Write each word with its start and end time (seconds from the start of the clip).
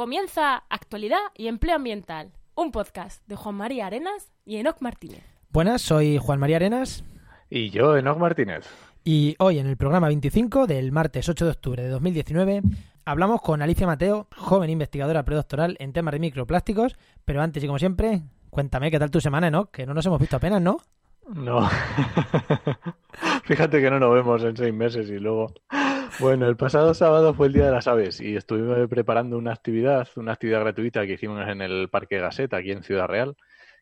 Comienza 0.00 0.64
Actualidad 0.70 1.18
y 1.36 1.48
Empleo 1.48 1.76
Ambiental, 1.76 2.32
un 2.54 2.72
podcast 2.72 3.22
de 3.28 3.36
Juan 3.36 3.54
María 3.54 3.86
Arenas 3.86 4.32
y 4.46 4.56
Enoc 4.56 4.80
Martínez. 4.80 5.22
Buenas, 5.50 5.82
soy 5.82 6.16
Juan 6.16 6.40
María 6.40 6.56
Arenas. 6.56 7.04
Y 7.50 7.68
yo, 7.68 7.98
Enoc 7.98 8.16
Martínez. 8.16 8.66
Y 9.04 9.36
hoy 9.38 9.58
en 9.58 9.66
el 9.66 9.76
programa 9.76 10.06
25 10.06 10.66
del 10.66 10.90
martes 10.90 11.28
8 11.28 11.44
de 11.44 11.50
octubre 11.50 11.82
de 11.82 11.90
2019 11.90 12.62
hablamos 13.04 13.42
con 13.42 13.60
Alicia 13.60 13.86
Mateo, 13.86 14.26
joven 14.34 14.70
investigadora 14.70 15.22
predoctoral 15.22 15.76
en 15.80 15.92
temas 15.92 16.12
de 16.12 16.20
microplásticos. 16.20 16.96
Pero 17.26 17.42
antes 17.42 17.62
y 17.62 17.66
como 17.66 17.78
siempre, 17.78 18.22
cuéntame 18.48 18.90
qué 18.90 18.98
tal 18.98 19.10
tu 19.10 19.20
semana, 19.20 19.50
¿no? 19.50 19.70
Que 19.70 19.84
no 19.84 19.92
nos 19.92 20.06
hemos 20.06 20.18
visto 20.18 20.36
apenas, 20.36 20.62
¿no? 20.62 20.78
No. 21.28 21.68
Fíjate 23.44 23.82
que 23.82 23.90
no 23.90 24.00
nos 24.00 24.14
vemos 24.14 24.42
en 24.44 24.56
seis 24.56 24.72
meses 24.72 25.10
y 25.10 25.18
luego 25.18 25.52
bueno, 26.20 26.46
el 26.46 26.56
pasado 26.56 26.94
sábado 26.94 27.34
fue 27.34 27.46
el 27.46 27.52
Día 27.54 27.66
de 27.66 27.72
las 27.72 27.88
Aves 27.88 28.20
y 28.20 28.36
estuve 28.36 28.86
preparando 28.88 29.38
una 29.38 29.52
actividad, 29.52 30.08
una 30.16 30.32
actividad 30.32 30.60
gratuita 30.60 31.06
que 31.06 31.14
hicimos 31.14 31.48
en 31.48 31.62
el 31.62 31.88
Parque 31.88 32.18
Gaseta, 32.18 32.58
aquí 32.58 32.72
en 32.72 32.82
Ciudad 32.82 33.06
Real, 33.06 33.36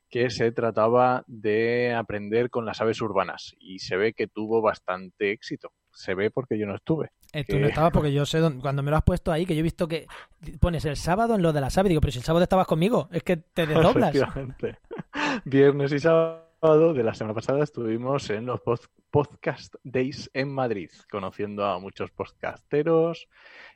que 0.09 0.31
se 0.31 0.53
trataba 0.53 1.25
de 1.27 1.95
aprender 1.95 2.49
con 2.51 2.65
las 2.65 2.81
aves 2.81 3.01
urbanas 3.01 3.55
y 3.59 3.81
se 3.81 3.97
ve 3.97 4.13
que 4.13 4.27
tuvo 4.27 4.63
bastante 4.63 5.33
éxito. 5.33 5.73
Se 5.93 6.15
ve 6.15 6.31
porque 6.31 6.59
yo 6.59 6.67
no 6.67 6.77
estuve. 6.77 7.11
Eh, 7.33 7.45
tú 7.45 7.59
no 7.59 7.67
estabas 7.67 7.91
porque 7.93 8.13
yo 8.13 8.25
sé, 8.25 8.41
cuando 8.61 8.83
me 8.83 8.91
lo 8.91 8.97
has 8.97 9.03
puesto 9.03 9.33
ahí, 9.33 9.45
que 9.45 9.55
yo 9.55 9.61
he 9.61 9.65
visto 9.65 9.89
que 9.89 10.07
pones 10.61 10.85
el 10.85 10.97
sábado 10.97 11.35
en 11.35 11.43
lo 11.43 11.53
de 11.53 11.61
las 11.61 11.77
aves, 11.77 11.91
digo, 11.91 12.01
pero 12.01 12.13
si 12.13 12.19
el 12.19 12.25
sábado 12.25 12.45
estabas 12.45 12.67
conmigo, 12.67 13.09
es 13.13 13.23
que 13.23 13.37
te 13.37 13.67
desdoblas. 13.67 14.15
Efectivamente. 14.15 14.79
Viernes 15.45 15.93
y 15.93 15.99
sábado 15.99 16.48
de 16.61 17.05
la 17.05 17.15
semana 17.15 17.35
pasada 17.35 17.63
estuvimos 17.63 18.31
en 18.31 18.47
los 18.47 18.61
Podcast 19.11 19.77
Days 19.85 20.29
en 20.35 20.53
Madrid, 20.53 20.91
conociendo 21.09 21.65
a 21.65 21.79
muchos 21.79 22.11
podcasteros 22.11 23.29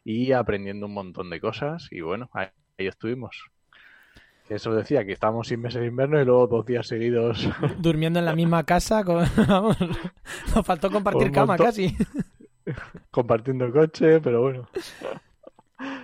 y 0.03 0.33
aprendiendo 0.33 0.87
un 0.87 0.95
montón 0.95 1.31
de 1.31 1.41
cosas. 1.41 1.87
Y 1.93 2.01
bueno, 2.01 2.29
ahí, 2.33 2.49
estuvimos. 2.79 3.45
Eso 4.49 4.75
decía 4.75 5.07
que 5.07 5.13
estábamos 5.13 5.47
sin 5.47 5.61
meses 5.61 5.81
de 5.81 5.87
invierno 5.87 6.21
y 6.21 6.25
luego 6.25 6.49
dos 6.49 6.67
días 6.67 6.89
seguidos. 6.89 7.49
Durmiendo 7.79 8.19
en 8.19 8.25
la 8.25 8.35
misma 8.35 8.65
casa. 8.65 9.05
Con... 9.05 9.19
nos 10.55 10.67
faltó 10.67 10.91
compartir 10.91 11.31
cama 11.31 11.57
casi. 11.57 11.97
Compartiendo 13.13 13.71
coche, 13.71 14.21
pero 14.21 14.43
bueno. 14.43 14.69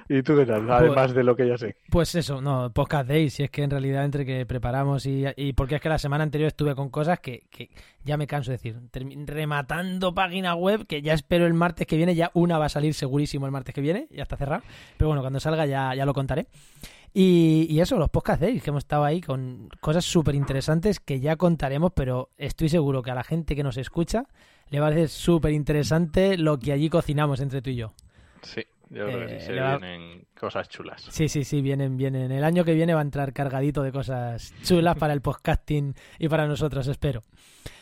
¿Y 0.08 0.22
tú 0.22 0.36
qué 0.36 0.46
tal? 0.46 0.64
Pues 0.64 0.80
Además 0.80 1.12
de 1.12 1.22
lo 1.22 1.36
que 1.36 1.46
ya 1.46 1.58
sé. 1.58 1.76
Pues 1.90 2.14
eso, 2.14 2.40
no, 2.40 2.72
podcast 2.72 3.08
days, 3.08 3.34
si 3.34 3.42
es 3.42 3.50
que 3.50 3.62
en 3.62 3.70
realidad 3.70 4.04
entre 4.04 4.24
que 4.24 4.46
preparamos 4.46 5.04
y, 5.04 5.24
y 5.36 5.52
porque 5.52 5.74
es 5.74 5.80
que 5.82 5.90
la 5.90 5.98
semana 5.98 6.24
anterior 6.24 6.48
estuve 6.48 6.74
con 6.74 6.88
cosas 6.88 7.20
que, 7.20 7.42
que 7.50 7.70
ya 8.04 8.16
me 8.16 8.26
canso 8.26 8.50
de 8.50 8.56
decir, 8.56 8.78
rematando 9.26 10.14
página 10.14 10.54
web, 10.54 10.86
que 10.86 11.02
ya 11.02 11.12
espero 11.12 11.46
el 11.46 11.52
martes 11.52 11.86
que 11.86 11.96
viene, 11.96 12.14
ya 12.14 12.30
una 12.32 12.58
va 12.58 12.66
a 12.66 12.70
salir 12.70 12.94
segurísimo 12.94 13.44
el 13.44 13.52
martes 13.52 13.74
que 13.74 13.82
viene, 13.82 14.08
ya 14.10 14.22
está 14.22 14.38
cerrado, 14.38 14.62
pero 14.96 15.08
bueno, 15.08 15.20
cuando 15.20 15.40
salga 15.40 15.66
ya, 15.66 15.94
ya 15.94 16.06
lo 16.06 16.14
contaré. 16.14 16.46
Y, 17.12 17.66
y, 17.68 17.80
eso, 17.80 17.98
los 17.98 18.10
podcast 18.10 18.40
days, 18.40 18.62
que 18.62 18.70
hemos 18.70 18.84
estado 18.84 19.04
ahí 19.04 19.20
con 19.20 19.68
cosas 19.80 20.04
súper 20.04 20.34
interesantes 20.34 21.00
que 21.00 21.20
ya 21.20 21.36
contaremos, 21.36 21.92
pero 21.94 22.30
estoy 22.38 22.68
seguro 22.68 23.02
que 23.02 23.10
a 23.10 23.14
la 23.14 23.24
gente 23.24 23.56
que 23.56 23.62
nos 23.62 23.76
escucha 23.76 24.26
le 24.70 24.80
va 24.80 24.86
a 24.86 24.90
parecer 24.90 25.08
súper 25.08 25.52
interesante 25.52 26.36
lo 26.36 26.58
que 26.58 26.72
allí 26.72 26.88
cocinamos 26.90 27.40
entre 27.40 27.62
tú 27.62 27.70
y 27.70 27.76
yo. 27.76 27.94
Sí, 28.42 28.62
yo 28.90 29.06
creo 29.06 29.26
que 29.26 29.40
sí 29.40 29.46
se 29.46 29.56
eh, 29.56 29.60
vienen 29.60 30.26
cosas 30.38 30.68
chulas. 30.68 31.02
Sí, 31.10 31.28
sí, 31.28 31.44
sí, 31.44 31.60
vienen, 31.60 31.96
vienen. 31.96 32.32
El 32.32 32.44
año 32.44 32.64
que 32.64 32.74
viene 32.74 32.94
va 32.94 33.00
a 33.00 33.02
entrar 33.02 33.32
cargadito 33.32 33.82
de 33.82 33.92
cosas 33.92 34.54
chulas 34.62 34.96
para 34.96 35.12
el 35.12 35.20
podcasting 35.20 35.94
y 36.18 36.28
para 36.28 36.46
nosotros, 36.46 36.86
espero. 36.86 37.22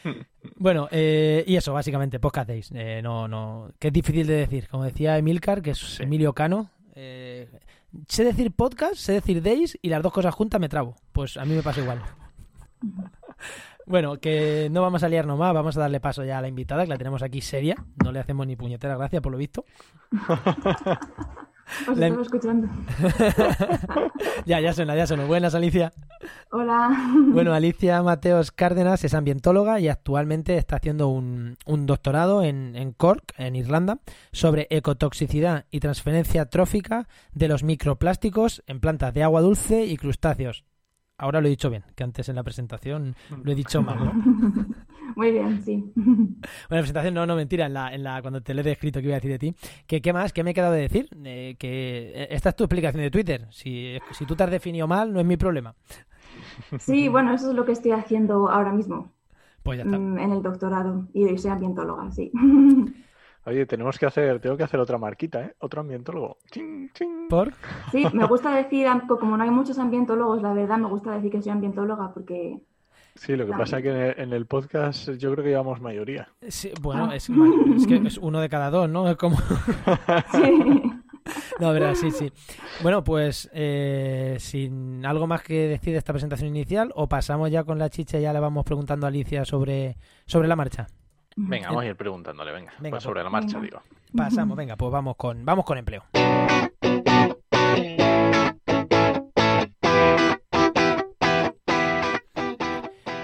bueno, 0.56 0.88
eh, 0.90 1.44
y 1.46 1.56
eso, 1.56 1.72
básicamente, 1.72 2.18
podcast 2.18 2.48
days. 2.48 2.72
Eh, 2.74 3.00
no, 3.02 3.28
no, 3.28 3.70
que 3.78 3.88
es 3.88 3.92
difícil 3.92 4.26
de 4.26 4.34
decir. 4.34 4.68
Como 4.68 4.84
decía 4.84 5.16
Emilcar, 5.18 5.62
que 5.62 5.70
es 5.70 6.00
Emilio 6.00 6.32
Cano, 6.32 6.70
sé 6.94 8.24
decir 8.24 8.52
podcast, 8.52 8.96
sé 8.96 9.12
decir 9.12 9.42
days 9.42 9.78
y 9.82 9.88
las 9.88 10.02
dos 10.02 10.12
cosas 10.12 10.34
juntas 10.34 10.60
me 10.60 10.68
trabo. 10.68 10.96
Pues 11.12 11.36
a 11.36 11.44
mí 11.44 11.54
me 11.54 11.62
pasa 11.62 11.80
igual. 11.80 12.02
Bueno, 13.86 14.18
que 14.18 14.68
no 14.70 14.82
vamos 14.82 15.04
a 15.04 15.08
liarnos 15.08 15.38
más, 15.38 15.54
vamos 15.54 15.76
a 15.76 15.80
darle 15.80 16.00
paso 16.00 16.24
ya 16.24 16.38
a 16.38 16.42
la 16.42 16.48
invitada, 16.48 16.82
que 16.82 16.90
la 16.90 16.98
tenemos 16.98 17.22
aquí 17.22 17.40
seria. 17.40 17.76
No 18.02 18.10
le 18.10 18.18
hacemos 18.18 18.44
ni 18.44 18.56
puñetera 18.56 18.96
gracia, 18.96 19.20
por 19.20 19.30
lo 19.30 19.38
visto. 19.38 19.64
Os 21.88 21.98
estaba 21.98 22.22
escuchando. 22.22 22.68
ya, 24.46 24.60
ya 24.60 24.72
suena, 24.72 24.94
ya 24.94 25.06
suena. 25.06 25.24
Buenas, 25.24 25.54
Alicia. 25.54 25.92
Hola. 26.50 26.90
Bueno, 27.28 27.54
Alicia 27.54 28.02
Mateos 28.02 28.52
Cárdenas 28.52 29.04
es 29.04 29.14
ambientóloga 29.14 29.80
y 29.80 29.88
actualmente 29.88 30.56
está 30.58 30.76
haciendo 30.76 31.08
un, 31.08 31.56
doctorado 31.66 32.42
en, 32.42 32.76
en, 32.76 32.92
Cork, 32.92 33.34
en 33.36 33.56
Irlanda, 33.56 33.98
sobre 34.32 34.68
ecotoxicidad 34.70 35.66
y 35.70 35.80
transferencia 35.80 36.46
trófica 36.46 37.08
de 37.32 37.48
los 37.48 37.62
microplásticos 37.62 38.62
en 38.66 38.80
plantas 38.80 39.12
de 39.14 39.24
agua 39.24 39.40
dulce 39.40 39.86
y 39.86 39.96
crustáceos. 39.96 40.64
Ahora 41.18 41.40
lo 41.40 41.46
he 41.46 41.50
dicho 41.50 41.70
bien, 41.70 41.82
que 41.94 42.04
antes 42.04 42.28
en 42.28 42.36
la 42.36 42.42
presentación 42.42 43.16
lo 43.42 43.50
he 43.50 43.54
dicho 43.54 43.82
mal, 43.82 43.98
¿no? 44.04 44.12
Muy 45.16 45.32
bien, 45.32 45.62
sí. 45.62 45.92
Bueno, 45.94 46.36
la 46.68 46.80
presentación 46.80 47.14
no, 47.14 47.24
no, 47.24 47.36
mentira, 47.36 47.66
en 47.66 47.72
la, 47.72 47.94
en 47.94 48.02
la, 48.02 48.20
cuando 48.20 48.42
te 48.42 48.52
lo 48.52 48.60
he 48.60 48.70
escrito 48.70 49.00
que 49.00 49.06
iba 49.06 49.14
a 49.14 49.20
decir 49.20 49.30
de 49.30 49.38
ti. 49.38 49.54
Que, 49.86 50.02
¿Qué 50.02 50.12
más? 50.12 50.34
¿Qué 50.34 50.44
me 50.44 50.50
he 50.50 50.54
quedado 50.54 50.74
de 50.74 50.82
decir? 50.82 51.08
Eh, 51.24 51.56
que 51.58 52.12
eh, 52.14 52.28
esta 52.30 52.50
es 52.50 52.56
tu 52.56 52.64
explicación 52.64 53.02
de 53.02 53.10
Twitter. 53.10 53.46
Si, 53.50 53.96
si 54.12 54.26
tú 54.26 54.36
te 54.36 54.44
has 54.44 54.50
definido 54.50 54.86
mal, 54.86 55.10
no 55.10 55.18
es 55.18 55.24
mi 55.24 55.38
problema. 55.38 55.74
Sí, 56.78 57.08
bueno, 57.08 57.32
eso 57.32 57.48
es 57.50 57.56
lo 57.56 57.64
que 57.64 57.72
estoy 57.72 57.92
haciendo 57.92 58.50
ahora 58.50 58.72
mismo. 58.72 59.12
Pues 59.62 59.78
ya 59.78 59.84
está. 59.84 59.98
Mm, 59.98 60.18
en 60.18 60.32
el 60.32 60.42
doctorado. 60.42 61.08
Y 61.14 61.38
soy 61.38 61.50
ambientóloga, 61.50 62.10
sí. 62.10 62.30
Oye, 63.46 63.64
tenemos 63.64 63.96
que 63.96 64.06
hacer, 64.06 64.40
tengo 64.40 64.56
que 64.56 64.64
hacer 64.64 64.80
otra 64.80 64.98
marquita, 64.98 65.44
¿eh? 65.44 65.54
Otro 65.60 65.80
ambientólogo. 65.80 66.38
¿Por? 67.28 67.54
Sí, 67.92 68.04
me 68.12 68.26
gusta 68.26 68.52
decir, 68.52 68.88
como 69.06 69.36
no 69.36 69.44
hay 69.44 69.50
muchos 69.50 69.78
ambientólogos, 69.78 70.42
la 70.42 70.52
verdad, 70.52 70.78
me 70.78 70.88
gusta 70.88 71.12
decir 71.12 71.30
que 71.30 71.40
soy 71.40 71.52
ambientóloga 71.52 72.12
porque... 72.12 72.58
Sí, 73.14 73.36
lo 73.36 73.46
que 73.46 73.52
pasa 73.52 73.78
es 73.78 73.84
que 73.84 74.20
en 74.20 74.32
el, 74.32 74.46
podcast 74.46 75.10
yo 75.10 75.32
creo 75.32 75.44
que 75.44 75.50
llevamos 75.50 75.80
mayoría. 75.80 76.28
Sí, 76.48 76.72
bueno, 76.82 77.08
ah. 77.10 77.14
es, 77.14 77.30
es, 77.30 77.86
que 77.86 77.96
es 78.04 78.18
uno 78.20 78.40
de 78.40 78.48
cada 78.48 78.68
dos, 78.68 78.90
¿no? 78.90 79.08
Es 79.10 79.16
como... 79.16 79.36
Sí. 80.32 80.82
No, 81.60 81.72
verdad, 81.72 81.94
sí, 81.94 82.10
sí. 82.10 82.32
Bueno, 82.82 83.04
pues 83.04 83.48
eh, 83.52 84.36
sin 84.40 85.06
algo 85.06 85.28
más 85.28 85.42
que 85.42 85.68
decir 85.68 85.92
de 85.92 85.98
esta 85.98 86.12
presentación 86.12 86.48
inicial, 86.48 86.90
o 86.96 87.08
pasamos 87.08 87.50
ya 87.52 87.62
con 87.62 87.78
la 87.78 87.90
chicha 87.90 88.18
y 88.18 88.22
ya 88.22 88.32
le 88.32 88.40
vamos 88.40 88.64
preguntando 88.64 89.06
a 89.06 89.08
Alicia 89.08 89.44
sobre, 89.44 89.96
sobre 90.26 90.48
la 90.48 90.56
marcha. 90.56 90.88
Venga, 91.36 91.68
vamos 91.68 91.84
a 91.84 91.86
ir 91.86 91.96
preguntándole, 91.96 92.50
venga. 92.52 92.72
pues, 92.78 92.90
pues 92.90 93.02
sobre 93.02 93.22
la 93.22 93.30
marcha, 93.30 93.60
digo. 93.60 93.82
Pasamos, 94.16 94.56
venga, 94.56 94.76
pues 94.76 94.90
vamos 94.90 95.16
con, 95.16 95.44
vamos 95.44 95.64
con 95.64 95.76
empleo. 95.78 96.04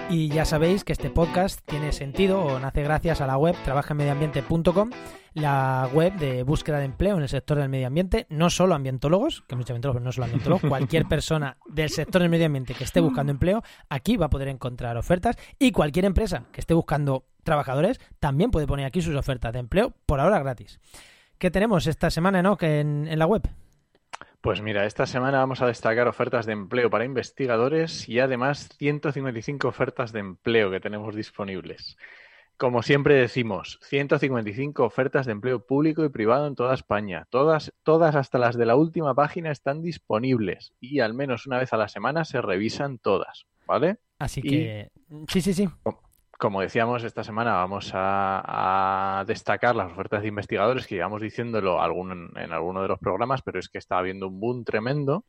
Y 0.09 0.27
ya 0.29 0.45
sabéis 0.45 0.83
que 0.83 0.93
este 0.93 1.09
podcast 1.09 1.61
tiene 1.65 1.91
sentido 1.91 2.41
o 2.41 2.59
nace 2.59 2.83
gracias 2.83 3.21
a 3.21 3.27
la 3.27 3.37
web 3.37 3.55
trabajaenmedioambiente.com, 3.63 4.91
la 5.33 5.89
web 5.93 6.13
de 6.17 6.43
búsqueda 6.43 6.79
de 6.79 6.85
empleo 6.85 7.15
en 7.15 7.23
el 7.23 7.29
sector 7.29 7.57
del 7.57 7.69
medio 7.69 7.87
ambiente, 7.87 8.27
no 8.29 8.49
solo 8.49 8.75
ambientólogos, 8.75 9.43
que 9.47 9.55
muchos 9.55 9.71
ambientólogos 9.71 10.01
no 10.03 10.11
solo 10.11 10.25
ambientólogos, 10.25 10.69
cualquier 10.69 11.05
persona 11.05 11.57
del 11.67 11.89
sector 11.89 12.21
del 12.21 12.29
medio 12.29 12.45
ambiente 12.45 12.73
que 12.73 12.83
esté 12.83 12.99
buscando 12.99 13.31
empleo, 13.31 13.63
aquí 13.89 14.17
va 14.17 14.27
a 14.27 14.29
poder 14.29 14.49
encontrar 14.49 14.97
ofertas 14.97 15.35
y 15.57 15.71
cualquier 15.71 16.05
empresa 16.05 16.43
que 16.51 16.61
esté 16.61 16.73
buscando 16.73 17.25
trabajadores 17.43 17.99
también 18.19 18.51
puede 18.51 18.67
poner 18.67 18.85
aquí 18.85 19.01
sus 19.01 19.15
ofertas 19.15 19.53
de 19.53 19.59
empleo 19.59 19.93
por 20.05 20.19
ahora 20.19 20.39
gratis. 20.39 20.79
¿Qué 21.37 21.49
tenemos 21.49 21.87
esta 21.87 22.11
semana 22.11 22.43
¿no? 22.43 22.57
en, 22.61 23.07
en 23.07 23.19
la 23.19 23.25
web? 23.25 23.49
Pues 24.43 24.61
mira, 24.61 24.85
esta 24.85 25.05
semana 25.05 25.37
vamos 25.37 25.61
a 25.61 25.67
destacar 25.67 26.05
ofertas 26.09 26.45
de 26.45 26.51
empleo 26.51 26.89
para 26.89 27.05
investigadores 27.05 28.09
y 28.09 28.19
además 28.19 28.67
155 28.77 29.69
ofertas 29.69 30.11
de 30.11 30.19
empleo 30.19 30.69
que 30.69 30.81
tenemos 30.81 31.15
disponibles. 31.15 31.95
Como 32.57 32.83
siempre 32.83 33.15
decimos, 33.15 33.79
155 33.83 34.83
ofertas 34.83 35.27
de 35.27 35.31
empleo 35.31 35.65
público 35.65 36.03
y 36.03 36.09
privado 36.09 36.45
en 36.45 36.55
toda 36.55 36.73
España. 36.73 37.25
Todas, 37.29 37.71
todas 37.83 38.15
hasta 38.15 38.37
las 38.37 38.57
de 38.57 38.65
la 38.65 38.75
última 38.75 39.15
página 39.15 39.49
están 39.49 39.81
disponibles 39.81 40.73
y 40.81 40.99
al 40.99 41.13
menos 41.13 41.47
una 41.47 41.57
vez 41.57 41.71
a 41.71 41.77
la 41.77 41.87
semana 41.87 42.25
se 42.25 42.41
revisan 42.41 42.97
todas, 42.97 43.45
¿vale? 43.65 43.99
Así 44.19 44.41
que 44.41 44.89
sí, 45.29 45.39
sí, 45.39 45.53
sí. 45.53 45.69
Como 46.43 46.59
decíamos, 46.59 47.05
esta 47.05 47.23
semana 47.23 47.53
vamos 47.53 47.91
a, 47.93 49.23
destacar 49.25 49.77
las 49.77 49.93
ofertas 49.93 50.21
de 50.21 50.27
investigadores 50.27 50.85
que 50.85 50.95
llevamos 50.95 51.21
diciéndolo 51.21 51.81
algún, 51.81 52.33
en 52.35 52.51
alguno 52.51 52.81
de 52.81 52.89
los 52.89 52.99
programas, 52.99 53.41
pero 53.41 53.59
es 53.59 53.69
que 53.69 53.77
está 53.77 53.97
habiendo 53.97 54.27
un 54.27 54.41
boom 54.41 54.65
tremendo. 54.65 55.23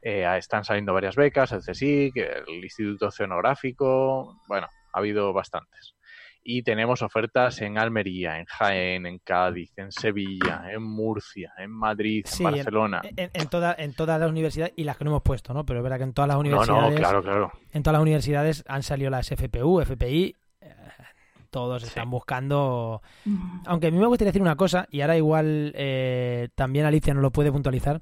Eh, 0.00 0.24
están 0.38 0.64
saliendo 0.64 0.94
varias 0.94 1.14
becas, 1.14 1.52
el 1.52 1.60
CSIC, 1.60 2.16
el 2.16 2.64
Instituto 2.64 3.08
Oceanográfico, 3.08 4.40
bueno, 4.48 4.66
ha 4.94 4.98
habido 4.98 5.34
bastantes. 5.34 5.94
Y 6.42 6.62
tenemos 6.62 7.02
ofertas 7.02 7.60
en 7.60 7.76
Almería, 7.76 8.38
en 8.38 8.46
Jaén, 8.46 9.06
en 9.06 9.18
Cádiz, 9.18 9.72
en 9.76 9.92
Sevilla, 9.92 10.64
en 10.72 10.82
Murcia, 10.82 11.52
en 11.58 11.70
Madrid, 11.70 12.24
en 12.38 12.44
Barcelona. 12.44 13.02
En, 13.04 13.18
en, 13.18 13.30
en 13.34 13.94
todas 13.94 14.20
las 14.20 14.30
universidades 14.30 14.72
y 14.76 14.84
las 14.84 14.96
que 14.96 15.04
no 15.04 15.10
hemos 15.10 15.22
puesto, 15.22 15.52
¿no? 15.52 15.66
Pero 15.66 15.80
es 15.80 15.82
verdad 15.82 15.98
que 15.98 16.04
en 16.04 16.14
todas 16.14 16.28
las 16.28 16.38
universidades. 16.38 16.92
No, 16.92 16.96
claro, 16.96 17.22
claro. 17.22 17.52
En 17.72 17.82
todas 17.82 17.92
las 17.92 18.02
universidades 18.02 18.64
han 18.66 18.82
salido 18.82 19.10
las 19.10 19.28
FPU, 19.28 19.80
FPI. 19.82 20.34
Eh, 20.62 20.74
todos 21.50 21.82
están 21.82 22.10
buscando. 22.10 23.02
Aunque 23.66 23.88
a 23.88 23.90
mí 23.90 23.98
me 23.98 24.06
gustaría 24.06 24.30
decir 24.30 24.42
una 24.42 24.56
cosa, 24.56 24.86
y 24.90 25.02
ahora 25.02 25.16
igual 25.16 25.72
eh, 25.74 26.48
también 26.54 26.86
Alicia 26.86 27.12
nos 27.12 27.22
lo 27.22 27.32
puede 27.32 27.52
puntualizar. 27.52 28.00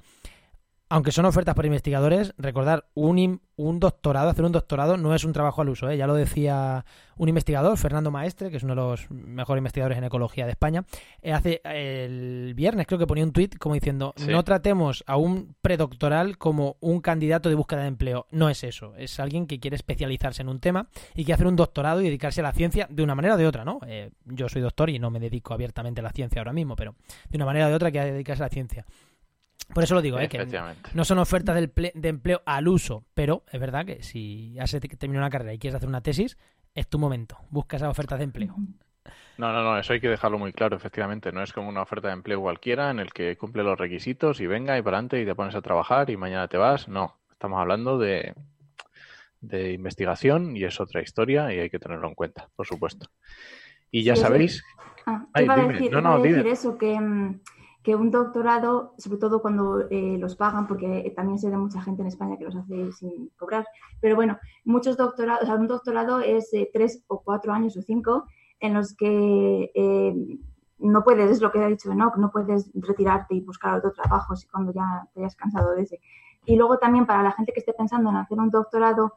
Aunque 0.89 1.11
son 1.11 1.25
ofertas 1.25 1.53
para 1.53 1.67
investigadores, 1.67 2.33
recordar, 2.37 2.85
un, 2.95 3.41
un 3.55 3.79
doctorado, 3.79 4.29
hacer 4.29 4.43
un 4.43 4.51
doctorado 4.51 4.97
no 4.97 5.13
es 5.13 5.23
un 5.23 5.33
trabajo 5.33 5.61
al 5.61 5.69
uso. 5.69 5.87
¿eh? 5.89 5.97
Ya 5.97 6.07
lo 6.07 6.15
decía 6.15 6.83
un 7.17 7.29
investigador, 7.29 7.77
Fernando 7.77 8.09
Maestre, 8.09 8.49
que 8.49 8.57
es 8.57 8.63
uno 8.63 8.73
de 8.73 8.81
los 8.81 9.11
mejores 9.11 9.59
investigadores 9.59 9.99
en 9.99 10.05
ecología 10.05 10.45
de 10.45 10.51
España. 10.51 10.85
Eh, 11.21 11.31
hace 11.31 11.61
el 11.63 12.53
viernes 12.55 12.87
creo 12.87 12.97
que 12.97 13.05
ponía 13.05 13.23
un 13.23 13.31
tuit 13.31 13.57
como 13.59 13.75
diciendo, 13.75 14.15
no 14.27 14.43
tratemos 14.43 15.03
a 15.05 15.17
un 15.17 15.55
predoctoral 15.61 16.39
como 16.39 16.77
un 16.79 17.01
candidato 17.01 17.49
de 17.49 17.55
búsqueda 17.55 17.81
de 17.81 17.87
empleo. 17.87 18.25
No 18.31 18.49
es 18.49 18.63
eso. 18.63 18.95
Es 18.95 19.19
alguien 19.19 19.45
que 19.45 19.59
quiere 19.59 19.75
especializarse 19.75 20.41
en 20.41 20.49
un 20.49 20.59
tema 20.59 20.89
y 21.13 21.23
quiere 21.23 21.33
hacer 21.33 21.47
un 21.47 21.55
doctorado 21.55 22.01
y 22.01 22.05
dedicarse 22.05 22.41
a 22.41 22.45
la 22.45 22.51
ciencia 22.53 22.87
de 22.89 23.03
una 23.03 23.13
manera 23.13 23.35
o 23.35 23.37
de 23.37 23.45
otra, 23.45 23.63
¿no? 23.63 23.79
Eh, 23.85 24.09
yo 24.25 24.49
soy 24.49 24.63
doctor 24.63 24.89
y 24.89 24.97
no 24.97 25.11
me 25.11 25.19
dedico 25.19 25.53
abiertamente 25.53 26.01
a 26.01 26.03
la 26.03 26.11
ciencia 26.11 26.41
ahora 26.41 26.53
mismo, 26.53 26.75
pero 26.75 26.95
de 27.29 27.37
una 27.37 27.45
manera 27.45 27.67
o 27.67 27.69
de 27.69 27.75
otra 27.75 27.91
quiere 27.91 28.11
dedicarse 28.11 28.41
a 28.41 28.47
la 28.47 28.49
ciencia. 28.49 28.85
Por 29.73 29.83
eso 29.83 29.95
lo 29.95 30.01
digo, 30.01 30.19
¿eh? 30.19 30.27
que 30.27 30.47
no 30.93 31.05
son 31.05 31.19
ofertas 31.19 31.55
de 31.55 32.09
empleo 32.09 32.41
al 32.45 32.67
uso, 32.67 33.05
pero 33.13 33.43
es 33.51 33.59
verdad 33.59 33.85
que 33.85 34.01
si 34.01 34.57
has 34.59 34.71
terminado 34.71 35.25
una 35.25 35.29
carrera 35.29 35.53
y 35.53 35.59
quieres 35.59 35.75
hacer 35.75 35.89
una 35.89 36.01
tesis, 36.01 36.37
es 36.73 36.87
tu 36.87 36.97
momento. 36.97 37.37
Busca 37.49 37.77
esas 37.77 37.89
ofertas 37.89 38.17
de 38.19 38.25
empleo. 38.25 38.55
No, 39.37 39.53
no, 39.53 39.63
no, 39.63 39.77
eso 39.77 39.93
hay 39.93 40.01
que 40.01 40.09
dejarlo 40.09 40.37
muy 40.37 40.51
claro, 40.51 40.75
efectivamente. 40.75 41.31
No 41.31 41.41
es 41.41 41.53
como 41.53 41.69
una 41.69 41.81
oferta 41.81 42.09
de 42.09 42.13
empleo 42.13 42.41
cualquiera 42.41 42.89
en 42.91 42.99
el 42.99 43.13
que 43.13 43.37
cumple 43.37 43.63
los 43.63 43.77
requisitos 43.77 44.41
y 44.41 44.47
venga 44.47 44.77
y 44.77 44.81
para 44.81 44.97
adelante 44.97 45.21
y 45.21 45.25
te 45.25 45.35
pones 45.35 45.55
a 45.55 45.61
trabajar 45.61 46.09
y 46.09 46.17
mañana 46.17 46.47
te 46.47 46.57
vas. 46.57 46.89
No, 46.89 47.15
estamos 47.31 47.59
hablando 47.59 47.97
de, 47.97 48.33
de 49.41 49.71
investigación 49.71 50.57
y 50.57 50.63
es 50.63 50.79
otra 50.79 51.01
historia 51.01 51.53
y 51.53 51.59
hay 51.59 51.69
que 51.69 51.79
tenerlo 51.79 52.07
en 52.07 52.15
cuenta, 52.15 52.49
por 52.55 52.67
supuesto. 52.67 53.07
Y 53.91 54.03
ya 54.03 54.15
sabéis. 54.15 54.63
Ah, 55.05 55.25
iba 55.41 55.53
a 55.53 55.67
decir, 55.67 55.91
no, 55.91 56.01
no, 56.01 56.21
decir 56.21 56.45
eso, 56.45 56.77
que 56.77 56.99
mm, 56.99 57.39
que 57.83 57.95
un 57.95 58.11
doctorado, 58.11 58.93
sobre 58.97 59.19
todo 59.19 59.41
cuando 59.41 59.87
eh, 59.89 60.17
los 60.19 60.35
pagan, 60.35 60.67
porque 60.67 61.13
también 61.15 61.39
sé 61.39 61.49
de 61.49 61.57
mucha 61.57 61.81
gente 61.81 62.01
en 62.01 62.09
España 62.09 62.37
que 62.37 62.45
los 62.45 62.55
hace 62.55 62.91
sin 62.91 63.29
cobrar, 63.37 63.65
pero 64.01 64.15
bueno, 64.15 64.37
muchos 64.65 64.97
doctorados, 64.97 65.43
o 65.43 65.45
sea, 65.45 65.55
un 65.55 65.67
doctorado 65.67 66.19
es 66.19 66.51
tres 66.73 67.03
o 67.07 67.21
cuatro 67.21 67.53
años 67.53 67.77
o 67.77 67.81
cinco 67.81 68.25
en 68.59 68.73
los 68.73 68.95
que 68.95 69.71
eh, 69.73 70.13
no 70.79 71.03
puedes, 71.03 71.31
es 71.31 71.41
lo 71.41 71.51
que 71.51 71.59
ha 71.59 71.67
dicho 71.67 71.93
no 71.93 72.11
no 72.17 72.31
puedes 72.31 72.71
retirarte 72.73 73.35
y 73.35 73.41
buscar 73.41 73.77
otro 73.77 73.91
trabajo 73.91 74.35
si 74.35 74.47
cuando 74.47 74.73
ya 74.73 75.07
te 75.13 75.21
hayas 75.21 75.35
cansado 75.35 75.75
de 75.75 75.83
ese. 75.83 76.01
Y 76.45 76.55
luego 76.55 76.77
también 76.77 77.05
para 77.05 77.23
la 77.23 77.31
gente 77.31 77.53
que 77.53 77.59
esté 77.59 77.73
pensando 77.73 78.09
en 78.09 78.15
hacer 78.15 78.39
un 78.39 78.49
doctorado, 78.49 79.13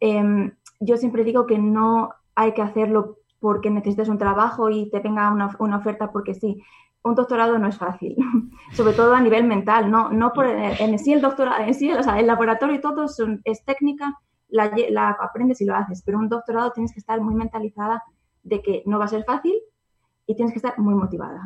em, 0.00 0.52
yo 0.80 0.96
siempre 0.96 1.24
digo 1.24 1.46
que 1.46 1.58
no 1.58 2.10
hay 2.34 2.52
que 2.54 2.62
hacerlo 2.62 3.18
porque 3.40 3.70
necesites 3.70 4.08
un 4.08 4.18
trabajo 4.18 4.68
y 4.70 4.90
te 4.90 5.00
venga 5.00 5.30
una 5.58 5.76
oferta 5.76 6.12
porque 6.12 6.34
sí 6.34 6.62
un 7.08 7.14
doctorado 7.14 7.58
no 7.58 7.68
es 7.68 7.76
fácil, 7.76 8.16
sobre 8.72 8.92
todo 8.92 9.14
a 9.14 9.20
nivel 9.20 9.44
mental, 9.44 9.90
no, 9.90 10.10
no 10.10 10.32
por 10.32 10.46
en 10.46 10.98
sí 10.98 11.12
el 11.12 11.20
doctorado, 11.20 11.64
en 11.64 11.74
sí, 11.74 11.92
o 11.92 12.02
sea, 12.02 12.18
el 12.18 12.26
laboratorio 12.26 12.76
y 12.76 12.80
todo 12.80 13.06
es 13.44 13.64
técnica, 13.64 14.18
la, 14.48 14.72
la, 14.90 15.10
aprendes 15.10 15.60
y 15.60 15.64
lo 15.64 15.74
haces, 15.74 16.02
pero 16.04 16.18
un 16.18 16.28
doctorado 16.28 16.72
tienes 16.72 16.92
que 16.92 17.00
estar 17.00 17.20
muy 17.20 17.34
mentalizada 17.34 18.02
de 18.42 18.62
que 18.62 18.82
no 18.86 18.98
va 18.98 19.06
a 19.06 19.08
ser 19.08 19.24
fácil 19.24 19.54
y 20.26 20.34
tienes 20.34 20.52
que 20.52 20.58
estar 20.58 20.78
muy 20.78 20.94
motivada. 20.94 21.42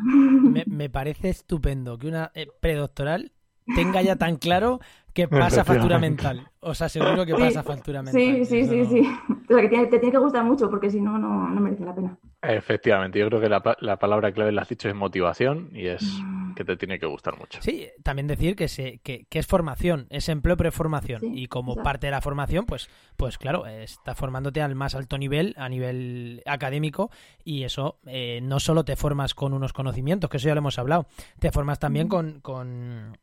Me, 0.67 0.91
parece 0.91 1.31
estupendo 1.31 1.99
que 1.99 2.09
una 2.09 2.33
eh, 2.35 2.49
predoctoral 2.61 3.33
tenga 3.77 4.03
ya 4.03 4.17
tan 4.17 4.37
claro 4.37 4.81
que 5.13 5.29
pasa 5.29 5.65
factura 5.65 5.99
mental. 5.99 6.49
Os 6.61 6.83
aseguro 6.83 7.25
que 7.25 7.35
pasa 7.35 7.63
factura 7.63 8.03
mental. 8.03 8.21
Sí, 8.21 8.45
sí, 8.45 8.67
sí, 8.67 8.85
sí. 8.87 9.09
O 9.49 9.55
sea, 9.55 9.69
que 9.69 9.87
te 9.87 9.99
tiene 9.99 10.11
que 10.11 10.19
gustar 10.19 10.45
mucho 10.45 10.69
porque 10.69 10.91
si 10.91 11.01
no, 11.01 11.19
no, 11.19 11.49
merece 11.61 11.85
la 11.85 11.95
pena. 11.95 12.19
Efectivamente, 12.43 13.21
yo 13.21 13.29
creo 13.29 13.41
que 13.41 13.49
la, 13.49 13.77
la 13.81 13.99
palabra 14.01 14.33
clave 14.33 14.51
la 14.51 14.63
has 14.63 14.69
dicho 14.69 14.89
es 14.89 14.95
motivación 14.97 15.71
y 15.73 15.87
es 15.87 16.03
mm. 16.03 16.55
que 16.55 16.65
te 16.65 16.77
tiene 16.77 16.99
que 16.99 17.07
gustar 17.07 17.39
mucho. 17.39 17.63
Sí, 17.63 17.89
también 18.03 18.27
decir 18.27 18.57
que, 18.57 18.67
se, 18.67 18.99
que, 18.99 19.27
es 19.31 19.47
formación, 19.47 20.09
es 20.11 20.29
empleo 20.29 20.57
preformación 20.57 21.37
y 21.37 21.47
como 21.47 21.77
parte 21.77 22.09
de 22.09 22.11
la 22.11 22.21
formación, 22.21 22.67
pues, 22.67 22.91
pues 23.17 23.39
claro, 23.39 23.67
está 23.67 24.17
formándote 24.17 24.61
al 24.61 24.75
más 24.75 24.97
alto 24.97 25.19
nivel, 25.19 25.55
a 25.57 25.69
nivel 25.69 26.43
académico 26.45 27.13
y 27.45 27.63
eso 27.63 28.01
eh, 28.07 28.41
no 28.43 28.59
solo 28.59 28.85
te 28.85 28.97
formas 28.97 29.35
con 29.35 29.53
unos 29.53 29.73
conocimientos, 29.73 30.29
que 30.29 30.39
eso 30.39 30.49
ya 30.49 30.55
lo 30.55 30.59
hemos 30.59 30.81
hablado, 30.81 31.07
te 31.39 31.53
formas 31.53 31.79
también 31.79 32.09
con, 32.09 32.41
con 32.41 33.17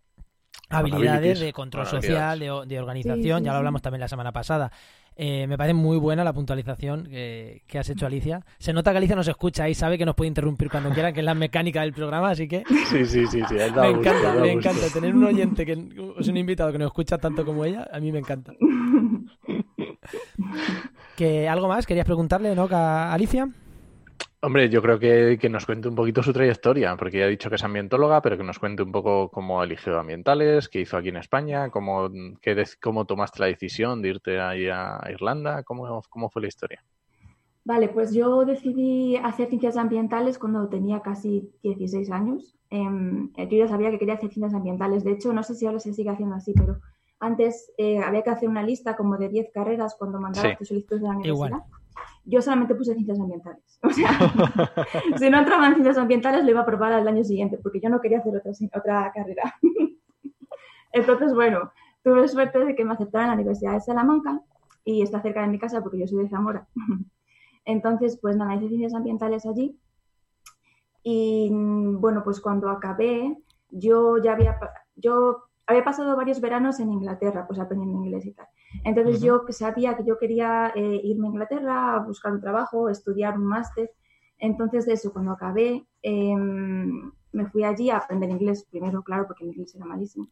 habilidades 0.70 1.40
de 1.40 1.54
control 1.54 1.88
social, 1.88 2.40
de, 2.40 2.80
organización, 2.80 3.44
ya 3.44 3.52
lo 3.52 3.58
hablamos 3.58 3.82
también 3.82 4.02
la 4.02 4.08
semana 4.08 4.32
pasada. 4.32 4.72
Eh, 5.22 5.48
me 5.48 5.58
parece 5.58 5.74
muy 5.74 5.98
buena 5.98 6.24
la 6.24 6.32
puntualización 6.32 7.04
que, 7.04 7.78
has 7.78 7.90
hecho, 7.90 8.06
Alicia. 8.06 8.46
Se 8.58 8.72
nota 8.72 8.92
que 8.92 9.00
Alicia 9.00 9.18
nos 9.18 9.28
escucha 9.28 9.68
y 9.68 9.76
sabe 9.76 9.98
que 9.98 10.06
nos 10.06 10.16
puede 10.16 10.30
interrumpir 10.30 10.70
cuando 10.70 10.92
quiera, 10.92 11.12
que 11.12 11.20
es 11.20 11.26
la 11.26 11.34
mecánica 11.34 11.82
del 11.82 11.92
programa, 11.92 12.30
así 12.30 12.48
que... 12.48 12.64
Sí, 12.90 13.06
sí, 13.06 13.28
sí, 13.28 13.42
sí. 13.50 13.54
me 13.54 13.90
encanta, 13.90 14.34
me 14.40 14.54
encanta. 14.54 14.88
Tener 14.94 15.14
un 15.14 15.26
oyente, 15.26 15.66
que 15.66 15.74
es 16.18 16.28
un 16.30 16.38
invitado 16.38 16.72
que 16.72 16.78
nos 16.78 16.86
escucha 16.86 17.18
tanto 17.18 17.44
como 17.44 17.66
ella, 17.66 17.86
a 17.92 18.00
mí 18.00 18.14
me 18.14 18.20
encanta. 18.20 18.54
¿Que 21.18 21.50
¿Algo 21.50 21.68
más? 21.68 21.86
¿Querías 21.86 22.06
preguntarle, 22.06 22.56
no, 22.56 22.70
a 22.72 23.14
Alicia? 23.14 23.50
Hombre, 24.42 24.70
yo 24.70 24.82
creo 24.82 24.98
que, 25.00 25.38
que, 25.38 25.50
nos 25.50 25.66
cuente 25.66 25.90
un 25.90 25.96
poquito 25.96 26.24
su 26.24 26.32
trayectoria, 26.32 26.96
porque 26.96 27.20
ya 27.20 27.26
ha 27.26 27.28
dicho 27.28 27.50
que 27.50 27.58
es 27.58 27.64
ambientóloga, 27.64 28.22
pero 28.22 28.38
que 28.38 28.44
nos 28.44 28.58
cuente 28.58 28.84
un 28.84 28.92
poco 28.92 29.30
cómo 29.30 29.62
eligió 29.62 30.00
ambientales, 30.00 30.70
qué 30.70 30.80
hizo 30.80 30.96
aquí 30.96 31.10
en 31.10 31.18
España, 31.18 31.70
cómo, 31.70 32.10
qué 32.42 32.64
cómo 32.82 33.04
tomaste 33.04 33.40
la 33.42 33.48
decisión 33.48 34.02
de 34.02 34.10
irte 34.10 34.40
ahí 34.40 34.70
a 34.70 35.02
Irlanda, 35.12 35.64
cómo, 35.64 36.02
cómo 36.10 36.30
fue 36.30 36.44
la 36.44 36.48
historia. 36.48 36.82
Vale, 37.66 37.90
pues 37.90 38.14
yo 38.14 38.46
decidí 38.46 39.18
hacer 39.18 39.50
ciencias 39.50 39.76
ambientales 39.76 40.40
cuando 40.40 40.70
tenía 40.70 41.02
casi 41.02 41.52
16 41.62 42.10
años. 42.10 42.56
Eh, 42.70 42.88
yo 43.38 43.58
ya 43.58 43.68
sabía 43.68 43.92
que 43.92 44.00
quería 44.00 44.14
hacer 44.14 44.32
ciencias 44.32 44.54
ambientales. 44.54 45.04
De 45.04 45.12
hecho, 45.12 45.34
no 45.34 45.44
sé 45.44 45.54
si 45.54 45.66
ahora 45.66 45.80
se 45.80 45.94
sigue 45.94 46.10
haciendo 46.10 46.36
así, 46.36 46.54
pero 46.54 46.80
antes 47.20 47.74
eh, 47.78 48.00
había 48.00 48.24
que 48.24 48.30
hacer 48.30 48.48
una 48.48 48.64
lista 48.64 48.96
como 48.96 49.18
de 49.18 49.28
10 49.28 49.52
carreras 49.54 49.96
cuando 50.00 50.20
mandabas 50.20 50.58
tu 50.58 50.64
solicitud 50.64 51.02
de 51.02 51.08
la 51.08 51.18
universidad 51.18 51.60
yo 52.30 52.42
solamente 52.42 52.76
puse 52.76 52.94
ciencias 52.94 53.20
ambientales. 53.20 53.80
O 53.84 53.90
sea, 53.90 54.10
si 55.18 55.30
no 55.30 55.40
entraba 55.40 55.68
en 55.68 55.74
ciencias 55.74 55.98
ambientales 55.98 56.44
lo 56.44 56.52
iba 56.52 56.62
a 56.62 56.66
probar 56.66 56.94
al 56.94 57.08
año 57.08 57.24
siguiente, 57.24 57.58
porque 57.58 57.80
yo 57.82 57.90
no 57.90 58.00
quería 58.00 58.20
hacer 58.20 58.36
otra, 58.36 58.52
otra 58.76 59.12
carrera. 59.14 59.56
Entonces, 60.92 61.34
bueno, 61.34 61.72
tuve 62.04 62.28
suerte 62.28 62.64
de 62.64 62.76
que 62.76 62.86
me 62.86 62.94
aceptaran 62.94 63.26
en 63.26 63.30
la 63.30 63.36
Universidad 63.36 63.74
de 63.74 63.82
Salamanca 63.82 64.42
y 64.84 65.02
está 65.02 65.22
cerca 65.22 65.42
de 65.42 65.48
mi 65.48 65.60
casa 65.60 65.82
porque 65.82 66.00
yo 66.00 66.08
soy 66.08 66.24
de 66.24 66.30
Zamora. 66.30 66.68
Entonces, 67.66 68.18
pues 68.22 68.38
nada, 68.38 68.56
hice 68.56 68.68
ciencias 68.68 68.94
ambientales 68.94 69.46
allí. 69.46 69.78
Y 71.04 71.50
bueno, 71.52 72.24
pues 72.24 72.42
cuando 72.42 72.70
acabé, 72.70 73.38
yo 73.70 74.18
ya 74.18 74.34
había, 74.34 74.60
yo 74.96 75.50
había 75.66 75.84
pasado 75.84 76.16
varios 76.16 76.42
veranos 76.42 76.80
en 76.80 76.92
Inglaterra, 76.92 77.46
pues 77.48 77.60
aprendiendo 77.60 78.04
inglés 78.04 78.26
y 78.26 78.34
tal. 78.34 78.48
Entonces 78.84 79.22
yo 79.22 79.44
sabía 79.50 79.96
que 79.98 80.04
yo 80.06 80.18
quería 80.18 80.72
eh, 80.76 81.02
irme 81.04 81.28
a 81.28 81.32
Inglaterra 81.32 81.96
a 81.96 82.00
buscar 82.00 82.34
un 82.34 82.42
trabajo, 82.42 82.90
estudiar 82.90 83.38
un 83.38 83.46
máster. 83.46 83.92
Entonces 84.38 84.86
de 84.86 84.94
eso, 84.94 85.12
cuando 85.12 85.32
acabé, 85.32 85.86
em, 86.02 87.12
me 87.32 87.46
fui 87.48 87.64
allí 87.64 87.90
a 87.90 87.98
aprender 87.98 88.30
inglés, 88.30 88.66
primero, 88.70 89.04
claro, 89.04 89.28
porque 89.28 89.44
mi 89.44 89.52
inglés 89.52 89.76
era 89.76 89.86
malísimo. 89.86 90.28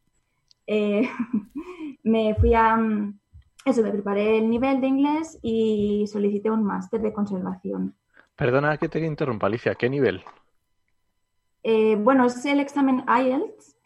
Eh, 0.65 1.01
me 2.03 2.35
fui 2.35 2.53
a... 2.53 2.75
Mm, 2.77 3.19
eso, 3.65 3.81
me 3.81 3.91
preparé 3.91 4.37
el 4.37 4.49
nivel 4.49 4.79
de 4.79 4.87
inglés 4.87 5.37
y 5.41 6.05
solicité 6.07 6.49
un 6.49 6.63
máster 6.63 7.01
de 7.01 7.11
conservación. 7.11 7.95
Perdona 8.37 8.77
que 8.77 8.87
te 8.87 9.05
interrumpa, 9.05 9.47
Alicia, 9.47 9.75
¿qué 9.75 9.89
nivel? 9.89 10.23
Eh, 11.63 11.97
bueno, 11.97 12.25
es 12.25 12.45
el 12.45 12.61
examen 12.61 13.03
IELTS 13.09 13.76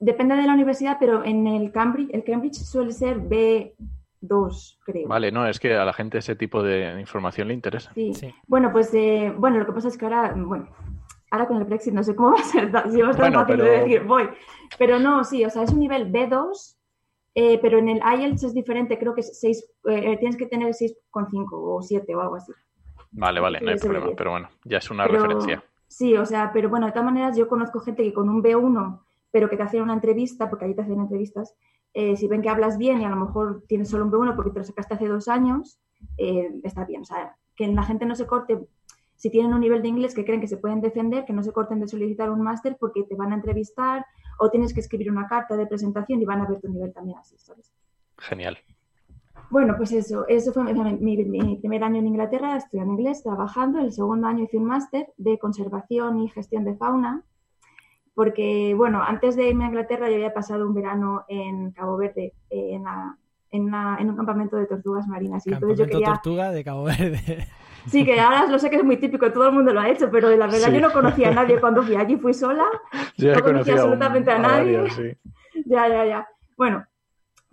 depende 0.00 0.34
de 0.34 0.46
la 0.46 0.54
universidad, 0.54 0.96
pero 0.98 1.24
en 1.24 1.46
el 1.46 1.70
Cambridge, 1.70 2.10
el 2.12 2.24
Cambridge 2.24 2.56
suele 2.56 2.92
ser 2.92 3.20
B2, 3.20 4.78
creo. 4.84 5.06
Vale, 5.06 5.30
no, 5.30 5.46
es 5.46 5.60
que 5.60 5.76
a 5.76 5.84
la 5.84 5.92
gente 5.92 6.18
ese 6.18 6.34
tipo 6.34 6.62
de 6.62 6.98
información 6.98 7.48
le 7.48 7.54
interesa. 7.54 7.92
Sí. 7.94 8.12
Bueno, 8.46 8.72
pues 8.72 8.92
eh, 8.94 9.32
bueno, 9.36 9.58
lo 9.58 9.66
que 9.66 9.72
pasa 9.72 9.88
es 9.88 9.98
que 9.98 10.06
ahora, 10.06 10.34
bueno, 10.34 10.68
ahora 11.30 11.46
con 11.46 11.58
el 11.58 11.64
Brexit 11.64 11.92
no 11.92 12.02
sé 12.02 12.16
cómo 12.16 12.30
va 12.34 12.40
a 12.40 12.44
ser, 12.44 12.72
si 12.90 13.00
va 13.00 13.08
a 13.08 13.10
estar 13.12 13.32
fácil 13.32 13.58
de 13.58 13.70
decir, 13.70 14.04
voy. 14.04 14.28
Pero 14.78 14.98
no, 14.98 15.22
sí, 15.22 15.44
o 15.44 15.50
sea, 15.50 15.62
es 15.62 15.70
un 15.70 15.80
nivel 15.80 16.10
B2, 16.10 16.76
eh, 17.34 17.58
pero 17.60 17.78
en 17.78 17.90
el 17.90 17.98
IELTS 17.98 18.44
es 18.44 18.54
diferente, 18.54 18.98
creo 18.98 19.14
que 19.14 19.20
es 19.20 19.38
6, 19.38 19.72
eh, 19.84 20.16
tienes 20.18 20.36
que 20.36 20.46
tener 20.46 20.72
6,5 20.72 21.48
o 21.52 21.82
7 21.82 22.14
o 22.14 22.20
algo 22.22 22.36
así. 22.36 22.52
Vale, 23.12 23.40
vale, 23.40 23.60
no 23.60 23.70
hay 23.70 23.76
problema, 23.76 24.06
pero 24.16 24.30
bueno, 24.30 24.48
ya 24.64 24.78
es 24.78 24.90
una 24.90 25.06
referencia. 25.06 25.62
Sí, 25.88 26.16
o 26.16 26.24
sea, 26.24 26.52
pero 26.54 26.70
bueno, 26.70 26.86
de 26.86 26.92
todas 26.92 27.04
maneras 27.04 27.36
yo 27.36 27.48
conozco 27.48 27.80
gente 27.80 28.04
que 28.04 28.14
con 28.14 28.28
un 28.28 28.42
B1 28.42 29.00
pero 29.30 29.48
que 29.48 29.56
te 29.56 29.62
hacen 29.62 29.82
una 29.82 29.94
entrevista, 29.94 30.48
porque 30.48 30.64
ahí 30.64 30.74
te 30.74 30.82
hacen 30.82 31.00
entrevistas, 31.00 31.54
eh, 31.92 32.16
si 32.16 32.28
ven 32.28 32.42
que 32.42 32.48
hablas 32.48 32.78
bien 32.78 33.00
y 33.00 33.04
a 33.04 33.10
lo 33.10 33.16
mejor 33.16 33.64
tienes 33.66 33.88
solo 33.88 34.04
un 34.04 34.12
B1 34.12 34.36
porque 34.36 34.50
te 34.50 34.60
lo 34.60 34.64
sacaste 34.64 34.94
hace 34.94 35.08
dos 35.08 35.28
años, 35.28 35.80
eh, 36.18 36.50
está 36.62 36.84
bien. 36.84 37.02
O 37.02 37.04
sea, 37.04 37.36
que 37.56 37.66
la 37.68 37.82
gente 37.82 38.06
no 38.06 38.14
se 38.14 38.26
corte, 38.26 38.66
si 39.16 39.30
tienen 39.30 39.52
un 39.52 39.60
nivel 39.60 39.82
de 39.82 39.88
inglés 39.88 40.14
que 40.14 40.24
creen 40.24 40.40
que 40.40 40.48
se 40.48 40.56
pueden 40.56 40.80
defender, 40.80 41.24
que 41.24 41.32
no 41.32 41.42
se 41.42 41.52
corten 41.52 41.80
de 41.80 41.88
solicitar 41.88 42.30
un 42.30 42.42
máster 42.42 42.76
porque 42.78 43.02
te 43.02 43.16
van 43.16 43.32
a 43.32 43.36
entrevistar 43.36 44.06
o 44.38 44.50
tienes 44.50 44.72
que 44.72 44.80
escribir 44.80 45.10
una 45.10 45.26
carta 45.26 45.56
de 45.56 45.66
presentación 45.66 46.22
y 46.22 46.24
van 46.24 46.40
a 46.40 46.46
ver 46.46 46.60
tu 46.60 46.68
nivel 46.68 46.92
también 46.92 47.18
así, 47.18 47.36
¿sabes? 47.38 47.72
Genial. 48.18 48.58
Bueno, 49.50 49.74
pues 49.76 49.90
eso, 49.92 50.26
eso 50.28 50.52
fue 50.52 50.62
mi, 50.72 51.16
mi, 51.24 51.56
primer 51.56 51.82
año 51.82 51.98
en 51.98 52.06
Inglaterra, 52.06 52.56
estudiando 52.56 52.92
inglés, 52.92 53.22
trabajando. 53.22 53.80
El 53.80 53.92
segundo 53.92 54.28
año 54.28 54.44
hice 54.44 54.58
un 54.58 54.66
máster 54.66 55.12
de 55.16 55.38
conservación 55.38 56.20
y 56.20 56.28
gestión 56.28 56.64
de 56.64 56.76
fauna 56.76 57.24
porque, 58.20 58.74
bueno, 58.76 59.02
antes 59.02 59.34
de 59.34 59.48
irme 59.48 59.64
a 59.64 59.68
Inglaterra 59.68 60.10
yo 60.10 60.16
había 60.16 60.34
pasado 60.34 60.66
un 60.68 60.74
verano 60.74 61.24
en 61.26 61.70
Cabo 61.70 61.96
Verde, 61.96 62.34
eh, 62.50 62.74
en, 62.74 62.84
la, 62.84 63.16
en, 63.50 63.64
una- 63.64 63.96
en 63.98 64.10
un 64.10 64.16
campamento 64.16 64.56
de 64.58 64.66
tortugas 64.66 65.06
marinas. 65.08 65.46
Y 65.46 65.54
entonces 65.54 65.78
yo 65.78 65.84
Campamento 65.86 65.98
quería... 66.06 66.20
Tortuga 66.22 66.50
de 66.52 66.62
Cabo 66.62 66.84
Verde. 66.84 67.48
Sí, 67.86 68.04
que 68.04 68.20
ahora 68.20 68.46
lo 68.46 68.58
sé 68.58 68.68
que 68.68 68.76
es 68.76 68.84
muy 68.84 68.98
típico, 68.98 69.32
todo 69.32 69.46
el 69.48 69.54
mundo 69.54 69.72
lo 69.72 69.80
ha 69.80 69.88
hecho, 69.88 70.10
pero 70.10 70.28
la 70.36 70.46
verdad 70.48 70.68
Sí. 70.68 70.74
yo 70.74 70.80
no 70.82 70.92
conocía 70.92 71.28
a 71.30 71.34
nadie 71.34 71.58
cuando 71.58 71.82
fui 71.82 71.96
allí, 71.96 72.16
fui 72.18 72.34
sola. 72.34 72.66
Yo 73.16 73.32
No 73.34 73.40
conocía 73.40 73.42
conocido 73.42 73.72
a 73.72 73.84
un- 73.86 73.92
absolutamente 73.94 74.30
a 74.32 74.38
nadie. 74.38 74.76
varios, 74.76 74.92
sí. 74.92 75.16
Ya, 75.64 75.88
ya, 75.88 76.04
ya. 76.04 76.28
Bueno, 76.58 76.84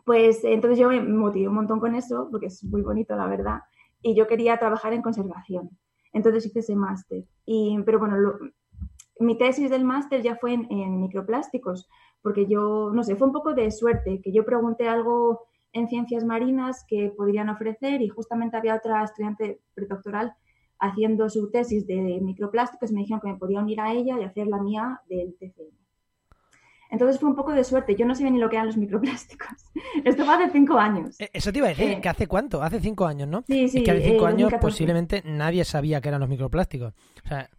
pues 0.03 0.43
eh, 0.43 0.51
entonces 0.53 0.77
yo 0.79 0.89
me 0.89 0.99
motivé 1.01 1.47
un 1.47 1.55
montón 1.55 1.79
con 1.79 1.95
eso, 1.95 2.27
porque 2.29 2.47
es 2.47 2.61
muy 2.65 2.81
bonito, 2.81 3.15
la 3.15 3.27
verdad, 3.27 3.61
y 4.01 4.15
yo 4.15 4.27
quería 4.27 4.57
trabajar 4.57 4.91
en 4.91 5.01
conservación. 5.01 5.69
Entonces 6.11 6.45
hice 6.45 6.59
ese 6.59 6.75
máster. 6.75 7.23
Y, 7.45 7.79
pero 7.85 7.97
bueno, 7.99 8.17
lo- 8.17 8.37
mi 9.19 9.37
tesis 9.37 9.69
del 9.69 9.83
máster 9.85 10.21
ya 10.21 10.35
fue 10.35 10.53
en, 10.53 10.67
en 10.71 10.99
microplásticos, 11.01 11.87
porque 12.21 12.45
yo, 12.47 12.91
no 12.93 13.03
sé, 13.03 13.15
fue 13.15 13.27
un 13.27 13.33
poco 13.33 13.53
de 13.53 13.71
suerte, 13.71 14.21
que 14.21 14.31
yo 14.31 14.45
pregunté 14.45 14.87
algo 14.87 15.47
en 15.73 15.87
ciencias 15.87 16.23
marinas 16.23 16.85
que 16.87 17.11
podrían 17.15 17.49
ofrecer 17.49 18.01
y 18.01 18.09
justamente 18.09 18.57
había 18.57 18.75
otra 18.75 19.03
estudiante 19.03 19.59
predoctoral 19.73 20.33
haciendo 20.79 21.29
su 21.29 21.49
tesis 21.51 21.85
de 21.87 22.19
microplásticos 22.21 22.91
y 22.91 22.93
me 22.93 23.01
dijeron 23.01 23.21
que 23.21 23.27
me 23.29 23.37
podía 23.37 23.59
unir 23.59 23.81
a 23.81 23.91
ella 23.93 24.19
y 24.19 24.23
hacer 24.23 24.47
la 24.47 24.61
mía 24.61 25.01
del 25.09 25.35
TCM. 25.39 25.75
Entonces 26.89 27.19
fue 27.19 27.27
un 27.29 27.35
poco 27.35 27.51
de 27.51 27.63
suerte. 27.65 27.95
Yo 27.95 28.05
no 28.05 28.15
sabía 28.15 28.31
ni 28.31 28.39
lo 28.39 28.49
que 28.49 28.55
eran 28.55 28.67
los 28.67 28.77
microplásticos. 28.77 29.49
Esto 30.05 30.23
fue 30.23 30.33
hace 30.35 30.51
cinco 30.51 30.77
años. 30.77 31.19
Eh, 31.19 31.29
Eso 31.33 31.51
te 31.51 31.57
iba 31.57 31.67
a 31.67 31.71
decir, 31.71 31.91
Eh. 31.91 32.01
que 32.01 32.07
hace 32.09 32.27
cuánto, 32.27 32.63
hace 32.63 32.79
cinco 32.79 33.05
años, 33.05 33.27
¿no? 33.27 33.43
Sí, 33.45 33.67
sí. 33.67 33.79
es 33.79 33.83
que 33.83 33.91
hace 33.91 34.03
cinco 34.03 34.23
eh, 34.25 34.27
años 34.29 34.51
2014. 34.51 34.59
posiblemente 34.61 35.21
nadie 35.25 35.65
sabía 35.65 35.99
que 35.99 36.07
eran 36.07 36.21
los 36.21 36.29
microplásticos. 36.29 36.93
O 37.25 37.27
sea, 37.27 37.49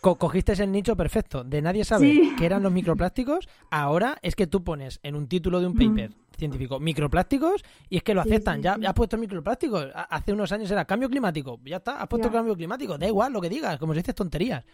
co- 0.00 0.16
cogiste 0.16 0.52
el 0.62 0.72
nicho 0.72 0.96
perfecto. 0.96 1.44
De 1.44 1.60
nadie 1.62 1.84
sabe 1.84 2.10
Sí. 2.10 2.32
qué 2.38 2.46
eran 2.46 2.62
los 2.62 2.72
microplásticos. 2.72 3.48
Ahora 3.70 4.18
es 4.22 4.34
que 4.36 4.46
tú 4.46 4.62
pones 4.64 5.00
en 5.02 5.14
un 5.14 5.28
título 5.28 5.60
de 5.60 5.66
un 5.66 5.74
paper 5.74 6.12
científico 6.36 6.78
microplásticos 6.78 7.64
y 7.90 7.96
es 7.96 8.02
que 8.02 8.14
lo 8.14 8.20
aceptan. 8.20 8.56
sí, 8.58 8.62
ya, 8.62 8.74
sí. 8.76 8.82
ya 8.82 8.88
has 8.90 8.94
puesto 8.94 9.16
microplásticos. 9.18 9.88
Ha- 9.94 10.02
Hace 10.02 10.32
unos 10.32 10.52
años 10.52 10.70
era 10.70 10.84
cambio 10.84 11.08
climático. 11.08 11.58
Ya 11.64 11.76
está, 11.78 12.00
has 12.00 12.08
puesto 12.08 12.28
Ya. 12.28 12.32
cambio 12.32 12.54
climático. 12.54 12.96
Da 12.96 13.06
igual 13.06 13.32
lo 13.32 13.40
que 13.40 13.48
digas, 13.48 13.78
como 13.78 13.92
si 13.92 13.98
dices 14.00 14.14
tonterías. 14.14 14.64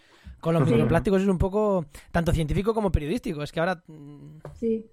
Con 0.40 0.54
los 0.54 0.64
Sí. 0.66 0.72
microplásticos 0.74 1.22
es 1.22 1.28
un 1.28 1.38
poco 1.38 1.86
tanto 2.12 2.32
científico 2.32 2.74
como 2.74 2.92
periodístico. 2.92 3.42
Es 3.42 3.50
que 3.52 3.60
ahora 3.60 3.82
mm, 3.86 4.38
Sí. 4.60 4.84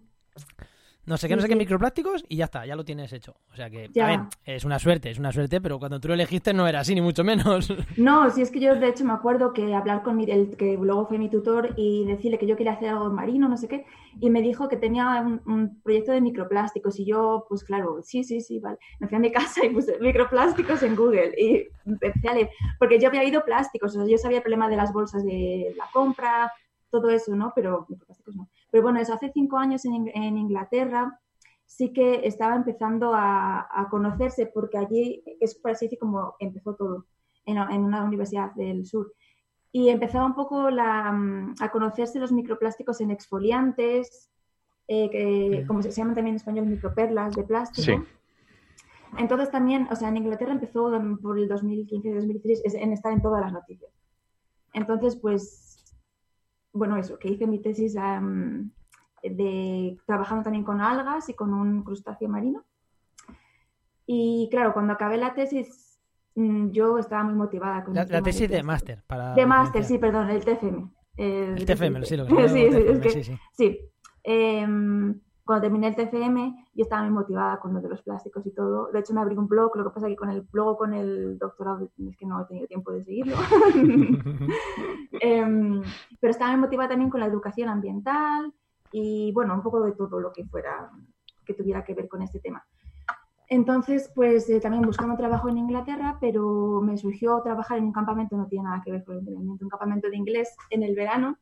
No 1.11 1.17
sé 1.17 1.27
qué, 1.27 1.35
no 1.35 1.41
sé 1.41 1.47
qué 1.49 1.55
microplásticos 1.55 2.23
y 2.29 2.37
ya 2.37 2.45
está, 2.45 2.65
ya 2.65 2.75
lo 2.75 2.83
tienes 2.83 3.11
hecho. 3.13 3.35
O 3.51 3.55
sea 3.55 3.69
que, 3.69 3.85
a 3.85 3.89
Ya. 3.93 4.07
ver, 4.07 4.19
es 4.45 4.63
una 4.65 4.79
suerte, 4.79 5.11
es 5.11 5.19
una 5.19 5.31
suerte, 5.31 5.61
pero 5.61 5.77
cuando 5.77 5.99
tú 5.99 6.07
lo 6.07 6.13
elegiste 6.15 6.53
no 6.53 6.67
era 6.67 6.79
así, 6.79 6.95
ni 6.95 7.01
mucho 7.01 7.23
menos. 7.23 7.67
No, 7.97 8.29
sí, 8.31 8.41
es 8.41 8.49
que 8.49 8.59
yo 8.59 8.75
de 8.75 8.87
hecho 8.87 9.03
me 9.05 9.13
acuerdo 9.13 9.53
que 9.53 9.75
hablar 9.75 10.01
con 10.01 10.15
mi, 10.17 10.23
el 10.23 10.55
que 10.57 10.77
luego 10.81 11.05
fue 11.05 11.17
mi 11.19 11.29
tutor 11.29 11.73
y 11.77 12.05
decirle 12.05 12.39
que 12.39 12.47
yo 12.47 12.55
quería 12.57 12.73
hacer 12.73 12.89
algo 12.89 13.09
marino, 13.11 13.47
no 13.49 13.57
sé 13.57 13.67
qué, 13.67 13.85
y 14.19 14.29
me 14.29 14.41
dijo 14.41 14.67
que 14.69 14.77
tenía 14.77 15.21
un, 15.21 15.41
un 15.45 15.81
proyecto 15.81 16.11
de 16.13 16.21
microplásticos 16.21 16.99
y 16.99 17.05
yo, 17.05 17.45
pues 17.49 17.63
claro, 17.63 18.01
sí, 18.01 18.23
sí, 18.23 18.41
sí, 18.41 18.59
vale. 18.59 18.77
Me 18.99 19.07
fui 19.07 19.17
a 19.17 19.19
mi 19.19 19.31
casa 19.31 19.65
y 19.65 19.69
puse 19.69 19.99
microplásticos 19.99 20.81
en 20.83 20.95
Google 20.95 21.33
y 21.37 21.67
empecé 21.85 22.27
a 22.29 22.33
leer, 22.33 22.49
porque 22.79 22.99
yo 22.99 23.09
había 23.09 23.21
oído 23.21 23.43
plásticos, 23.43 23.95
o 23.95 23.99
sea, 23.99 24.07
yo 24.09 24.17
sabía 24.17 24.37
el 24.37 24.43
problema 24.43 24.69
de 24.69 24.77
las 24.77 24.93
bolsas 24.93 25.23
de 25.25 25.73
la 25.77 25.85
compra, 25.91 26.51
todo 26.89 27.09
eso, 27.09 27.35
¿no? 27.35 27.51
Pero 27.55 27.85
microplásticos 27.89 28.35
no. 28.35 28.49
Pero 28.71 28.83
bueno, 28.83 28.99
eso 28.99 29.13
hace 29.13 29.31
cinco 29.33 29.57
años 29.57 29.85
en, 29.85 30.07
en 30.13 30.37
Inglaterra 30.37 31.19
sí 31.65 31.93
que 31.93 32.25
estaba 32.27 32.55
empezando 32.55 33.13
a, 33.13 33.67
a 33.69 33.89
conocerse 33.89 34.45
porque 34.47 34.77
allí 34.77 35.23
es 35.39 35.55
por 35.55 35.71
así 35.71 35.85
decir 35.85 35.99
como 35.99 36.35
empezó 36.39 36.75
todo 36.75 37.05
en, 37.45 37.57
en 37.57 37.83
una 37.83 38.03
universidad 38.03 38.51
del 38.55 38.85
sur. 38.85 39.13
Y 39.73 39.89
empezaba 39.89 40.25
un 40.25 40.35
poco 40.35 40.69
la, 40.69 41.09
a 41.59 41.71
conocerse 41.71 42.19
los 42.19 42.31
microplásticos 42.33 42.99
en 42.99 43.11
exfoliantes, 43.11 44.29
eh, 44.87 45.09
que, 45.09 45.63
como 45.65 45.81
se, 45.81 45.91
llaman 45.91 46.15
también 46.15 46.33
en 46.33 46.37
español 46.37 46.65
microperlas 46.65 47.33
de 47.35 47.43
plástico. 47.43 47.85
Sí. 47.85 47.93
Entonces 49.17 49.49
también, 49.49 49.87
o 49.89 49.95
sea, 49.95 50.09
en 50.09 50.17
Inglaterra 50.17 50.51
empezó 50.51 50.91
por 51.21 51.39
el 51.39 51.47
2015-2016 51.47 52.61
es- 52.65 52.73
en 52.73 52.91
estar 52.91 53.13
en 53.13 53.21
todas 53.21 53.41
las 53.41 53.53
noticias. 53.53 53.91
Entonces, 54.73 55.15
pues, 55.15 55.70
bueno, 56.73 56.97
eso, 56.97 57.17
que 57.19 57.29
hice 57.29 57.47
mi 57.47 57.59
tesis 57.59 57.95
de 59.23 59.97
trabajando 60.05 60.43
también 60.43 60.63
con 60.63 60.81
algas 60.81 61.29
y 61.29 61.33
con 61.33 61.53
un 61.53 61.83
crustáceo 61.83 62.27
marino. 62.29 62.63
Y 64.05 64.47
claro, 64.51 64.73
cuando 64.73 64.93
acabé 64.93 65.17
la 65.17 65.33
tesis, 65.33 65.99
mm, 66.35 66.69
yo 66.71 66.97
estaba 66.97 67.23
muy 67.23 67.35
motivada 67.35 67.83
con 67.83 67.93
La, 67.93 68.05
la 68.05 68.21
tesis 68.21 68.49
de 68.49 68.63
máster. 68.63 69.03
Para 69.07 69.33
De 69.33 69.45
máster, 69.45 69.83
sí, 69.85 69.97
perdón, 69.97 70.29
el 70.29 70.43
TFM. 70.43 70.89
El, 71.17 71.57
El 71.57 71.65
TFM, 71.65 72.05
sí, 72.05 72.17
lo 72.17 72.25
que 72.25 72.33
Sí, 72.49 72.49
sí, 72.49 72.63
es 72.65 72.99
que- 72.99 73.09
sí, 73.09 73.23
sí. 73.23 73.37
Sí. 73.53 73.79
Cuando 75.51 75.63
terminé 75.63 75.89
el 75.89 75.95
TFM, 75.97 76.65
yo 76.73 76.83
estaba 76.83 77.01
muy 77.01 77.11
motivada 77.11 77.59
con 77.59 77.73
lo 77.73 77.81
de 77.81 77.89
los 77.89 78.01
plásticos 78.03 78.45
y 78.45 78.51
todo. 78.51 78.89
De 78.89 78.99
hecho, 78.99 79.13
me 79.13 79.19
abrí 79.19 79.35
un 79.35 79.49
blog, 79.49 79.75
lo 79.75 79.83
que 79.83 79.89
pasa 79.89 80.07
que 80.07 80.15
con 80.15 80.29
el 80.29 80.43
blog, 80.43 80.77
con 80.77 80.93
el 80.93 81.37
doctorado, 81.37 81.89
es 82.07 82.15
que 82.15 82.25
no 82.25 82.39
he 82.39 82.45
tenido 82.45 82.67
tiempo 82.67 82.93
de 82.93 83.03
seguirlo. 83.03 83.35
Em, 85.19 85.81
pero 86.21 86.31
estaba 86.31 86.51
muy 86.51 86.61
motivada 86.61 86.91
también 86.91 87.09
con 87.09 87.19
la 87.19 87.25
educación 87.25 87.67
ambiental 87.67 88.53
y, 88.93 89.33
bueno, 89.33 89.53
un 89.53 89.61
poco 89.61 89.81
de 89.81 89.91
todo 89.91 90.21
lo 90.21 90.31
que 90.31 90.45
fuera, 90.45 90.89
que 91.45 91.53
tuviera 91.53 91.83
que 91.83 91.95
ver 91.95 92.07
con 92.07 92.21
este 92.21 92.39
tema. 92.39 92.65
Entonces, 93.49 94.09
pues 94.15 94.49
eh, 94.49 94.61
también 94.61 94.83
buscando 94.83 95.17
trabajo 95.17 95.49
en 95.49 95.57
Inglaterra, 95.57 96.17
pero 96.21 96.79
me 96.81 96.97
surgió 96.97 97.41
trabajar 97.41 97.77
en 97.77 97.83
un 97.83 97.91
campamento, 97.91 98.37
no 98.37 98.47
tiene 98.47 98.63
nada 98.63 98.81
que 98.85 98.93
ver 98.93 99.03
con 99.03 99.15
el 99.15 99.19
entrenamiento, 99.19 99.65
un 99.65 99.69
campamento 99.69 100.09
de 100.09 100.15
inglés 100.15 100.55
en 100.69 100.83
el 100.83 100.95
verano 100.95 101.37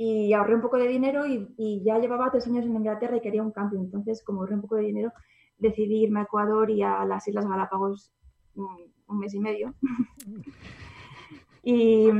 y 0.00 0.32
ahorré 0.32 0.54
un 0.54 0.60
poco 0.60 0.78
de 0.78 0.86
dinero 0.86 1.26
y, 1.26 1.82
ya 1.84 1.98
llevaba 1.98 2.30
tres 2.30 2.46
años 2.46 2.64
en 2.64 2.76
Inglaterra 2.76 3.16
y 3.16 3.20
quería 3.20 3.42
un 3.42 3.50
cambio. 3.50 3.80
Entonces, 3.80 4.22
como 4.22 4.40
ahorré 4.40 4.54
un 4.54 4.60
poco 4.60 4.76
de 4.76 4.82
dinero, 4.82 5.12
decidí 5.58 6.04
irme 6.04 6.20
a 6.20 6.22
Ecuador 6.22 6.70
y 6.70 6.82
a 6.82 7.04
las 7.04 7.26
Islas 7.26 7.48
Galápagos 7.48 8.12
mm, 8.54 8.76
un 9.08 9.18
mes 9.18 9.34
y 9.34 9.40
medio. 9.40 9.74
y, 11.64 12.12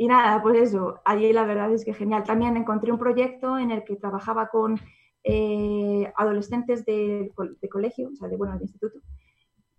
nada, 0.00 0.42
pues 0.42 0.58
eso, 0.58 1.00
allí 1.04 1.32
la 1.32 1.44
verdad 1.44 1.72
es 1.72 1.84
que 1.84 1.94
genial. 1.94 2.24
También 2.24 2.56
encontré 2.56 2.90
un 2.90 2.98
proyecto 2.98 3.58
en 3.58 3.70
el 3.70 3.84
que 3.84 3.94
trabajaba 3.94 4.48
con 4.48 4.76
eh, 5.22 6.12
adolescentes 6.16 6.84
de, 6.84 7.30
de 7.60 7.68
colegio, 7.68 8.10
o 8.12 8.16
sea, 8.16 8.26
de, 8.26 8.36
bueno, 8.36 8.58
de 8.58 8.64
instituto, 8.64 8.98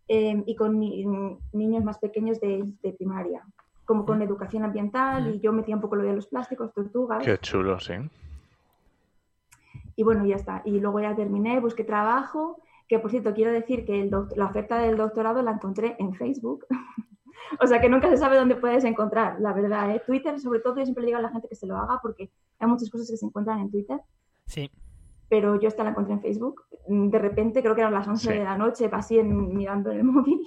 eh, 0.08 0.42
y 0.46 0.56
con 0.56 0.80
ni- 0.80 1.06
niños 1.52 1.84
más 1.84 2.00
pequeños 2.00 2.40
de, 2.40 2.64
de 2.82 2.94
primaria, 2.94 3.46
como 3.86 4.06
con 4.06 4.22
educación 4.22 4.64
ambiental, 4.64 5.36
y 5.36 5.40
yo 5.40 5.52
metía 5.54 5.76
un 5.76 5.82
poco 5.82 5.96
lo 5.96 6.04
de 6.04 6.14
los 6.16 6.28
plásticos, 6.28 6.74
tortugas, 6.74 7.24
Qué 7.24 7.38
chulo, 7.40 7.80
sí. 7.80 7.94
y 9.96 10.04
bueno, 10.04 10.26
ya 10.26 10.36
está. 10.36 10.62
Y 10.66 10.80
luego 10.80 11.00
ya 11.00 11.16
terminé, 11.16 11.60
busqué 11.60 11.84
trabajo, 11.84 12.60
que 12.88 13.00
por 13.00 13.12
cierto, 13.12 13.34
quiero 13.34 13.52
decir 13.52 13.86
que 13.86 14.02
el 14.02 14.12
la 14.36 14.46
oferta 14.46 14.78
del 14.80 14.98
doctorado 14.98 15.42
la 15.42 15.52
encontré 15.52 15.96
en 16.00 16.14
Facebook. 16.14 16.66
o 17.62 17.68
sea 17.68 17.80
que 17.82 17.90
nunca 17.90 18.10
se 18.10 18.18
sabe 18.18 18.38
dónde 18.38 18.56
puedes 18.56 18.84
encontrar, 18.86 19.40
la 19.40 19.54
verdad. 19.54 19.92
¿eh? 19.96 20.02
Twitter, 20.06 20.40
sobre 20.40 20.60
todo, 20.60 20.78
yo 20.78 20.84
siempre 20.86 21.02
le 21.04 21.08
digo 21.08 21.20
a 21.20 21.22
la 21.22 21.30
gente 21.30 21.48
que 21.48 21.56
se 21.56 21.68
lo 21.68 21.78
haga 21.78 22.00
porque 22.02 22.32
hay 22.60 22.68
muchas 22.68 22.90
cosas 22.90 23.10
que 23.10 23.18
se 23.18 23.26
encuentran 23.26 23.60
en 23.60 23.70
Twitter, 23.72 24.00
Sí. 24.46 24.70
pero 25.30 25.60
yo 25.60 25.68
esta 25.68 25.84
la 25.84 25.92
encontré 25.92 26.14
en 26.14 26.22
Facebook. 26.22 26.64
Mm, 26.88 27.10
De 27.10 27.20
repente, 27.20 27.62
creo 27.62 27.76
que 27.76 27.82
eran 27.82 27.94
las 27.94 28.08
11 28.08 28.32
Sí. 28.32 28.38
de 28.38 28.44
la 28.44 28.58
noche, 28.58 28.90
así 28.92 29.20
en- 29.20 29.56
mirando 29.56 29.92
en 29.92 29.98
el 30.00 30.04
móvil. 30.06 30.42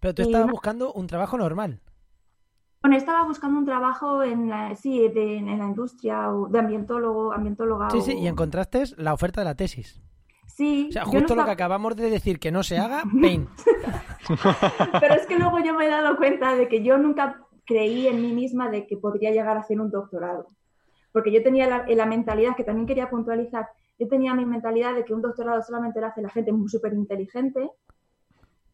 Pero 0.00 0.14
tú 0.14 0.22
estabas 0.22 0.50
buscando 0.50 0.92
un 0.94 1.06
trabajo 1.06 1.36
normal. 1.36 1.80
Bueno, 2.82 2.96
estaba 2.96 3.24
buscando 3.24 3.58
un 3.58 3.66
trabajo 3.66 4.22
en 4.22 4.48
la, 4.48 4.74
sí, 4.74 5.06
de, 5.08 5.36
en 5.36 5.58
la 5.58 5.66
industria 5.66 6.32
o 6.32 6.48
de 6.48 6.58
ambientólogo, 6.60 7.32
ambientóloga. 7.32 7.90
Sí, 7.90 8.00
sí, 8.00 8.12
o- 8.12 8.18
y 8.18 8.26
encontraste 8.26 8.84
la 8.96 9.12
oferta 9.12 9.42
de 9.42 9.44
la 9.44 9.54
tesis. 9.54 10.00
Sí, 10.46 10.86
O 10.88 10.92
sea, 10.92 11.02
no 11.04 11.10
justo 11.10 11.20
lo 11.34 11.42
estaba- 11.42 11.44
que 11.46 11.50
acabamos 11.52 11.94
de 11.96 12.08
decir 12.10 12.38
que 12.40 12.50
no 12.50 12.62
se 12.62 12.78
haga, 12.78 13.02
pain. 13.20 13.48
Pero 15.00 15.14
es 15.14 15.26
que 15.26 15.38
luego 15.38 15.58
yo 15.58 15.74
me 15.74 15.86
he 15.86 15.88
dado 15.90 16.16
cuenta 16.16 16.54
de 16.54 16.68
que 16.68 16.82
yo 16.82 16.96
nunca 16.96 17.44
creí 17.66 18.06
en 18.06 18.22
mí 18.22 18.32
misma 18.32 18.70
de 18.70 18.86
que 18.86 18.96
podría 18.96 19.30
llegar 19.30 19.56
a 19.56 19.60
hacer 19.60 19.78
un 19.80 19.90
doctorado. 19.90 20.48
Porque 21.12 21.32
yo 21.32 21.42
tenía 21.42 21.66
la, 21.68 21.84
la 21.86 22.06
mentalidad, 22.06 22.56
que 22.56 22.64
también 22.64 22.86
quería 22.86 23.10
puntualizar, 23.10 23.68
yo 23.98 24.08
tenía 24.08 24.32
mi 24.34 24.46
mentalidad 24.46 24.94
de 24.94 25.04
que 25.04 25.12
un 25.12 25.20
doctorado 25.20 25.60
solamente 25.62 26.00
lo 26.00 26.06
hace 26.06 26.22
la 26.22 26.30
gente 26.30 26.50
súper 26.68 26.94
inteligente 26.94 27.68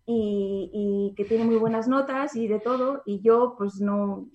y, 0.06 0.70
y 0.72 1.14
que 1.16 1.24
tiene 1.24 1.44
muy 1.44 1.56
buenas 1.56 1.88
notas 1.88 2.36
y 2.36 2.46
de 2.48 2.60
todo, 2.60 3.02
y 3.04 3.20
yo 3.20 3.54
pues 3.58 3.80
no, 3.80 4.28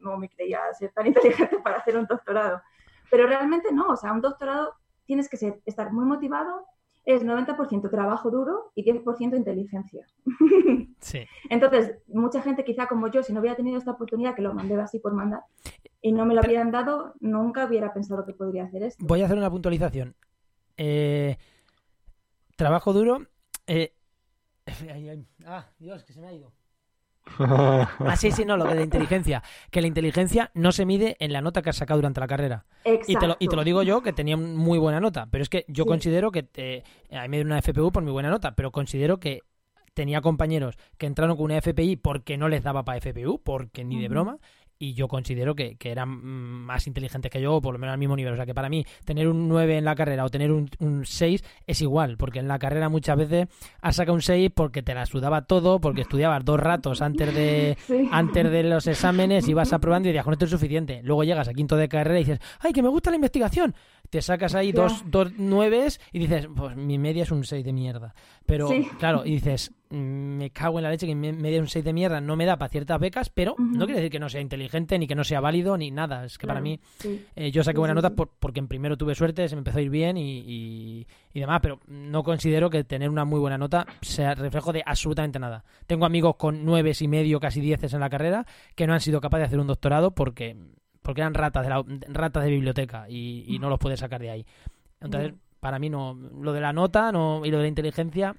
no 0.00 0.16
me 0.16 0.28
creía 0.28 0.60
ser 0.78 0.92
tan 0.92 1.06
inteligente 1.08 1.58
para 1.58 1.78
hacer 1.78 1.96
un 1.96 2.06
doctorado. 2.06 2.62
Pero 3.10 3.26
realmente 3.26 3.72
no, 3.72 3.88
o 3.88 3.96
sea, 3.96 4.12
un 4.12 4.20
doctorado 4.20 4.74
tienes 5.04 5.28
que 5.28 5.36
ser, 5.36 5.60
estar 5.66 5.92
muy 5.92 6.04
motivado, 6.04 6.66
es 7.04 7.24
90% 7.24 7.88
trabajo 7.88 8.30
duro 8.30 8.72
y 8.74 8.84
10% 8.84 9.36
inteligencia. 9.36 10.06
Sí. 10.98 11.20
Entonces, 11.50 11.98
mucha 12.08 12.40
gente 12.40 12.64
quizá 12.64 12.86
como 12.86 13.08
yo, 13.08 13.22
si 13.22 13.32
no 13.32 13.40
hubiera 13.40 13.54
tenido 13.54 13.76
esta 13.76 13.90
oportunidad, 13.92 14.34
que 14.34 14.40
lo 14.40 14.54
mandé 14.54 14.80
así 14.80 14.98
por 14.98 15.12
mandar, 15.12 15.42
y 16.00 16.10
no 16.10 16.24
me 16.24 16.34
lo 16.34 16.40
hubieran 16.40 16.70
dado, 16.70 17.14
nunca 17.20 17.66
hubiera 17.66 17.92
pensado 17.92 18.24
que 18.24 18.32
podría 18.32 18.64
hacer 18.64 18.82
esto. 18.82 19.04
Voy 19.06 19.20
a 19.20 19.26
hacer 19.26 19.36
una 19.36 19.50
puntualización. 19.50 20.16
Eh, 20.78 21.36
trabajo 22.56 22.94
duro. 22.94 23.26
eh, 23.66 23.95
ah, 25.46 25.66
Dios, 25.78 26.04
que 26.04 26.12
se 26.12 26.20
me 26.20 26.28
ha 26.28 26.32
ido. 26.32 26.52
Ah, 27.38 28.16
sí, 28.16 28.30
sí, 28.30 28.44
no, 28.44 28.56
lo 28.56 28.64
de 28.64 28.76
la 28.76 28.82
inteligencia. 28.82 29.42
Que 29.70 29.80
la 29.80 29.88
inteligencia 29.88 30.50
no 30.54 30.70
se 30.70 30.86
mide 30.86 31.16
en 31.18 31.32
la 31.32 31.40
nota 31.40 31.60
que 31.60 31.70
has 31.70 31.76
sacado 31.76 31.98
durante 31.98 32.20
la 32.20 32.28
carrera. 32.28 32.66
Y 32.84 33.16
te, 33.16 33.26
lo, 33.26 33.36
y 33.40 33.48
te 33.48 33.56
lo 33.56 33.64
digo 33.64 33.82
yo, 33.82 34.00
que 34.00 34.12
tenía 34.12 34.36
muy 34.36 34.78
buena 34.78 35.00
nota. 35.00 35.26
Pero 35.30 35.42
es 35.42 35.48
que 35.48 35.64
yo 35.68 35.86
considero 35.86 36.30
que... 36.30 36.48
Eh, 36.54 36.84
a 37.10 37.22
mí 37.22 37.28
me 37.28 37.36
dio 37.38 37.46
una 37.46 37.60
FPU 37.60 37.90
por 37.90 38.04
mi 38.04 38.12
buena 38.12 38.30
nota, 38.30 38.54
pero 38.54 38.70
considero 38.70 39.18
que 39.18 39.40
tenía 39.92 40.20
compañeros 40.20 40.76
que 40.98 41.06
entraron 41.06 41.36
con 41.36 41.46
una 41.46 41.56
FPI 41.56 41.96
porque 41.96 42.36
no 42.36 42.48
les 42.48 42.62
daba 42.62 42.84
para 42.84 43.00
FPU, 43.00 43.42
porque 43.42 43.84
ni 43.84 44.00
de 44.00 44.08
broma, 44.08 44.38
y 44.78 44.94
yo 44.94 45.08
considero 45.08 45.54
que, 45.54 45.76
que, 45.76 45.90
eran 45.90 46.08
más 46.08 46.86
inteligentes 46.86 47.30
que 47.30 47.40
yo, 47.40 47.54
o 47.54 47.62
por 47.62 47.74
lo 47.74 47.78
menos 47.78 47.94
al 47.94 47.98
mismo 47.98 48.16
nivel. 48.16 48.32
O 48.32 48.36
sea 48.36 48.46
que 48.46 48.54
para 48.54 48.68
mí, 48.68 48.84
tener 49.04 49.28
un 49.28 49.48
9 49.48 49.78
en 49.78 49.84
la 49.84 49.94
carrera 49.94 50.24
o 50.24 50.28
tener 50.28 50.52
un, 50.52 50.68
un 50.78 51.06
6 51.06 51.42
es 51.66 51.80
igual, 51.80 52.16
porque 52.16 52.40
en 52.40 52.48
la 52.48 52.58
carrera 52.58 52.88
muchas 52.88 53.16
veces 53.16 53.48
has 53.80 53.96
sacado 53.96 54.14
un 54.14 54.22
6 54.22 54.50
porque 54.54 54.82
te 54.82 54.94
la 54.94 55.06
sudaba 55.06 55.42
todo, 55.42 55.80
porque 55.80 56.02
estudiabas 56.02 56.44
dos 56.44 56.60
ratos 56.60 57.02
antes 57.02 57.34
de, 57.34 57.76
antes 58.12 58.50
de 58.50 58.62
los 58.64 58.86
exámenes, 58.86 59.48
ibas 59.48 59.72
aprobando 59.72 60.08
y 60.08 60.12
decías, 60.12 60.24
con 60.24 60.34
esto 60.34 60.44
es 60.44 60.50
suficiente. 60.50 61.00
Luego 61.02 61.24
llegas 61.24 61.48
a 61.48 61.54
quinto 61.54 61.76
de 61.76 61.88
carrera 61.88 62.20
y 62.20 62.24
dices, 62.24 62.40
¡ay, 62.60 62.72
que 62.72 62.82
me 62.82 62.88
gusta 62.88 63.10
la 63.10 63.16
investigación! 63.16 63.74
Te 64.10 64.22
sacas 64.22 64.54
ahí 64.54 64.72
dos, 64.72 65.04
dos 65.06 65.32
9 65.36 65.88
y 66.12 66.18
dices, 66.18 66.48
pues 66.54 66.76
mi 66.76 66.98
media 66.98 67.24
es 67.24 67.30
un 67.30 67.44
6 67.44 67.64
de 67.64 67.72
mierda. 67.72 68.14
Pero, 68.46 68.68
claro, 68.98 69.24
y 69.24 69.32
dices, 69.32 69.72
me 69.90 70.50
cago 70.50 70.78
en 70.78 70.84
la 70.84 70.90
leche 70.90 71.06
que 71.06 71.14
me, 71.14 71.32
me 71.32 71.58
un 71.60 71.68
6 71.68 71.84
de 71.84 71.92
mierda, 71.92 72.20
no 72.20 72.36
me 72.36 72.44
da 72.44 72.56
para 72.56 72.68
ciertas 72.68 72.98
becas, 72.98 73.30
pero 73.30 73.54
no 73.58 73.84
quiere 73.86 74.00
decir 74.00 74.10
que 74.10 74.18
no 74.18 74.28
sea 74.28 74.40
inteligente, 74.40 74.98
ni 74.98 75.06
que 75.06 75.14
no 75.14 75.24
sea 75.24 75.40
válido, 75.40 75.76
ni 75.76 75.90
nada. 75.90 76.24
Es 76.24 76.38
que 76.38 76.46
para 76.46 76.60
mí, 76.60 76.80
eh, 77.34 77.50
yo 77.50 77.62
saqué 77.62 77.78
buena 77.78 77.94
nota 77.94 78.10
porque 78.10 78.60
en 78.60 78.68
primero 78.68 78.96
tuve 78.96 79.14
suerte, 79.14 79.48
se 79.48 79.56
me 79.56 79.60
empezó 79.60 79.78
a 79.78 79.82
ir 79.82 79.90
bien 79.90 80.16
y, 80.16 81.06
y, 81.32 81.40
demás, 81.40 81.60
pero 81.62 81.80
no 81.86 82.22
considero 82.22 82.70
que 82.70 82.84
tener 82.84 83.10
una 83.10 83.24
muy 83.24 83.38
buena 83.38 83.58
nota 83.58 83.86
sea 84.02 84.34
reflejo 84.34 84.72
de 84.72 84.82
absolutamente 84.84 85.38
nada. 85.38 85.64
Tengo 85.86 86.06
amigos 86.06 86.36
con 86.36 86.64
nueves 86.64 87.02
y 87.02 87.08
medio, 87.08 87.40
casi 87.40 87.60
dieces 87.60 87.92
en 87.94 88.00
la 88.00 88.10
carrera, 88.10 88.46
que 88.74 88.86
no 88.86 88.94
han 88.94 89.00
sido 89.00 89.20
capaces 89.20 89.42
de 89.42 89.46
hacer 89.46 89.60
un 89.60 89.66
doctorado 89.66 90.14
porque, 90.14 90.56
porque 91.06 91.20
eran 91.20 91.34
ratas 91.34 91.62
de, 91.62 91.70
la, 91.70 91.84
ratas 92.08 92.42
de 92.42 92.50
biblioteca 92.50 93.08
y, 93.08 93.56
no 93.60 93.70
los 93.70 93.78
puedes 93.78 94.00
sacar 94.00 94.20
de 94.20 94.30
ahí. 94.30 94.46
Entonces, 95.00 95.34
para 95.60 95.78
mí 95.78 95.88
no, 95.88 96.14
lo 96.14 96.52
de 96.52 96.60
la 96.60 96.72
nota 96.72 97.12
no, 97.12 97.46
y 97.46 97.50
lo 97.50 97.58
de 97.58 97.62
la 97.62 97.68
inteligencia 97.68 98.34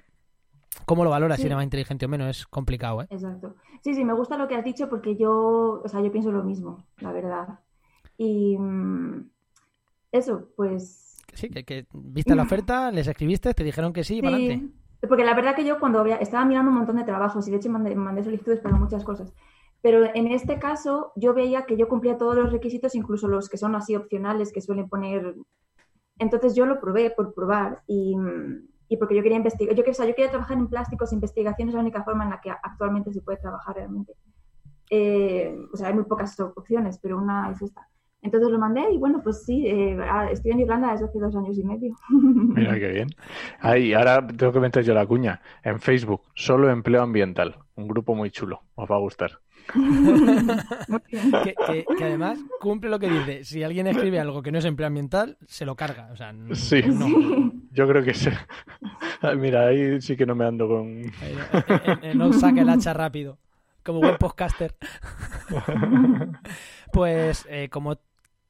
¿Cómo 0.84 1.02
lo 1.02 1.10
valoras 1.10 1.40
si 1.40 1.46
era 1.46 1.56
más 1.56 1.64
inteligente 1.64 2.06
o 2.06 2.08
menos? 2.08 2.28
Es 2.28 2.46
complicado, 2.46 3.02
¿eh? 3.02 3.06
Exacto. 3.10 3.56
Sí, 3.82 3.94
sí, 3.94 4.04
me 4.04 4.12
gusta 4.12 4.36
lo 4.36 4.46
que 4.46 4.54
has 4.54 4.64
dicho 4.64 4.88
porque 4.88 5.16
yo, 5.16 5.80
o 5.82 5.88
sea, 5.88 6.00
yo 6.02 6.12
pienso 6.12 6.30
lo 6.30 6.44
mismo, 6.44 6.84
la 6.98 7.10
verdad. 7.10 7.58
Y 8.16 8.56
mm, 8.56 9.28
eso, 10.12 10.50
pues... 10.56 11.16
Sí, 11.32 11.48
que, 11.48 11.86
viste 11.92 12.36
la 12.36 12.42
oferta, 12.42 12.90
les 12.92 13.08
escribiste, 13.08 13.54
te 13.54 13.64
dijeron 13.64 13.92
que 13.92 14.04
sí, 14.04 14.16
sí, 14.16 14.22
para 14.22 14.36
adelante. 14.36 14.72
Porque 15.08 15.24
la 15.24 15.34
verdad 15.34 15.56
que 15.56 15.64
yo 15.64 15.80
cuando 15.80 16.04
estaba 16.04 16.44
mirando 16.44 16.70
un 16.70 16.76
montón 16.76 16.96
de 16.96 17.04
trabajos 17.04 17.48
y 17.48 17.50
de 17.50 17.56
hecho 17.56 17.70
mandé, 17.70 17.94
mandé 17.96 18.22
solicitudes 18.22 18.60
para 18.60 18.76
muchas 18.76 19.04
cosas, 19.04 19.34
pero 19.80 20.04
en 20.14 20.28
este 20.28 20.58
caso 20.58 21.12
yo 21.16 21.34
veía 21.34 21.64
que 21.64 21.76
yo 21.76 21.88
cumplía 21.88 22.18
todos 22.18 22.36
los 22.36 22.52
requisitos, 22.52 22.94
incluso 22.94 23.28
los 23.28 23.48
que 23.48 23.58
son 23.58 23.74
así 23.74 23.94
opcionales 23.94 24.52
que 24.52 24.60
suelen 24.60 24.88
poner. 24.88 25.36
Entonces 26.18 26.54
yo 26.54 26.66
lo 26.66 26.80
probé 26.80 27.10
por 27.10 27.32
probar 27.34 27.82
y, 27.86 28.16
porque 28.98 29.14
yo 29.14 29.22
quería 29.22 29.36
investigar, 29.36 29.74
yo, 29.74 29.84
quería, 29.84 30.06
yo 30.06 30.14
quería 30.14 30.30
trabajar 30.30 30.58
en 30.58 30.68
plásticos, 30.68 31.12
investigación 31.12 31.68
es 31.68 31.74
la 31.74 31.80
única 31.80 32.02
forma 32.02 32.24
en 32.24 32.30
la 32.30 32.40
que 32.40 32.50
actualmente 32.50 33.12
se 33.12 33.22
puede 33.22 33.38
trabajar 33.38 33.76
realmente. 33.76 34.14
Eh, 34.90 35.56
o 35.72 35.76
sea, 35.76 35.88
hay 35.88 35.94
muy 35.94 36.04
pocas 36.04 36.38
opciones, 36.40 36.98
pero 37.00 37.18
una 37.18 37.50
es 37.50 37.62
esta. 37.62 37.88
Entonces 38.20 38.50
lo 38.50 38.58
mandé 38.58 38.90
y 38.90 38.98
bueno, 38.98 39.20
pues 39.22 39.44
sí, 39.44 39.64
eh, 39.66 39.96
estoy 40.32 40.50
en 40.50 40.60
Irlanda 40.60 40.90
desde 40.90 41.04
hace 41.04 41.20
dos 41.20 41.36
años 41.36 41.56
y 41.56 41.62
medio. 41.62 41.94
Mira 42.10 42.74
qué 42.78 42.88
bien. 42.88 43.08
Ahí, 43.60 43.92
ahora 43.92 44.26
tengo 44.26 44.52
que 44.52 44.60
meter 44.60 44.82
yo 44.82 44.92
la 44.92 45.06
cuña. 45.06 45.40
En 45.62 45.78
Facebook, 45.78 46.22
solo 46.34 46.68
empleo 46.68 47.02
ambiental. 47.02 47.58
Un 47.76 47.86
grupo 47.86 48.16
muy 48.16 48.30
chulo. 48.30 48.62
Os 48.74 48.90
va 48.90 48.96
a 48.96 49.00
gustar. 49.00 49.38
que, 51.08 51.84
además 52.00 52.38
cumple 52.60 52.90
lo 52.90 52.98
que 52.98 53.08
dice. 53.08 53.44
Si 53.44 53.62
alguien 53.62 53.86
escribe 53.86 54.18
algo 54.20 54.42
que 54.42 54.52
no 54.52 54.58
es 54.58 54.64
empleo 54.64 54.86
ambiental, 54.86 55.36
se 55.46 55.64
lo 55.64 55.76
carga. 55.76 56.08
O 56.12 56.16
sea, 56.16 56.34
sí, 56.52 56.82
yo 57.72 57.88
creo 57.88 58.02
que 58.02 58.14
sí. 58.14 58.30
Mira, 59.36 59.66
ahí 59.66 60.00
sí 60.00 60.16
que 60.16 60.26
no 60.26 60.34
me 60.34 60.46
ando 60.46 60.68
con. 60.68 61.02
no 62.14 62.32
saca 62.32 62.62
el 62.62 62.68
hacha 62.68 62.92
rápido. 62.92 63.38
Como 63.82 64.00
buen 64.00 64.16
podcaster. 64.18 64.74
pues, 66.92 67.46
eh, 67.48 67.68
como 67.70 67.98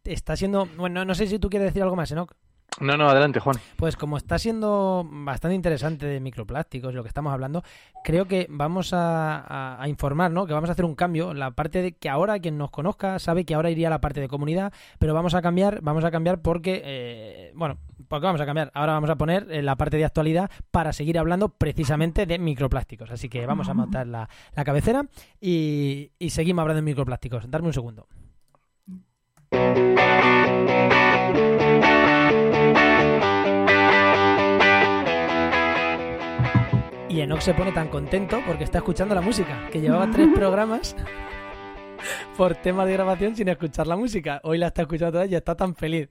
está 0.04 0.36
siendo. 0.36 0.66
Bueno, 0.76 1.04
no 1.04 1.14
sé 1.14 1.26
si 1.26 1.38
tú 1.38 1.48
quieres 1.48 1.68
decir 1.68 1.82
algo 1.82 1.96
más, 1.96 2.10
Enoch. 2.10 2.34
No, 2.80 2.96
no, 2.96 3.08
adelante, 3.08 3.40
Juan. 3.40 3.56
Pues 3.76 3.96
como 3.96 4.16
está 4.16 4.38
siendo 4.38 5.06
bastante 5.10 5.54
interesante 5.54 6.06
de 6.06 6.20
microplásticos, 6.20 6.94
lo 6.94 7.02
que 7.02 7.08
estamos 7.08 7.32
hablando, 7.32 7.64
creo 8.04 8.26
que 8.26 8.46
vamos 8.48 8.90
a, 8.92 9.82
informar, 9.86 10.30
¿no? 10.30 10.46
Que 10.46 10.52
vamos 10.52 10.68
a 10.68 10.72
hacer 10.72 10.84
un 10.84 10.94
cambio. 10.94 11.34
La 11.34 11.50
parte 11.50 11.82
de 11.82 11.92
que 11.92 12.08
ahora 12.08 12.38
quien 12.38 12.56
nos 12.56 12.70
conozca 12.70 13.18
sabe 13.18 13.44
que 13.44 13.54
ahora 13.54 13.70
iría 13.70 13.90
la 13.90 14.00
parte 14.00 14.20
de 14.20 14.28
comunidad, 14.28 14.72
pero 14.98 15.14
vamos 15.14 15.34
a 15.34 15.42
cambiar, 15.42 15.80
vamos 15.82 16.04
a 16.04 16.10
cambiar 16.10 16.40
porque, 16.40 16.82
eh, 16.84 17.52
bueno, 17.54 17.78
porque 18.06 18.26
vamos 18.26 18.40
a 18.40 18.46
cambiar. 18.46 18.70
Ahora 18.74 18.92
vamos 18.92 19.10
a 19.10 19.16
poner 19.16 19.46
la 19.64 19.76
parte 19.76 19.96
de 19.96 20.04
actualidad 20.04 20.50
para 20.70 20.92
seguir 20.92 21.18
hablando 21.18 21.48
precisamente 21.48 22.26
de 22.26 22.38
microplásticos. 22.38 23.10
Así 23.10 23.28
que 23.28 23.44
vamos 23.46 23.68
a 23.68 23.74
montar 23.74 24.06
la, 24.06 24.28
cabecera 24.64 25.06
y, 25.40 26.12
y 26.18 26.30
seguimos 26.30 26.62
hablando 26.62 26.78
de 26.78 26.82
microplásticos. 26.82 27.50
Darme 27.50 27.68
un 27.68 27.74
segundo. 27.74 28.06
Y 37.18 37.20
Enoch 37.20 37.40
se 37.40 37.52
pone 37.52 37.72
tan 37.72 37.88
contento 37.88 38.40
porque 38.46 38.62
está 38.62 38.78
escuchando 38.78 39.12
la 39.12 39.20
música, 39.20 39.68
que 39.72 39.80
llevaba 39.80 40.08
tres 40.08 40.28
programas 40.36 40.94
por 42.36 42.54
temas 42.54 42.86
de 42.86 42.92
grabación 42.92 43.34
sin 43.34 43.48
escuchar 43.48 43.88
la 43.88 43.96
música. 43.96 44.40
Hoy 44.44 44.56
la 44.56 44.68
está 44.68 44.82
escuchando 44.82 45.14
toda 45.14 45.26
y 45.26 45.34
está 45.34 45.56
tan 45.56 45.74
feliz. 45.74 46.10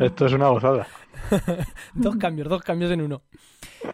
Esto 0.00 0.26
es 0.26 0.32
una 0.32 0.48
gozada. 0.48 0.88
dos 1.94 2.16
cambios, 2.16 2.48
dos 2.48 2.62
cambios 2.62 2.90
en 2.90 3.02
uno. 3.02 3.22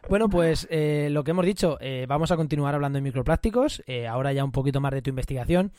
Bueno, 0.08 0.30
pues 0.30 0.66
eh, 0.70 1.08
lo 1.10 1.24
que 1.24 1.32
hemos 1.32 1.44
dicho, 1.44 1.76
eh, 1.78 2.06
vamos 2.08 2.30
a 2.30 2.36
continuar 2.36 2.74
hablando 2.74 2.96
de 2.96 3.02
microplásticos. 3.02 3.82
Eh, 3.86 4.06
ahora 4.06 4.32
ya 4.32 4.42
un 4.42 4.52
poquito 4.52 4.80
más 4.80 4.92
de 4.92 5.02
tu 5.02 5.10
investigación. 5.10 5.72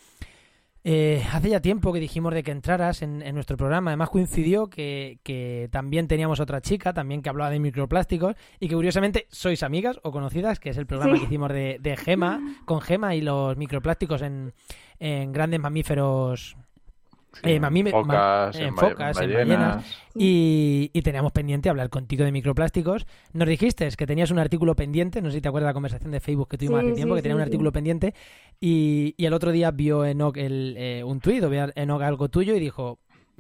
Eh, 0.90 1.22
hace 1.34 1.50
ya 1.50 1.60
tiempo 1.60 1.92
que 1.92 2.00
dijimos 2.00 2.34
de 2.34 2.44
que 2.44 2.52
entraras 2.52 3.02
en, 3.02 3.20
nuestro 3.36 3.58
programa. 3.58 3.92
Además 3.92 4.10
coincidió 4.10 4.70
que, 4.70 5.68
también 5.70 6.08
teníamos 6.08 6.40
otra 6.40 6.62
chica, 6.62 6.94
también 6.94 7.22
que 7.22 7.28
hablaba 7.28 7.50
de 7.50 7.60
microplásticos 7.60 8.38
y 8.58 8.70
que 8.70 8.76
curiosamente 8.76 9.28
sois 9.30 9.64
amigas 9.64 10.00
o 10.04 10.14
conocidas, 10.14 10.62
que 10.62 10.70
es 10.70 10.78
el 10.78 10.86
programa 10.86 11.18
que 11.18 11.26
hicimos 11.26 11.52
de, 11.52 11.78
de, 11.82 11.98
Gema, 11.98 12.40
con 12.64 12.80
Gema 12.80 13.16
y 13.16 13.22
los 13.22 13.58
microplásticos 13.58 14.22
en, 14.22 14.54
en 14.98 15.34
grandes 15.34 15.60
mamíferos 15.60 16.56
eh, 17.44 17.60
focas, 17.92 18.56
en, 18.56 18.76
focas, 18.76 19.22
en 19.22 19.34
ballenas. 19.34 19.86
Y, 20.16 20.90
teníamos 21.02 21.32
pendiente 21.32 21.70
hablar 21.70 21.90
contigo 21.90 22.26
de 22.26 22.32
microplásticos. 22.32 23.06
Nos 23.34 23.48
dijiste 23.48 23.88
que 23.90 24.08
tenías 24.08 24.32
un 24.32 24.40
artículo 24.40 24.76
pendiente, 24.76 25.22
no 25.22 25.30
sé 25.30 25.38
si 25.38 25.42
te 25.42 25.48
acuerdas 25.48 25.68
de 25.68 25.70
la 25.70 25.74
conversación 25.74 26.12
de 26.12 26.20
Facebook 26.20 26.50
que 26.50 26.58
tuvimos 26.58 26.82
hace 26.82 26.94
tiempo, 26.94 27.16
que 27.16 27.22
tenía 27.22 27.36
un 27.36 27.42
artículo 27.42 27.72
pendiente. 27.72 28.14
Y, 28.60 29.16
el 29.18 29.34
otro 29.34 29.52
día 29.52 29.72
vio 29.72 30.06
Enoch 30.06 30.38
el, 30.38 30.76
eh, 30.78 31.04
un 31.04 31.20
tuit, 31.20 31.44
o 31.44 31.50
vio 31.50 31.68
Enoch 31.76 32.02
algo 32.02 32.30
tuyo 32.30 32.56
y 32.56 32.60
dijo, 32.60 33.00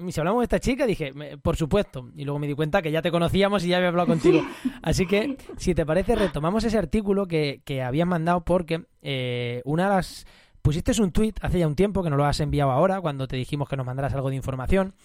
si 0.10 0.20
hablamos 0.20 0.42
de 0.42 0.44
esta 0.44 0.60
chica, 0.60 0.86
dije, 0.86 1.14
por 1.42 1.56
supuesto. 1.56 2.12
Y 2.16 2.24
luego 2.24 2.40
me 2.40 2.48
di 2.48 2.54
cuenta 2.54 2.82
que 2.82 2.92
ya 2.92 3.02
te 3.02 3.12
conocíamos 3.12 3.66
y 3.66 3.70
ya 3.70 3.78
había 3.78 3.90
hablado 3.90 4.08
contigo. 4.08 4.42
Así 4.84 5.08
que, 5.08 5.38
si 5.58 5.74
te 5.74 5.86
parece, 5.86 6.16
retomamos 6.16 6.64
ese 6.64 6.78
artículo 6.78 7.28
que, 7.28 7.62
que 7.66 7.82
habían 7.82 8.08
mandado 8.08 8.42
porque 8.42 8.86
eh, 9.02 9.62
una 9.66 9.90
de 9.90 9.96
las 9.96 10.26
pusiste 10.68 11.02
un 11.02 11.14
tweet 11.14 11.36
hace 11.40 11.60
ya 11.60 11.68
un 11.68 11.78
tiempo, 11.78 12.04
que 12.04 12.10
nos 12.10 12.18
lo 12.18 12.26
has 12.26 12.42
enviado 12.42 12.72
ahora, 12.72 13.00
cuando 13.00 13.26
te 13.26 13.38
dijimos 13.38 13.70
que 13.70 13.78
nos 13.78 13.86
mandaras 13.86 14.14
algo 14.14 14.30
de 14.30 14.36
información, 14.36 14.96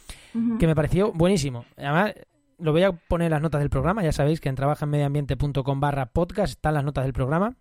que 0.58 0.66
me 0.66 0.74
pareció 0.74 1.12
buenísimo. 1.12 1.66
Además, 1.76 2.14
lo 2.58 2.72
voy 2.72 2.82
a 2.82 2.90
poner 2.90 3.26
en 3.26 3.30
las 3.30 3.42
notas 3.42 3.60
del 3.60 3.70
programa, 3.70 4.02
ya 4.02 4.10
sabéis 4.10 4.40
que 4.40 4.48
en 4.48 4.56
trabajaenmedioambiente.com 4.56 5.78
barra 5.78 6.06
podcast 6.06 6.54
están 6.54 6.74
las 6.74 6.82
notas 6.82 7.04
del 7.04 7.12
programa. 7.12 7.54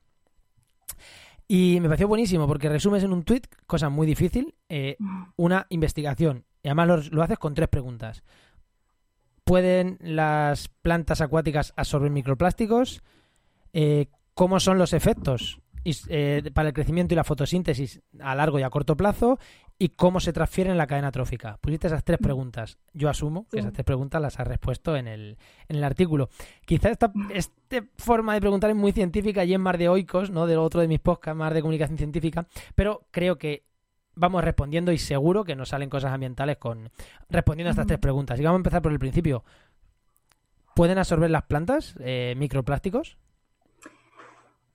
Y 1.47 1.77
me 1.79 1.89
pareció 1.89 2.07
buenísimo 2.07 2.47
porque 2.47 2.69
resumes 2.69 3.03
en 3.03 3.13
un 3.13 3.21
tweet, 3.21 3.43
cosa 3.67 3.89
muy 3.89 4.07
difícil, 4.07 4.55
eh, 4.67 4.97
una 5.35 5.67
investigación. 5.69 6.45
Y 6.63 6.69
además 6.69 7.11
lo, 7.11 7.21
haces 7.21 7.37
con 7.37 7.53
tres 7.53 7.69
preguntas. 7.69 8.23
¿Pueden 9.43 9.99
las 10.01 10.69
plantas 10.69 11.21
acuáticas 11.21 11.71
absorber 11.75 12.09
microplásticos? 12.09 13.03
Eh, 13.73 14.07
¿Cómo 14.33 14.59
son 14.59 14.79
los 14.79 14.93
efectos 14.93 15.60
eh, 15.83 16.51
para 16.53 16.69
el 16.69 16.73
crecimiento 16.73 17.13
y 17.13 17.17
la 17.17 17.23
fotosíntesis 17.23 18.01
a 18.19 18.35
largo 18.35 18.59
y 18.59 18.63
a 18.63 18.69
corto 18.69 18.95
plazo 18.95 19.39
y 19.77 19.89
cómo 19.89 20.19
se 20.19 20.31
transfieren 20.31 20.71
en 20.71 20.77
la 20.77 20.85
cadena 20.85 21.11
trófica. 21.11 21.57
Pusiste 21.59 21.87
esas 21.87 22.03
tres 22.03 22.19
preguntas. 22.19 22.77
Yo 22.93 23.09
asumo 23.09 23.47
que 23.51 23.59
esas 23.59 23.73
tres 23.73 23.83
preguntas 23.83 24.21
las 24.21 24.39
has 24.39 24.45
respuesto 24.45 24.95
en 24.95 25.07
el, 25.07 25.37
en 25.67 25.77
el 25.77 25.83
artículo. 25.83 26.29
Quizá 26.65 26.89
esta, 26.89 27.11
esta 27.33 27.83
forma 27.97 28.35
de 28.35 28.41
preguntar 28.41 28.69
es 28.69 28.75
muy 28.75 28.91
científica 28.91 29.43
y 29.43 29.53
es 29.53 29.59
más 29.59 29.79
de 29.79 29.89
oicos, 29.89 30.29
¿no? 30.29 30.45
De 30.45 30.55
otro 30.55 30.81
de 30.81 30.87
mis 30.87 30.99
podcasts, 30.99 31.35
más 31.35 31.51
de 31.53 31.61
comunicación 31.61 31.97
científica, 31.97 32.45
pero 32.75 33.07
creo 33.09 33.39
que 33.39 33.63
vamos 34.13 34.43
respondiendo 34.43 34.91
y 34.91 34.99
seguro 34.99 35.43
que 35.43 35.55
nos 35.55 35.69
salen 35.69 35.89
cosas 35.89 36.13
ambientales 36.13 36.57
con 36.57 36.91
respondiendo 37.29 37.69
a 37.69 37.71
estas 37.71 37.87
tres 37.87 37.99
preguntas. 37.99 38.39
Y 38.39 38.43
vamos 38.43 38.57
a 38.57 38.61
empezar 38.61 38.83
por 38.83 38.91
el 38.91 38.99
principio. 38.99 39.43
¿Pueden 40.75 40.99
absorber 40.99 41.31
las 41.31 41.43
plantas 41.43 41.95
eh, 41.99 42.35
microplásticos? 42.37 43.17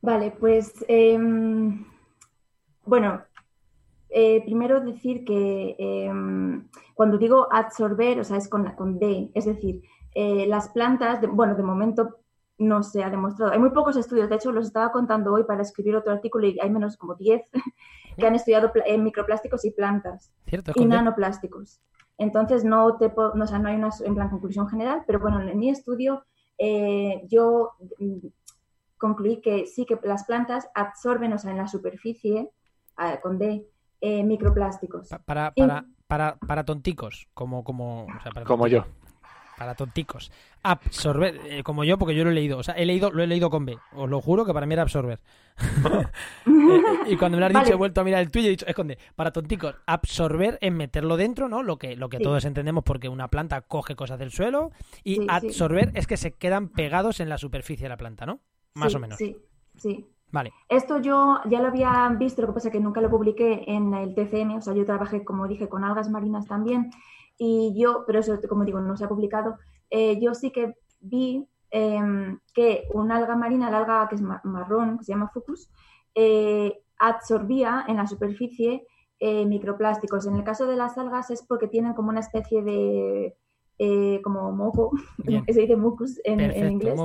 Vale, 0.06 0.30
pues 0.38 0.72
em, 0.86 1.84
bueno, 2.84 3.24
eh, 4.08 4.40
primero 4.44 4.80
decir 4.80 5.24
que 5.24 5.74
em, 5.80 6.68
cuando 6.94 7.18
digo 7.18 7.48
absorber, 7.50 8.20
o 8.20 8.22
sea, 8.22 8.36
es 8.36 8.48
con, 8.48 8.70
con 8.76 9.00
D, 9.00 9.32
es 9.34 9.46
decir, 9.46 9.82
eh, 10.14 10.46
las 10.46 10.68
plantas, 10.68 11.18
bueno, 11.28 11.56
de 11.56 11.64
momento 11.64 12.20
no 12.56 12.84
se 12.84 13.02
ha 13.02 13.10
demostrado. 13.10 13.50
Hay 13.50 13.58
muy 13.58 13.70
pocos 13.70 13.96
estudios, 13.96 14.28
de 14.28 14.36
hecho 14.36 14.52
los 14.52 14.68
estaba 14.68 14.92
contando 14.92 15.32
hoy 15.32 15.42
para 15.42 15.62
escribir 15.62 15.96
otro 15.96 16.12
artículo 16.12 16.46
y 16.46 16.56
hay 16.60 16.70
menos 16.70 16.96
como 16.96 17.16
10 17.16 17.42
que 18.16 18.26
han 18.28 18.36
estudiado 18.36 18.70
microplásticos 18.98 19.64
y 19.64 19.72
plantas 19.72 20.32
y 20.76 20.84
nanoplásticos. 20.84 21.80
Entonces 22.16 22.64
no 22.64 22.96
te 22.96 23.08
no, 23.08 23.42
o 23.42 23.46
sea, 23.48 23.58
no 23.58 23.68
hay 23.68 23.74
una 23.74 23.90
en 24.04 24.14
plan 24.14 24.30
conclusión 24.30 24.68
general, 24.68 25.02
pero 25.04 25.18
bueno, 25.18 25.40
en 25.40 25.58
mi 25.58 25.68
estudio 25.68 26.22
eh, 26.58 27.26
yo 27.28 27.72
concluí 28.98 29.40
que 29.40 29.66
sí 29.66 29.86
que 29.86 29.98
las 30.02 30.24
plantas 30.24 30.68
absorben, 30.74 31.32
o 31.32 31.38
sea, 31.38 31.50
en 31.50 31.58
la 31.58 31.68
superficie 31.68 32.50
con 33.22 33.38
D 33.38 33.66
eh, 34.00 34.24
microplásticos. 34.24 35.08
Para, 35.24 35.52
para, 35.52 35.84
para, 36.06 36.36
para, 36.36 36.64
tonticos, 36.64 37.28
como, 37.34 37.62
como, 37.62 38.06
como 38.46 38.66
yo 38.66 38.84
para 39.56 39.74
tonticos. 39.74 40.30
Absorber, 40.62 41.40
eh, 41.46 41.62
como 41.62 41.84
yo, 41.84 41.98
porque 41.98 42.14
yo 42.14 42.24
lo 42.24 42.30
he 42.30 42.34
leído. 42.34 42.58
O 42.58 42.62
sea, 42.62 42.74
he 42.74 42.84
leído, 42.84 43.10
lo 43.10 43.22
he 43.22 43.26
leído 43.26 43.50
con 43.50 43.64
B. 43.64 43.78
Os 43.92 44.08
lo 44.08 44.20
juro 44.20 44.44
que 44.44 44.52
para 44.52 44.66
mí 44.66 44.74
era 44.74 44.82
absorber. 44.82 45.20
Eh, 46.48 47.12
y 47.12 47.16
cuando 47.16 47.36
me 47.36 47.40
lo 47.40 47.46
has 47.46 47.64
dicho, 47.64 47.74
he 47.74 47.78
vuelto 47.78 48.00
a 48.00 48.04
mirar 48.04 48.20
el 48.20 48.30
tuyo 48.30 48.46
y 48.46 48.48
he 48.48 48.50
dicho, 48.50 48.66
esconde, 48.66 48.98
para 49.14 49.30
tonticos, 49.30 49.76
absorber 49.86 50.58
es 50.60 50.72
meterlo 50.72 51.16
dentro, 51.16 51.48
¿no? 51.48 51.62
Lo 51.62 51.78
que, 51.78 51.96
lo 51.96 52.08
que 52.08 52.18
todos 52.18 52.44
entendemos 52.44 52.82
porque 52.82 53.08
una 53.08 53.28
planta 53.28 53.60
coge 53.60 53.94
cosas 53.94 54.18
del 54.18 54.32
suelo. 54.32 54.72
Y 55.04 55.26
absorber 55.28 55.92
es 55.94 56.06
que 56.06 56.16
se 56.16 56.32
quedan 56.32 56.68
pegados 56.68 57.20
en 57.20 57.28
la 57.28 57.38
superficie 57.38 57.84
de 57.84 57.90
la 57.90 57.96
planta, 57.96 58.26
¿no? 58.26 58.40
Más 58.76 58.94
o 58.94 58.98
menos. 58.98 59.18
Sí, 59.18 59.36
sí. 59.76 60.06
Vale. 60.32 60.52
Esto 60.68 60.98
yo 61.00 61.38
ya 61.48 61.60
lo 61.60 61.68
había 61.68 62.08
visto, 62.18 62.42
lo 62.42 62.48
que 62.48 62.54
pasa 62.54 62.68
es 62.68 62.72
que 62.72 62.80
nunca 62.80 63.00
lo 63.00 63.10
publiqué 63.10 63.64
en 63.66 63.94
el 63.94 64.14
TCM, 64.14 64.56
o 64.56 64.60
sea, 64.60 64.74
yo 64.74 64.84
trabajé, 64.84 65.24
como 65.24 65.48
dije, 65.48 65.68
con 65.68 65.84
algas 65.84 66.10
marinas 66.10 66.46
también, 66.46 66.90
y 67.38 67.74
yo, 67.78 68.04
pero 68.06 68.20
eso, 68.20 68.38
como 68.48 68.64
digo, 68.64 68.80
no 68.80 68.96
se 68.96 69.04
ha 69.04 69.08
publicado, 69.08 69.56
eh, 69.90 70.18
yo 70.20 70.34
sí 70.34 70.50
que 70.50 70.74
vi 71.00 71.46
em, 71.70 72.38
que 72.52 72.84
un 72.92 73.12
alga 73.12 73.36
marina, 73.36 73.68
el 73.68 73.74
alga 73.74 74.08
que 74.08 74.16
es 74.16 74.22
marrón, 74.22 74.98
que 74.98 75.04
se 75.04 75.12
llama 75.12 75.30
fucus, 75.32 75.70
eh, 76.14 76.82
absorbía 76.98 77.84
en 77.88 77.96
la 77.96 78.06
superficie 78.06 78.86
eh, 79.18 79.46
microplásticos. 79.46 80.26
En 80.26 80.36
el 80.36 80.44
caso 80.44 80.66
de 80.66 80.76
las 80.76 80.98
algas 80.98 81.30
es 81.30 81.42
porque 81.42 81.68
tienen 81.68 81.94
como 81.94 82.10
una 82.10 82.20
especie 82.20 82.62
de 82.62 83.36
como 84.22 84.52
moco, 84.52 84.90
que 85.46 85.52
se 85.52 85.60
dice 85.60 85.76
mucus 85.76 86.20
en, 86.24 86.40
inglés. 86.70 86.98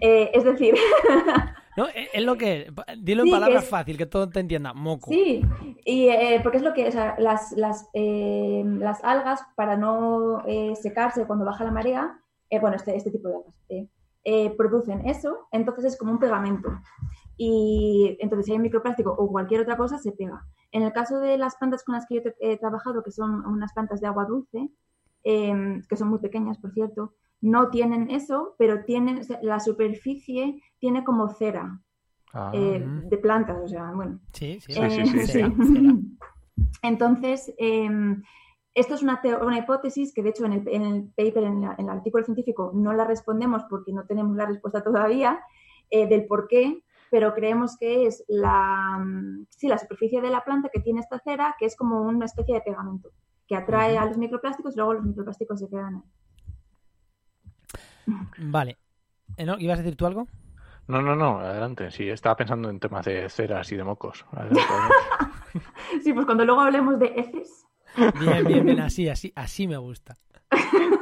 es 0.00 0.44
decir, 0.44 0.74
¿No? 1.76 1.86
Es 2.12 2.24
lo 2.24 2.36
que. 2.36 2.72
Dilo 2.98 3.24
en 3.24 3.30
palabras 3.30 3.68
fácil, 3.68 3.96
que 3.96 4.06
todo 4.06 4.28
te 4.28 4.40
entienda. 4.40 4.74
Moco. 4.74 5.10
Sí, 5.10 5.42
y 5.84 6.08
eh, 6.08 6.40
porque 6.42 6.58
es 6.58 6.62
lo 6.62 6.74
que. 6.74 6.86
O 6.88 6.92
sea, 6.92 7.16
las, 7.18 7.52
las, 7.52 7.88
eh, 7.94 8.62
las 8.66 9.02
algas, 9.02 9.40
para 9.56 9.76
no 9.76 10.42
eh, 10.46 10.74
secarse 10.76 11.26
cuando 11.26 11.44
baja 11.44 11.64
la 11.64 11.70
marea, 11.70 12.18
bueno, 12.60 12.76
este, 12.76 12.94
este 12.94 13.10
tipo 13.10 13.28
de 13.28 13.36
algas, 13.36 14.56
producen 14.56 15.08
eso, 15.08 15.48
entonces 15.50 15.86
es 15.86 15.98
como 15.98 16.12
un 16.12 16.18
pegamento. 16.18 16.68
Y 17.38 18.18
entonces, 18.20 18.46
si 18.46 18.52
hay 18.52 18.58
microplástico 18.58 19.10
o 19.10 19.28
cualquier 19.28 19.62
otra 19.62 19.78
cosa, 19.78 19.98
se 19.98 20.12
pega. 20.12 20.44
En 20.70 20.82
el 20.82 20.92
caso 20.92 21.18
de 21.18 21.38
las 21.38 21.56
plantas 21.56 21.82
con 21.82 21.94
las 21.94 22.06
que 22.06 22.16
yo 22.16 22.30
he 22.40 22.58
trabajado, 22.58 23.02
que 23.02 23.10
son 23.10 23.44
unas 23.46 23.72
plantas 23.72 24.00
de 24.00 24.06
agua 24.06 24.26
dulce, 24.26 24.68
que 25.22 25.96
son 25.96 26.08
muy 26.08 26.18
pequeñas, 26.18 26.58
por 26.58 26.72
cierto, 26.72 27.14
no 27.42 27.70
tienen 27.70 28.10
eso, 28.10 28.54
pero 28.56 28.84
tienen 28.84 29.20
la 29.42 29.60
superficie 29.60 30.62
tiene 30.78 31.04
como 31.04 31.28
cera 31.28 31.80
ah. 32.32 32.50
eh, 32.54 32.84
de 33.04 33.18
plantas, 33.18 33.58
o 33.62 33.68
sea, 33.68 33.90
bueno. 33.92 34.20
Sí, 34.32 34.60
sí, 34.60 34.72
sí. 35.26 35.42
Entonces, 36.82 37.52
em, 37.58 38.22
esto 38.74 38.94
es 38.94 39.02
una, 39.02 39.20
una, 39.42 39.58
hipótesis 39.58 40.14
que, 40.14 40.22
de 40.22 40.30
hecho, 40.30 40.46
en 40.46 40.52
el, 40.52 40.68
en 40.68 40.82
el 40.82 41.04
paper, 41.16 41.44
en, 41.44 41.64
el 41.78 41.88
artículo 41.88 42.24
científico, 42.24 42.72
no 42.74 42.92
la 42.92 43.04
respondemos 43.04 43.64
porque 43.68 43.92
no 43.92 44.06
tenemos 44.06 44.36
la 44.36 44.46
respuesta 44.46 44.82
todavía 44.82 45.40
eh, 45.90 46.06
del 46.06 46.26
por 46.26 46.48
qué, 46.48 46.82
pero 47.10 47.34
creemos 47.34 47.76
que 47.76 48.06
es 48.06 48.24
la, 48.28 48.98
mm, 48.98 49.46
sí, 49.50 49.68
la 49.68 49.78
superficie 49.78 50.20
de 50.20 50.30
la 50.30 50.44
planta 50.44 50.70
que 50.72 50.80
tiene 50.80 51.00
esta 51.00 51.18
cera, 51.18 51.56
que 51.58 51.66
es 51.66 51.76
como 51.76 52.02
una 52.02 52.24
especie 52.24 52.54
de 52.54 52.60
pegamento, 52.62 53.10
que 53.52 53.56
atrae 53.56 53.98
a 53.98 54.06
los 54.06 54.16
microplásticos 54.16 54.72
y 54.72 54.76
luego 54.78 54.94
los 54.94 55.04
microplásticos 55.04 55.60
se 55.60 55.68
quedan 55.68 55.96
ahí. 55.96 56.02
Vale. 58.38 58.78
¿No? 59.44 59.58
¿Ibas 59.58 59.78
a 59.78 59.82
decir 59.82 59.94
tú 59.94 60.06
algo? 60.06 60.26
No, 60.88 61.02
no, 61.02 61.14
no, 61.14 61.40
adelante. 61.40 61.90
Sí, 61.90 62.08
estaba 62.08 62.34
pensando 62.34 62.70
en 62.70 62.80
temas 62.80 63.04
de 63.04 63.28
ceras 63.28 63.70
y 63.70 63.76
de 63.76 63.84
mocos. 63.84 64.24
sí, 66.02 66.14
pues 66.14 66.24
cuando 66.24 66.46
luego 66.46 66.62
hablemos 66.62 66.98
de 66.98 67.12
heces. 67.14 67.66
Bien, 68.18 68.46
bien, 68.46 68.64
bien, 68.64 68.80
así, 68.80 69.10
así, 69.10 69.34
así 69.36 69.68
me 69.68 69.76
gusta. 69.76 70.16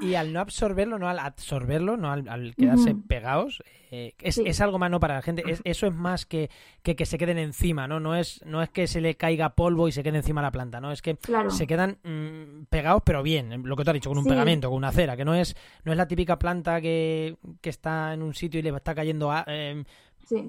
Y, 0.00 0.14
al 0.14 0.32
no 0.32 0.40
absorberlo, 0.40 0.98
no 0.98 1.08
al 1.08 1.18
absorberlo, 1.18 1.96
no 1.96 2.10
al, 2.10 2.54
quedarse 2.56 2.94
pegados, 2.94 3.62
eh, 3.90 4.14
es, 4.20 4.60
algo 4.60 4.78
más 4.78 4.90
no 4.90 5.00
para 5.00 5.14
la 5.14 5.22
gente. 5.22 5.42
eso 5.64 5.86
es 5.86 5.94
más 5.94 6.26
que, 6.26 6.50
que, 6.82 7.06
se 7.06 7.18
queden 7.18 7.38
encima, 7.38 7.86
¿no? 7.86 8.00
No 8.00 8.14
es, 8.14 8.40
no 8.44 8.62
es 8.62 8.70
que 8.70 8.86
se 8.86 9.00
le 9.00 9.16
caiga 9.16 9.54
polvo 9.54 9.88
y 9.88 9.92
se 9.92 10.02
quede 10.02 10.18
encima 10.18 10.42
la 10.42 10.50
planta, 10.50 10.80
¿no? 10.80 10.92
Es 10.92 11.02
que 11.02 11.18
se 11.50 11.66
quedan 11.66 11.98
mm, 12.02 12.64
pegados, 12.70 13.02
pero 13.04 13.22
bien, 13.22 13.62
lo 13.64 13.76
que 13.76 13.84
te 13.84 13.90
has 13.90 13.94
dicho, 13.94 14.10
con 14.10 14.18
un 14.18 14.24
pegamento, 14.24 14.68
con 14.68 14.78
una 14.78 14.92
cera, 14.92 15.16
que 15.16 15.24
no 15.24 15.34
es, 15.34 15.54
no 15.84 15.92
es 15.92 15.98
la 15.98 16.08
típica 16.08 16.38
planta 16.38 16.80
que, 16.80 17.36
está 17.62 18.14
en 18.14 18.22
un 18.22 18.32
sitio 18.32 18.60
y 18.60 18.62
le 18.62 18.70
está 18.70 18.94
cayendo 18.94 19.30
em, 19.46 19.84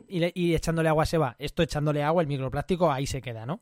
y, 0.07 0.41
y 0.41 0.55
echándole 0.55 0.87
agua 0.87 1.05
se 1.05 1.17
va. 1.17 1.35
Esto 1.39 1.61
echándole 1.61 2.03
agua, 2.03 2.21
el 2.21 2.27
microplástico 2.27 2.91
ahí 2.91 3.05
se 3.05 3.21
queda, 3.21 3.45
¿no? 3.45 3.61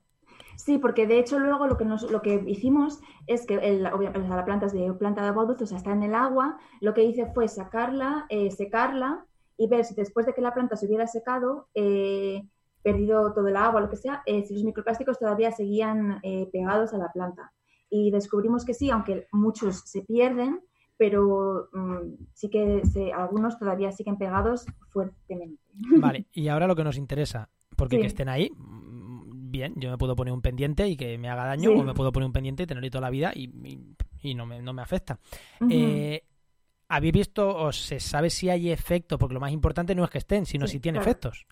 Sí, 0.58 0.80
porque 0.80 1.06
de 1.06 1.20
hecho 1.20 1.38
luego 1.38 1.67
lo 1.67 1.78
que, 1.78 1.86
nos, 1.86 2.10
lo 2.12 2.22
que 2.24 2.43
hicimos 2.48 3.00
es 3.28 3.46
que 3.46 3.56
el, 3.56 3.86
obviamente 3.86 4.28
la 4.28 4.43
planta 4.43 4.65
es 4.65 4.74
de 4.74 4.91
planta 4.93 5.22
de 5.22 5.28
agua 5.28 5.46
dulce, 5.46 5.65
o 5.65 5.67
sea, 5.67 5.78
está 5.78 5.91
en 5.91 6.02
el 6.02 6.15
agua. 6.15 6.58
Lo 6.82 6.96
que 6.96 7.04
hice 7.04 7.28
fue 7.28 7.48
sacarla, 7.48 8.26
eh, 8.30 8.50
secarla 8.50 9.24
y 9.56 9.67
ver 9.67 9.86
si 9.86 9.93
después 9.93 10.26
de 10.26 10.34
que 10.34 10.41
la 10.41 10.56
planta 10.56 10.76
se 10.76 10.88
hubiera 10.88 11.06
secado, 11.06 11.67
eh, 11.76 12.43
perdido 12.82 13.34
todo 13.34 13.48
el 13.48 13.56
agua, 13.56 13.82
lo 13.82 13.89
que 13.89 13.98
sea, 13.98 14.24
eh, 14.26 14.46
si 14.46 14.56
los 14.56 14.63
microplásticos 14.63 15.20
todavía 15.20 15.52
seguían 15.52 16.22
pegados 16.52 16.93
a 16.93 16.98
la 16.98 17.12
planta. 17.12 17.54
Y 17.89 18.10
descubrimos 18.10 18.65
que 18.65 18.74
sí, 18.74 18.89
aunque 18.89 19.28
muchos 19.32 19.82
se 19.86 20.02
pierden, 20.02 20.62
pero 20.98 21.70
mm, 21.72 22.26
sí 22.34 22.50
que 22.50 22.82
algunos 23.15 23.60
todavía 23.60 23.91
siguen 23.91 24.17
pegados 24.17 24.65
fuertemente. 24.89 25.62
Vale, 25.98 26.26
y 26.32 26.48
ahora 26.48 26.65
lo 26.65 26.76
que 26.76 26.84
nos 26.84 26.98
interesa, 26.98 27.50
porque 27.76 28.00
que 28.00 28.08
estén 28.08 28.30
ahí, 28.30 28.52
bien, 29.58 29.74
yo 29.76 29.89
me 29.89 29.98
puedo 29.98 30.15
poner 30.15 30.34
un 30.34 30.41
pendiente 30.41 30.88
y 30.88 30.96
que 30.96 31.17
me 31.17 31.30
haga 31.30 31.46
daño, 31.46 31.72
o 31.72 31.84
me 31.84 31.93
puedo 31.93 32.12
poner 32.12 32.28
un 32.28 32.34
pendiente 32.34 32.63
y 32.63 32.67
tenerlo 32.67 32.89
toda 32.89 33.02
la 33.02 33.10
vida 33.10 33.32
y, 33.36 33.48
no, 34.34 34.46
me, 34.46 34.62
no 34.62 34.74
me 34.74 34.82
afecta. 34.82 35.20
Eh, 35.70 36.24
¿Habéis 36.89 37.13
visto 37.13 37.56
o 37.56 37.72
se 37.72 38.00
sabe 38.00 38.30
si 38.30 38.50
hay 38.50 38.72
efectos? 38.72 39.20
Porque 39.20 39.34
lo 39.34 39.41
más 39.41 39.52
importante 39.52 39.93
no 39.93 40.06
es 40.06 40.10
que 40.10 40.20
estén, 40.20 40.46
sino 40.46 40.67
si 40.67 40.80
tiene 40.80 41.00
efectos. 41.00 41.46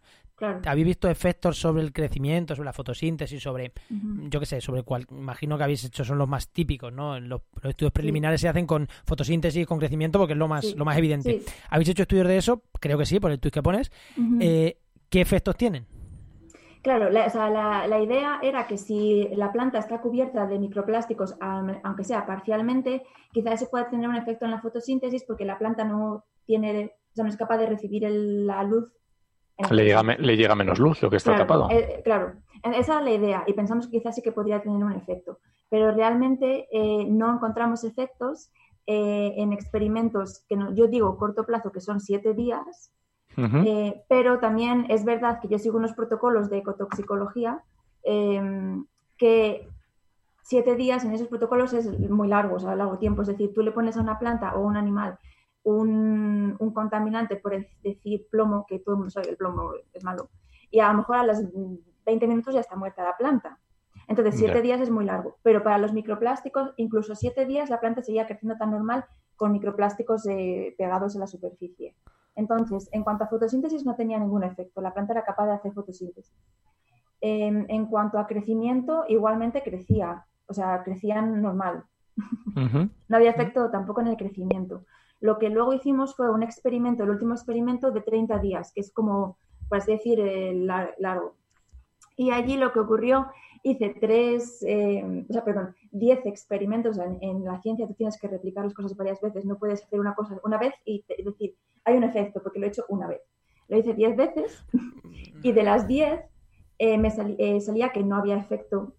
¿Habéis 0.65 0.85
visto 0.85 1.09
efectos 1.09 1.57
sobre 1.57 1.81
el 1.81 1.93
crecimiento, 1.93 2.55
sobre 2.55 2.65
la 2.65 2.73
fotosíntesis, 2.73 3.41
sobre, 3.41 3.71
yo 3.89 4.39
qué 4.39 4.45
sé, 4.45 4.61
sobre 4.61 4.83
cuál? 4.83 5.05
Imagino 5.11 5.57
que 5.57 5.63
habéis 5.63 5.83
hecho, 5.85 6.03
son 6.03 6.17
los 6.17 6.27
más 6.27 6.49
típicos, 6.49 6.91
¿no? 6.91 7.19
Los, 7.19 7.41
estudios 7.63 7.93
preliminares 7.93 8.41
se 8.41 8.49
hacen 8.49 8.65
con 8.65 8.87
fotosíntesis, 9.05 9.65
con 9.65 9.79
crecimiento, 9.79 10.19
porque 10.19 10.33
es 10.33 10.39
lo 10.39 10.47
más, 10.47 10.73
lo 10.75 10.83
más 10.83 10.97
evidente. 10.97 11.41
¿Habéis 11.69 11.89
hecho 11.89 12.03
estudios 12.03 12.27
de 12.27 12.37
eso? 12.37 12.63
Creo 12.79 12.97
que 12.97 13.05
sí, 13.05 13.19
por 13.19 13.31
el 13.31 13.39
tweet 13.39 13.51
que 13.51 13.63
pones. 13.63 13.91
Eh, 14.39 14.77
¿Qué 15.09 15.21
efectos 15.21 15.55
tienen? 15.55 15.85
Claro, 16.85 17.09
la, 17.09 17.99
idea 17.99 18.37
era 18.43 18.67
que 18.67 18.77
si 18.77 19.27
la 19.35 19.51
planta 19.51 19.79
está 19.79 20.01
cubierta 20.01 20.45
de 20.45 20.59
microplásticos, 20.59 21.35
aunque 21.39 22.03
sea 22.03 22.27
parcialmente, 22.27 23.01
quizás 23.31 23.59
eso 23.59 23.71
pueda 23.71 23.89
tener 23.89 24.07
un 24.07 24.15
efecto 24.15 24.45
en 24.45 24.51
la 24.51 24.61
fotosíntesis 24.61 25.23
porque 25.23 25.45
la 25.45 25.57
planta 25.57 25.83
no 25.83 26.25
tiene, 26.45 26.93
o 27.17 27.23
no 27.23 27.29
es 27.29 27.37
capaz 27.37 27.57
de 27.57 27.65
recibir 27.65 28.05
la 28.07 28.61
luz. 28.61 28.93
Le 29.71 29.83
llega, 29.83 30.03
le 30.03 30.37
llega, 30.37 30.53
menos 30.53 30.77
luz 30.77 31.01
lo 31.01 31.09
que 31.09 31.15
está 31.15 31.35
tapado. 31.35 31.71
Eh, 31.71 32.01
claro, 32.03 32.33
esa 32.61 32.99
es 32.99 33.03
la 33.03 33.11
idea 33.11 33.43
y 33.47 33.53
pensamos 33.53 33.87
que 33.87 33.97
quizás 33.97 34.13
sí 34.13 34.21
que 34.21 34.31
podría 34.31 34.61
tener 34.61 34.83
un 34.83 34.93
efecto, 34.93 35.39
pero 35.69 35.91
realmente 35.91 36.67
eh, 36.71 37.03
no 37.09 37.33
encontramos 37.33 37.83
efectos 37.83 38.51
eh, 38.85 39.33
en 39.37 39.53
experimentos 39.53 40.45
que 40.47 40.55
yo 40.75 40.85
digo 40.85 41.17
corto 41.17 41.47
plazo, 41.47 41.71
que 41.71 41.81
son 41.81 41.99
siete 41.99 42.35
días, 42.35 42.91
eh, 43.37 44.03
pero 44.07 44.39
también 44.39 44.85
es 44.89 45.03
verdad 45.03 45.39
que 45.41 45.47
yo 45.47 45.59
sigo 45.59 45.77
unos 45.77 45.93
protocolos 45.93 46.49
de 46.49 46.59
ecotoxicología 46.59 47.63
em, 48.03 48.85
que 49.17 49.67
siete 50.41 50.75
días 50.75 51.03
en 51.03 51.11
esos 51.11 51.27
protocolos 51.27 51.73
es 51.73 51.87
muy 52.09 52.27
largo, 52.27 52.55
o 52.55 52.59
sea, 52.59 52.75
largo 52.75 52.97
tiempo. 52.97 53.23
Es 53.23 53.27
decir, 53.27 53.53
tú 53.53 53.61
le 53.61 53.71
pones 53.71 53.97
a 53.97 54.01
una 54.01 54.19
planta 54.19 54.53
o 54.55 54.59
a 54.59 54.67
un 54.67 54.77
animal 54.77 55.17
un, 55.65 56.71
contaminante, 56.73 57.35
por 57.37 57.53
decir 57.83 58.27
plomo, 58.29 58.65
que 58.67 58.79
todo 58.79 58.95
el 58.95 58.99
mundo 58.99 59.11
sabe 59.11 59.25
que 59.25 59.31
el 59.31 59.37
plomo 59.37 59.71
es 59.93 60.03
malo, 60.03 60.29
y 60.69 60.79
a 60.79 60.91
lo 60.91 60.99
mejor 60.99 61.17
a 61.17 61.25
los 61.25 61.39
20 62.05 62.27
minutos 62.27 62.53
ya 62.53 62.59
está 62.59 62.75
muerta 62.75 63.03
la 63.03 63.17
planta. 63.17 63.59
Entonces, 64.07 64.35
siete 64.35 64.61
días 64.61 64.79
es 64.81 64.91
muy 64.91 65.05
largo, 65.05 65.37
pero 65.41 65.63
para 65.63 65.79
los 65.79 65.91
microplásticos, 65.91 66.73
incluso 66.77 67.15
siete 67.15 67.45
días 67.45 67.71
la 67.71 67.79
planta 67.79 68.03
seguía 68.03 68.27
creciendo 68.27 68.55
tan 68.57 68.69
normal 68.69 69.05
con 69.35 69.51
microplásticos 69.51 70.27
eh, 70.27 70.75
pegados 70.77 71.15
en 71.15 71.21
la 71.21 71.27
superficie. 71.27 71.95
Entonces, 72.35 72.89
en 72.91 73.03
cuanto 73.03 73.23
a 73.23 73.27
fotosíntesis, 73.27 73.85
no 73.85 73.95
tenía 73.95 74.19
ningún 74.19 74.43
efecto. 74.43 74.81
La 74.81 74.93
planta 74.93 75.13
era 75.13 75.23
capaz 75.23 75.47
de 75.47 75.53
hacer 75.53 75.73
fotosíntesis. 75.73 76.35
em, 77.21 77.65
en 77.69 77.87
cuanto 77.87 78.19
a 78.19 78.27
crecimiento, 78.27 79.05
igualmente 79.07 79.63
crecía, 79.63 80.25
o 80.47 80.53
sea, 80.53 80.83
crecían 80.83 81.41
normal. 81.41 81.83
no 83.07 83.17
había 83.17 83.31
efecto 83.31 83.71
tampoco 83.71 84.01
en 84.01 84.07
el 84.07 84.17
crecimiento. 84.17 84.85
Lo 85.21 85.39
que 85.39 85.49
luego 85.49 85.73
hicimos 85.73 86.15
fue 86.15 86.29
un 86.29 86.43
experimento, 86.43 87.03
el 87.03 87.09
último 87.09 87.33
experimento 87.33 87.91
de 87.91 88.01
30 88.01 88.37
días, 88.39 88.71
que 88.73 88.81
es 88.81 88.91
como, 88.91 89.37
por 89.69 89.79
así 89.79 89.93
decir, 89.93 90.19
largo. 90.99 91.35
Y 92.17 92.31
allí 92.31 92.57
lo 92.57 92.71
que 92.71 92.79
ocurrió, 92.79 93.27
hice 93.63 93.95
tres, 93.99 94.61
em, 94.61 95.25
o 95.27 95.33
sea, 95.33 95.43
perdón, 95.43 95.75
diez 95.91 96.25
experimentos. 96.25 96.97
En, 97.21 97.43
la 97.43 97.59
ciencia 97.61 97.87
tú 97.87 97.93
tienes 97.93 98.19
que 98.19 98.27
replicar 98.27 98.63
las 98.63 98.73
cosas 98.73 98.95
varias 98.95 99.19
veces, 99.19 99.45
no 99.45 99.57
puedes 99.57 99.83
hacer 99.83 99.99
una 99.99 100.15
cosa 100.15 100.39
una 100.43 100.57
vez 100.57 100.73
y 100.85 101.03
decir, 101.23 101.55
hay 101.85 101.95
un 101.95 102.03
efecto 102.03 102.41
porque 102.43 102.59
lo 102.59 102.65
he 102.65 102.69
hecho 102.69 102.85
una 102.89 103.07
vez. 103.07 103.21
Lo 103.67 103.77
hice 103.77 103.93
diez 103.93 104.15
veces 104.15 104.65
y 105.43 105.51
de 105.51 105.63
las 105.63 105.87
diez 105.87 106.19
eh, 106.77 106.97
me 106.97 107.13
eh, 107.37 107.61
salía 107.61 107.89
que 107.89 108.03
no 108.03 108.17
había 108.17 108.37
efecto 108.37 108.95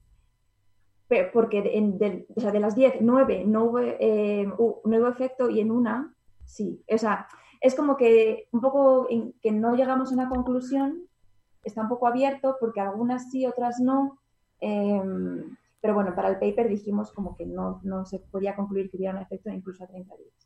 porque 1.32 1.62
de, 1.62 2.26
o 2.34 2.40
sea, 2.40 2.50
de 2.50 2.58
las 2.58 2.74
10, 2.74 2.96
9 3.00 3.44
no 3.46 3.64
hubo, 3.64 3.78
eh, 3.78 4.44
no 4.46 4.82
hubo 4.82 5.08
efecto 5.08 5.48
y 5.48 5.60
en 5.60 5.70
una 5.70 6.12
sí. 6.44 6.82
O 6.92 6.98
sea, 6.98 7.28
es 7.60 7.74
como 7.74 7.96
que 7.96 8.48
un 8.52 8.60
poco 8.60 9.06
que 9.40 9.52
no 9.52 9.76
llegamos 9.76 10.10
a 10.10 10.14
una 10.14 10.28
conclusión, 10.28 11.02
está 11.62 11.82
un 11.82 11.88
poco 11.88 12.06
abierto 12.06 12.56
porque 12.58 12.80
algunas 12.80 13.30
sí, 13.30 13.46
otras 13.46 13.78
no. 13.78 14.18
Em, 14.60 15.56
pero 15.80 15.94
bueno, 15.94 16.14
para 16.14 16.28
el 16.28 16.38
paper 16.38 16.68
dijimos 16.68 17.12
como 17.12 17.36
que 17.36 17.46
no, 17.46 17.80
no 17.84 18.04
se 18.04 18.18
podía 18.18 18.56
concluir 18.56 18.90
que 18.90 18.96
hubiera 18.96 19.14
un 19.14 19.22
efecto 19.22 19.50
incluso 19.50 19.84
a 19.84 19.86
30 19.86 20.16
días. 20.16 20.45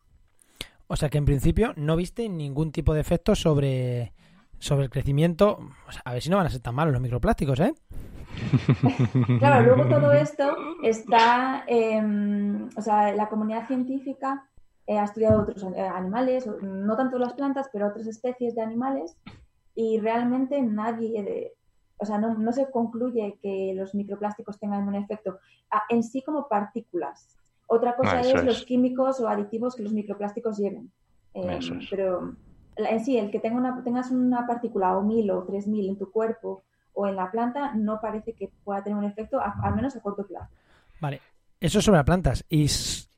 O 0.92 0.96
sea 0.96 1.09
que 1.09 1.18
en 1.18 1.24
principio 1.24 1.72
no 1.76 1.94
viste 1.94 2.29
ningún 2.29 2.72
tipo 2.72 2.94
de 2.94 3.00
efecto 3.00 3.37
sobre, 3.37 4.12
sobre 4.59 4.87
el 4.87 4.90
crecimiento. 4.90 5.61
a 6.05 6.12
ver 6.12 6.20
si 6.20 6.31
no 6.31 6.37
van 6.37 6.46
a 6.46 6.50
ser 6.50 6.62
tan 6.62 6.74
malos 6.74 6.92
los 6.92 7.00
microplásticos, 7.00 7.61
¿eh? 7.61 7.74
claro, 9.38 9.66
luego 9.66 9.88
todo 9.88 10.11
esto 10.11 10.53
está, 10.83 11.62
em, 11.68 12.68
o 12.76 12.83
sea, 12.83 13.14
la 13.14 13.29
comunidad 13.29 13.68
científica 13.68 14.48
eh, 14.85 14.98
ha 14.98 15.05
estudiado 15.05 15.42
otros 15.42 15.62
eh, 15.62 15.81
animales, 15.81 16.48
no 16.61 16.96
tanto 16.96 17.20
las 17.20 17.35
plantas, 17.35 17.70
pero 17.72 17.87
otras 17.87 18.09
especies 18.09 18.57
de 18.57 18.62
animales, 18.62 19.16
y 19.76 20.00
realmente 20.00 20.61
nadie, 20.61 21.53
o 21.98 22.05
sea, 22.05 22.18
no, 22.18 22.53
se 22.53 22.68
concluye 22.68 23.38
que 23.40 23.74
los 23.76 23.94
microplásticos 23.94 24.59
tengan 24.59 24.88
un 24.88 24.96
efecto 24.96 25.38
en 25.88 26.03
sí 26.03 26.20
como 26.22 26.48
partículas. 26.48 27.39
Otra 27.72 27.94
cosa 27.94 28.16
ah, 28.16 28.20
es, 28.20 28.44
los 28.44 28.64
químicos 28.64 29.20
o 29.20 29.28
aditivos 29.28 29.76
que 29.76 29.85
los 29.85 29.92
microplásticos 29.92 30.59
lleven. 30.59 30.90
Em, 31.35 31.61
pero 31.88 32.35
en 32.74 33.04
sí, 33.04 33.16
el 33.16 33.30
que 33.30 33.38
tenga 33.38 33.59
una, 33.59 33.85
tengas 33.85 34.11
una 34.11 34.44
partícula 34.44 34.98
o 34.98 35.02
mil 35.02 35.30
o 35.30 35.44
tres 35.44 35.68
mil 35.68 35.88
en 35.88 35.96
tu 35.96 36.11
cuerpo 36.11 36.64
o 36.94 37.06
en 37.06 37.14
la 37.14 37.30
planta 37.30 37.72
no 37.76 38.00
parece 38.00 38.33
que 38.33 38.50
pueda 38.64 38.83
tener 38.83 38.98
un 38.98 39.04
efecto, 39.04 39.38
al 39.40 39.76
menos 39.76 39.94
a 39.94 40.00
corto 40.00 40.26
plazo. 40.26 40.52
Vale, 41.00 41.20
eso 41.61 41.78
es 41.78 41.85
sobre 41.85 41.98
las 41.98 42.06
plantas. 42.06 42.44
Y, 42.48 42.66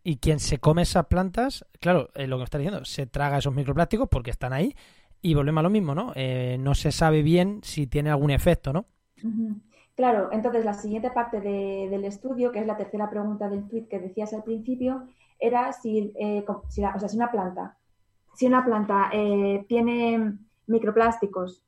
y 0.05 0.17
quien 0.19 0.39
se 0.39 0.59
come 0.59 0.83
esas 0.83 1.07
plantas, 1.07 1.65
claro, 1.81 2.11
eh, 2.15 2.27
lo 2.27 2.37
que 2.37 2.41
me 2.41 2.45
está 2.45 2.59
diciendo, 2.59 2.85
se 2.85 3.07
traga 3.07 3.39
esos 3.39 3.55
microplásticos 3.55 4.11
porque 4.11 4.33
están 4.33 4.53
ahí 4.53 4.77
y 5.23 5.33
volvemos 5.33 5.61
a 5.61 5.63
lo 5.63 5.71
mismo, 5.71 5.95
¿no? 5.95 6.13
Eh, 6.15 6.59
no 6.61 6.75
se 6.75 6.93
sabe 6.93 7.23
bien 7.23 7.61
si 7.63 7.87
tiene 7.87 8.11
algún 8.11 8.31
efecto, 8.31 8.75
¿no? 8.75 8.85
Claro, 9.95 10.31
entonces 10.33 10.65
la 10.65 10.73
siguiente 10.73 11.11
parte 11.11 11.41
del 11.41 12.05
estudio, 12.05 12.51
que 12.51 12.61
es 12.61 12.67
la 12.67 12.77
tercera 12.77 13.11
pregunta 13.11 13.49
del 13.49 13.69
tweet 13.69 13.89
que 13.89 14.01
decías 14.01 14.33
al 14.33 14.43
principio, 14.43 15.07
era 15.39 15.73
si, 15.73 16.13
eh, 16.19 16.45
o 16.47 16.65
sea, 16.71 17.09
si 17.09 17.17
una 17.17 17.31
planta, 17.31 17.77
si 18.35 18.47
una 18.47 18.65
planta 18.65 19.11
tiene 19.69 20.39
microplásticos 20.67 21.63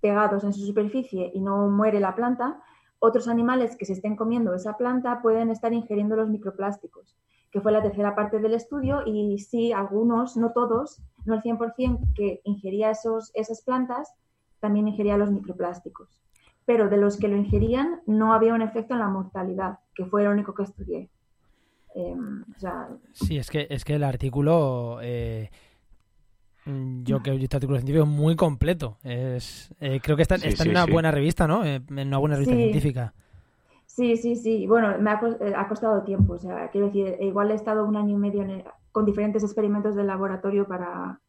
pegados 0.00 0.44
en 0.44 0.52
su 0.52 0.64
superficie 0.66 1.30
y 1.34 1.40
no 1.40 1.68
muere 1.68 2.00
la 2.00 2.14
planta, 2.14 2.60
otros 3.00 3.28
animales 3.28 3.76
que 3.76 3.84
se 3.84 3.92
estén 3.92 4.16
comiendo 4.16 4.54
esa 4.54 4.76
planta 4.76 5.22
pueden 5.22 5.50
estar 5.50 5.72
ingiriendo 5.72 6.16
los 6.16 6.28
microplásticos, 6.28 7.16
que 7.50 7.60
fue 7.60 7.72
la 7.72 7.82
tercera 7.82 8.14
parte 8.14 8.40
del 8.40 8.54
estudio 8.54 9.02
y 9.06 9.38
sí, 9.38 9.72
algunos, 9.72 10.36
no 10.36 10.52
todos, 10.52 11.00
no 11.24 11.34
el 11.34 11.42
100% 11.42 12.14
que 12.14 12.40
ingería 12.44 12.90
esos, 12.90 13.30
esas 13.34 13.62
plantas, 13.62 14.14
también 14.60 14.88
ingería 14.88 15.16
los 15.16 15.30
microplásticos. 15.30 16.20
Pero 16.68 16.88
de 16.88 16.98
los 16.98 17.16
que 17.16 17.26
lo 17.26 17.36
ingerían 17.36 18.02
no 18.06 18.32
había 18.32 18.54
un 18.54 18.62
efecto 18.62 18.94
en 18.94 19.00
la 19.00 19.08
mortalidad, 19.08 19.80
que 19.96 20.04
fue 20.04 20.22
lo 20.22 20.30
único 20.30 20.54
que 20.54 20.62
estudié. 20.62 21.10
Em, 21.94 22.44
sí, 23.12 23.38
es 23.38 23.50
que, 23.50 23.66
es 23.68 23.84
que 23.84 23.96
el 23.96 24.04
artículo... 24.04 24.98
Eh 25.02 25.50
Mm, 26.68 27.02
yo 27.04 27.22
que 27.22 27.30
he 27.30 27.36
visto 27.36 27.56
artículos 27.56 27.80
científicos 27.80 28.08
muy 28.08 28.36
completo. 28.36 28.98
Es, 29.02 29.74
eh, 29.80 30.00
creo 30.02 30.16
que 30.16 30.22
está, 30.22 30.36
en 30.36 30.70
una 30.70 30.84
buena 30.84 31.10
revista, 31.10 31.46
¿no? 31.46 31.64
Eh, 31.64 31.80
en 31.88 32.08
una 32.08 32.18
buena 32.18 32.36
revista 32.36 32.54
científica. 32.54 33.14
Sí, 33.86 34.16
sí, 34.18 34.36
sí. 34.36 34.66
Bueno, 34.66 34.96
me 34.98 35.10
eh, 35.10 35.54
ha, 35.56 35.66
costado 35.66 36.02
tiempo. 36.02 36.34
O 36.34 36.38
sea, 36.38 36.68
quiero 36.70 36.88
decir, 36.88 37.16
igual 37.20 37.50
he 37.50 37.54
estado 37.54 37.84
un 37.86 37.96
año 37.96 38.16
y 38.16 38.18
medio 38.18 38.44
con 38.92 39.06
diferentes 39.06 39.42
experimentos 39.42 39.94
de 39.96 40.04
laboratorio 40.04 40.66
para, 40.66 41.20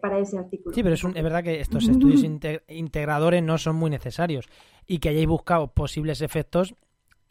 para 0.00 0.18
ese 0.18 0.38
artículo. 0.38 0.74
Sí, 0.74 0.82
pero 0.82 0.94
es, 0.94 1.04
es 1.04 1.22
verdad 1.22 1.42
que 1.42 1.60
estos 1.60 1.88
estudios 1.88 2.22
integradores 2.68 3.42
no 3.42 3.58
son 3.58 3.76
muy 3.76 3.90
necesarios 3.90 4.48
y 4.86 4.98
que 4.98 5.10
hayáis 5.10 5.26
buscado 5.26 5.68
posibles 5.68 6.20
efectos. 6.20 6.74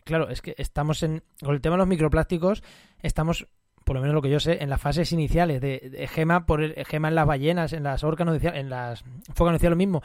Claro, 0.03 0.29
es 0.29 0.41
que 0.41 0.55
estamos 0.57 1.01
en. 1.03 1.23
Con 1.41 1.55
el 1.55 1.61
tema 1.61 1.75
de 1.75 1.79
los 1.79 1.87
microplásticos, 1.87 2.63
estamos 3.01 3.47
por 3.83 3.95
lo 3.95 4.01
menos 4.01 4.15
lo 4.15 4.21
que 4.21 4.29
yo 4.29 4.39
sé, 4.39 4.63
en 4.63 4.69
las 4.69 4.81
fases 4.81 5.11
iniciales 5.11 5.61
de, 5.61 6.07
gema, 6.11 6.45
por 6.45 6.61
el, 6.61 6.73
gema 6.85 7.09
en 7.09 7.15
las 7.15 7.27
ballenas, 7.27 7.73
en 7.73 7.83
las 7.83 8.03
orcas 8.03 8.27
en 8.41 8.69
las 8.69 9.03
focas 9.33 9.61
lo 9.61 9.75
mismo, 9.75 10.01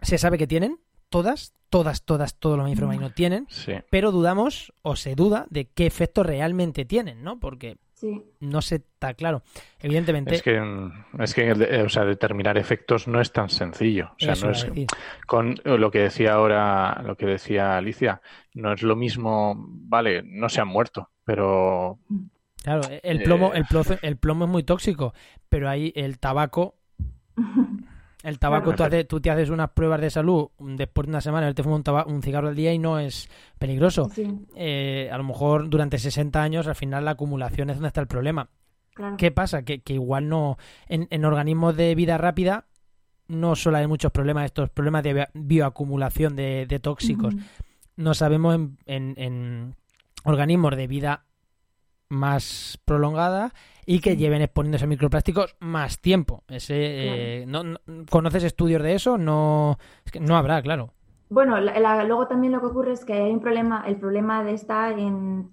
se 0.00 0.18
sabe 0.18 0.38
que 0.38 0.46
tienen, 0.46 0.78
todas, 1.08 1.54
todas, 1.68 2.04
todas, 2.04 2.36
todos 2.36 2.56
los 2.56 2.64
mamíferos 2.64 2.88
marinos 2.88 3.14
tienen, 3.14 3.46
pero 3.90 4.12
dudamos 4.12 4.72
o 4.82 4.96
se 4.96 5.14
duda 5.14 5.46
de 5.50 5.66
qué 5.66 5.86
efecto 5.86 6.22
realmente 6.22 6.84
tienen, 6.84 7.22
¿no? 7.22 7.40
Porque 7.40 7.78
no 8.40 8.62
se 8.62 8.76
está 8.76 9.14
claro. 9.14 9.42
Evidentemente. 9.80 10.34
Es 10.34 10.42
que, 10.42 10.62
es 11.18 11.34
que 11.34 11.52
o 11.52 11.88
sea, 11.88 12.04
determinar 12.04 12.58
efectos 12.58 13.08
no 13.08 13.20
es 13.20 13.32
tan 13.32 13.48
sencillo. 13.48 14.10
O 14.12 14.16
sea, 14.18 14.34
no 14.34 14.50
es, 14.50 14.66
con 15.26 15.56
lo 15.64 15.90
que 15.90 16.00
decía 16.00 16.34
ahora, 16.34 17.02
lo 17.04 17.16
que 17.16 17.26
decía 17.26 17.76
Alicia, 17.76 18.20
no 18.54 18.72
es 18.72 18.82
lo 18.82 18.96
mismo, 18.96 19.54
vale, 19.56 20.22
no 20.24 20.48
se 20.48 20.60
han 20.60 20.68
muerto, 20.68 21.10
pero 21.24 21.98
mm. 22.08 22.26
Claro, 22.64 22.80
el 23.02 23.22
plomo, 23.22 23.52
el, 23.52 23.66
plomo, 23.66 23.84
el 24.00 24.16
plomo 24.16 24.44
es 24.46 24.50
muy 24.50 24.62
tóxico, 24.62 25.12
pero 25.50 25.68
ahí 25.68 25.92
el 25.96 26.18
tabaco. 26.18 26.78
El 28.24 28.38
tabaco, 28.38 28.72
tú, 29.06 29.20
te 29.20 29.30
haces 29.30 29.50
unas 29.50 29.72
pruebas 29.72 30.00
de 30.00 30.08
salud 30.08 30.48
después 30.58 31.06
de 31.06 31.10
una 31.10 31.20
semana, 31.20 31.46
él 31.46 31.54
te 31.54 31.62
fuma 31.62 31.82
un, 32.06 32.22
cigarro 32.22 32.48
al 32.48 32.56
día 32.56 32.72
y 32.72 32.78
no 32.78 32.98
es 32.98 33.28
peligroso. 33.58 34.10
Eh, 34.56 35.10
a 35.12 35.18
lo 35.18 35.24
mejor 35.24 35.68
durante 35.68 35.98
60 35.98 36.42
años, 36.42 36.66
al 36.66 36.74
final 36.74 37.04
la 37.04 37.10
acumulación 37.10 37.68
es 37.68 37.76
donde 37.76 37.88
está 37.88 38.00
el 38.00 38.06
problema. 38.06 38.48
¿Qué 39.18 39.30
pasa? 39.30 39.62
Que, 39.62 39.82
igual 39.88 40.30
no. 40.30 40.56
En, 40.88 41.22
organismos 41.22 41.76
de 41.76 41.94
vida 41.94 42.16
rápida 42.16 42.64
no 43.28 43.56
solo 43.56 43.76
hay 43.76 43.86
muchos 43.86 44.10
problemas, 44.10 44.46
estos 44.46 44.70
problemas 44.70 45.02
de 45.02 45.28
bioacumulación 45.34 46.34
de, 46.34 46.80
tóxicos. 46.82 47.34
No 47.96 48.14
sabemos 48.14 48.54
en, 48.86 49.14
en 49.18 49.74
organismos 50.24 50.74
de 50.76 50.86
vida 50.86 51.26
más 52.08 52.78
prolongada 52.86 53.52
y 53.86 54.00
que 54.00 54.16
lleven 54.16 54.42
exponiéndose 54.42 54.84
a 54.84 54.88
microplásticos 54.88 55.56
más 55.60 56.00
tiempo. 56.00 56.42
Ese, 56.48 56.74
eh, 56.76 57.46
no, 57.46 57.62
¿Conoces 58.10 58.44
estudios 58.44 58.82
de 58.82 58.94
eso? 58.94 59.18
No, 59.18 59.78
es 60.04 60.12
que 60.12 60.20
no 60.20 60.36
habrá, 60.36 60.62
claro. 60.62 60.92
Bueno, 61.30 61.58
luego 61.58 62.28
también 62.28 62.52
lo 62.52 62.60
que 62.60 62.66
ocurre 62.66 62.92
es 62.92 63.04
que 63.04 63.14
hay 63.14 63.32
un 63.32 63.40
problema, 63.40 63.82
el 63.86 63.96
problema 63.96 64.44
de 64.44 64.52
estar 64.52 64.96
en, 64.98 65.50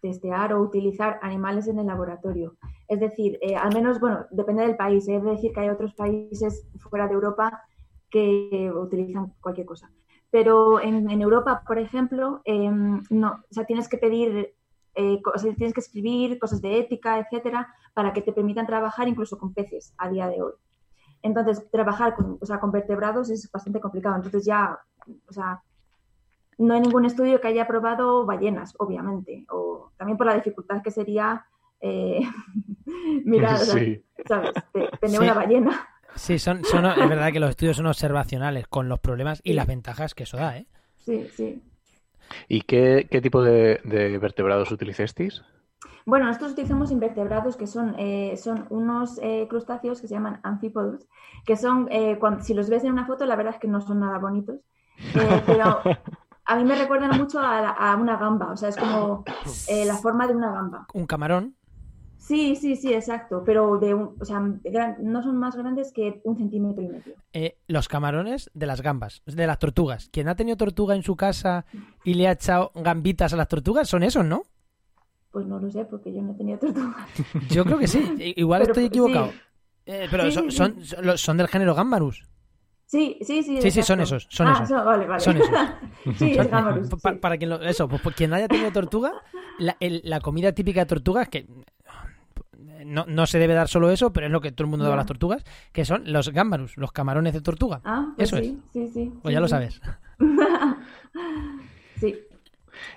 testear 0.00 0.52
o 0.52 0.62
utilizar 0.62 1.20
animales 1.22 1.68
en 1.68 1.78
el 1.78 1.86
laboratorio. 1.86 2.56
Es 2.88 2.98
decir, 2.98 3.38
eh, 3.42 3.54
al 3.54 3.72
menos, 3.72 4.00
bueno, 4.00 4.26
depende 4.30 4.62
del 4.62 4.76
país. 4.76 5.06
¿eh? 5.08 5.16
Es 5.16 5.22
decir, 5.22 5.52
que 5.52 5.60
hay 5.60 5.68
otros 5.68 5.94
países 5.94 6.66
fuera 6.78 7.06
de 7.06 7.14
Europa 7.14 7.62
que 8.10 8.72
utilizan 8.74 9.34
cualquier 9.40 9.66
cosa. 9.66 9.90
Pero 10.30 10.80
en, 10.80 11.10
en 11.10 11.20
Europa, 11.20 11.62
por 11.66 11.78
ejemplo, 11.78 12.40
em, 12.44 13.00
no, 13.10 13.32
o 13.48 13.54
sea, 13.54 13.64
tienes 13.64 13.88
que 13.88 13.98
pedir 13.98 14.54
eh, 15.00 15.22
tienes 15.56 15.74
que 15.74 15.80
escribir 15.80 16.38
cosas 16.38 16.60
de 16.60 16.78
ética, 16.78 17.18
etcétera, 17.18 17.74
para 17.94 18.12
que 18.12 18.22
te 18.22 18.32
permitan 18.32 18.66
trabajar 18.66 19.08
incluso 19.08 19.38
con 19.38 19.54
peces 19.54 19.94
a 19.98 20.08
día 20.08 20.28
de 20.28 20.42
hoy. 20.42 20.52
Entonces, 21.22 21.70
trabajar 21.70 22.14
con, 22.14 22.38
o 22.40 22.46
sea, 22.46 22.60
con 22.60 22.70
vertebrados 22.70 23.30
es 23.30 23.50
bastante 23.50 23.80
complicado. 23.80 24.16
Entonces, 24.16 24.44
ya, 24.44 24.78
o 25.28 25.32
sea, 25.32 25.62
no 26.58 26.74
hay 26.74 26.80
ningún 26.80 27.04
estudio 27.04 27.40
que 27.40 27.48
haya 27.48 27.66
probado 27.66 28.26
ballenas, 28.26 28.74
obviamente, 28.78 29.46
o 29.50 29.92
también 29.96 30.16
por 30.16 30.26
la 30.26 30.34
dificultad 30.34 30.82
que 30.82 30.90
sería 30.90 31.46
eh, 31.80 32.20
mirar, 33.24 33.58
¿sabes? 33.58 34.02
tener 35.00 35.20
una 35.20 35.34
ballena. 35.34 35.88
Sí, 36.14 36.38
son, 36.38 36.64
son, 36.64 36.84
es 36.86 37.08
verdad 37.08 37.32
que 37.32 37.40
los 37.40 37.50
estudios 37.50 37.76
son 37.76 37.86
observacionales 37.86 38.66
con 38.66 38.88
los 38.88 38.98
problemas 38.98 39.40
y 39.44 39.52
las 39.52 39.66
ventajas 39.66 40.14
que 40.14 40.24
eso 40.24 40.36
da, 40.36 40.58
¿eh? 40.58 40.66
Sí, 40.98 41.28
sí. 41.34 41.62
¿Y 42.48 42.62
qué, 42.62 43.06
tipo 43.22 43.42
de, 43.42 43.80
vertebrados 44.20 44.70
utilizasteis? 44.72 45.42
Bueno, 46.04 46.26
nosotros 46.26 46.52
utilizamos 46.52 46.90
invertebrados 46.90 47.56
que 47.56 47.66
son, 47.66 47.94
eh, 47.98 48.36
son 48.36 48.66
unos 48.70 49.18
eh, 49.22 49.46
crustáceos 49.48 50.00
que 50.00 50.08
se 50.08 50.14
llaman 50.14 50.40
amphipods, 50.42 51.06
que 51.46 51.56
son, 51.56 51.88
eh, 51.90 52.18
cuando, 52.18 52.42
si 52.42 52.54
los 52.54 52.68
ves 52.68 52.84
en 52.84 52.92
una 52.92 53.06
foto, 53.06 53.24
la 53.26 53.36
verdad 53.36 53.54
es 53.54 53.60
que 53.60 53.68
no 53.68 53.80
son 53.80 54.00
nada 54.00 54.18
bonitos. 54.18 54.56
Eh, 54.96 55.42
pero 55.46 55.82
a 56.44 56.56
mí 56.56 56.64
me 56.64 56.74
recuerdan 56.76 57.16
mucho 57.18 57.40
a, 57.40 57.60
la- 57.60 57.70
a 57.70 57.96
una 57.96 58.16
gamba, 58.16 58.52
o 58.52 58.56
sea, 58.56 58.68
es 58.70 58.76
como 58.76 59.24
eh, 59.68 59.84
la 59.84 59.94
forma 59.96 60.26
de 60.26 60.34
una 60.34 60.52
gamba. 60.52 60.86
Un 60.92 61.06
camarón. 61.06 61.54
Sí, 62.20 62.54
sí, 62.54 62.76
sí, 62.76 62.92
exacto, 62.92 63.42
pero 63.44 63.78
de 63.78 63.94
un, 63.94 64.14
o 64.20 64.24
sea, 64.26 64.38
no 65.00 65.22
son 65.22 65.38
más 65.38 65.56
grandes 65.56 65.90
que 65.90 66.20
un 66.24 66.36
centímetro 66.36 66.82
y 66.82 66.88
medio. 66.88 67.14
Eh, 67.32 67.56
los 67.66 67.88
camarones 67.88 68.50
de 68.52 68.66
las 68.66 68.82
gambas, 68.82 69.22
de 69.24 69.46
las 69.46 69.58
tortugas. 69.58 70.10
Quien 70.12 70.28
ha 70.28 70.36
tenido 70.36 70.56
tortuga 70.58 70.94
en 70.94 71.02
su 71.02 71.16
casa 71.16 71.64
y 72.04 72.14
le 72.14 72.28
ha 72.28 72.32
echado 72.32 72.72
gambitas 72.74 73.32
a 73.32 73.36
las 73.36 73.48
tortugas 73.48 73.88
son 73.88 74.02
esos, 74.02 74.24
¿no? 74.24 74.42
Pues 75.30 75.46
no 75.46 75.58
lo 75.58 75.70
sé, 75.70 75.84
porque 75.86 76.12
yo 76.12 76.20
no 76.22 76.32
he 76.32 76.34
tenido 76.34 76.58
tortuga. 76.58 77.06
Yo 77.50 77.64
creo 77.64 77.78
que 77.78 77.86
sí. 77.88 78.34
Igual 78.36 78.60
Pero, 78.62 78.72
estoy 78.72 78.84
equivocado. 78.84 79.30
sí. 79.32 79.38
Eh, 79.86 80.06
pero 80.10 80.24
Sí, 80.30 80.32
son, 80.50 80.80
sí, 80.82 80.94
son, 81.16 81.36
del 81.38 81.48
género 81.48 81.74
Gambarus. 81.74 82.28
Sí, 82.84 83.16
sí, 83.22 83.42
sí. 83.42 83.62
Sí, 83.62 83.70
sí, 83.70 83.82
son 83.82 84.00
esos, 84.00 84.26
son 84.30 84.48
ah, 84.48 84.52
esos. 84.54 84.68
son- 84.68 84.84
vale, 84.84 85.06
vale. 85.06 85.20
Son 85.20 85.36
esos. 85.36 85.48
sí, 86.18 86.34
Son- 86.34 86.44
es 86.44 86.50
Gamarus, 86.50 86.88
pa- 87.00 87.12
sí. 87.12 87.16
Para 87.18 87.38
quien 87.38 87.50
lo- 87.50 87.62
eso, 87.62 87.88
pues, 87.88 88.02
pues 88.02 88.14
quien 88.16 88.34
haya 88.34 88.46
tenido 88.48 88.70
tortuga, 88.72 89.12
la, 89.58 89.76
el- 89.80 90.02
la 90.04 90.20
comida 90.20 90.52
típica 90.52 90.80
de 90.80 90.86
tortugas, 90.86 91.28
que 91.28 91.46
no, 92.84 93.04
no 93.06 93.26
se 93.26 93.38
debe 93.38 93.54
dar 93.54 93.68
solo 93.68 93.90
eso, 93.90 94.12
pero 94.12 94.26
es 94.26 94.32
lo 94.32 94.40
que 94.40 94.52
todo 94.52 94.64
el 94.64 94.70
mundo 94.70 94.84
da 94.84 94.92
a 94.92 94.96
las 94.96 95.06
tortugas, 95.06 95.44
que 95.72 95.84
son 95.84 96.02
los 96.06 96.30
gambarus, 96.30 96.76
los 96.76 96.92
camarones 96.92 97.32
de 97.32 97.40
tortuga. 97.40 97.80
Ah, 97.84 98.12
pues 98.16 98.32
Eso 98.32 98.42
sí, 98.42 98.60
sí, 98.72 98.88
sí. 98.88 99.12
Pues 99.22 99.32
sí, 99.32 99.34
ya 99.34 99.40
lo 99.40 99.48
sabes. 99.48 99.80
Sí, 101.96 102.16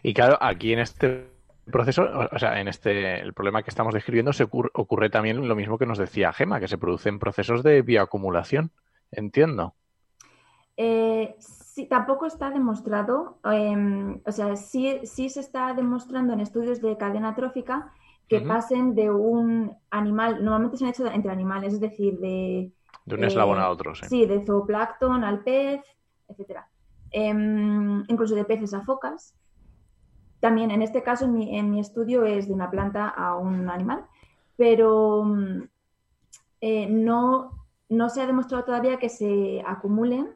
Y 0.02 0.14
claro, 0.14 0.38
aquí 0.40 0.72
en 0.72 0.80
este 0.80 1.28
proceso, 1.66 2.08
o 2.32 2.40
sea, 2.40 2.62
en 2.62 2.70
este 2.70 3.20
el 3.20 3.34
problema 3.34 3.62
que 3.62 3.70
estamos 3.70 3.94
describiendo 3.94 4.32
se 4.32 4.44
ocurre, 4.44 4.70
ocurre 4.74 5.10
también 5.10 5.46
lo 5.46 5.56
mismo 5.56 5.78
que 5.78 5.86
nos 5.86 5.98
decía 5.98 6.32
Gema, 6.32 6.62
que 6.62 6.70
se 6.70 6.78
producen 6.78 7.20
procesos 7.20 7.64
de 7.64 7.82
bioacumulación. 7.82 8.72
Entiendo. 9.12 9.76
Eh, 10.78 11.36
sí, 11.40 11.86
tampoco 11.86 12.26
está 12.26 12.50
demostrado, 12.50 13.40
em, 13.44 14.22
o 14.26 14.32
sea, 14.32 14.56
sí, 14.56 15.02
sí 15.04 15.30
se 15.30 15.40
está 15.40 15.74
demostrando 15.74 16.34
en 16.34 16.40
estudios 16.40 16.82
de 16.82 16.98
cadena 16.98 17.36
trófica 17.36 17.92
que 18.42 18.48
pasen 18.48 18.96
de 18.96 19.10
un 19.12 19.76
animal, 19.92 20.44
normalmente 20.44 20.78
se 20.78 20.86
han 20.86 20.92
hecho 20.92 21.08
entre 21.08 21.32
animales, 21.32 21.74
es 21.74 21.80
decir, 21.80 22.20
de, 22.20 22.72
De 23.06 23.16
un 23.16 23.24
Eh, 23.24 23.28
eslabón 23.28 23.60
a 23.60 23.70
otro, 23.70 23.96
sí. 23.96 24.06
sí, 24.08 24.26
de 24.26 24.46
zooplancton 24.46 25.24
al 25.24 25.44
pez, 25.44 25.82
etcétera. 26.28 26.68
Em, 27.12 28.04
incluso 28.08 28.36
de 28.36 28.46
peces 28.46 28.74
a 28.74 28.82
focas. 28.82 29.36
También 30.40 30.72
en 30.72 30.82
este 30.82 31.04
caso, 31.04 31.26
en 31.26 31.34
mi, 31.34 31.58
en 31.58 31.72
mi 31.72 31.80
estudio 31.80 32.26
es 32.26 32.48
de 32.48 32.54
una 32.54 32.70
planta 32.70 33.08
a 33.08 33.38
un 33.38 33.70
animal, 33.70 34.06
pero 34.58 35.24
mm, 35.24 35.64
eh, 36.62 36.88
no, 36.90 37.52
no 37.90 38.10
se 38.10 38.22
ha 38.22 38.28
demostrado 38.28 38.64
todavía 38.66 38.98
que 39.00 39.10
se 39.10 39.64
acumulen 39.66 40.30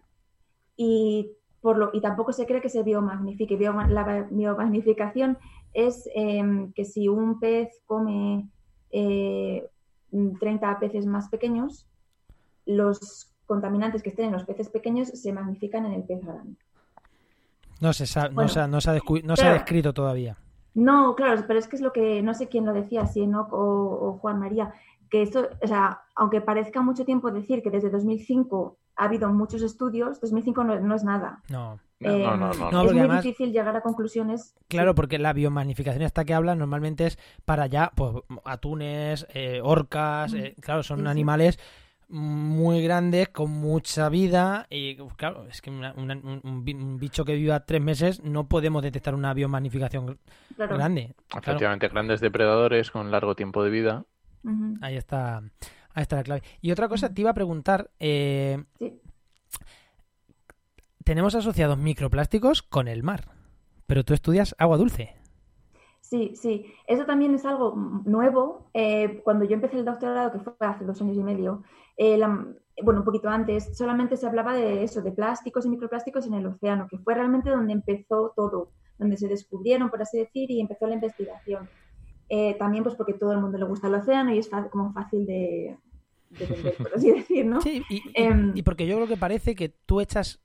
y, 0.77 1.31
por 1.61 1.77
lo, 1.77 1.91
y 1.93 2.01
tampoco 2.01 2.33
se 2.33 2.45
cree 2.47 2.61
que 2.61 2.69
se 2.69 2.83
biomagnifique. 2.83 3.57
Bioma- 3.57 3.87
la 3.89 4.27
biomagnificación 4.31 5.37
es 5.77 6.09
em, 6.15 6.73
que 6.73 6.85
si 6.85 7.07
un 7.07 7.39
pez 7.39 7.69
come 7.85 8.49
eh, 8.89 9.63
30 10.39 10.79
peces 10.79 11.05
más 11.05 11.29
pequeños, 11.29 11.87
los 12.65 13.31
contaminantes 13.45 14.01
que 14.01 14.09
estén 14.09 14.25
en 14.25 14.31
los 14.31 14.43
peces 14.43 14.69
pequeños 14.69 15.09
se 15.09 15.31
magnifican 15.31 15.85
en 15.85 15.93
el 15.93 16.03
pez 16.03 16.25
grande. 16.25 16.57
No 17.79 17.93
se, 17.93 18.05
no 18.19 18.33
Bueno, 18.33 18.49
se 18.49 18.67
no 18.67 18.81
se 18.81 18.89
ha 18.89 18.99
no 19.23 19.35
se 19.35 19.45
ha 19.45 19.53
descrito 19.53 19.93
todavía. 19.93 20.35
No, 20.73 21.15
claro, 21.15 21.43
pero 21.45 21.59
es 21.59 21.67
que 21.67 21.75
es 21.75 21.81
lo 21.83 21.93
que 21.93 22.23
no 22.23 22.33
sé 22.33 22.47
quién 22.47 22.65
lo 22.65 22.73
decía, 22.73 23.05
si 23.05 23.21
Enoch 23.21 23.53
o, 23.53 23.59
o 23.59 24.13
Juan 24.17 24.39
María, 24.39 24.73
que 25.11 25.21
esto, 25.21 25.47
o 25.61 25.67
sea, 25.67 26.01
aunque 26.15 26.41
parezca 26.41 26.81
mucho 26.81 27.05
tiempo 27.05 27.29
decir 27.29 27.61
que 27.61 27.69
desde 27.69 27.91
2005 27.91 28.77
ha 28.97 29.05
habido 29.05 29.31
muchos 29.31 29.61
estudios, 29.61 30.19
2005 30.21 30.63
no, 30.63 30.79
no 30.79 30.95
es 30.95 31.03
nada. 31.03 31.41
No. 31.49 31.79
No, 31.99 32.09
Eh, 32.11 32.23
no, 32.23 32.37
no, 32.37 32.53
no. 32.53 32.71
No, 32.71 32.81
es 32.83 32.91
muy 32.91 32.99
además- 32.99 33.23
difícil 33.23 33.51
llegar 33.51 33.75
a 33.75 33.81
conclusiones. 33.81 34.55
Claro, 34.67 34.93
porque 34.93 35.17
la 35.17 35.33
biomagnificación 35.33 36.03
esta 36.03 36.25
que 36.25 36.35
habla 36.35 36.53
normalmente 36.53 37.07
es 37.07 37.17
para 37.45 37.65
ya, 37.65 37.91
pues, 37.95 38.13
atunes, 38.45 39.25
eh, 39.33 39.61
orcas, 39.63 40.33
eh, 40.35 40.53
claro, 40.61 40.83
son 40.83 40.99
Sí, 40.99 41.03
sí. 41.05 41.09
animales 41.09 41.59
muy 42.09 42.81
grandes, 42.83 43.29
con 43.29 43.51
mucha 43.51 44.07
vida, 44.09 44.65
y 44.69 44.95
claro, 45.17 45.45
es 45.49 45.59
que 45.61 45.69
una- 45.71 45.93
una- 45.97 46.13
un, 46.15 46.39
un 46.43 46.63
bi- 46.63 46.73
un 46.73 46.97
bicho 46.97 47.25
que 47.25 47.35
viva 47.35 47.65
tres 47.65 47.81
meses 47.81 48.23
no 48.23 48.47
podemos 48.47 48.81
detectar 48.83 49.13
una 49.15 49.33
biomagnificación 49.33 50.17
Claro. 50.55 50.77
grande. 50.77 51.15
Claro, 51.27 51.41
Efectivamente, 51.43 51.87
grandes 51.89 52.21
depredadores 52.21 52.91
con 52.91 53.11
largo 53.11 53.35
tiempo 53.35 53.63
de 53.63 53.69
vida. 53.71 54.05
Ahí 54.81 54.95
está, 54.95 55.41
ahí 55.97 56.03
está 56.03 56.17
la 56.17 56.23
clave. 56.23 56.43
Y 56.61 56.71
otra 56.71 56.87
cosa, 56.87 57.11
te 57.11 57.21
iba 57.21 57.31
a 57.31 57.33
preguntar, 57.33 57.89
eh, 57.99 58.63
sí. 58.77 59.01
tenemos 61.03 61.33
asociados 61.33 61.77
microplásticos 61.77 62.61
con 62.61 62.87
el 62.87 63.01
mar, 63.01 63.25
pero 63.87 64.03
tú 64.03 64.13
estudias 64.13 64.55
agua 64.59 64.77
dulce. 64.77 65.15
Sí, 66.01 66.33
sí. 66.35 66.65
Eso 66.85 67.05
también 67.05 67.33
es 67.33 67.45
algo 67.45 67.73
nuevo. 68.05 68.69
Eh, 68.73 69.21
cuando 69.23 69.43
yo 69.45 69.55
empecé 69.55 69.77
el 69.77 69.85
doctorado, 69.85 70.31
que 70.31 70.39
fue 70.39 70.53
hace 70.59 70.85
dos 70.85 71.01
años 71.01 71.17
y 71.17 71.23
medio, 71.23 71.63
eh, 71.97 72.17
la- 72.17 72.45
bueno, 72.83 72.99
un 72.99 73.05
poquito 73.05 73.27
antes, 73.27 73.75
solamente 73.75 74.15
se 74.17 74.27
hablaba 74.27 74.53
de 74.53 74.83
eso, 74.83 75.01
de 75.01 75.11
plásticos 75.11 75.65
y 75.65 75.69
microplásticos 75.69 76.27
en 76.27 76.35
el 76.35 76.45
océano, 76.45 76.87
que 76.89 76.99
fue 76.99 77.15
realmente 77.15 77.49
donde 77.49 77.73
empezó 77.73 78.33
todo, 78.35 78.71
donde 78.99 79.17
se 79.17 79.27
descubrieron, 79.27 79.89
por 79.89 80.01
así 80.01 80.19
decir, 80.19 80.51
y 80.51 80.61
empezó 80.61 80.85
la 80.85 80.93
investigación. 80.93 81.67
Eh, 82.29 82.55
también 82.59 82.83
pues 82.83 82.95
porque 82.95 83.13
todo 83.13 83.31
el 83.31 83.39
mundo 83.39 83.57
le 83.57 83.65
gusta 83.65 83.87
el 83.87 83.95
océano 83.95 84.33
y 84.33 84.37
es 84.39 84.49
como 84.69 84.91
fácil 84.93 85.25
de, 85.25 85.77
de 86.29 86.45
vender, 86.45 86.75
por 86.77 86.93
así 86.95 87.11
decir, 87.13 87.45
¿no? 87.45 87.61
Sí, 87.61 87.83
y, 87.89 88.01
Em. 88.13 88.51
y 88.55 88.61
porque 88.63 88.85
yo 88.87 88.95
creo 88.95 89.07
que 89.07 89.17
parece 89.17 89.55
que 89.55 89.69
tú 89.69 90.01
echas 90.01 90.39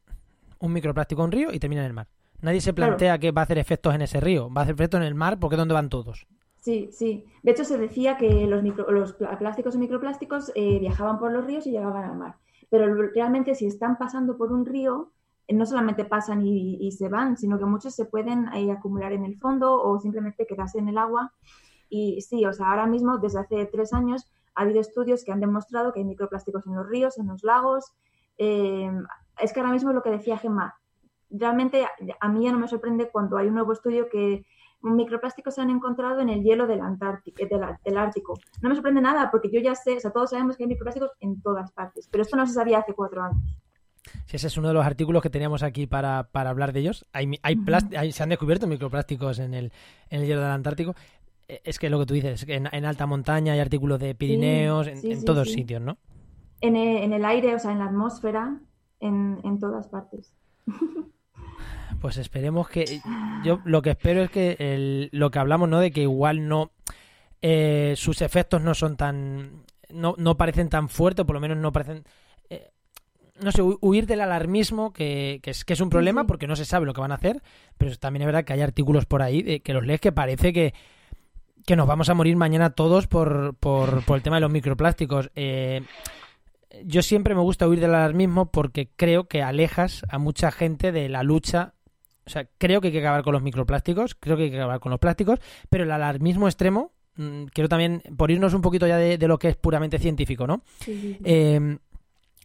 un 0.58 0.72
microplástico 0.72 1.22
a 1.22 1.24
un 1.24 1.32
río 1.32 1.52
y 1.52 1.58
termina 1.58 1.82
en 1.82 1.88
el 1.88 1.92
mar. 1.92 2.08
Nadie 2.40 2.60
se 2.60 2.72
Claro. 2.72 2.90
plantea 2.92 3.18
que 3.18 3.30
va 3.30 3.42
a 3.42 3.44
hacer 3.44 3.58
efectos 3.58 3.94
en 3.94 4.02
ese 4.02 4.20
río, 4.20 4.52
va 4.52 4.62
a 4.62 4.64
hacer 4.64 4.74
efectos 4.74 5.00
en 5.00 5.06
el 5.06 5.14
mar 5.14 5.38
porque 5.38 5.54
es 5.54 5.58
donde 5.58 5.74
van 5.74 5.88
todos. 5.88 6.26
Sí, 6.60 6.88
sí. 6.92 7.24
De 7.42 7.50
hecho, 7.52 7.64
se 7.64 7.76
decía 7.78 8.16
que 8.16 8.46
los, 8.46 8.62
micro- 8.62 8.88
los 8.90 9.14
plásticos 9.14 9.74
y 9.74 9.78
microplásticos 9.78 10.52
eh, 10.54 10.78
viajaban 10.78 11.18
por 11.18 11.32
los 11.32 11.44
ríos 11.44 11.66
y 11.66 11.72
llegaban 11.72 12.04
al 12.04 12.16
mar. 12.16 12.36
Pero 12.70 12.94
realmente 13.12 13.54
si 13.56 13.66
están 13.66 13.98
pasando 13.98 14.36
por 14.36 14.52
un 14.52 14.64
río, 14.64 15.10
eh, 15.48 15.54
no 15.54 15.66
solamente 15.66 16.04
pasan 16.04 16.46
y, 16.46 16.76
y 16.80 16.92
se 16.92 17.08
van, 17.08 17.36
sino 17.36 17.58
que 17.58 17.64
muchos 17.64 17.94
se 17.94 18.04
pueden 18.04 18.46
eh, 18.54 18.70
acumular 18.70 19.12
en 19.12 19.24
el 19.24 19.36
fondo 19.38 19.74
o 19.82 19.98
simplemente 19.98 20.46
quedarse 20.46 20.78
en 20.78 20.88
el 20.88 20.98
agua. 20.98 21.32
Y 21.88 22.20
sí, 22.22 22.44
o 22.46 22.52
sea, 22.52 22.70
ahora 22.70 22.86
mismo, 22.86 23.18
desde 23.18 23.40
hace 23.40 23.66
tres 23.66 23.92
años, 23.92 24.30
ha 24.54 24.62
habido 24.62 24.80
estudios 24.80 25.24
que 25.24 25.32
han 25.32 25.40
demostrado 25.40 25.92
que 25.92 26.00
hay 26.00 26.04
microplásticos 26.04 26.66
en 26.66 26.74
los 26.74 26.86
ríos, 26.88 27.18
en 27.18 27.28
los 27.28 27.42
lagos. 27.42 27.92
Eh, 28.38 28.90
es 29.38 29.52
que 29.52 29.60
ahora 29.60 29.72
mismo 29.72 29.92
lo 29.92 30.02
que 30.02 30.10
decía 30.10 30.38
Gemma, 30.38 30.74
realmente 31.30 31.86
a, 32.20 32.28
mí 32.28 32.44
ya 32.44 32.52
no 32.52 32.58
me 32.58 32.68
sorprende 32.68 33.10
cuando 33.10 33.36
hay 33.36 33.48
un 33.48 33.54
nuevo 33.54 33.72
estudio 33.72 34.08
que 34.08 34.44
microplásticos 34.82 35.54
se 35.54 35.60
han 35.60 35.70
encontrado 35.70 36.20
en 36.20 36.28
el 36.28 36.42
hielo 36.42 36.66
del, 36.66 36.80
Antártico, 36.80 37.38
del, 37.44 37.60
del 37.84 37.98
Ártico. 37.98 38.38
No 38.60 38.68
me 38.68 38.74
sorprende 38.74 39.00
nada 39.00 39.30
porque 39.30 39.50
yo 39.50 39.60
ya 39.60 39.74
sé, 39.74 39.96
o 39.96 40.00
sea, 40.00 40.10
todos 40.10 40.30
sabemos 40.30 40.56
que 40.56 40.64
hay 40.64 40.68
microplásticos 40.68 41.12
en 41.20 41.40
todas 41.40 41.70
partes, 41.72 42.08
pero 42.10 42.22
esto 42.22 42.36
no 42.36 42.46
se 42.46 42.54
sabía 42.54 42.78
hace 42.78 42.94
cuatro 42.94 43.22
años. 43.22 43.40
Si 44.26 44.36
ese 44.36 44.48
es 44.48 44.56
uno 44.56 44.68
de 44.68 44.74
los 44.74 44.84
artículos 44.84 45.22
que 45.22 45.30
teníamos 45.30 45.62
aquí 45.62 45.86
para, 45.86 46.24
para 46.24 46.50
hablar 46.50 46.72
de 46.72 46.80
ellos, 46.80 47.06
hay, 47.12 47.38
hay 47.42 47.56
hay- 47.96 48.12
se 48.12 48.22
han 48.22 48.30
descubierto 48.30 48.66
microplásticos 48.66 49.38
en 49.38 49.54
el, 49.54 49.72
en 50.10 50.22
el 50.22 50.26
hielo 50.26 50.40
del 50.40 50.50
Antártico. 50.50 50.94
Eh, 51.54 51.60
Es 51.64 51.78
que 51.78 51.90
lo 51.90 51.98
que 51.98 52.06
tú 52.06 52.14
dices, 52.14 52.44
en, 52.48 52.68
en 52.72 52.84
alta 52.84 53.06
montaña 53.06 53.52
hay 53.52 53.60
artículos 53.60 53.98
de 54.00 54.14
Pirineos, 54.14 54.86
en, 54.86 54.96
sí, 54.98 55.10
en 55.12 55.18
sí, 55.20 55.24
todos 55.24 55.50
sitios, 55.50 55.82
¿no? 55.82 55.98
En 56.60 56.76
el, 56.76 56.98
en 57.04 57.12
el 57.12 57.24
aire, 57.24 57.54
o 57.54 57.58
sea, 57.58 57.72
en 57.72 57.78
la 57.80 57.86
atmósfera, 57.86 58.60
en, 59.00 59.40
en 59.44 59.58
todas 59.58 59.88
partes. 59.88 60.34
Pues 62.00 62.16
esperemos 62.16 62.68
que. 62.68 63.00
Yo 63.44 63.60
lo 63.64 63.80
que 63.80 63.90
espero 63.90 64.22
es 64.24 64.30
que 64.30 64.56
el- 64.58 65.08
lo 65.12 65.30
que 65.30 65.38
hablamos, 65.38 65.68
¿no? 65.68 65.78
De 65.78 65.92
que 65.92 66.02
igual 66.02 66.48
no. 66.48 66.72
eh, 67.42 67.94
sus 67.96 68.22
efectos 68.22 68.60
no 68.62 68.74
son 68.74 68.96
tan. 68.96 69.62
No, 69.90 70.14
no 70.18 70.36
parecen 70.36 70.68
tan 70.68 70.88
fuertes, 70.88 71.24
por 71.24 71.34
lo 71.34 71.40
menos 71.40 71.58
no 71.58 71.70
parecen. 71.72 72.02
eh, 72.50 72.70
no 73.40 73.52
sé, 73.52 73.62
hu- 73.62 73.78
huir 73.80 74.06
del 74.06 74.20
alarmismo, 74.20 74.92
que, 74.92 75.38
que 75.44 75.50
es, 75.50 75.64
que 75.64 75.74
es 75.74 75.80
un 75.80 75.90
problema 75.90 76.26
porque 76.26 76.46
no 76.48 76.56
se 76.56 76.64
sabe 76.64 76.86
lo 76.86 76.92
que 76.94 77.00
van 77.02 77.12
a 77.12 77.16
hacer, 77.16 77.40
pero 77.78 77.96
también 77.96 78.22
es 78.22 78.26
verdad 78.26 78.44
que 78.44 78.52
hay 78.54 78.62
artículos 78.62 79.06
por 79.06 79.22
ahí 79.22 79.42
de, 79.42 79.60
que 79.60 79.72
los 79.72 79.86
lees 79.86 80.00
que 80.00 80.10
parece 80.12 80.52
que, 80.52 80.74
que 81.66 81.76
nos 81.76 81.86
vamos 81.86 82.08
a 82.08 82.14
morir 82.14 82.36
mañana 82.36 82.70
todos 82.70 83.06
por, 83.06 83.54
por, 83.56 84.04
por 84.04 84.16
el 84.16 84.22
tema 84.22 84.36
de 84.36 84.42
los 84.42 84.50
microplásticos. 84.50 85.30
Eh, 85.34 85.82
yo 86.84 87.02
siempre 87.02 87.34
me 87.34 87.40
gusta 87.40 87.68
huir 87.68 87.80
del 87.80 87.94
alarmismo 87.94 88.50
porque 88.50 88.90
creo 88.96 89.28
que 89.28 89.42
alejas 89.42 90.04
a 90.08 90.18
mucha 90.18 90.50
gente 90.50 90.92
de 90.92 91.08
la 91.08 91.22
lucha. 91.22 91.74
O 92.24 92.30
sea, 92.30 92.48
creo 92.58 92.80
que 92.80 92.88
hay 92.88 92.92
que 92.92 93.00
acabar 93.00 93.22
con 93.22 93.32
los 93.32 93.42
microplásticos, 93.42 94.14
creo 94.14 94.36
que 94.36 94.44
hay 94.44 94.50
que 94.50 94.56
acabar 94.56 94.80
con 94.80 94.90
los 94.90 95.00
plásticos, 95.00 95.40
pero 95.68 95.84
el 95.84 95.90
alarmismo 95.90 96.46
extremo, 96.46 96.92
mm, 97.16 97.44
quiero 97.52 97.68
también, 97.68 98.02
por 98.16 98.30
irnos 98.30 98.54
un 98.54 98.62
poquito 98.62 98.86
ya 98.86 98.96
de, 98.96 99.18
de 99.18 99.28
lo 99.28 99.38
que 99.38 99.48
es 99.48 99.56
puramente 99.56 99.98
científico, 99.98 100.46
¿no? 100.46 100.62
Sí. 100.80 101.18
Eh, 101.24 101.78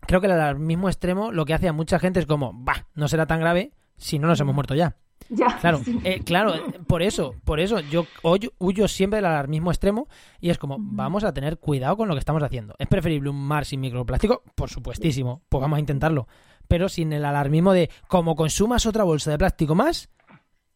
creo 0.02 0.20
que 0.20 0.28
el 0.28 0.34
alarmismo 0.34 0.90
extremo 0.90 1.32
lo 1.32 1.46
que 1.46 1.54
hace 1.54 1.68
a 1.68 1.74
mucha 1.74 2.00
gente 2.00 2.20
es 2.20 2.26
como, 2.26 2.54
bah, 2.54 2.88
no 2.96 3.08
será 3.08 3.28
tan 3.28 3.40
grave 3.40 3.72
si 3.98 4.20
no 4.20 4.28
nos 4.28 4.40
hemos 4.40 4.56
muerto 4.56 4.76
ya. 4.76 4.96
Ya, 5.30 5.58
Claro, 5.60 5.80
sí. 5.84 6.00
eh, 6.04 6.22
claro, 6.24 6.56
eh, 6.56 6.62
por 6.88 7.02
eso, 7.02 7.36
por 7.44 7.60
eso 7.60 7.80
yo 7.80 8.06
huyo, 8.24 8.52
huyo 8.60 8.88
siempre 8.88 9.18
del 9.18 9.26
alarmismo 9.26 9.72
extremo 9.72 10.08
y 10.40 10.50
es 10.50 10.58
como, 10.58 10.78
vamos 10.80 11.24
a 11.24 11.34
tener 11.34 11.58
cuidado 11.60 11.98
con 11.98 12.08
lo 12.08 12.14
que 12.16 12.20
estamos 12.20 12.42
haciendo. 12.44 12.76
¿Es 12.80 12.88
preferible 12.88 13.30
un 13.30 13.48
mar 13.48 13.66
sin 13.66 13.80
microplástico? 13.82 14.44
Por 14.56 14.70
supuestísimo, 14.70 15.42
pues 15.50 15.62
vamos 15.62 15.78
a 15.78 15.80
intentarlo. 15.80 16.28
pero 16.68 16.90
sin 16.90 17.14
el 17.14 17.24
alarmismo 17.24 17.72
de 17.72 17.90
como 18.10 18.36
consumas 18.36 18.86
otra 18.86 19.04
bolsa 19.06 19.32
de 19.32 19.38
plástico 19.38 19.74
más, 19.74 20.10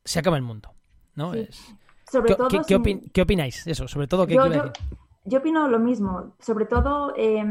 se 0.05 0.19
acaba 0.19 0.37
el 0.37 0.43
mundo. 0.43 0.73
¿no? 1.15 1.33
Sí. 1.33 1.39
Es... 1.49 1.75
Sobre 2.09 2.27
¿Qué, 2.29 2.35
todo 2.35 2.47
qué- 2.47 2.57
qué 2.59 2.63
sin- 2.75 2.83
opin- 2.83 3.11
qué 3.13 3.21
opináis? 3.21 3.67
Eso, 3.67 3.87
sobre 3.87 4.07
todo, 4.07 4.25
¿qué 4.27 4.35
yo, 4.35 4.41
quiero 4.43 4.55
yo- 4.55 4.69
decir? 4.71 4.87
yo 5.25 5.39
opino 5.39 5.67
lo 5.67 5.79
mismo. 5.79 6.33
Sobre 6.39 6.65
todo, 6.65 7.13
eh, 7.17 7.43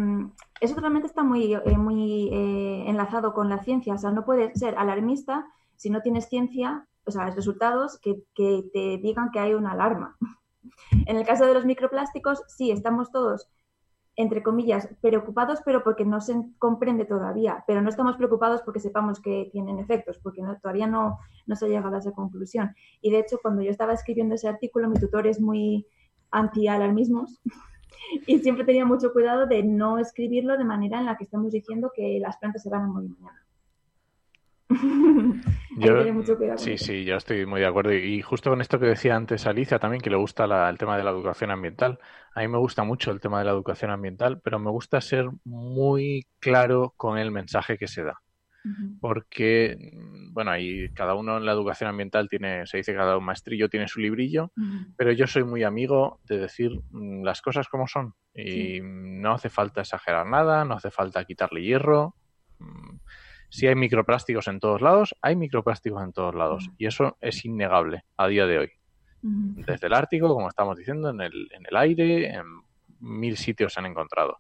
eso 0.60 0.74
realmente 0.80 1.06
está 1.06 1.22
muy, 1.22 1.54
eh, 1.54 1.76
muy 1.78 2.28
eh, 2.32 2.84
enlazado 2.88 3.32
con 3.34 3.48
la 3.48 3.58
ciencia. 3.62 3.94
O 3.94 3.98
sea, 3.98 4.10
no 4.10 4.24
puedes 4.24 4.58
ser 4.58 4.76
alarmista 4.78 5.46
si 5.76 5.88
no 5.90 6.00
tienes 6.02 6.28
ciencia, 6.28 6.86
o 7.10 7.12
sea, 7.12 7.30
resultados 7.30 7.98
que, 8.00 8.22
que 8.34 8.64
te 8.72 8.98
digan 8.98 9.30
que 9.32 9.40
hay 9.40 9.54
una 9.54 9.72
alarma. 9.72 10.16
En 11.06 11.16
el 11.16 11.26
caso 11.26 11.46
de 11.46 11.54
los 11.54 11.64
microplásticos, 11.64 12.42
sí, 12.48 12.70
estamos 12.70 13.10
todos, 13.12 13.48
entre 14.16 14.42
comillas, 14.42 14.88
preocupados, 15.00 15.60
pero 15.64 15.82
porque 15.82 16.04
no 16.04 16.20
se 16.20 16.34
comprende 16.58 17.04
todavía. 17.06 17.64
Pero 17.66 17.80
no 17.82 17.88
estamos 17.88 18.16
preocupados 18.16 18.62
porque 18.62 18.80
sepamos 18.80 19.20
que 19.20 19.48
tienen 19.52 19.78
efectos, 19.78 20.18
porque 20.22 20.42
no- 20.42 20.58
todavía 20.60 20.86
no, 20.86 21.18
no 21.46 21.56
se 21.56 21.66
ha 21.66 21.68
llegado 21.68 21.96
a 21.96 22.00
esa 22.00 22.12
conclusión. 22.12 22.74
Y 23.00 23.10
de 23.10 23.20
hecho, 23.20 23.38
cuando 23.42 23.62
yo 23.62 23.70
estaba 23.70 23.94
escribiendo 23.94 24.34
ese 24.34 24.48
artículo, 24.48 24.88
mi 24.88 24.98
tutor 24.98 25.26
es 25.26 25.40
muy 25.40 25.86
anti-alarmismos 26.32 27.40
y 28.26 28.38
siempre 28.40 28.64
tenía 28.64 28.84
mucho 28.84 29.12
cuidado 29.12 29.46
de 29.46 29.62
no 29.62 29.98
escribirlo 29.98 30.58
de 30.58 30.64
manera 30.64 31.00
en 31.00 31.06
la 31.06 31.16
que 31.16 31.24
estamos 31.24 31.52
diciendo 31.52 31.92
que 31.94 32.18
las 32.20 32.36
plantas 32.38 32.62
se 32.62 32.70
van 32.70 32.82
a 32.82 32.86
morir 32.88 33.10
mañana. 33.10 33.46
Yo- 35.76 36.12
mucho 36.12 36.36
cuidado 36.36 36.58
Sí, 36.58 36.76
sí, 36.78 37.04
yo 37.04 37.16
estoy 37.16 37.46
muy 37.46 37.60
de 37.60 37.66
acuerdo. 37.66 37.92
Y 37.94 38.20
justo 38.22 38.50
con 38.50 38.60
esto 38.60 38.78
que 38.78 38.86
decía 38.86 39.16
antes 39.16 39.46
Alicia 39.46 39.78
también, 39.78 40.02
que 40.02 40.10
le 40.10 40.16
gusta 40.16 40.46
la- 40.46 40.68
el 40.68 40.78
tema 40.78 40.96
de 40.96 41.04
la 41.04 41.10
educación 41.10 41.50
ambiental. 41.50 41.98
A 42.34 42.40
mí 42.40 42.48
me 42.48 42.58
gusta 42.58 42.84
mucho 42.84 43.10
el 43.10 43.20
tema 43.20 43.38
de 43.38 43.44
la 43.46 43.52
educación 43.52 43.90
ambiental, 43.90 44.40
pero 44.42 44.58
me 44.58 44.70
gusta 44.70 45.00
ser 45.00 45.28
muy 45.44 46.26
claro 46.38 46.92
con 46.96 47.18
el 47.18 47.30
mensaje 47.30 47.78
que 47.78 47.88
se 47.88 48.02
da. 48.04 48.20
Porque, 49.00 49.76
mm, 49.78 50.34
bueno, 50.34 50.50
ahí 50.50 50.90
cada 50.92 51.14
uno 51.14 51.38
en 51.38 51.46
la 51.46 51.52
educación 51.52 51.88
ambiental 51.88 52.28
tiene, 52.28 52.66
se 52.66 52.76
dice 52.78 52.94
cada 52.94 53.16
un 53.16 53.24
maestrillo 53.24 53.68
tiene 53.70 53.88
su 53.88 54.00
librillo, 54.00 54.52
pero 54.96 55.12
yo 55.12 55.26
soy 55.26 55.44
muy 55.44 55.62
amigo 55.62 56.20
de 56.24 56.38
decir 56.38 56.72
mm, 56.90 57.22
las 57.24 57.40
cosas 57.40 57.68
como 57.68 57.86
son. 57.86 58.14
Y 58.34 58.80
no 58.82 59.32
hace 59.32 59.48
falta 59.48 59.80
exagerar 59.80 60.26
nada, 60.26 60.64
no 60.66 60.74
hace 60.74 60.90
falta 60.90 61.24
quitarle 61.24 61.62
hierro. 61.62 62.14
Si 63.50 63.66
hay 63.66 63.74
microplásticos 63.74 64.48
en 64.48 64.60
todos 64.60 64.80
lados, 64.80 65.14
hay 65.20 65.36
microplásticos 65.36 66.02
en 66.02 66.12
todos 66.12 66.34
lados. 66.34 66.70
Y 66.78 66.86
eso 66.86 67.16
es 67.20 67.44
innegable 67.44 68.04
a 68.16 68.28
día 68.28 68.46
de 68.46 68.58
hoy. 68.58 68.70
Desde 69.22 69.88
el 69.88 69.92
Ártico, 69.92 70.28
como 70.28 70.48
estamos 70.48 70.78
diciendo, 70.78 71.10
en 71.10 71.20
el, 71.20 71.48
en 71.52 71.66
el 71.68 71.76
aire, 71.76 72.34
en 72.34 72.44
mil 73.00 73.36
sitios 73.36 73.74
se 73.74 73.80
han 73.80 73.86
encontrado. 73.86 74.38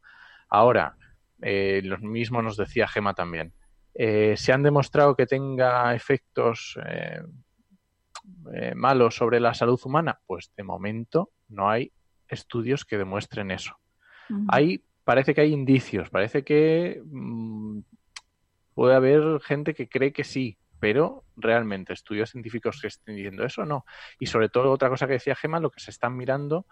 Ahora, 0.48 0.96
eh, 1.42 1.82
lo 1.84 1.98
mismo 1.98 2.40
nos 2.40 2.56
decía 2.56 2.88
Gema 2.88 3.12
también. 3.12 3.52
Eh, 3.94 4.34
¿Se 4.36 4.52
han 4.52 4.62
demostrado 4.62 5.16
que 5.16 5.26
tenga 5.26 5.94
efectos 5.94 6.78
eh, 6.86 7.20
eh, 8.54 8.74
malos 8.74 9.16
sobre 9.16 9.40
la 9.40 9.54
salud 9.54 9.80
humana? 9.84 10.20
Pues 10.26 10.52
de 10.56 10.62
momento 10.62 11.30
no 11.48 11.68
hay 11.68 11.92
estudios 12.28 12.84
que 12.84 12.98
demuestren 12.98 13.50
eso. 13.50 13.76
Hay, 14.46 14.84
parece 15.02 15.34
que 15.34 15.40
hay 15.40 15.52
indicios, 15.52 16.08
parece 16.08 16.44
que 16.44 17.02
mm, 17.04 17.80
puede 18.74 18.94
haber 18.94 19.40
gente 19.40 19.74
que 19.74 19.88
cree 19.88 20.12
que 20.12 20.24
sí, 20.24 20.58
pero 20.78 21.24
realmente 21.36 21.92
estudios 21.92 22.30
científicos 22.30 22.80
que 22.80 22.88
estén 22.88 23.16
diciendo 23.16 23.44
eso 23.44 23.64
no. 23.64 23.84
Y 24.18 24.26
sobre 24.26 24.48
todo 24.48 24.70
otra 24.70 24.88
cosa 24.88 25.06
que 25.06 25.14
decía 25.14 25.34
Gema, 25.36 25.60
lo 25.60 25.70
que 25.70 25.80
se 25.80 25.90
están 25.90 26.16
mirando 26.16 26.66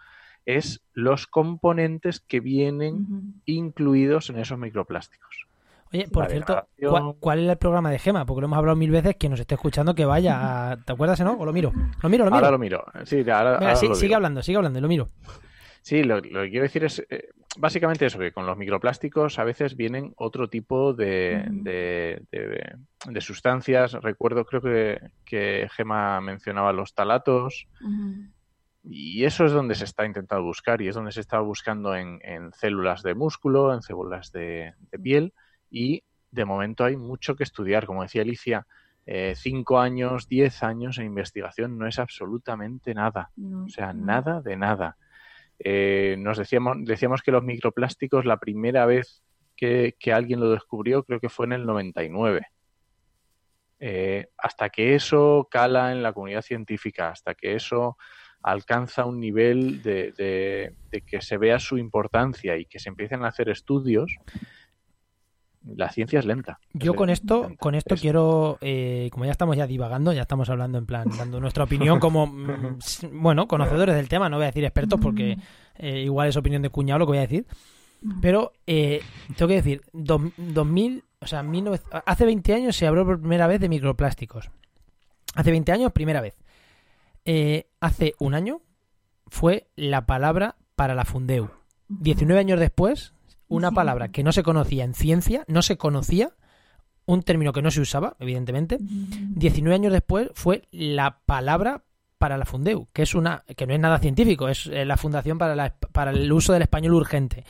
es 0.46 0.80
los 0.94 1.26
componentes 1.26 2.20
que 2.20 2.40
vienen 2.40 3.42
incluidos 3.44 4.30
en 4.30 4.38
esos 4.38 4.58
microplásticos. 4.58 5.46
Oye, 5.92 6.06
por 6.08 6.24
la 6.24 6.30
cierto. 6.30 6.68
¿cuál, 6.88 7.14
cuál 7.18 7.38
es 7.44 7.50
el 7.50 7.56
programa 7.58 7.90
de 7.90 7.98
Gema? 7.98 8.26
Porque 8.26 8.42
lo 8.42 8.46
hemos 8.46 8.58
hablado 8.58 8.76
mil 8.76 8.90
veces, 8.90 9.16
que 9.16 9.28
nos 9.28 9.40
esté 9.40 9.54
escuchando 9.54 9.94
que 9.94 10.04
vaya 10.04 10.72
a... 10.72 10.76
¿Te 10.76 10.92
acuerdas, 10.92 11.20
no? 11.20 11.32
¿O 11.32 11.44
lo 11.46 11.52
miro? 11.52 11.72
Lo 12.02 12.08
miro, 12.08 12.24
lo 12.24 12.30
miro. 12.30 12.36
Ahora 12.36 12.50
lo 12.50 12.58
miro. 12.58 12.84
Sí, 13.04 13.20
ahora, 13.30 13.52
Venga, 13.52 13.58
ahora 13.58 13.76
sí, 13.76 13.88
lo 13.88 13.94
sigue 13.94 14.08
digo. 14.08 14.16
hablando, 14.16 14.42
sigue 14.42 14.56
hablando 14.56 14.78
y 14.78 14.82
lo 14.82 14.88
miro. 14.88 15.08
Sí, 15.80 16.02
lo, 16.02 16.16
lo 16.20 16.42
que 16.42 16.50
quiero 16.50 16.64
decir 16.64 16.84
es 16.84 17.06
eh, 17.08 17.30
básicamente 17.56 18.06
eso, 18.06 18.18
que 18.18 18.32
con 18.32 18.46
los 18.46 18.56
microplásticos 18.58 19.38
a 19.38 19.44
veces 19.44 19.76
vienen 19.76 20.12
otro 20.16 20.48
tipo 20.48 20.92
de, 20.92 21.46
de- 21.50 22.22
de- 22.30 22.76
de 23.06 23.20
sustancias. 23.20 23.92
Recuerdo, 23.94 24.44
creo 24.44 24.60
que, 24.60 25.00
que 25.24 25.68
Gema 25.72 26.20
mencionaba 26.20 26.72
los 26.72 26.94
talatos. 26.94 27.66
Y 28.84 29.24
eso 29.24 29.44
es 29.44 29.52
donde 29.52 29.74
se 29.74 29.84
está 29.84 30.06
intentando 30.06 30.44
buscar 30.44 30.80
y 30.80 30.88
es 30.88 30.94
donde 30.94 31.12
se 31.12 31.20
está 31.20 31.40
buscando 31.40 31.94
en, 31.94 32.20
en 32.22 32.52
células 32.52 33.02
de 33.02 33.14
músculo, 33.14 33.74
en 33.74 33.82
células 33.82 34.32
de, 34.32 34.72
de 34.90 34.98
piel 34.98 35.34
y 35.70 36.02
de 36.30 36.44
momento 36.44 36.84
hay 36.84 36.96
mucho 36.96 37.36
que 37.36 37.42
estudiar. 37.44 37.86
Como 37.86 38.02
decía 38.02 38.22
Alicia, 38.22 38.66
eh, 39.04 39.34
cinco 39.36 39.80
años, 39.80 40.28
diez 40.28 40.62
años 40.62 40.98
en 40.98 41.06
investigación 41.06 41.76
no 41.76 41.86
es 41.86 41.98
absolutamente 41.98 42.94
nada. 42.94 43.30
No, 43.36 43.64
O 43.64 43.68
sea, 43.68 43.92
no. 43.92 44.06
nada 44.06 44.40
de 44.40 44.56
nada. 44.56 44.96
Eh, 45.58 46.16
nos 46.18 46.38
decíamos, 46.38 46.76
decíamos 46.84 47.22
que 47.22 47.32
los 47.32 47.42
microplásticos 47.42 48.24
la 48.24 48.38
primera 48.38 48.86
vez 48.86 49.22
que, 49.56 49.94
alguien 50.12 50.40
lo 50.40 50.50
descubrió 50.50 51.02
creo 51.04 51.20
que 51.20 51.28
fue 51.28 51.46
en 51.46 51.52
el 51.52 51.66
99. 51.66 52.46
Eh, 53.80 54.28
hasta 54.36 54.70
que 54.70 54.94
eso 54.94 55.48
cala 55.50 55.92
en 55.92 56.02
la 56.02 56.12
comunidad 56.12 56.42
científica, 56.42 57.10
hasta 57.10 57.34
que 57.34 57.54
eso 57.54 57.96
alcanza 58.42 59.04
un 59.04 59.20
nivel 59.20 59.82
de- 59.82 60.12
de 60.12 61.02
que 61.02 61.20
se 61.20 61.38
vea 61.38 61.58
su 61.58 61.76
importancia 61.76 62.56
y 62.56 62.66
que 62.66 62.78
se 62.78 62.88
empiecen 62.88 63.24
a 63.24 63.28
hacer 63.28 63.48
estudios, 63.48 64.16
la 65.64 65.90
ciencia 65.90 66.18
es 66.18 66.24
lenta. 66.26 66.58
Yo 66.72 66.94
con 66.94 67.10
esto, 67.10 67.42
lenta. 67.42 67.56
con 67.58 67.74
esto 67.74 67.94
Es- 67.94 68.00
quiero, 68.00 68.58
eh, 68.60 69.08
como 69.12 69.24
ya 69.24 69.32
estamos 69.32 69.56
ya 69.56 69.66
divagando, 69.66 70.12
ya 70.12 70.22
estamos 70.22 70.48
hablando 70.50 70.78
en 70.78 70.86
plan, 70.86 71.08
dando 71.16 71.40
nuestra 71.40 71.64
opinión 71.64 71.98
como, 72.00 72.26
mm, 72.26 72.78
bueno, 73.12 73.46
conocedores 73.48 73.94
del 73.94 74.08
tema, 74.08 74.28
no 74.28 74.36
voy 74.36 74.44
a 74.44 74.48
decir 74.48 74.64
expertos 74.64 74.98
porque 75.00 75.36
eh, 75.76 76.00
igual 76.02 76.28
es 76.28 76.36
opinión 76.36 76.62
de 76.62 76.70
cuñado 76.70 77.00
lo 77.00 77.06
que 77.06 77.10
voy 77.10 77.18
a 77.18 77.22
decir, 77.22 77.46
pero 78.20 78.52
eh, 78.66 79.00
tengo 79.36 79.48
que 79.48 79.54
decir, 79.56 79.82
dos- 79.92 80.22
2000, 80.36 81.04
o 81.20 81.26
sea, 81.26 81.42
19 81.42 81.80
hace 82.06 82.24
20 82.24 82.54
años 82.54 82.76
se 82.76 82.86
habló 82.86 83.04
por 83.04 83.18
primera 83.20 83.46
vez 83.46 83.60
de 83.60 83.68
microplásticos. 83.68 84.50
Hace 85.34 85.50
20 85.50 85.72
años, 85.72 85.92
primera 85.92 86.20
vez. 86.20 86.36
Eh, 87.24 87.66
hace 87.80 88.14
un 88.18 88.34
año 88.34 88.62
fue 89.26 89.68
la 89.76 90.06
palabra 90.06 90.56
para 90.76 90.94
la 90.94 91.04
Fundeu. 91.04 91.50
19 91.88 92.40
años 92.40 92.58
después, 92.60 93.12
una 93.48 93.70
Sí. 93.70 93.74
palabra 93.74 94.08
que 94.08 94.22
no 94.22 94.32
se 94.32 94.42
conocía 94.42 94.84
en 94.84 94.94
ciencia, 94.94 95.44
no 95.48 95.62
se 95.62 95.76
conocía, 95.76 96.30
un 97.06 97.22
término 97.22 97.52
que 97.52 97.62
no 97.62 97.70
se 97.70 97.80
usaba, 97.80 98.16
evidentemente. 98.20 98.76
Ujú. 98.76 98.84
19 99.36 99.74
años 99.74 99.92
después 99.92 100.28
fue 100.34 100.68
la 100.70 101.20
palabra 101.24 101.84
para 102.18 102.36
la 102.36 102.44
Fundeu, 102.44 102.88
que 102.92 103.02
es 103.02 103.14
una 103.14 103.44
que 103.56 103.66
no 103.66 103.72
es 103.74 103.80
nada 103.80 103.98
científico, 103.98 104.48
es 104.48 104.66
eh, 104.66 104.84
la 104.84 104.96
Fundación 104.96 105.38
para, 105.38 105.54
la- 105.56 105.76
para 105.92 106.10
el 106.10 106.30
uso 106.32 106.52
del 106.52 106.62
español 106.62 106.94
urgente. 106.94 107.44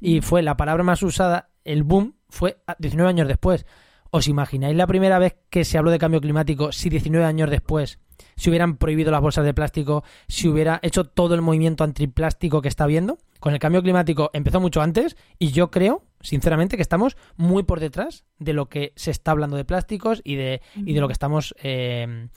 Y 0.00 0.20
fue 0.20 0.42
la 0.42 0.56
palabra 0.56 0.82
más 0.84 1.02
usada, 1.02 1.50
el 1.64 1.82
boom, 1.82 2.14
fue 2.28 2.58
a- 2.66 2.76
19 2.78 3.08
años 3.10 3.28
después. 3.28 3.66
¿Os 4.10 4.28
imagináis 4.28 4.76
la 4.76 4.86
primera 4.86 5.18
vez 5.18 5.34
que 5.50 5.64
se 5.64 5.76
habló 5.76 5.90
de 5.90 5.98
cambio 5.98 6.20
climático 6.20 6.70
si 6.70 6.88
19 6.88 7.26
años 7.26 7.50
después 7.50 7.98
se 8.36 8.48
hubieran 8.48 8.76
prohibido 8.76 9.10
las 9.10 9.20
bolsas 9.20 9.44
de 9.44 9.52
plástico, 9.52 10.04
si 10.28 10.48
hubiera 10.48 10.78
hecho 10.82 11.04
todo 11.04 11.34
el 11.34 11.42
movimiento 11.42 11.82
antiplástico 11.82 12.62
que 12.62 12.68
está 12.68 12.84
habiendo? 12.84 13.18
Con 13.44 13.52
el 13.52 13.58
cambio 13.58 13.82
climático 13.82 14.30
empezó 14.32 14.58
mucho 14.58 14.80
antes 14.80 15.18
y 15.38 15.52
yo 15.52 15.70
creo, 15.70 16.06
sinceramente, 16.22 16.76
que 16.76 16.82
estamos 16.82 17.18
muy 17.36 17.62
por 17.62 17.78
detrás 17.78 18.24
de 18.38 18.54
lo 18.54 18.70
que 18.70 18.94
se 18.96 19.10
está 19.10 19.32
hablando 19.32 19.58
de 19.58 19.66
plásticos 19.66 20.22
y 20.24 20.36
de, 20.36 20.62
y 20.74 20.94
de 20.94 21.00
lo 21.02 21.08
que 21.08 21.12
estamos 21.12 21.54
eh, 21.62 22.30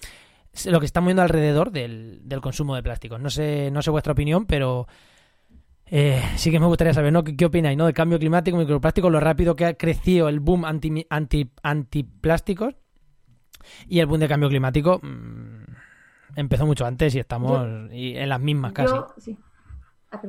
lo 0.66 0.82
que 0.82 0.86
estamos 0.86 1.08
viendo 1.08 1.22
alrededor 1.22 1.72
del, 1.72 2.20
del 2.26 2.42
consumo 2.42 2.76
de 2.76 2.84
plásticos. 2.84 3.22
No 3.22 3.30
sé, 3.30 3.72
no 3.72 3.82
sé 3.82 3.90
vuestra 3.90 4.12
opinión, 4.12 4.48
pero 4.48 4.90
eh, 5.86 6.22
sí 6.36 6.52
que 6.52 6.60
me 6.60 6.66
gustaría 6.66 6.94
saber, 6.94 7.14
¿no? 7.14 7.24
¿Qué, 7.24 7.38
qué 7.38 7.46
opináis, 7.46 7.78
¿no? 7.78 7.86
De 7.86 7.94
cambio 7.94 8.20
climático, 8.20 8.58
microplástico, 8.58 9.10
lo 9.10 9.22
rápido 9.22 9.56
que 9.56 9.64
ha 9.64 9.76
crecido 9.76 10.28
el 10.28 10.42
boom 10.42 10.66
anti, 10.66 11.08
anti, 11.10 11.50
antiplásticos 11.64 12.76
y 13.88 14.00
el 14.00 14.08
boom 14.08 14.20
de 14.20 14.28
cambio 14.28 14.50
climático 14.50 15.00
mm, 15.02 15.64
empezó 16.36 16.66
mucho 16.66 16.86
antes 16.86 17.16
y 17.16 17.20
estamos 17.20 17.66
y 17.94 18.18
en 18.18 18.28
las 18.28 18.42
mismas 18.42 18.74
casi. 18.74 18.94
Yo, 18.94 19.14
sí. 19.18 19.38
Ah. 20.12 20.22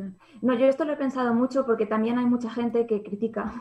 No, 0.42 0.54
yo 0.54 0.66
esto 0.66 0.84
lo 0.84 0.92
he 0.92 0.96
pensado 0.96 1.34
mucho 1.34 1.64
porque 1.64 1.86
también 1.86 2.18
hay 2.18 2.26
mucha 2.26 2.50
gente 2.50 2.86
que 2.86 3.02
critica 3.02 3.52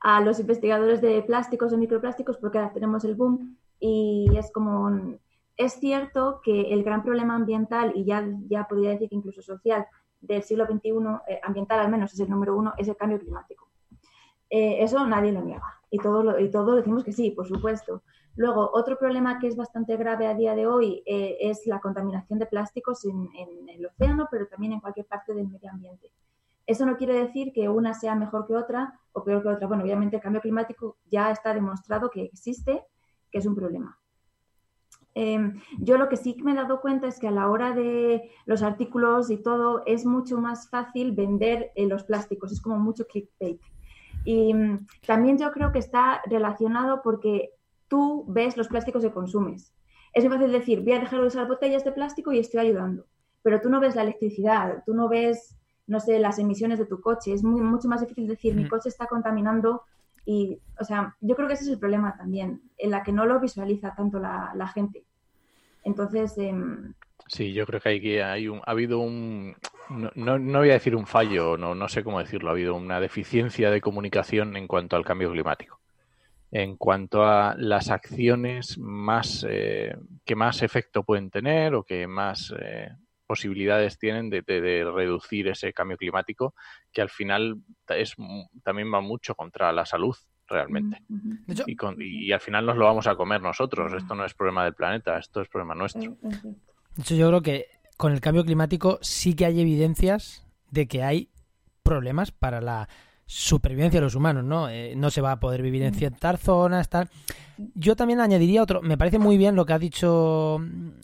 a 0.00 0.20
los 0.20 0.38
investigadores 0.40 1.00
de 1.00 1.22
plásticos, 1.22 1.70
de 1.70 1.78
microplásticos, 1.78 2.36
porque 2.36 2.58
ahora 2.58 2.72
tenemos 2.72 3.04
el 3.04 3.14
boom 3.14 3.56
y 3.80 4.28
es 4.36 4.52
como, 4.52 5.18
es 5.56 5.72
cierto 5.74 6.40
que 6.42 6.72
el 6.72 6.84
gran 6.84 7.02
problema 7.02 7.34
ambiental 7.34 7.92
y 7.94 8.04
ya, 8.04 8.26
ya 8.48 8.66
podría 8.68 8.90
decir 8.90 9.08
que 9.08 9.16
incluso 9.16 9.42
social 9.42 9.86
del 10.20 10.42
siglo 10.42 10.66
XXI, 10.66 10.90
eh, 11.28 11.40
ambiental 11.42 11.80
al 11.80 11.90
menos 11.90 12.12
es 12.12 12.20
el 12.20 12.30
número 12.30 12.56
uno, 12.56 12.74
es 12.76 12.88
el 12.88 12.96
cambio 12.96 13.18
climático. 13.18 13.68
Eh, 14.50 14.82
eso 14.82 15.06
nadie 15.06 15.32
lo 15.32 15.42
niega 15.42 15.78
y 15.90 15.98
todos 15.98 16.40
y 16.40 16.50
todos 16.50 16.76
decimos 16.76 17.04
que 17.04 17.12
sí, 17.12 17.30
por 17.30 17.46
supuesto. 17.46 18.02
Luego, 18.38 18.70
otro 18.72 18.96
problema 18.96 19.40
que 19.40 19.48
es 19.48 19.56
bastante 19.56 19.96
grave 19.96 20.28
a 20.28 20.34
día 20.34 20.54
de 20.54 20.64
hoy 20.64 21.02
eh, 21.06 21.38
es 21.40 21.66
la 21.66 21.80
contaminación 21.80 22.38
de 22.38 22.46
plásticos 22.46 23.04
en, 23.04 23.28
el 23.68 23.84
océano, 23.84 24.28
pero 24.30 24.46
también 24.46 24.74
en 24.74 24.80
cualquier 24.80 25.06
parte 25.06 25.34
del 25.34 25.48
medio 25.48 25.68
ambiente. 25.68 26.12
Eso 26.64 26.86
no 26.86 26.96
quiere 26.96 27.14
decir 27.14 27.52
que 27.52 27.68
una 27.68 27.94
sea 27.94 28.14
mejor 28.14 28.46
que 28.46 28.54
otra 28.54 28.96
o 29.10 29.24
peor 29.24 29.42
que 29.42 29.48
otra. 29.48 29.66
Bueno, 29.66 29.82
obviamente 29.82 30.14
el 30.14 30.22
cambio 30.22 30.40
climático 30.40 30.98
ya 31.10 31.32
está 31.32 31.52
demostrado 31.52 32.10
que 32.10 32.22
existe, 32.26 32.84
que 33.32 33.38
es 33.38 33.46
un 33.46 33.56
problema. 33.56 33.98
Em, 35.14 35.60
yo 35.80 35.98
lo 35.98 36.08
que 36.08 36.16
sí 36.16 36.36
me 36.40 36.52
he 36.52 36.54
dado 36.54 36.80
cuenta 36.80 37.08
es 37.08 37.18
que 37.18 37.26
a 37.26 37.32
la 37.32 37.50
hora 37.50 37.72
de 37.72 38.30
los 38.46 38.62
artículos 38.62 39.30
y 39.30 39.38
todo 39.38 39.82
es 39.84 40.06
mucho 40.06 40.38
más 40.38 40.70
fácil 40.70 41.10
vender 41.10 41.72
eh, 41.74 41.88
los 41.88 42.04
plásticos, 42.04 42.52
es 42.52 42.60
como 42.60 42.78
mucho 42.78 43.04
clickbait. 43.08 43.60
Y 44.24 44.54
mm, 44.54 44.86
también 45.08 45.38
yo 45.38 45.50
creo 45.50 45.72
que 45.72 45.80
está 45.80 46.22
relacionado 46.26 47.02
porque 47.02 47.57
tú 47.88 48.24
ves 48.28 48.56
los 48.56 48.68
plásticos 48.68 49.02
que 49.02 49.12
consumes. 49.12 49.72
Es 50.14 50.24
muy 50.24 50.32
fácil 50.32 50.52
decir, 50.52 50.80
voy 50.80 50.92
a 50.92 51.00
dejar 51.00 51.20
de 51.20 51.26
usar 51.26 51.48
botellas 51.48 51.84
de 51.84 51.92
plástico 51.92 52.32
y 52.32 52.38
estoy 52.38 52.60
ayudando, 52.60 53.06
pero 53.42 53.60
tú 53.60 53.68
no 53.68 53.80
ves 53.80 53.94
la 53.94 54.02
electricidad, 54.02 54.82
tú 54.86 54.94
no 54.94 55.08
ves 55.08 55.58
no 55.88 56.00
sé, 56.00 56.18
las 56.20 56.38
emisiones 56.38 56.78
de 56.78 56.86
tu 56.86 57.00
coche. 57.00 57.32
Es 57.32 57.42
muy, 57.42 57.62
mucho 57.62 57.88
más 57.88 58.00
difícil 58.00 58.28
decir, 58.28 58.54
mi 58.54 58.68
coche 58.68 58.90
está 58.90 59.06
contaminando 59.06 59.82
y, 60.24 60.60
o 60.78 60.84
sea, 60.84 61.16
yo 61.20 61.34
creo 61.34 61.48
que 61.48 61.54
ese 61.54 61.64
es 61.64 61.70
el 61.70 61.78
problema 61.78 62.14
también, 62.16 62.60
en 62.76 62.90
la 62.90 63.02
que 63.02 63.10
no 63.10 63.24
lo 63.24 63.40
visualiza 63.40 63.94
tanto 63.96 64.20
la, 64.20 64.70
gente. 64.74 65.04
Entonces... 65.82 66.36
Em, 66.36 66.92
sí, 67.26 67.54
yo 67.54 67.64
creo 67.66 67.80
que 67.80 67.88
hay, 67.88 68.18
hay 68.18 68.48
un, 68.48 68.60
ha 68.66 68.70
habido 68.70 68.98
un, 68.98 69.56
no, 69.88 70.38
no, 70.38 70.58
voy 70.58 70.70
a 70.70 70.74
decir 70.74 70.94
un 70.94 71.06
fallo, 71.06 71.56
no, 71.56 71.74
no 71.74 71.88
sé 71.88 72.04
cómo 72.04 72.18
decirlo, 72.18 72.50
ha 72.50 72.52
habido 72.52 72.74
una 72.74 73.00
deficiencia 73.00 73.70
de 73.70 73.80
comunicación 73.80 74.58
en 74.58 74.68
cuanto 74.68 74.96
al 74.96 75.06
cambio 75.06 75.32
climático. 75.32 75.80
En 76.50 76.76
cuanto 76.76 77.24
a 77.24 77.54
las 77.58 77.90
acciones 77.90 78.78
más 78.78 79.44
eh, 79.48 79.96
que 80.24 80.34
más 80.34 80.62
efecto 80.62 81.02
pueden 81.02 81.30
tener 81.30 81.74
o 81.74 81.84
que 81.84 82.06
más 82.06 82.54
eh, 82.58 82.90
posibilidades 83.26 83.98
tienen 83.98 84.30
de, 84.30 84.42
reducir 84.42 85.48
ese 85.48 85.72
cambio 85.74 85.98
climático, 85.98 86.54
que 86.90 87.02
al 87.02 87.10
final 87.10 87.56
es, 87.88 88.16
también 88.64 88.92
va 88.92 89.02
mucho 89.02 89.34
contra 89.34 89.70
la 89.72 89.84
salud 89.84 90.16
realmente. 90.46 91.02
y, 91.98 92.32
al 92.32 92.40
final 92.40 92.64
nos 92.64 92.76
lo 92.78 92.86
vamos 92.86 93.06
a 93.06 93.14
comer 93.14 93.42
nosotros. 93.42 93.92
Esto 93.92 94.14
no 94.14 94.24
es 94.24 94.32
problema 94.32 94.64
del 94.64 94.74
planeta, 94.74 95.18
esto 95.18 95.42
es 95.42 95.48
problema 95.48 95.74
nuestro. 95.74 96.16
De 96.22 97.02
hecho, 97.02 97.14
yo 97.14 97.28
creo 97.28 97.42
que 97.42 97.66
con 97.98 98.12
el 98.12 98.22
cambio 98.22 98.44
climático 98.44 98.98
sí 99.02 99.34
que 99.34 99.44
hay 99.44 99.60
evidencias 99.60 100.46
de 100.70 100.88
que 100.88 101.02
hay 101.02 101.30
problemas 101.82 102.32
para 102.32 102.62
la 102.62 102.88
supervivencia 103.30 104.00
de 104.00 104.04
los 104.04 104.14
humanos, 104.14 104.42
¿no? 104.42 104.70
Eh, 104.70 104.94
no 104.96 105.10
se 105.10 105.20
va 105.20 105.32
a 105.32 105.38
poder 105.38 105.60
vivir 105.60 105.82
en 105.82 105.92
ciertas 105.92 106.40
zonas, 106.40 106.88
tal. 106.88 107.10
Yo 107.74 107.94
también 107.94 108.20
añadiría 108.20 108.62
otro, 108.62 108.80
me 108.80 108.96
parece 108.96 109.18
muy 109.18 109.36
bien 109.36 109.54
lo 109.54 109.66
que 109.66 109.74
ha 109.74 109.78
dicho 109.78 110.58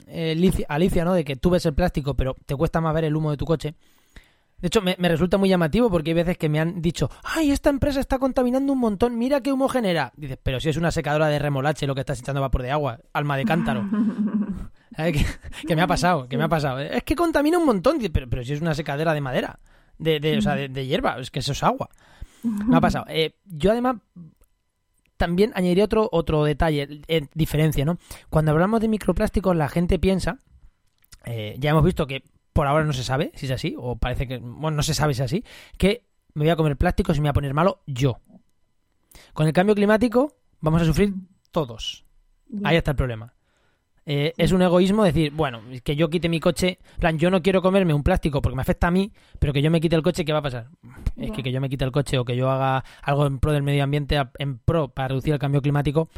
eh, 0.07 0.35
Alicia, 0.67 1.05
¿no? 1.05 1.13
De 1.13 1.23
que 1.23 1.35
tú 1.35 1.51
ves 1.51 1.67
el 1.67 1.75
plástico, 1.75 2.15
pero 2.15 2.35
te 2.47 2.55
cuesta 2.55 2.81
más 2.81 2.95
ver 2.95 3.03
el 3.03 3.15
humo 3.15 3.29
de 3.29 3.37
tu 3.37 3.45
coche. 3.45 3.75
De 4.57 4.67
hecho, 4.67 4.81
me, 4.81 4.95
resulta 4.97 5.37
muy 5.37 5.49
llamativo 5.49 5.91
porque 5.91 6.09
hay 6.09 6.15
veces 6.15 6.37
que 6.39 6.49
me 6.49 6.59
han 6.59 6.81
dicho, 6.81 7.11
ay, 7.23 7.51
esta 7.51 7.69
empresa 7.69 7.99
está 7.99 8.17
contaminando 8.17 8.73
un 8.73 8.79
montón, 8.79 9.19
mira 9.19 9.41
qué 9.41 9.51
humo 9.51 9.69
genera. 9.69 10.11
Dices, 10.17 10.39
pero 10.41 10.59
si 10.59 10.69
es 10.69 10.77
una 10.77 10.89
secadora 10.89 11.27
de 11.27 11.37
remolache 11.37 11.85
lo 11.85 11.93
que 11.93 12.01
estás 12.01 12.19
echando 12.19 12.41
vapor 12.41 12.63
de 12.63 12.71
agua, 12.71 12.99
alma 13.13 13.37
de 13.37 13.45
cántaro. 13.45 13.87
¿Qué, 15.67 15.75
me 15.75 15.83
ha 15.83 15.87
pasado? 15.87 16.27
¿Qué 16.27 16.37
me 16.37 16.45
ha 16.45 16.49
pasado? 16.49 16.79
Es 16.79 17.03
que 17.03 17.15
contamina 17.15 17.59
un 17.59 17.67
montón, 17.67 17.99
pero, 18.11 18.27
pero 18.27 18.43
si 18.43 18.53
es 18.53 18.61
una 18.61 18.73
secadera 18.73 19.13
de 19.13 19.21
madera, 19.21 19.59
de, 19.99 20.19
de, 20.19 20.37
o 20.39 20.41
sea, 20.41 20.55
de 20.55 20.87
hierba, 20.87 21.19
es 21.19 21.29
que 21.29 21.39
eso 21.39 21.51
es 21.51 21.61
agua. 21.61 21.89
No 22.45 22.77
ha 22.77 22.81
pasado. 22.81 23.05
Eh, 23.09 23.35
yo 23.45 23.71
además 23.71 23.97
también 25.17 25.51
añadiría 25.55 25.85
otro, 25.85 26.09
otro 26.11 26.43
detalle, 26.43 27.01
eh, 27.07 27.27
diferencia, 27.33 27.85
¿no? 27.85 27.97
Cuando 28.29 28.51
hablamos 28.51 28.81
de 28.81 28.87
microplásticos, 28.87 29.55
la 29.55 29.69
gente 29.69 29.99
piensa, 29.99 30.39
eh, 31.25 31.55
ya 31.59 31.71
hemos 31.71 31.83
visto 31.83 32.05
que 32.07 32.23
por 32.53 32.67
ahora 32.67 32.85
no 32.85 32.93
se 32.93 33.03
sabe 33.03 33.31
si 33.35 33.45
es 33.45 33.51
así, 33.51 33.75
o 33.77 33.95
parece 33.97 34.27
que, 34.27 34.37
bueno, 34.37 34.77
no 34.77 34.83
se 34.83 34.93
sabe 34.93 35.13
si 35.13 35.21
es 35.21 35.25
así, 35.25 35.43
que 35.77 36.05
me 36.33 36.43
voy 36.43 36.49
a 36.49 36.55
comer 36.55 36.77
plásticos 36.77 37.17
y 37.17 37.21
me 37.21 37.25
voy 37.25 37.31
a 37.31 37.33
poner 37.33 37.53
malo 37.53 37.81
yo. 37.85 38.19
Con 39.33 39.47
el 39.47 39.53
cambio 39.53 39.75
climático 39.75 40.37
vamos 40.59 40.81
a 40.81 40.85
sufrir 40.85 41.13
todos. 41.51 42.05
Ahí 42.63 42.77
está 42.77 42.91
el 42.91 42.97
problema. 42.97 43.34
Eh, 44.07 44.33
es 44.37 44.51
un 44.51 44.61
egoísmo 44.61 45.03
decir, 45.03 45.31
bueno, 45.31 45.61
que 45.83 45.95
yo 45.95 46.09
quite 46.09 46.29
mi 46.29 46.39
coche, 46.39 46.77
plan, 46.99 47.17
yo 47.17 47.31
no 47.31 47.41
quiero 47.41 47.63
comerme 47.63 47.93
un 47.93 48.03
plástico 48.03 48.39
porque 48.39 48.55
me 48.55 48.61
afecta 48.61 48.87
a 48.87 48.91
mí, 48.91 49.11
pero 49.39 49.51
que 49.51 49.63
yo 49.63 49.71
me 49.71 49.81
quite 49.81 49.95
el 49.95 50.03
coche, 50.03 50.23
¿qué 50.23 50.31
va 50.31 50.39
a 50.39 50.43
pasar? 50.43 50.67
Es 51.17 51.31
que 51.31 51.41
que 51.41 51.51
yo 51.51 51.59
me 51.59 51.69
quite 51.69 51.85
el 51.85 51.91
coche 51.91 52.19
o 52.19 52.25
que 52.25 52.35
yo 52.35 52.51
haga 52.51 52.83
algo 53.01 53.25
en 53.25 53.39
pro 53.39 53.51
del 53.51 53.63
medio 53.63 53.83
ambiente, 53.83 54.21
en 54.37 54.59
pro 54.59 54.89
para 54.89 55.07
reducir 55.09 55.33
el 55.33 55.39
cambio 55.39 55.59
climático, 55.61 56.09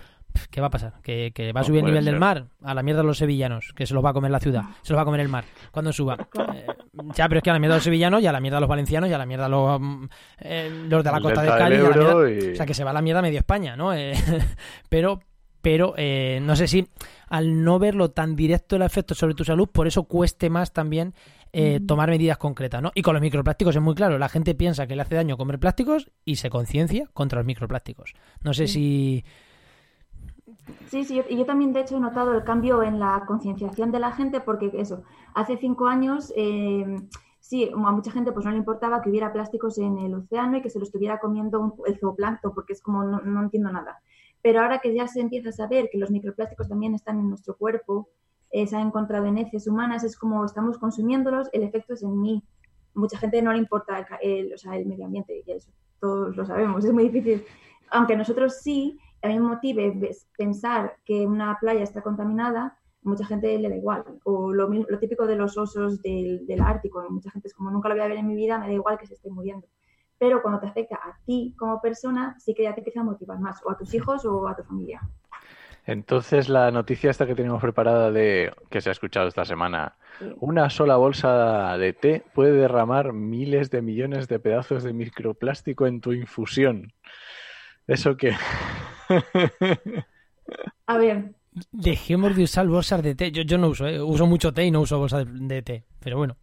¿qué 0.51 0.59
va 0.59 0.67
a 0.67 0.69
pasar? 0.69 0.95
¿Que, 1.01 1.31
va 1.55 1.61
a 1.61 1.63
subir 1.63 1.79
el 1.79 1.85
nivel 1.85 2.03
del 2.03 2.19
mar? 2.19 2.47
A 2.61 2.73
la 2.73 2.83
mierda 2.83 3.03
los 3.03 3.17
sevillanos, 3.17 3.71
que 3.73 3.85
se 3.85 3.93
los 3.93 4.03
va 4.03 4.09
a 4.09 4.13
comer 4.13 4.31
la 4.31 4.39
ciudad, 4.39 4.63
se 4.81 4.91
los 4.91 4.97
va 4.97 5.03
a 5.03 5.05
comer 5.05 5.21
el 5.21 5.29
mar, 5.29 5.45
cuando 5.71 5.93
suba. 5.93 6.17
Eh, 6.53 6.67
ya, 7.15 7.29
pero 7.29 7.39
es 7.39 7.43
que 7.43 7.49
a 7.51 7.53
la 7.53 7.59
mierda 7.59 7.75
de 7.75 7.77
los 7.77 7.83
sevillanos, 7.85 8.21
y 8.21 8.27
a 8.27 8.33
la 8.33 8.41
mierda 8.41 8.57
de 8.57 8.61
los 8.61 8.69
valencianos, 8.69 9.09
y 9.09 9.13
a 9.13 9.17
la 9.17 9.25
mierda 9.25 9.45
de 9.45 9.51
los, 9.51 9.79
mm, 9.79 10.05
eh, 10.39 10.85
los 10.89 11.03
de 11.03 11.11
la 11.11 11.21
costa 11.21 11.41
de 11.41 11.49
Cali, 11.49 11.77
o 11.77 12.55
sea, 12.55 12.65
que 12.65 12.73
se 12.73 12.83
va 12.83 12.91
a 12.91 12.93
la 12.93 13.01
mierda 13.01 13.21
medio 13.21 13.39
España, 13.39 13.77
¿no? 13.77 13.91
pero 14.89 15.19
pero 15.68 15.93
eh, 15.97 16.39
no 16.41 16.55
sé 16.55 16.65
si 16.65 16.88
al 17.28 17.61
no 17.61 17.78
verlo 17.78 18.11
tan 18.11 18.38
directo 18.38 18.78
el 18.78 18.84
efecto 18.84 19.13
sobre 19.13 19.34
tu 19.34 19.43
salud, 19.43 19.68
por 19.68 19.86
eso 19.86 20.05
cueste 20.05 20.49
más 20.49 20.72
también 20.72 21.13
eh, 21.51 21.82
tomar 21.86 22.09
medidas 22.09 22.38
concretas, 22.38 22.82
¿no? 22.82 22.93
Y 22.95 23.01
con 23.01 23.13
los 23.13 23.22
microplásticos 23.22 23.76
es 23.76 23.82
muy 23.82 23.93
claro, 23.93 24.18
la 24.18 24.30
gente 24.30 24.55
piensa 24.55 24.88
que 24.88 24.95
le 24.95 25.01
hace 25.01 25.15
daño 25.15 25.36
comer 25.36 25.59
plásticos 25.59 26.09
y 26.24 26.38
se 26.38 26.49
conciencia 26.49 27.09
contra 27.11 27.39
los 27.39 27.45
microplásticos. 27.45 28.13
No 28.45 28.53
sé 28.53 28.68
si... 28.68 29.26
Sí, 30.88 31.03
sí, 31.03 31.22
y 31.28 31.36
yo 31.36 31.45
también 31.45 31.74
de 31.74 31.82
hecho 31.82 31.97
he 31.97 31.99
notado 31.99 32.34
el 32.34 32.45
cambio 32.45 32.82
en 32.82 32.97
la 32.97 33.26
concienciación 33.28 33.91
de 33.91 33.99
la 33.99 34.13
gente 34.13 34.39
porque 34.39 34.72
eso, 34.74 35.03
hace 35.36 35.57
cinco 35.57 35.88
años... 35.88 36.32
Eh, 36.38 36.95
sí, 37.41 37.70
a 37.74 37.91
mucha 37.91 38.11
gente 38.11 38.32
pues 38.32 38.45
no 38.45 38.51
le 38.51 38.57
importaba 38.57 39.01
que 39.01 39.09
hubiera 39.09 39.34
plásticos 39.34 39.78
en 39.80 39.97
el 39.97 40.13
océano 40.13 40.55
y 40.55 40.61
que 40.61 40.70
se 40.70 40.80
lo 40.80 40.86
estuviera 40.86 41.20
comiendo 41.20 41.76
el 41.86 41.99
zooplancton, 41.99 42.53
porque 42.53 42.72
es 42.72 42.82
como 42.82 43.03
no 43.03 43.41
entiendo 43.41 43.70
nada. 43.70 44.01
Pero 44.47 44.61
ahora 44.61 44.79
que 44.79 44.93
ya 44.93 45.09
se 45.09 45.19
empieza 45.19 45.49
a 45.49 45.51
saber 45.51 45.89
que 45.91 45.97
los 45.97 46.09
microplásticos 46.09 46.69
también 46.69 46.95
están 46.95 47.19
en 47.19 47.27
nuestro 47.27 47.57
cuerpo, 47.57 48.07
eh, 48.49 48.65
se 48.65 48.77
ha 48.77 48.81
encontrado 48.81 49.25
en 49.25 49.37
heces 49.37 49.67
humanas, 49.67 50.05
es 50.05 50.15
como 50.15 50.45
estamos 50.45 50.77
consumiéndolos, 50.77 51.49
el 51.51 51.63
efecto 51.63 51.95
es 51.95 52.01
en 52.01 52.21
mí. 52.21 52.41
Mucha 52.93 53.17
gente 53.17 53.41
no 53.41 53.51
le 53.51 53.57
importa 53.57 54.07
el, 54.21 54.53
o 54.53 54.57
sea, 54.57 54.77
el 54.77 54.85
medio 54.85 55.03
ambiente, 55.03 55.43
y 55.45 55.51
eso 55.51 55.69
todos 55.99 56.37
lo 56.37 56.45
sabemos, 56.45 56.85
es 56.85 56.93
muy 56.93 57.09
difícil. 57.09 57.43
Aunque 57.91 58.15
nosotros 58.15 58.61
sí, 58.61 58.97
a 59.21 59.27
mí 59.27 59.33
me 59.33 59.49
motive 59.49 60.15
pensar 60.37 60.95
que 61.03 61.27
una 61.27 61.57
playa 61.59 61.83
está 61.83 62.01
contaminada, 62.01 62.79
mucha 63.01 63.25
gente 63.25 63.59
le 63.59 63.67
da 63.67 63.75
igual. 63.75 64.05
O 64.23 64.53
lo, 64.53 64.69
lo 64.69 64.99
típico 64.99 65.27
de 65.27 65.35
los 65.35 65.57
osos 65.57 66.01
del, 66.01 66.47
del 66.47 66.61
Ártico, 66.61 67.05
mucha 67.09 67.31
gente 67.31 67.49
es 67.49 67.53
como 67.53 67.69
nunca 67.69 67.89
lo 67.89 67.95
voy 67.95 68.05
a 68.05 68.07
ver 68.07 68.19
en 68.19 68.27
mi 68.27 68.35
vida, 68.35 68.59
me 68.59 68.67
da 68.67 68.71
igual 68.71 68.97
que 68.97 69.07
se 69.07 69.15
esté 69.15 69.29
muriendo 69.29 69.67
pero 70.20 70.41
cuando 70.41 70.59
te 70.59 70.68
afecta 70.68 70.95
a 70.95 71.18
ti 71.26 71.53
como 71.57 71.82
persona, 71.82 72.36
sí 72.39 72.53
que 72.53 72.63
ya 72.63 72.74
te 72.74 72.82
empieza 72.82 73.01
a 73.01 73.03
motivar 73.03 73.39
más, 73.39 73.61
o 73.63 73.72
a 73.72 73.78
tus 73.78 73.93
hijos 73.93 74.26
o 74.26 74.47
a 74.47 74.55
tu 74.55 74.63
familia. 74.63 75.01
Entonces, 75.86 76.49
la 76.49 76.70
noticia 76.70 77.09
esta 77.09 77.26
que 77.26 77.34
tenemos 77.34 77.61
preparada 77.61 78.11
de 78.11 78.51
que 78.70 78.82
se 78.82 78.89
ha 78.89 78.91
escuchado 78.91 79.30
esta 79.30 79.45
semana, 79.45 79.95
una 80.39 80.70
sola 80.70 80.97
bolsa 80.97 81.78
de 81.78 81.93
té 81.93 82.24
puede 82.34 82.51
derramar 82.51 83.13
miles 83.13 83.70
de 83.70 83.82
millones 83.82 84.28
de 84.28 84.39
pedazos 84.39 84.84
de 84.84 84.91
microplástico 84.91 85.88
en 85.88 86.01
tu 86.01 86.11
infusión. 86.11 86.91
¿Eso 87.88 88.18
qué? 88.18 88.36
a 90.88 90.97
ver. 90.97 91.32
Dejemos 91.72 92.36
de 92.36 92.43
usar 92.43 92.68
bolsas 92.68 93.01
de 93.01 93.15
té. 93.15 93.32
Yo, 93.32 93.43
yo 93.43 93.57
no 93.57 93.70
uso, 93.70 93.88
¿eh? 93.88 94.01
uso 94.01 94.28
mucho 94.28 94.53
té 94.53 94.65
y 94.65 94.72
no 94.72 94.82
uso 94.82 94.99
bolsas 94.99 95.26
de 95.26 95.61
té, 95.61 95.86
pero 96.01 96.18
bueno. 96.18 96.36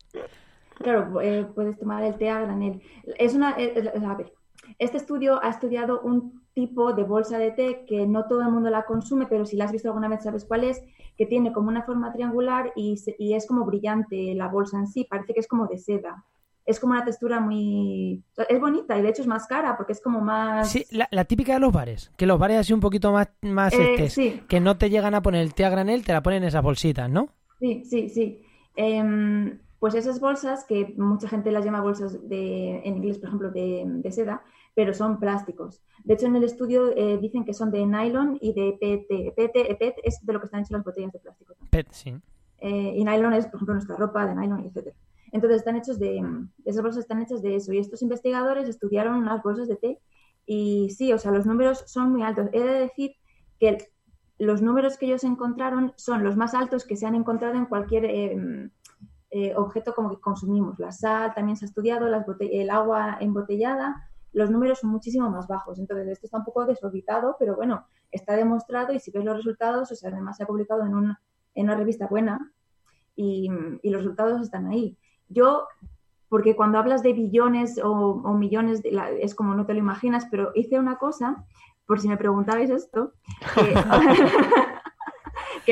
Claro, 0.76 1.20
eh, 1.20 1.46
puedes 1.54 1.78
tomar 1.78 2.02
el 2.02 2.16
té 2.16 2.30
a 2.30 2.40
granel. 2.40 2.82
Es 3.18 3.34
una, 3.34 3.54
eh, 3.58 3.92
a 4.06 4.14
ver, 4.14 4.32
este 4.78 4.96
estudio 4.96 5.42
ha 5.42 5.50
estudiado 5.50 6.00
un 6.00 6.42
tipo 6.54 6.92
de 6.92 7.02
bolsa 7.02 7.38
de 7.38 7.50
té 7.50 7.84
que 7.86 8.06
no 8.06 8.26
todo 8.26 8.42
el 8.42 8.50
mundo 8.50 8.70
la 8.70 8.84
consume, 8.84 9.26
pero 9.26 9.44
si 9.44 9.56
la 9.56 9.64
has 9.64 9.72
visto 9.72 9.88
alguna 9.88 10.08
vez 10.08 10.22
sabes 10.22 10.44
cuál 10.44 10.64
es, 10.64 10.82
que 11.16 11.26
tiene 11.26 11.52
como 11.52 11.68
una 11.68 11.82
forma 11.82 12.12
triangular 12.12 12.72
y, 12.76 12.96
es 13.18 13.46
como 13.46 13.64
brillante 13.64 14.34
la 14.34 14.48
bolsa 14.48 14.78
en 14.78 14.86
sí, 14.86 15.04
parece 15.08 15.34
que 15.34 15.40
es 15.40 15.48
como 15.48 15.66
de 15.66 15.78
seda. 15.78 16.24
Es 16.66 16.80
como 16.80 16.94
una 16.94 17.04
textura 17.04 17.40
muy... 17.40 18.24
es 18.48 18.60
bonita 18.60 18.96
y 18.96 19.02
de 19.02 19.10
hecho 19.10 19.20
es 19.20 19.28
más 19.28 19.46
cara 19.46 19.76
porque 19.76 19.92
es 19.92 20.00
como 20.00 20.22
más... 20.22 20.70
Sí, 20.70 20.86
la, 20.90 21.24
típica 21.26 21.54
de 21.54 21.60
los 21.60 21.72
bares, 21.72 22.10
que 22.16 22.26
los 22.26 22.38
bares 22.38 22.58
así 22.58 22.72
un 22.72 22.80
poquito 22.80 23.12
más, 23.12 23.28
más 23.42 23.74
eh, 23.74 24.40
que 24.48 24.60
no 24.60 24.78
te 24.78 24.88
llegan 24.88 25.14
a 25.14 25.22
poner 25.22 25.42
el 25.42 25.52
té 25.52 25.66
a 25.66 25.70
granel, 25.70 26.04
te 26.04 26.14
la 26.14 26.22
ponen 26.22 26.42
en 26.42 26.48
esas 26.48 26.62
bolsitas, 26.62 27.10
¿no? 27.10 27.28
Sí, 27.60 27.84
sí, 27.84 28.08
sí. 28.08 28.42
Em, 28.76 29.58
pues 29.84 29.94
esas 29.96 30.18
bolsas, 30.18 30.64
que 30.64 30.94
mucha 30.96 31.28
gente 31.28 31.52
las 31.52 31.62
llama 31.62 31.82
bolsas 31.82 32.26
de, 32.26 32.78
en 32.86 32.96
inglés, 32.96 33.18
por 33.18 33.28
ejemplo, 33.28 33.50
de, 33.50 34.10
seda, 34.10 34.42
pero 34.74 34.94
son 34.94 35.20
plásticos. 35.20 35.82
De 36.04 36.14
hecho, 36.14 36.24
en 36.24 36.36
el 36.36 36.44
estudio 36.44 36.96
eh, 36.96 37.18
dicen 37.18 37.44
que 37.44 37.52
son 37.52 37.70
de 37.70 37.84
nylon 37.84 38.38
y 38.40 38.54
de 38.54 38.78
PET. 38.80 39.34
PET, 39.36 39.78
PET 39.78 39.96
es 40.02 40.24
de 40.24 40.32
lo 40.32 40.40
que 40.40 40.46
están 40.46 40.60
hechas 40.60 40.70
las 40.70 40.84
botellas 40.84 41.12
de 41.12 41.18
plástico. 41.18 41.54
PET, 41.68 41.88
sí. 41.90 42.14
Eh, 42.60 42.94
y 42.96 43.04
nylon 43.04 43.34
es, 43.34 43.44
por 43.44 43.56
ejemplo, 43.56 43.74
nuestra 43.74 43.96
ropa 43.96 44.24
de 44.24 44.34
nylon, 44.34 44.60
etc. 44.60 44.94
Entonces, 45.32 45.58
están 45.58 45.76
hechos 45.76 45.98
de, 45.98 46.24
esas 46.64 46.82
bolsas 46.82 47.02
están 47.02 47.20
hechas 47.20 47.42
de 47.42 47.56
eso. 47.56 47.70
Y 47.74 47.78
estos 47.78 48.00
investigadores 48.00 48.66
estudiaron 48.70 49.16
unas 49.16 49.42
bolsas 49.42 49.68
de 49.68 49.76
té 49.76 50.00
y 50.46 50.94
sí, 50.96 51.12
o 51.12 51.18
sea, 51.18 51.30
los 51.30 51.44
números 51.44 51.84
son 51.88 52.10
muy 52.10 52.22
altos. 52.22 52.48
He 52.54 52.60
de 52.60 52.72
decir 52.72 53.16
que 53.60 53.86
los 54.38 54.62
números 54.62 54.96
que 54.96 55.04
ellos 55.04 55.24
encontraron 55.24 55.92
son 55.96 56.24
los 56.24 56.38
más 56.38 56.54
altos 56.54 56.86
que 56.86 56.96
se 56.96 57.04
han 57.04 57.14
encontrado 57.14 57.56
en 57.56 57.66
cualquier... 57.66 58.06
Em, 58.06 58.70
eh, 59.36 59.52
objeto 59.56 59.92
como 59.96 60.10
que 60.10 60.20
consumimos. 60.20 60.78
La 60.78 60.92
sal 60.92 61.34
también 61.34 61.56
se 61.56 61.64
ha 61.64 61.66
estudiado, 61.66 62.06
el 62.06 62.70
agua 62.70 63.16
embotellada, 63.18 64.08
los 64.32 64.48
números 64.48 64.78
son 64.78 64.90
muchísimo 64.90 65.28
más 65.28 65.48
bajos. 65.48 65.80
Entonces, 65.80 66.06
esto 66.06 66.28
está 66.28 66.38
un 66.38 66.44
poco 66.44 66.64
desorbitado, 66.64 67.34
pero 67.36 67.56
bueno, 67.56 67.84
está 68.12 68.36
demostrado 68.36 68.92
y 68.92 69.00
si 69.00 69.10
ves 69.10 69.24
los 69.24 69.36
resultados, 69.36 69.90
o 69.90 69.96
sea, 69.96 70.10
además 70.10 70.36
se 70.36 70.44
ha 70.44 70.46
publicado 70.46 70.86
en 70.86 70.94
una, 70.94 71.20
en 71.56 71.64
una 71.64 71.74
revista 71.74 72.06
buena 72.06 72.52
y, 73.16 73.50
los 73.82 74.02
resultados 74.02 74.40
están 74.40 74.68
ahí. 74.68 74.96
Yo, 75.28 75.66
porque 76.28 76.54
cuando 76.54 76.78
hablas 76.78 77.02
de 77.02 77.12
billones 77.12 77.80
o, 77.82 78.34
millones, 78.34 78.82
es 79.18 79.34
como 79.34 79.56
no 79.56 79.66
te 79.66 79.72
lo 79.72 79.80
imaginas, 79.80 80.28
pero 80.30 80.52
hice 80.54 80.78
una 80.78 80.96
cosa, 80.96 81.44
por 81.86 81.98
si 81.98 82.06
me 82.06 82.16
preguntabais 82.16 82.70
esto, 82.70 83.14
que, 83.56 83.74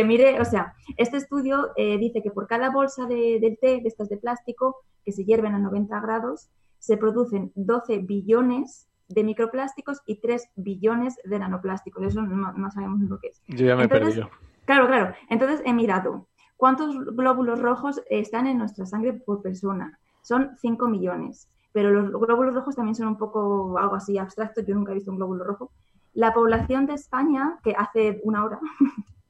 mire, 0.05 0.41
o 0.41 0.45
sea, 0.45 0.75
este 0.97 1.17
estudio 1.19 1.71
eh, 1.77 1.99
dice 1.99 2.23
que 2.23 2.31
por 2.31 2.47
cada 2.47 2.71
bolsa 2.71 3.07
de, 3.07 3.39
del 3.41 3.59
té, 3.59 3.81
de 3.81 3.89
estas 3.89 4.09
de 4.09 4.17
plástico, 4.17 4.77
que 5.05 5.13
se 5.13 5.25
hierven 5.25 5.55
a 5.55 5.59
90 5.59 6.01
grados, 6.01 6.51
se 6.79 6.97
producen 6.97 7.53
12 7.55 7.99
billones 7.99 8.89
de 9.09 9.25
microplásticos 9.25 10.01
y 10.07 10.21
3 10.21 10.51
billones 10.57 11.17
de 11.25 11.39
nanoplásticos. 11.39 12.05
Eso 12.05 12.23
no, 12.23 12.71
sabemos 12.71 13.01
lo 13.01 13.19
que 13.19 13.29
es. 13.29 13.43
Yo 13.47 13.67
ya 13.67 13.77
me 13.77 13.85
he 13.85 13.89
perdido. 13.89 14.31
Claro, 14.65 14.87
claro. 14.87 15.15
Entonces 15.29 15.63
he 15.65 15.73
mirado 15.73 16.27
cuántos 16.57 16.99
glóbulos 17.15 17.61
rojos 17.61 18.01
están 18.09 18.47
en 18.47 18.59
nuestra 18.59 18.87
sangre 18.87 19.13
por 19.13 19.43
persona. 19.43 19.99
Son 20.23 20.57
5 20.59 20.89
millones. 20.89 21.49
Pero 21.73 21.91
los 21.91 22.11
glóbulos 22.11 22.55
rojos 22.55 22.77
también 22.77 22.95
son 22.95 23.09
un 23.09 23.19
poco 23.19 23.79
algo 23.79 23.97
así 23.97 24.19
abstracto. 24.19 24.61
Yo 24.61 24.75
nunca 24.75 24.93
he 24.93 24.97
visto 24.97 25.11
un 25.11 25.17
glóbulo 25.17 25.45
rojo. 25.45 25.71
La 26.15 26.35
población 26.35 26.87
de 26.87 26.95
España, 26.95 27.59
que 27.65 27.75
hace 27.77 28.21
una 28.25 28.45
hora, 28.45 28.61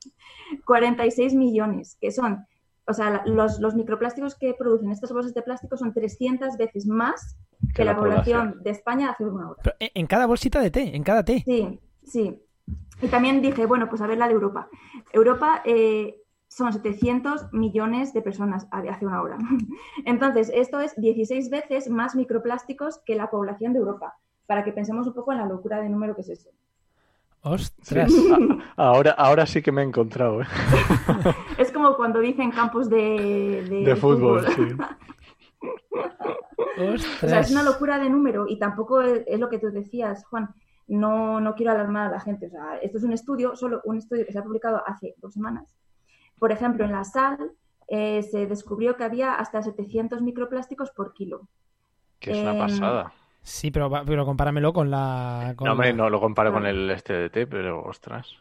46 0.64 1.34
millones, 1.34 1.96
que 2.00 2.10
son 2.10 2.46
o 2.86 2.94
sea, 2.94 3.22
los, 3.26 3.74
microplásticos 3.74 4.34
que 4.34 4.54
producen 4.54 4.90
estas 4.90 5.12
bolsas 5.12 5.34
de 5.34 5.42
plástico 5.42 5.76
son 5.76 5.92
300 5.92 6.56
veces 6.56 6.86
más 6.86 7.36
que, 7.74 7.84
la, 7.84 7.96
población, 7.96 8.60
de 8.62 8.70
España 8.70 9.10
hace 9.10 9.24
una 9.24 9.50
hora. 9.50 9.62
en 9.78 10.06
cada 10.06 10.26
bolsita 10.26 10.60
de 10.60 10.70
té, 10.70 10.96
en 10.96 11.04
cada 11.04 11.24
té. 11.24 11.42
Sí, 11.44 11.80
sí. 12.04 12.42
Y 13.00 13.08
también 13.08 13.40
dije, 13.40 13.66
bueno, 13.66 13.88
pues 13.88 14.02
a 14.02 14.06
ver 14.06 14.18
la 14.18 14.26
de 14.26 14.34
Europa. 14.34 14.68
Europa 15.12 15.62
eh, 15.64 16.20
son 16.48 16.72
700 16.72 17.52
millones 17.52 18.12
de 18.12 18.22
personas 18.22 18.66
hace 18.70 19.06
una 19.06 19.22
hora. 19.22 19.38
Entonces, 20.04 20.50
esto 20.52 20.80
es 20.80 20.94
16 20.96 21.50
veces 21.50 21.88
más 21.88 22.16
microplásticos 22.16 22.98
que 23.06 23.14
la 23.14 23.30
población 23.30 23.72
de 23.72 23.78
Europa, 23.78 24.16
para 24.46 24.64
que 24.64 24.72
pensemos 24.72 25.06
un 25.06 25.14
poco 25.14 25.32
en 25.32 25.38
la 25.38 25.46
locura 25.46 25.80
de 25.80 25.88
número 25.88 26.16
que 26.16 26.22
es 26.22 26.28
eso. 26.30 26.50
¡Ostras! 27.42 28.12
ahora, 28.76 29.12
ahora 29.12 29.46
sí 29.46 29.62
que 29.62 29.72
me 29.72 29.82
he 29.82 29.84
encontrado. 29.84 30.42
¿eh? 30.42 30.46
es 31.58 31.72
como 31.72 31.96
cuando 31.96 32.20
dicen 32.20 32.50
campos 32.52 32.88
de, 32.88 33.84
de, 33.84 33.96
fútbol. 33.96 34.46
sí. 34.48 34.62
O 36.78 36.98
sea, 37.28 37.40
es 37.40 37.50
una 37.50 37.62
locura 37.62 37.98
de 37.98 38.08
número 38.08 38.46
y 38.48 38.58
tampoco 38.58 39.02
es, 39.02 39.38
lo 39.38 39.48
que 39.48 39.58
tú 39.58 39.70
decías, 39.70 40.24
Juan. 40.26 40.48
No, 40.88 41.40
no 41.40 41.54
quiero 41.54 41.72
alarmar 41.72 42.08
a 42.08 42.12
la 42.12 42.20
gente. 42.20 42.46
O 42.46 42.50
sea, 42.50 42.76
esto 42.82 42.98
es 42.98 43.04
un 43.04 43.12
estudio, 43.12 43.54
solo 43.56 43.80
un 43.84 43.98
estudio 43.98 44.26
que 44.26 44.32
se 44.32 44.38
ha 44.38 44.42
publicado 44.42 44.82
hace 44.86 45.14
dos 45.18 45.34
semanas. 45.34 45.76
Por 46.38 46.50
ejemplo, 46.50 46.84
en 46.84 46.92
la 46.92 47.04
sal 47.04 47.52
eh, 47.88 48.22
se 48.22 48.46
descubrió 48.46 48.96
que 48.96 49.04
había 49.04 49.34
hasta 49.34 49.62
700 49.62 50.22
microplásticos 50.22 50.90
por 50.90 51.12
kilo. 51.12 51.48
Que 52.18 52.32
es 52.32 52.38
una 52.38 52.58
pasada. 52.58 53.12
Sí, 53.42 53.70
pero, 53.70 53.90
pero 54.06 54.24
compáramelo 54.24 54.72
con 54.72 54.90
la... 54.90 55.54
no, 55.60 55.72
hombre, 55.72 55.92
no 55.92 56.08
lo 56.08 56.20
comparo 56.20 56.52
con 56.52 56.64
el 56.64 56.88
este 56.90 57.12
de 57.12 57.30
té, 57.30 57.46
pero 57.46 57.82
ostras. 57.82 58.36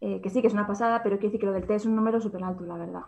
Eh, 0.00 0.20
que 0.22 0.30
sí, 0.30 0.40
que 0.40 0.46
es 0.46 0.52
una 0.54 0.66
pasada, 0.66 1.02
pero 1.02 1.16
quiero 1.16 1.28
decir 1.28 1.40
que 1.40 1.46
lo 1.46 1.52
del 1.52 1.66
té 1.66 1.74
es 1.74 1.86
un 1.86 1.94
número 1.94 2.20
súper 2.20 2.42
alto, 2.42 2.64
la 2.64 2.76
verdad. 2.76 3.02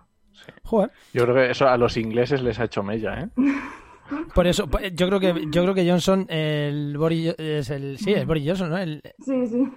Joder. 0.64 0.90
Yo 1.12 1.24
creo 1.24 1.34
que 1.34 1.50
eso 1.50 1.68
a 1.68 1.76
los 1.78 1.96
ingleses 1.96 2.42
les 2.42 2.60
ha 2.60 2.64
hecho 2.64 2.82
mella, 2.82 3.20
¿eh? 3.20 3.28
Por 4.34 4.46
eso, 4.46 4.68
yo 4.94 5.06
creo 5.06 5.20
que 5.20 5.46
yo 5.50 5.62
creo 5.62 5.74
que 5.74 5.88
Johnson, 5.88 6.24
el 6.30 6.96
Boris, 6.96 7.34
es 7.36 7.68
el, 7.68 7.98
sí, 7.98 8.14
el 8.14 8.24
Boris 8.24 8.44
Johnson, 8.46 8.70
¿no? 8.70 8.78
Sí, 9.18 9.46
sí. 9.46 9.68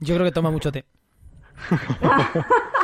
Yo 0.00 0.14
creo 0.14 0.24
que 0.24 0.32
toma 0.32 0.50
mucho 0.50 0.72
té. 0.72 0.86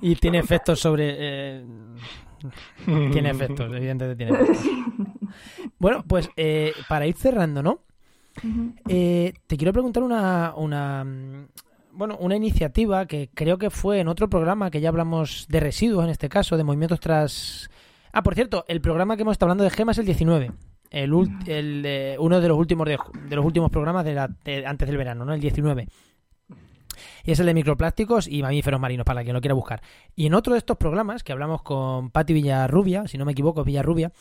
Y 0.00 0.16
tiene 0.16 0.38
efectos 0.38 0.80
sobre. 0.80 1.14
Eh, 1.18 1.64
tiene 2.84 3.30
efectos, 3.30 3.72
evidentemente 3.74 4.16
tiene 4.16 4.32
efectos. 4.40 4.66
Bueno, 5.84 6.02
pues 6.08 6.30
eh, 6.38 6.72
para 6.88 7.06
ir 7.06 7.14
cerrando, 7.14 7.62
¿no? 7.62 7.80
Eh, 8.88 9.34
te 9.46 9.58
quiero 9.58 9.74
preguntar 9.74 10.02
una, 10.02 10.54
una, 10.56 11.04
bueno, 11.92 12.16
una 12.20 12.36
iniciativa 12.36 13.04
que 13.04 13.28
creo 13.34 13.58
que 13.58 13.68
fue 13.68 14.00
en 14.00 14.08
otro 14.08 14.30
programa 14.30 14.70
que 14.70 14.80
ya 14.80 14.88
hablamos 14.88 15.44
de 15.50 15.60
residuos, 15.60 16.04
en 16.04 16.10
este 16.10 16.30
caso, 16.30 16.56
de 16.56 16.64
movimientos 16.64 17.00
tras... 17.00 17.68
Ah, 18.14 18.22
por 18.22 18.34
cierto, 18.34 18.64
el 18.66 18.80
programa 18.80 19.14
que 19.14 19.24
hemos 19.24 19.32
estado 19.32 19.50
hablando 19.50 19.64
de 19.64 19.68
gemas 19.68 19.96
es 19.96 19.98
el 19.98 20.06
19. 20.06 20.52
El, 20.90 21.12
el 21.48 22.16
uno 22.18 22.40
de 22.40 22.48
los 22.48 22.56
últimos 22.56 22.88
de, 22.88 22.98
los 23.28 23.44
últimos 23.44 23.70
programas 23.70 24.06
de, 24.06 24.14
la, 24.14 24.30
antes 24.64 24.88
del 24.88 24.96
verano, 24.96 25.26
¿no? 25.26 25.34
El 25.34 25.40
19 25.42 25.86
y 27.24 27.32
es 27.32 27.40
el 27.40 27.46
de 27.46 27.54
microplásticos 27.54 28.26
y 28.26 28.40
mamíferos 28.40 28.80
marinos, 28.80 29.04
para 29.04 29.22
quien 29.22 29.34
lo 29.34 29.40
quiera 29.42 29.54
buscar. 29.54 29.82
Y 30.16 30.26
en 30.26 30.34
otro 30.34 30.54
de 30.54 30.60
estos 30.60 30.78
programas 30.78 31.22
que 31.22 31.32
hablamos 31.32 31.62
con 31.62 32.10
Patti 32.10 32.32
Villarrubia, 32.32 33.06
si 33.06 33.18
no 33.18 33.26
me 33.26 33.32
equivoco, 33.32 33.64
Villarrubia, 33.64 34.12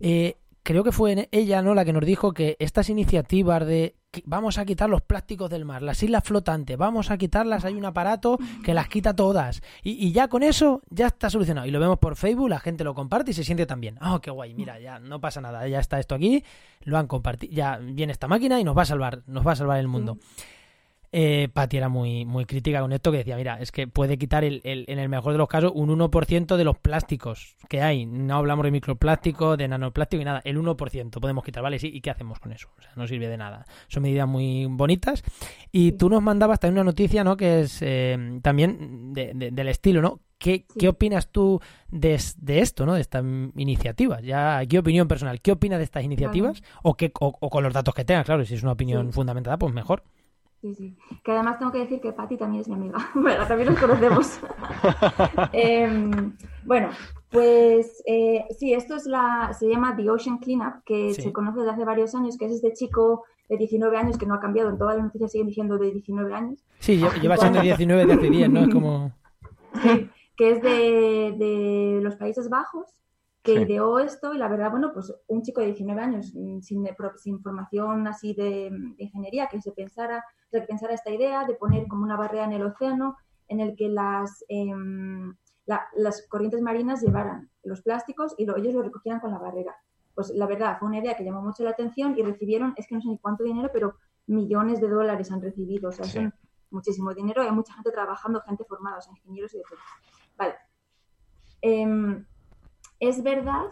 eh, 0.00 0.36
creo 0.70 0.84
que 0.84 0.92
fue 0.92 1.28
ella 1.32 1.62
no 1.62 1.74
la 1.74 1.84
que 1.84 1.92
nos 1.92 2.04
dijo 2.04 2.32
que 2.32 2.56
estas 2.60 2.90
iniciativas 2.90 3.66
de 3.66 3.96
vamos 4.24 4.56
a 4.56 4.64
quitar 4.64 4.88
los 4.88 5.02
plásticos 5.02 5.50
del 5.50 5.64
mar, 5.64 5.82
las 5.82 6.00
islas 6.00 6.22
flotantes, 6.22 6.76
vamos 6.76 7.10
a 7.10 7.18
quitarlas, 7.18 7.64
hay 7.64 7.74
un 7.74 7.84
aparato 7.84 8.38
que 8.64 8.72
las 8.72 8.88
quita 8.88 9.16
todas. 9.16 9.62
Y, 9.82 10.12
ya 10.12 10.28
con 10.28 10.44
eso 10.44 10.82
ya 10.88 11.08
está 11.08 11.28
solucionado. 11.28 11.66
Y 11.66 11.72
lo 11.72 11.80
vemos 11.80 11.98
por 11.98 12.14
Facebook, 12.14 12.48
la 12.48 12.60
gente 12.60 12.84
lo 12.84 12.94
comparte 12.94 13.32
y 13.32 13.34
se 13.34 13.42
siente 13.42 13.66
también. 13.66 13.98
Oh, 14.00 14.20
qué 14.20 14.30
guay, 14.30 14.54
mira, 14.54 14.78
ya 14.78 15.00
no 15.00 15.20
pasa 15.20 15.40
nada, 15.40 15.66
ya 15.66 15.80
está 15.80 15.98
esto 15.98 16.14
aquí, 16.14 16.44
lo 16.82 16.98
han 16.98 17.08
compartido, 17.08 17.52
ya 17.52 17.78
viene 17.78 18.12
esta 18.12 18.28
máquina 18.28 18.60
y 18.60 18.64
nos 18.64 18.76
va 18.76 18.82
a 18.82 18.86
salvar, 18.86 19.22
nos 19.26 19.44
va 19.44 19.52
a 19.52 19.56
salvar 19.56 19.80
el 19.80 19.88
mundo 19.88 20.18
eh, 21.12 21.48
Patti 21.52 21.76
era 21.76 21.88
muy, 21.88 22.24
muy 22.24 22.44
crítica 22.44 22.80
con 22.80 22.92
esto, 22.92 23.10
que 23.10 23.18
decía, 23.18 23.36
mira, 23.36 23.60
es 23.60 23.72
que 23.72 23.88
puede 23.88 24.16
quitar 24.16 24.44
el, 24.44 24.60
en 24.64 24.98
el 24.98 25.08
mejor 25.08 25.32
de 25.32 25.38
los 25.38 25.48
casos 25.48 25.72
un 25.74 25.90
1% 25.90 26.56
de 26.56 26.64
los 26.64 26.78
plásticos 26.78 27.56
que 27.68 27.82
hay. 27.82 28.06
No 28.06 28.36
hablamos 28.36 28.64
de 28.64 28.70
microplástico, 28.70 29.56
de 29.56 29.66
nanoplástico 29.66 30.22
y 30.22 30.24
nada, 30.24 30.40
el 30.44 30.58
1% 30.58 31.20
podemos 31.20 31.44
quitar, 31.44 31.62
¿vale? 31.62 31.78
Sí, 31.78 31.90
¿y 31.92 32.00
qué 32.00 32.10
hacemos 32.10 32.38
con 32.38 32.52
eso? 32.52 32.68
O 32.78 32.82
sea, 32.82 32.92
no 32.94 33.08
sirve 33.08 33.28
de 33.28 33.36
nada. 33.36 33.66
Son 33.88 34.02
medidas 34.02 34.28
muy 34.28 34.66
bonitas. 34.66 35.24
Y 35.72 35.92
tú 35.92 36.08
nos 36.08 36.22
mandabas 36.22 36.60
también 36.60 36.82
una 36.82 36.90
noticia, 36.90 37.24
¿no? 37.24 37.36
Que 37.36 37.62
es 37.62 37.78
eh, 37.82 38.38
también 38.42 39.12
del 39.12 39.68
estilo, 39.68 40.02
¿no? 40.02 40.20
¿Qué, 40.38 40.64
¿Qué, 40.78 40.88
opinas 40.88 41.30
tú 41.30 41.60
de, 41.90 42.14
esto, 42.14 42.86
¿no? 42.86 42.94
De 42.94 43.02
esta 43.02 43.18
iniciativa? 43.56 44.20
Ya, 44.22 44.62
¿qué 44.66 44.78
opinión 44.78 45.06
personal? 45.06 45.42
¿Qué 45.42 45.52
opinas 45.52 45.78
de 45.78 45.84
estas 45.84 46.02
iniciativas? 46.02 46.62
O, 46.82 46.94
qué, 46.94 47.12
o, 47.20 47.50
con 47.50 47.62
los 47.62 47.74
datos 47.74 47.94
que 47.94 48.06
tengas, 48.06 48.24
claro, 48.24 48.42
si 48.46 48.54
es 48.54 48.62
una 48.62 48.72
opinión 48.72 49.12
fundamentada, 49.12 49.58
pues 49.58 49.74
mejor. 49.74 50.02
Sí, 50.60 50.74
sí. 50.74 50.96
Que 51.24 51.32
además 51.32 51.58
tengo 51.58 51.72
que 51.72 51.78
decir 51.78 52.00
que 52.00 52.12
Patti 52.12 52.36
también 52.36 52.60
es 52.60 52.68
mi 52.68 52.74
amiga. 52.74 52.98
bueno, 53.14 53.46
también 53.46 53.70
nos 53.70 53.80
conocemos. 53.80 54.40
Em, 55.52 56.36
bueno, 56.64 56.90
pues 57.30 58.02
eh, 58.06 58.44
sí, 58.58 58.74
esto 58.74 58.96
es 58.96 59.06
la, 59.06 59.52
se 59.58 59.68
llama 59.68 59.96
The 59.96 60.10
Ocean 60.10 60.38
Cleanup, 60.38 60.84
que 60.84 61.14
se 61.14 61.32
conoce 61.32 61.60
desde 61.60 61.72
hace 61.72 61.84
varios 61.84 62.14
años, 62.14 62.36
que 62.36 62.46
es 62.46 62.52
este 62.52 62.72
chico 62.74 63.24
de 63.48 63.56
19 63.56 63.96
años 63.96 64.18
que 64.18 64.26
no 64.26 64.34
ha 64.34 64.40
cambiado, 64.40 64.70
en 64.70 64.78
todas 64.78 64.96
las 64.96 65.04
noticias 65.04 65.32
siguen 65.32 65.48
diciendo 65.48 65.78
de 65.78 65.92
19 65.92 66.34
años. 66.34 66.64
Sí, 66.78 67.02
lleva 67.20 67.36
siendo 67.36 67.60
19 67.60 68.06
de 68.06 68.12
hace 68.12 68.30
10, 68.30 68.50
¿no? 68.50 68.60
Es 68.60 68.68
como... 68.68 69.12
Sí, 69.82 70.10
que 70.36 70.50
es 70.50 70.62
de, 70.62 71.36
de 71.38 72.00
los 72.02 72.16
Países 72.16 72.48
Bajos 72.50 72.99
que 73.42 73.54
ideó 73.54 73.98
esto 73.98 74.34
y 74.34 74.38
la 74.38 74.48
verdad, 74.48 74.70
bueno, 74.70 74.92
pues 74.92 75.14
un 75.26 75.42
chico 75.42 75.60
de 75.60 75.68
19 75.68 76.00
años 76.00 76.32
mm, 76.34 76.60
sin, 76.60 76.86
sin 77.16 77.40
formación 77.40 78.06
así 78.06 78.34
de, 78.34 78.70
ingeniería 78.98 79.46
que 79.46 79.60
se 79.62 79.72
pensara, 79.72 80.24
que 80.50 80.60
pensara 80.62 80.94
esta 80.94 81.10
idea 81.10 81.44
de 81.44 81.54
poner 81.54 81.86
como 81.88 82.02
una 82.02 82.16
barrera 82.16 82.44
en 82.44 82.52
el 82.52 82.62
océano 82.62 83.16
en 83.48 83.60
el 83.60 83.76
que 83.76 83.88
las, 83.88 84.44
em, 84.48 85.34
las 85.66 86.26
corrientes 86.28 86.60
marinas 86.60 87.02
llevaran 87.02 87.50
los 87.62 87.82
plásticos 87.82 88.34
y 88.38 88.42
ellos 88.42 88.74
lo 88.74 88.82
recogieran 88.82 89.20
con 89.20 89.30
la 89.30 89.38
barrera. 89.38 89.74
Pues 90.14 90.30
la 90.30 90.46
verdad, 90.46 90.78
fue 90.78 90.88
una 90.88 90.98
idea 90.98 91.16
que 91.16 91.24
llamó 91.24 91.40
mucho 91.40 91.64
la 91.64 91.70
atención 91.70 92.14
y 92.16 92.22
recibieron, 92.22 92.74
es 92.76 92.86
que 92.86 92.94
no 92.94 93.00
sé 93.00 93.08
ni 93.08 93.18
cuánto 93.18 93.42
dinero, 93.42 93.70
pero 93.72 93.96
millones 94.26 94.80
de 94.80 94.88
dólares 94.88 95.32
han 95.32 95.40
recibido, 95.40 95.88
o 95.88 95.92
sea, 95.92 96.04
son 96.04 96.34
muchísimo 96.70 97.14
dinero, 97.14 97.42
hay 97.42 97.50
mucha 97.50 97.72
gente 97.74 97.90
trabajando, 97.90 98.40
gente 98.42 98.64
formada, 98.64 98.98
o 98.98 99.00
sea, 99.00 99.12
ingenieros 99.12 99.54
y 99.54 99.58
de 99.58 99.64
todo. 99.68 99.78
Vale. 100.36 100.54
Em, 101.62 102.24
es 103.00 103.22
verdad 103.22 103.66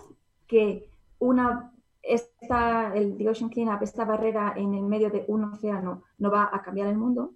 que 0.46 0.90
una 1.18 1.72
esta, 2.02 2.94
el 2.94 3.16
The 3.18 3.28
Ocean 3.28 3.50
Cleanup, 3.50 3.82
esta 3.82 4.04
barrera 4.04 4.54
en 4.56 4.74
el 4.74 4.84
medio 4.84 5.10
de 5.10 5.24
un 5.28 5.44
océano, 5.44 6.04
no 6.18 6.30
va 6.30 6.48
a 6.50 6.62
cambiar 6.62 6.88
el 6.88 6.96
mundo. 6.96 7.34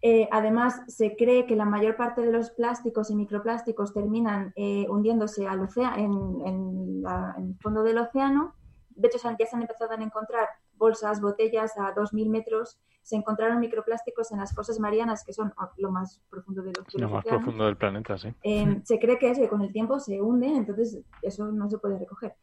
Eh, 0.00 0.28
además, 0.30 0.82
se 0.88 1.16
cree 1.16 1.46
que 1.46 1.56
la 1.56 1.64
mayor 1.64 1.96
parte 1.96 2.20
de 2.20 2.32
los 2.32 2.50
plásticos 2.50 3.10
y 3.10 3.16
microplásticos 3.16 3.92
terminan 3.92 4.52
eh, 4.56 4.86
hundiéndose 4.88 5.46
al 5.46 5.60
océano, 5.60 6.42
en, 6.44 7.04
el 7.38 7.56
fondo 7.60 7.82
del 7.82 7.98
océano. 7.98 8.54
De 8.98 9.08
hecho, 9.08 9.18
ya 9.38 9.46
se 9.46 9.56
han 9.56 9.62
empezado 9.62 9.92
a 9.92 10.02
encontrar 10.02 10.48
bolsas, 10.76 11.20
botellas 11.20 11.76
a 11.78 11.94
2.000 11.94 12.28
metros, 12.28 12.78
se 13.02 13.16
encontraron 13.16 13.60
microplásticos 13.60 14.32
en 14.32 14.38
las 14.38 14.54
fosas 14.54 14.78
marianas, 14.78 15.24
que 15.24 15.32
son 15.32 15.52
lo 15.76 15.90
más 15.90 16.20
profundo 16.28 16.62
de 16.62 16.72
los, 16.72 16.94
Lo 16.94 17.08
más 17.08 17.24
profundo 17.24 17.64
del 17.64 17.76
planeta, 17.76 18.18
sí. 18.18 18.34
Eh, 18.42 18.80
se 18.84 18.98
cree 18.98 19.18
que, 19.18 19.30
es 19.30 19.38
que 19.38 19.48
con 19.48 19.62
el 19.62 19.72
tiempo 19.72 19.98
se 19.98 20.20
hunden, 20.20 20.56
entonces 20.56 21.00
eso 21.22 21.50
no 21.50 21.70
se 21.70 21.78
puede 21.78 21.98
recoger. 21.98 22.34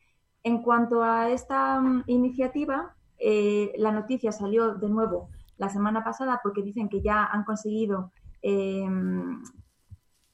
En 0.43 0.61
cuanto 0.63 1.03
a 1.03 1.29
esta 1.29 1.79
mm, 1.79 2.03
iniciativa, 2.07 2.95
eh, 3.17 3.73
la 3.77 3.91
noticia 3.91 4.31
salió 4.31 4.75
de 4.75 4.89
nuevo 4.89 5.29
la 5.57 5.69
semana 5.69 6.03
pasada 6.03 6.39
porque 6.41 6.61
dicen 6.61 6.89
que 6.89 7.01
ya 7.01 7.25
han 7.25 7.43
conseguido 7.43 8.11
eh, 8.41 8.87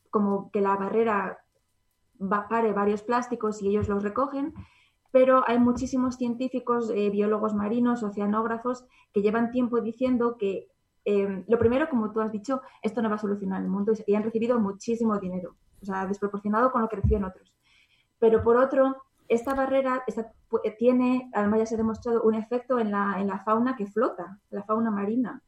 como 0.10 0.52
que 0.52 0.62
la 0.62 0.76
barrera 0.76 1.40
pare 2.50 2.74
varios 2.74 3.02
plásticos 3.02 3.62
y 3.62 3.70
ellos 3.70 3.88
los 3.88 4.04
recogen, 4.04 4.54
pero 5.12 5.44
hay 5.48 5.60
muchísimos 5.60 6.16
científicos, 6.16 6.92
eh, 6.96 7.10
biólogos 7.10 7.54
marinos, 7.54 8.04
oceanógrafos, 8.04 8.86
que 9.14 9.22
llevan 9.22 9.52
tiempo 9.52 9.82
diciendo 9.82 10.38
que 10.38 10.70
eh, 11.06 11.44
lo 11.48 11.58
primero, 11.60 11.90
como 11.90 12.12
tú 12.12 12.22
has 12.22 12.32
dicho, 12.32 12.62
esto 12.82 13.02
no 13.02 13.10
va 13.10 13.16
a 13.16 13.20
solucionar 13.20 13.62
el 13.62 13.68
mundo 13.68 13.94
y 14.06 14.16
han 14.16 14.24
recibido 14.24 14.60
muchísimo 14.60 15.18
dinero, 15.18 15.56
o 15.82 15.86
sea, 15.86 16.06
desproporcionado 16.06 16.72
con 16.72 16.82
lo 16.82 16.90
que 16.90 16.98
reciben 16.98 17.26
otros. 17.26 17.54
Pero 18.20 18.44
por 18.44 18.58
otro, 18.58 19.04
esta 19.28 19.56
barrera 19.56 20.04
tiene, 20.78 21.32
además 21.34 21.60
ya 21.60 21.66
se 21.66 21.76
ha 21.76 21.78
demostrado, 21.78 22.22
un 22.24 22.36
efecto 22.36 22.80
en 22.80 22.92
la, 22.92 23.16
en 23.20 23.28
la 23.28 23.40
fauna 23.40 23.76
que 23.76 23.88
flota, 23.88 24.40
la 24.50 24.64
fauna 24.64 24.92
marina. 24.92 25.42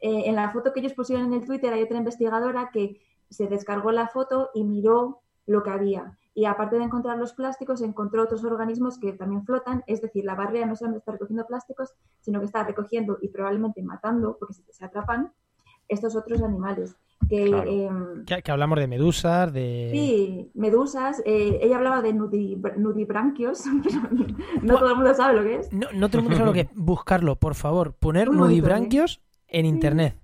Eh, 0.00 0.24
en 0.26 0.34
la 0.34 0.50
foto 0.52 0.72
que 0.72 0.80
ellos 0.80 0.92
pusieron 0.92 1.26
en 1.26 1.34
el 1.34 1.46
Twitter 1.46 1.72
hay 1.72 1.82
otra 1.82 1.98
investigadora 1.98 2.70
que 2.72 3.00
se 3.30 3.46
descargó 3.46 3.92
la 3.92 4.08
foto 4.08 4.50
y 4.54 4.64
miró 4.64 5.20
lo 5.46 5.62
que 5.62 5.70
había. 5.70 6.18
Y 6.38 6.44
aparte 6.44 6.78
de 6.78 6.84
encontrar 6.84 7.18
los 7.18 7.32
plásticos, 7.32 7.82
encontró 7.82 8.22
otros 8.22 8.44
organismos 8.44 8.96
que 8.96 9.12
también 9.12 9.44
flotan, 9.44 9.82
es 9.88 10.00
decir, 10.00 10.24
la 10.24 10.36
barrera 10.36 10.66
no 10.66 10.76
solamente 10.76 11.00
está 11.00 11.10
recogiendo 11.10 11.44
plásticos, 11.44 11.94
sino 12.20 12.38
que 12.38 12.46
está 12.46 12.62
recogiendo 12.62 13.18
y 13.20 13.26
probablemente 13.26 13.82
matando, 13.82 14.36
porque 14.38 14.54
se, 14.54 14.84
atrapan, 14.84 15.32
estos 15.88 16.14
otros 16.14 16.40
animales. 16.40 16.94
Em, 17.28 18.24
que, 18.24 18.40
que, 18.40 18.52
hablamos 18.52 18.78
de 18.78 18.86
medusas, 18.86 19.52
de... 19.52 19.88
Sí, 19.90 20.52
medusas. 20.54 21.20
Eh, 21.26 21.58
ella 21.60 21.78
hablaba 21.78 22.02
de 22.02 22.12
nudibranquios, 22.12 23.64
no 24.62 24.78
todo 24.78 24.90
el 24.90 24.94
mundo 24.94 25.14
sabe 25.14 25.38
lo 25.38 25.42
que 25.42 25.56
es. 25.56 25.72
No, 25.72 25.88
no 25.92 26.08
todo 26.08 26.18
el 26.18 26.22
mundo 26.22 26.36
sabe 26.36 26.46
lo 26.50 26.54
que 26.54 26.60
es. 26.60 26.68
Buscarlo, 26.72 27.34
por 27.34 27.56
favor. 27.56 27.94
Poner 27.94 28.30
nudibranquios 28.30 29.20
en 29.48 29.66
internet. 29.66 30.14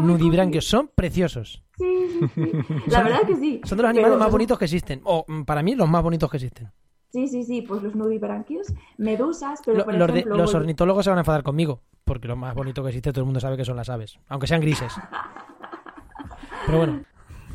Nudibranquios 0.00 0.66
son 0.66 0.90
preciosos. 0.94 1.62
Sí, 1.76 2.20
sí, 2.34 2.52
La 2.86 3.02
verdad 3.02 3.20
es 3.22 3.28
que 3.28 3.36
sí. 3.36 3.60
Son 3.64 3.76
de 3.76 3.82
los 3.82 3.90
animales 3.90 4.18
más 4.18 4.30
bonitos 4.30 4.58
que 4.58 4.64
existen. 4.64 5.00
O 5.04 5.24
mm, 5.26 5.42
para 5.42 5.62
mí, 5.62 5.74
los 5.74 5.88
más 5.88 6.02
bonitos 6.02 6.30
que 6.30 6.36
existen. 6.36 6.70
Sí, 7.10 7.28
sí, 7.28 7.44
sí. 7.44 7.62
Pues 7.62 7.82
los 7.82 7.94
nudibranquios, 7.94 8.72
medusas, 8.98 9.60
pero 9.64 9.84
por 9.84 9.94
los, 9.94 10.08
ejemplo, 10.08 10.36
los 10.36 10.54
ornitólogos 10.54 11.04
se 11.04 11.10
van 11.10 11.18
a 11.18 11.22
enfadar 11.22 11.42
conmigo. 11.42 11.80
Porque 12.04 12.28
lo 12.28 12.36
más 12.36 12.54
bonito 12.54 12.82
que 12.82 12.90
existe, 12.90 13.12
todo 13.12 13.22
el 13.22 13.26
mundo 13.26 13.40
sabe 13.40 13.56
que 13.56 13.64
son 13.64 13.76
las 13.76 13.88
aves. 13.88 14.18
Aunque 14.28 14.46
sean 14.46 14.60
grises. 14.60 14.92
Pero 16.66 16.78
bueno. 16.78 17.04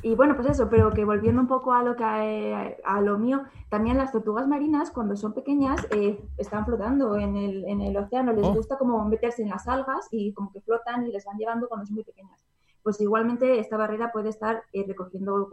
Y 0.01 0.15
bueno, 0.15 0.35
pues 0.35 0.47
eso, 0.49 0.69
pero 0.69 0.91
que 0.91 1.03
volviendo 1.03 1.41
un 1.41 1.47
poco 1.47 1.73
a 1.73 1.83
lo 1.83 1.95
que 1.95 2.03
a, 2.03 3.01
lo 3.01 3.17
mío, 3.17 3.43
también 3.69 3.97
las 3.97 4.11
tortugas 4.11 4.47
marinas 4.47 4.91
cuando 4.91 5.15
son 5.17 5.33
pequeñas 5.33 5.85
eh, 5.91 6.21
están 6.37 6.65
flotando 6.65 7.17
en 7.17 7.35
el, 7.35 7.65
en 7.65 7.81
el 7.81 7.97
océano, 7.97 8.31
les 8.31 8.45
oh. 8.45 8.53
gusta 8.53 8.77
como 8.77 9.03
meterse 9.05 9.41
en 9.41 9.49
las 9.49 9.67
algas 9.67 10.07
y 10.11 10.31
como 10.33 10.51
que 10.51 10.61
flotan 10.61 11.05
y 11.05 11.11
les 11.11 11.25
van 11.25 11.37
llevando 11.37 11.67
cuando 11.67 11.85
son 11.85 11.95
muy 11.95 12.03
pequeñas. 12.03 12.39
Pues 12.81 13.01
igualmente 13.01 13.59
esta 13.59 13.75
barrera 13.75 14.11
puede 14.11 14.29
estar 14.29 14.63
eh, 14.71 14.85
recogiendo 14.87 15.49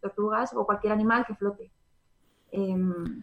tortugas 0.00 0.54
o 0.54 0.64
cualquier 0.64 0.92
animal 0.94 1.26
que 1.26 1.34
flote. 1.34 1.70
Em, 2.52 3.22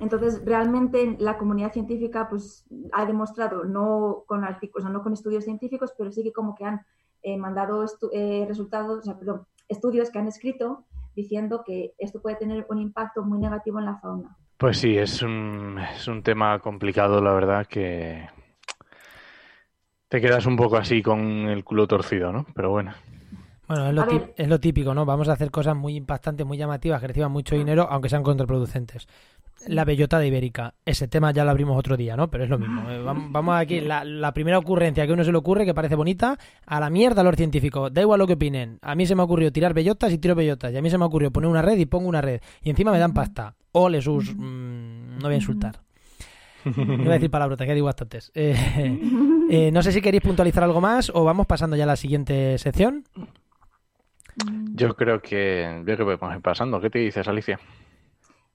entonces, 0.00 0.44
realmente 0.44 1.16
la 1.20 1.38
comunidad 1.38 1.72
científica 1.72 2.28
pues, 2.28 2.66
ha 2.92 3.06
demostrado, 3.06 3.64
no 3.64 4.24
con, 4.26 4.44
artículos, 4.44 4.90
no 4.90 5.02
con 5.02 5.12
estudios 5.12 5.44
científicos, 5.44 5.94
pero 5.96 6.10
sí 6.10 6.22
que 6.22 6.32
como 6.32 6.54
que 6.54 6.64
han 6.64 6.84
eh, 7.24 7.36
mandado 7.36 7.84
eh, 8.12 8.44
resultados, 8.46 9.00
o 9.00 9.02
sea, 9.02 9.18
perdón, 9.18 9.46
estudios 9.68 10.10
que 10.10 10.18
han 10.18 10.28
escrito 10.28 10.84
diciendo 11.16 11.62
que 11.64 11.94
esto 11.98 12.20
puede 12.20 12.36
tener 12.36 12.66
un 12.68 12.78
impacto 12.78 13.22
muy 13.22 13.38
negativo 13.38 13.78
en 13.78 13.86
la 13.86 13.98
fauna. 13.98 14.36
Pues 14.58 14.78
sí, 14.78 14.96
es 14.96 15.22
un, 15.22 15.78
es 15.78 16.06
un 16.06 16.22
tema 16.22 16.58
complicado, 16.60 17.20
la 17.20 17.32
verdad, 17.32 17.66
que 17.66 18.28
te 20.08 20.20
quedas 20.20 20.46
un 20.46 20.56
poco 20.56 20.76
así 20.76 21.02
con 21.02 21.20
el 21.48 21.64
culo 21.64 21.86
torcido, 21.86 22.32
¿no? 22.32 22.46
Pero 22.54 22.70
bueno. 22.70 22.94
Bueno, 23.66 23.88
es 23.88 23.94
lo, 23.94 24.32
es 24.36 24.48
lo, 24.48 24.60
típico, 24.60 24.92
¿no? 24.94 25.06
Vamos 25.06 25.28
a 25.28 25.32
hacer 25.32 25.50
cosas 25.50 25.74
muy 25.74 25.96
impactantes, 25.96 26.46
muy 26.46 26.58
llamativas, 26.58 27.00
que 27.00 27.06
reciban 27.06 27.32
mucho 27.32 27.56
dinero, 27.56 27.88
aunque 27.90 28.10
sean 28.10 28.22
contraproducentes 28.22 29.06
la 29.66 29.84
bellota 29.84 30.24
ibérica. 30.24 30.74
Ese 30.84 31.08
tema 31.08 31.32
ya 31.32 31.44
lo 31.44 31.50
abrimos 31.50 31.78
otro 31.78 31.96
día, 31.96 32.16
¿no? 32.16 32.28
Pero 32.28 32.44
es 32.44 32.50
lo 32.50 32.58
mismo. 32.58 32.88
Eh, 32.90 33.02
vamos 33.04 33.56
aquí, 33.56 33.80
la, 33.80 34.32
primera 34.34 34.58
ocurrencia 34.58 35.04
que 35.04 35.12
a 35.12 35.14
uno 35.14 35.24
se 35.24 35.32
le 35.32 35.38
ocurre, 35.38 35.64
que 35.64 35.74
parece 35.74 35.94
bonita, 35.94 36.38
a 36.66 36.80
la 36.80 36.90
mierda 36.90 37.22
a 37.22 37.24
los 37.24 37.36
científicos. 37.36 37.92
Da 37.92 38.00
igual 38.00 38.18
lo 38.18 38.26
que 38.26 38.34
opinen. 38.34 38.78
A 38.82 38.94
mí 38.94 39.06
se 39.06 39.14
me 39.14 39.22
ocurrió 39.22 39.52
tirar 39.52 39.74
bellotas 39.74 40.12
y 40.12 40.18
tiro 40.18 40.34
bellotas. 40.34 40.72
Y 40.72 40.76
a 40.76 40.82
mí 40.82 40.90
se 40.90 40.98
me 40.98 41.04
ocurrió 41.04 41.30
poner 41.30 41.48
una 41.48 41.62
red 41.62 41.78
y 41.78 41.86
pongo 41.86 42.08
una 42.08 42.20
red. 42.20 42.40
Y 42.62 42.70
encima 42.70 42.92
me 42.92 42.98
dan 42.98 43.14
pasta. 43.14 43.54
Ole 43.72 44.00
sus... 44.00 44.34
Mm, 44.34 45.18
no 45.18 45.22
voy 45.22 45.34
a 45.34 45.36
insultar. 45.36 45.80
No 46.64 46.96
voy 46.96 47.08
a 47.08 47.12
decir 47.12 47.30
palabrotas, 47.30 47.66
que 47.66 47.74
digo 47.74 47.84
bastantes. 47.84 48.32
Eh, 48.34 48.56
eh, 49.50 49.70
no 49.70 49.82
sé 49.82 49.92
si 49.92 50.00
queréis 50.00 50.22
puntualizar 50.22 50.64
algo 50.64 50.80
más 50.80 51.12
o 51.14 51.22
vamos 51.22 51.46
pasando 51.46 51.76
ya 51.76 51.84
a 51.84 51.88
la 51.88 51.96
siguiente 51.96 52.56
sección. 52.56 53.04
Yo 54.74 54.94
creo 54.94 55.20
que, 55.20 55.82
yo 55.86 55.94
creo 55.94 56.06
que 56.06 56.16
vamos 56.16 56.42
pasando. 56.42 56.80
¿Qué 56.80 56.90
te 56.90 56.98
dices, 56.98 57.26
Alicia? 57.28 57.58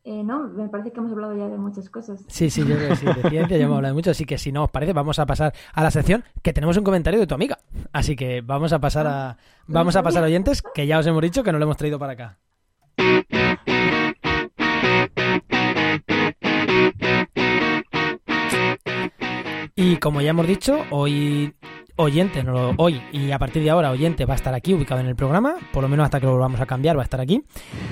Eh, 0.03 0.23
no, 0.23 0.47
me 0.47 0.69
parece 0.69 0.91
que 0.91 0.99
hemos 0.99 1.11
hablado 1.11 1.35
ya 1.35 1.47
de 1.47 1.57
muchas 1.57 1.89
cosas. 1.89 2.23
Sí, 2.27 2.49
sí, 2.49 2.65
yo 2.65 2.75
creo 2.75 2.89
que 2.89 2.95
sí, 2.95 3.05
de 3.05 3.29
ciencia 3.29 3.57
ya 3.57 3.65
hemos 3.65 3.75
hablado 3.75 3.93
de 3.93 3.97
mucho, 3.97 4.11
así 4.11 4.25
que 4.25 4.37
si 4.37 4.51
no 4.51 4.63
os 4.63 4.71
parece, 4.71 4.93
vamos 4.93 5.19
a 5.19 5.25
pasar 5.25 5.53
a 5.73 5.83
la 5.83 5.91
sección 5.91 6.23
que 6.41 6.53
tenemos 6.53 6.77
un 6.77 6.83
comentario 6.83 7.19
de 7.19 7.27
tu 7.27 7.35
amiga. 7.35 7.59
Así 7.91 8.15
que 8.15 8.41
vamos 8.41 8.73
a 8.73 8.79
pasar 8.79 9.07
a 9.07 9.37
vamos 9.67 9.95
a 9.95 10.03
pasar 10.03 10.23
a 10.23 10.27
oyentes, 10.27 10.63
que 10.73 10.87
ya 10.87 10.99
os 10.99 11.05
hemos 11.05 11.21
dicho 11.21 11.43
que 11.43 11.51
no 11.51 11.59
lo 11.59 11.65
hemos 11.65 11.77
traído 11.77 11.99
para 11.99 12.13
acá. 12.13 12.37
Y 19.75 19.97
como 19.97 20.21
ya 20.21 20.31
hemos 20.31 20.47
dicho, 20.47 20.77
hoy 20.89 21.53
oyente, 21.99 22.43
no, 22.43 22.73
hoy 22.77 23.01
y 23.11 23.31
a 23.31 23.39
partir 23.39 23.61
de 23.61 23.69
ahora 23.69 23.91
oyente 23.91 24.25
va 24.25 24.33
a 24.33 24.37
estar 24.37 24.53
aquí 24.53 24.73
ubicado 24.73 25.01
en 25.01 25.07
el 25.07 25.15
programa, 25.15 25.55
por 25.73 25.83
lo 25.83 25.89
menos 25.89 26.05
hasta 26.05 26.19
que 26.19 26.25
lo 26.25 26.31
volvamos 26.33 26.61
a 26.61 26.65
cambiar 26.65 26.97
va 26.97 27.01
a 27.01 27.03
estar 27.03 27.21
aquí. 27.21 27.43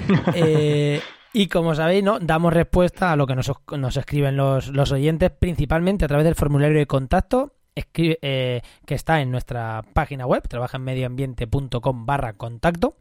Eh, 0.34 1.02
y 1.34 1.48
como 1.48 1.76
sabéis, 1.76 2.04
¿no? 2.04 2.20
damos 2.20 2.54
respuesta 2.54 3.12
a 3.12 3.16
lo 3.16 3.28
que 3.28 3.36
nos, 3.36 3.52
nos 3.78 3.98
escriben 3.98 4.38
los, 4.38 4.70
los, 4.70 4.92
oyentes, 4.92 5.32
principalmente 5.32 6.06
a 6.06 6.08
través 6.08 6.26
del 6.26 6.36
formulario 6.36 6.78
de 6.78 6.86
contacto 6.86 7.54
eh, 7.76 8.62
que 8.86 8.96
está 8.96 9.22
en 9.22 9.30
nuestra 9.32 9.84
página 9.94 10.26
web, 10.26 10.48
trabajaenmedioambiente.com 10.48 12.06
barra 12.06 12.34
contacto. 12.34 12.96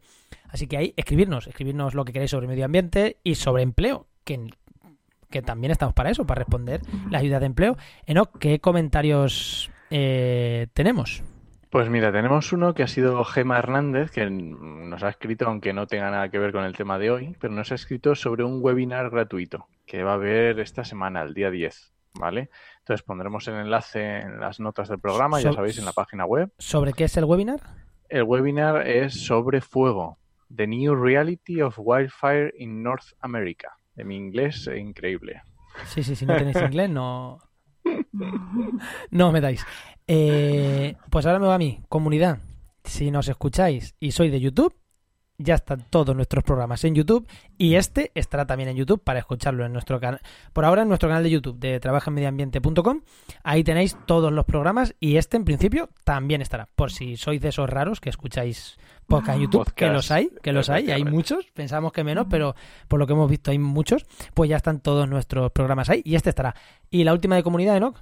Así 0.49 0.67
que 0.67 0.77
ahí 0.77 0.93
escribirnos, 0.97 1.47
escribirnos 1.47 1.93
lo 1.93 2.05
que 2.05 2.13
queréis 2.13 2.31
sobre 2.31 2.47
medio 2.47 2.65
ambiente 2.65 3.17
y 3.23 3.35
sobre 3.35 3.63
empleo, 3.63 4.07
que, 4.23 4.47
que 5.29 5.41
también 5.41 5.71
estamos 5.71 5.95
para 5.95 6.11
eso, 6.11 6.25
para 6.25 6.39
responder 6.39 6.81
la 7.09 7.19
ayuda 7.19 7.39
de 7.39 7.47
empleo. 7.47 7.77
Enoch, 8.05 8.37
¿qué 8.39 8.59
comentarios 8.59 9.71
eh, 9.89 10.67
tenemos? 10.73 11.23
Pues 11.69 11.89
mira, 11.89 12.13
tenemos 12.13 12.53
uno 12.53 12.73
que 12.73 12.83
ha 12.83 12.87
sido 12.87 13.23
Gema 13.25 13.59
Hernández, 13.59 14.09
que 14.09 14.29
nos 14.29 15.03
ha 15.03 15.09
escrito, 15.09 15.47
aunque 15.47 15.73
no 15.73 15.85
tenga 15.85 16.09
nada 16.09 16.29
que 16.29 16.39
ver 16.39 16.53
con 16.53 16.63
el 16.63 16.75
tema 16.75 16.97
de 16.97 17.11
hoy, 17.11 17.35
pero 17.39 17.53
nos 17.53 17.71
ha 17.71 17.75
escrito 17.75 18.15
sobre 18.15 18.45
un 18.45 18.59
webinar 18.63 19.09
gratuito 19.09 19.67
que 19.85 20.03
va 20.03 20.11
a 20.11 20.15
haber 20.15 20.59
esta 20.59 20.85
semana, 20.85 21.21
el 21.23 21.33
día 21.33 21.51
10, 21.51 21.93
¿vale? 22.13 22.49
Entonces 22.79 23.03
pondremos 23.05 23.47
el 23.49 23.55
enlace 23.55 24.19
en 24.19 24.39
las 24.39 24.61
notas 24.61 24.87
del 24.87 24.99
programa, 24.99 25.41
ya 25.41 25.51
sabéis, 25.51 25.77
en 25.77 25.85
la 25.85 25.91
página 25.91 26.25
web. 26.25 26.51
¿Sobre 26.57 26.93
qué 26.93 27.03
es 27.03 27.17
el 27.17 27.25
webinar? 27.25 27.59
El 28.07 28.23
webinar 28.23 28.87
es 28.87 29.25
sobre 29.25 29.59
fuego, 29.59 30.17
The 30.55 30.67
New 30.67 30.95
Reality 30.95 31.61
of 31.61 31.75
Wildfire 31.77 32.53
in 32.57 32.81
North 32.81 33.07
America. 33.19 33.75
De 33.95 34.05
mi 34.05 34.15
inglés, 34.15 34.69
increíble. 34.73 35.41
Sí, 35.85 36.01
sí, 36.01 36.15
si 36.15 36.25
no 36.25 36.37
tenéis 36.37 36.55
inglés, 36.61 36.89
no, 36.89 37.39
no 39.11 39.31
me 39.31 39.41
dais. 39.41 39.65
Eh, 40.07 40.95
pues 41.09 41.25
ahora 41.25 41.39
me 41.39 41.47
va 41.47 41.55
a 41.55 41.59
mí, 41.59 41.81
comunidad. 41.89 42.39
Si 42.83 43.11
nos 43.11 43.27
escucháis 43.27 43.95
y 43.99 44.11
sois 44.11 44.31
de 44.31 44.39
YouTube, 44.39 44.73
ya 45.37 45.55
están 45.55 45.85
todos 45.89 46.15
nuestros 46.15 46.43
programas 46.43 46.83
en 46.83 46.95
YouTube 46.95 47.27
y 47.57 47.75
este 47.75 48.11
estará 48.15 48.47
también 48.47 48.69
en 48.69 48.75
YouTube 48.75 49.03
para 49.03 49.19
escucharlo 49.19 49.65
en 49.65 49.73
nuestro 49.73 49.99
canal. 49.99 50.21
Por 50.51 50.65
ahora 50.65 50.81
en 50.81 50.87
nuestro 50.87 51.09
canal 51.09 51.23
de 51.23 51.29
YouTube 51.29 51.59
de 51.59 51.79
trabajenmedioambiente.com. 51.79 53.01
Ahí 53.43 53.63
tenéis 53.63 53.97
todos 54.05 54.31
los 54.31 54.45
programas 54.45 54.95
y 54.99 55.17
este 55.17 55.37
en 55.37 55.45
principio 55.45 55.89
también 56.03 56.41
estará. 56.41 56.67
Por 56.75 56.91
si 56.91 57.17
sois 57.17 57.39
de 57.39 57.49
esos 57.49 57.69
raros 57.69 58.01
que 58.01 58.09
escucháis 58.09 58.77
podcast 59.05 59.35
en 59.35 59.43
YouTube, 59.43 59.73
que 59.73 59.87
los 59.87 60.11
hay, 60.11 60.31
que 60.41 60.51
los 60.51 60.69
hay, 60.69 60.91
hay 60.91 61.05
muchos, 61.05 61.45
pensamos 61.53 61.93
que 61.93 62.03
menos, 62.03 62.27
pero 62.29 62.55
por 62.87 62.99
lo 62.99 63.07
que 63.07 63.13
hemos 63.13 63.29
visto 63.29 63.51
hay 63.51 63.59
muchos, 63.59 64.05
pues 64.33 64.49
ya 64.49 64.57
están 64.57 64.81
todos 64.81 65.07
nuestros 65.07 65.51
programas 65.51 65.89
ahí 65.89 66.01
y 66.03 66.15
este 66.15 66.29
estará. 66.29 66.55
Y 66.89 67.03
la 67.03 67.13
última 67.13 67.35
de 67.35 67.43
comunidad, 67.43 67.77
Enoch. 67.77 67.97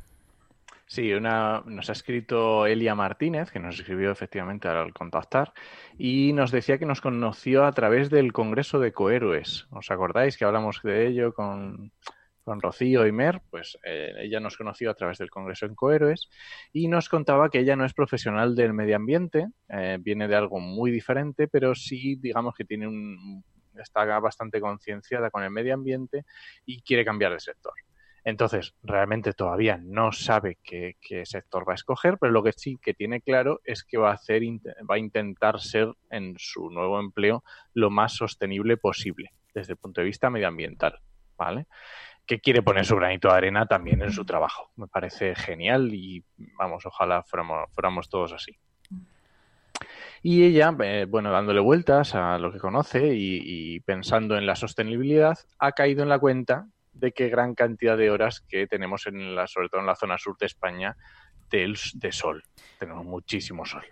Sí, 0.88 1.12
una, 1.14 1.64
nos 1.66 1.90
ha 1.90 1.94
escrito 1.94 2.68
Elia 2.68 2.94
Martínez, 2.94 3.52
que 3.52 3.60
nos 3.60 3.80
escribió 3.80 4.12
efectivamente 4.12 4.68
al 4.68 4.94
contactar, 4.94 5.52
y 5.98 6.32
nos 6.34 6.52
decía 6.52 6.78
que 6.78 6.86
nos 6.86 7.02
conoció 7.02 7.66
a 7.66 7.72
través 7.72 8.10
del 8.12 8.32
Congreso 8.32 8.80
de 8.80 8.94
Cohéroes. 8.94 9.68
¿Os 9.72 9.90
acordáis 9.90 10.38
que 10.38 10.46
hablamos 10.46 10.82
de 10.84 11.08
ello 11.08 11.34
con, 11.34 11.92
con 12.46 12.62
Rocío 12.62 13.08
y 13.08 13.12
Mer, 13.12 13.42
pues 13.50 13.78
eh, 13.84 14.14
ella 14.20 14.40
nos 14.40 14.56
conoció 14.56 14.92
a 14.92 14.94
través 14.94 15.18
del 15.18 15.32
Congreso 15.32 15.66
en 15.66 15.74
Cohéroes 15.74 16.30
y 16.72 16.88
nos 16.88 17.10
contaba 17.10 17.50
que 17.50 17.60
ella 17.60 17.76
no 17.76 17.86
es 17.86 17.94
profesional 17.96 18.56
del 18.56 18.74
medio 18.74 18.96
ambiente, 18.96 19.48
eh, 19.70 19.98
viene 20.00 20.28
de 20.28 20.36
algo 20.36 20.60
muy 20.60 20.92
diferente, 20.92 21.48
pero 21.48 21.74
sí, 21.74 22.16
digamos 22.18 22.54
que 22.54 22.64
tiene 22.64 22.88
un, 22.88 23.44
está 23.74 24.06
bastante 24.20 24.62
concienciada 24.62 25.32
con 25.32 25.44
el 25.44 25.50
medio 25.50 25.74
ambiente 25.74 26.24
y 26.66 26.82
quiere 26.84 27.04
cambiar 27.04 27.34
de 27.34 27.40
sector. 27.40 27.74
Entonces, 28.26 28.74
realmente 28.82 29.34
todavía 29.34 29.78
no 29.78 30.12
sabe 30.12 30.58
qué, 30.64 30.96
sector 31.26 31.68
va 31.68 31.74
a 31.74 31.76
escoger, 31.76 32.18
pero 32.18 32.34
lo 32.34 32.44
que 32.44 32.52
sí 32.52 32.78
que 32.82 32.96
tiene 32.96 33.22
claro 33.22 33.62
es 33.64 33.84
que 33.84 33.98
va 33.98 34.10
a 34.10 34.16
hacer, 34.16 34.42
va 34.90 34.96
a 34.96 35.00
intentar 35.00 35.62
ser 35.62 35.94
en 36.10 36.36
su 36.38 36.70
nuevo 36.72 37.00
empleo 37.00 37.44
lo 37.74 37.92
más 37.92 38.16
sostenible 38.16 38.78
posible 38.78 39.32
desde 39.54 39.74
el 39.74 39.78
punto 39.78 40.02
de 40.02 40.06
vista 40.06 40.30
medioambiental, 40.30 41.00
¿vale? 41.38 41.68
que 42.26 42.40
quiere 42.40 42.64
poner 42.64 42.86
su 42.86 42.96
granito 42.96 43.28
de 43.28 43.36
arena 43.36 43.68
también 43.68 44.02
en 44.02 44.12
su 44.12 44.26
trabajo. 44.26 44.72
Me 44.76 44.88
parece 44.88 45.36
genial 45.36 45.94
y 45.94 46.24
vamos, 46.58 46.86
ojalá 46.86 47.24
fuéramos, 47.24 48.10
todos 48.10 48.34
así. 48.34 48.58
Y 50.24 50.44
ella, 50.44 50.76
eh, 50.82 51.06
bueno, 51.08 51.32
dándole 51.32 51.60
vueltas 51.60 52.16
a 52.16 52.40
lo 52.40 52.52
que 52.52 52.58
conoce 52.58 53.14
y, 53.14 53.80
pensando 53.82 54.38
en 54.38 54.48
la 54.48 54.56
sostenibilidad, 54.56 55.38
ha 55.60 55.74
caído 55.74 56.02
en 56.02 56.10
la 56.10 56.18
cuenta 56.18 56.68
de 56.96 57.12
que 57.12 57.30
gran 57.30 57.56
cantidad 57.56 57.98
de 57.98 58.10
horas 58.10 58.42
que 58.42 58.68
tenemos, 58.68 59.08
en 59.08 59.36
la, 59.36 59.48
sobre 59.48 59.70
todo 59.70 59.82
en 59.82 59.88
la 59.88 59.96
zona 59.96 60.18
sur 60.18 60.38
de 60.38 60.46
España, 60.46 60.96
de, 61.50 61.78
de 61.94 62.12
sol. 62.12 62.44
Tenemos 62.80 63.06
muchísimo 63.06 63.66
sol. 63.66 63.84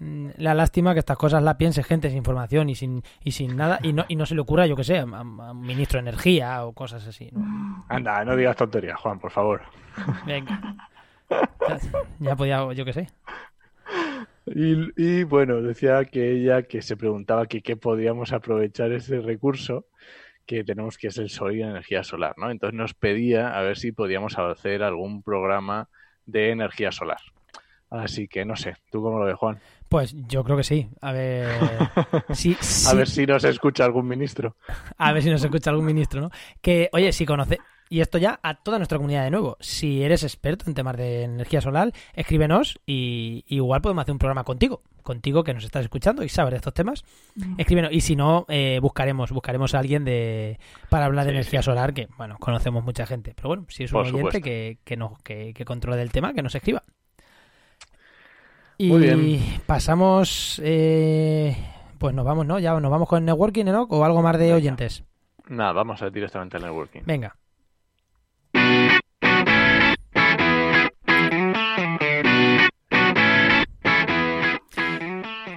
Mm, 0.00 0.30
la 0.38 0.54
lástima 0.54 0.92
que 0.92 0.98
estas 0.98 1.16
cosas 1.16 1.42
la 1.42 1.56
piense 1.56 1.82
gente 1.82 2.08
sin 2.08 2.18
información 2.18 2.70
y 2.70 2.74
sin, 2.74 3.02
y 3.22 3.32
sin 3.32 3.56
nada 3.56 3.78
y 3.82 3.92
no, 3.92 4.04
y 4.08 4.16
no 4.16 4.26
se 4.26 4.34
le 4.34 4.40
ocurra, 4.40 4.66
yo 4.66 4.76
que 4.76 4.84
sé, 4.84 4.98
a, 4.98 5.04
un 5.04 5.60
ministro 5.60 5.98
de 5.98 6.08
Energía 6.08 6.64
o 6.64 6.72
cosas 6.72 7.06
así. 7.06 7.30
Anda, 7.88 8.24
no 8.24 8.36
digas 8.36 8.56
tonterías, 8.56 8.98
Juan, 9.00 9.18
por 9.18 9.30
favor. 9.30 9.62
Venga. 10.26 10.60
Ya, 12.20 12.36
podía, 12.36 12.72
yo 12.72 12.84
que 12.84 12.92
sé. 12.92 13.08
Y, 14.46 15.24
bueno, 15.24 15.62
decía 15.62 16.04
que 16.04 16.32
ella 16.32 16.62
que 16.64 16.82
se 16.82 16.96
preguntaba 16.96 17.46
que 17.46 17.62
qué 17.62 17.76
podíamos 17.76 18.32
aprovechar 18.32 18.92
ese 18.92 19.20
recurso 19.20 19.86
que 20.46 20.64
tenemos 20.64 20.98
que 20.98 21.08
es 21.08 21.18
el 21.18 21.30
sol 21.30 21.54
y 21.54 21.60
la 21.60 21.70
energía 21.70 22.04
solar, 22.04 22.34
¿no? 22.36 22.50
Entonces 22.50 22.76
nos 22.76 22.94
pedía 22.94 23.56
a 23.58 23.62
ver 23.62 23.78
si 23.78 23.92
podíamos 23.92 24.38
hacer 24.38 24.82
algún 24.82 25.22
programa 25.22 25.88
de 26.26 26.50
energía 26.50 26.92
solar. 26.92 27.20
Así 27.90 28.26
que 28.26 28.44
no 28.44 28.56
sé, 28.56 28.76
¿tú 28.90 29.02
cómo 29.02 29.18
lo 29.18 29.26
ves, 29.26 29.36
Juan? 29.36 29.60
Pues 29.88 30.14
yo 30.26 30.42
creo 30.42 30.56
que 30.56 30.64
sí. 30.64 30.88
A 31.00 31.12
ver, 31.12 31.48
sí, 32.32 32.56
a 32.88 32.94
ver 32.94 33.08
si 33.08 33.26
nos 33.26 33.44
escucha 33.44 33.84
algún 33.84 34.08
ministro. 34.08 34.56
A 34.96 35.12
ver 35.12 35.22
si 35.22 35.30
nos 35.30 35.44
escucha 35.44 35.70
algún 35.70 35.86
ministro, 35.86 36.20
¿no? 36.20 36.30
Que, 36.60 36.88
oye, 36.92 37.12
si 37.12 37.24
conoce, 37.24 37.58
y 37.88 38.00
esto 38.00 38.18
ya 38.18 38.40
a 38.42 38.54
toda 38.54 38.78
nuestra 38.78 38.98
comunidad 38.98 39.24
de 39.24 39.30
nuevo. 39.30 39.56
Si 39.60 40.02
eres 40.02 40.22
experto 40.22 40.64
en 40.66 40.74
temas 40.74 40.96
de 40.96 41.22
energía 41.22 41.60
solar, 41.60 41.92
escríbenos 42.14 42.80
y, 42.86 43.44
igual 43.48 43.82
podemos 43.82 44.02
hacer 44.02 44.12
un 44.12 44.18
programa 44.18 44.44
contigo, 44.44 44.82
contigo 45.02 45.44
que 45.44 45.54
nos 45.54 45.64
estás 45.64 45.84
escuchando 45.84 46.22
y 46.22 46.28
sabes 46.28 46.52
de 46.52 46.56
estos 46.56 46.74
temas. 46.74 47.04
Escríbenos 47.58 47.92
y 47.92 48.00
si 48.00 48.16
no, 48.16 48.46
eh, 48.48 48.78
buscaremos 48.80 49.30
buscaremos 49.30 49.74
a 49.74 49.78
alguien 49.78 50.04
de 50.04 50.58
para 50.88 51.06
hablar 51.06 51.26
de 51.26 51.32
energía 51.32 51.62
solar 51.62 51.94
que, 51.94 52.08
bueno, 52.16 52.36
conocemos 52.38 52.84
mucha 52.84 53.06
gente. 53.06 53.32
Pero 53.34 53.48
bueno, 53.48 53.66
si 53.68 53.84
es 53.84 53.92
un 53.92 54.00
oyente 54.00 54.40
que, 54.40 54.78
que, 54.84 54.96
nos, 54.96 55.18
que, 55.22 55.52
que 55.54 55.64
controle 55.64 55.98
del 55.98 56.10
tema, 56.10 56.32
que 56.32 56.42
nos 56.42 56.54
escriba. 56.54 56.82
Y 58.76 59.38
pasamos, 59.66 60.60
eh, 60.64 61.56
pues 61.98 62.14
nos 62.14 62.24
vamos, 62.24 62.44
¿no? 62.46 62.58
Ya 62.58 62.78
nos 62.80 62.90
vamos 62.90 63.08
con 63.08 63.18
el 63.18 63.26
networking, 63.26 63.66
¿no? 63.66 63.82
O 63.84 64.04
algo 64.04 64.20
más 64.20 64.38
de 64.38 64.52
oyentes. 64.52 65.04
Nada, 65.48 65.72
vamos 65.72 66.02
a 66.02 66.06
ir 66.06 66.12
directamente 66.12 66.56
al 66.56 66.64
networking. 66.64 67.02
Venga. 67.04 67.36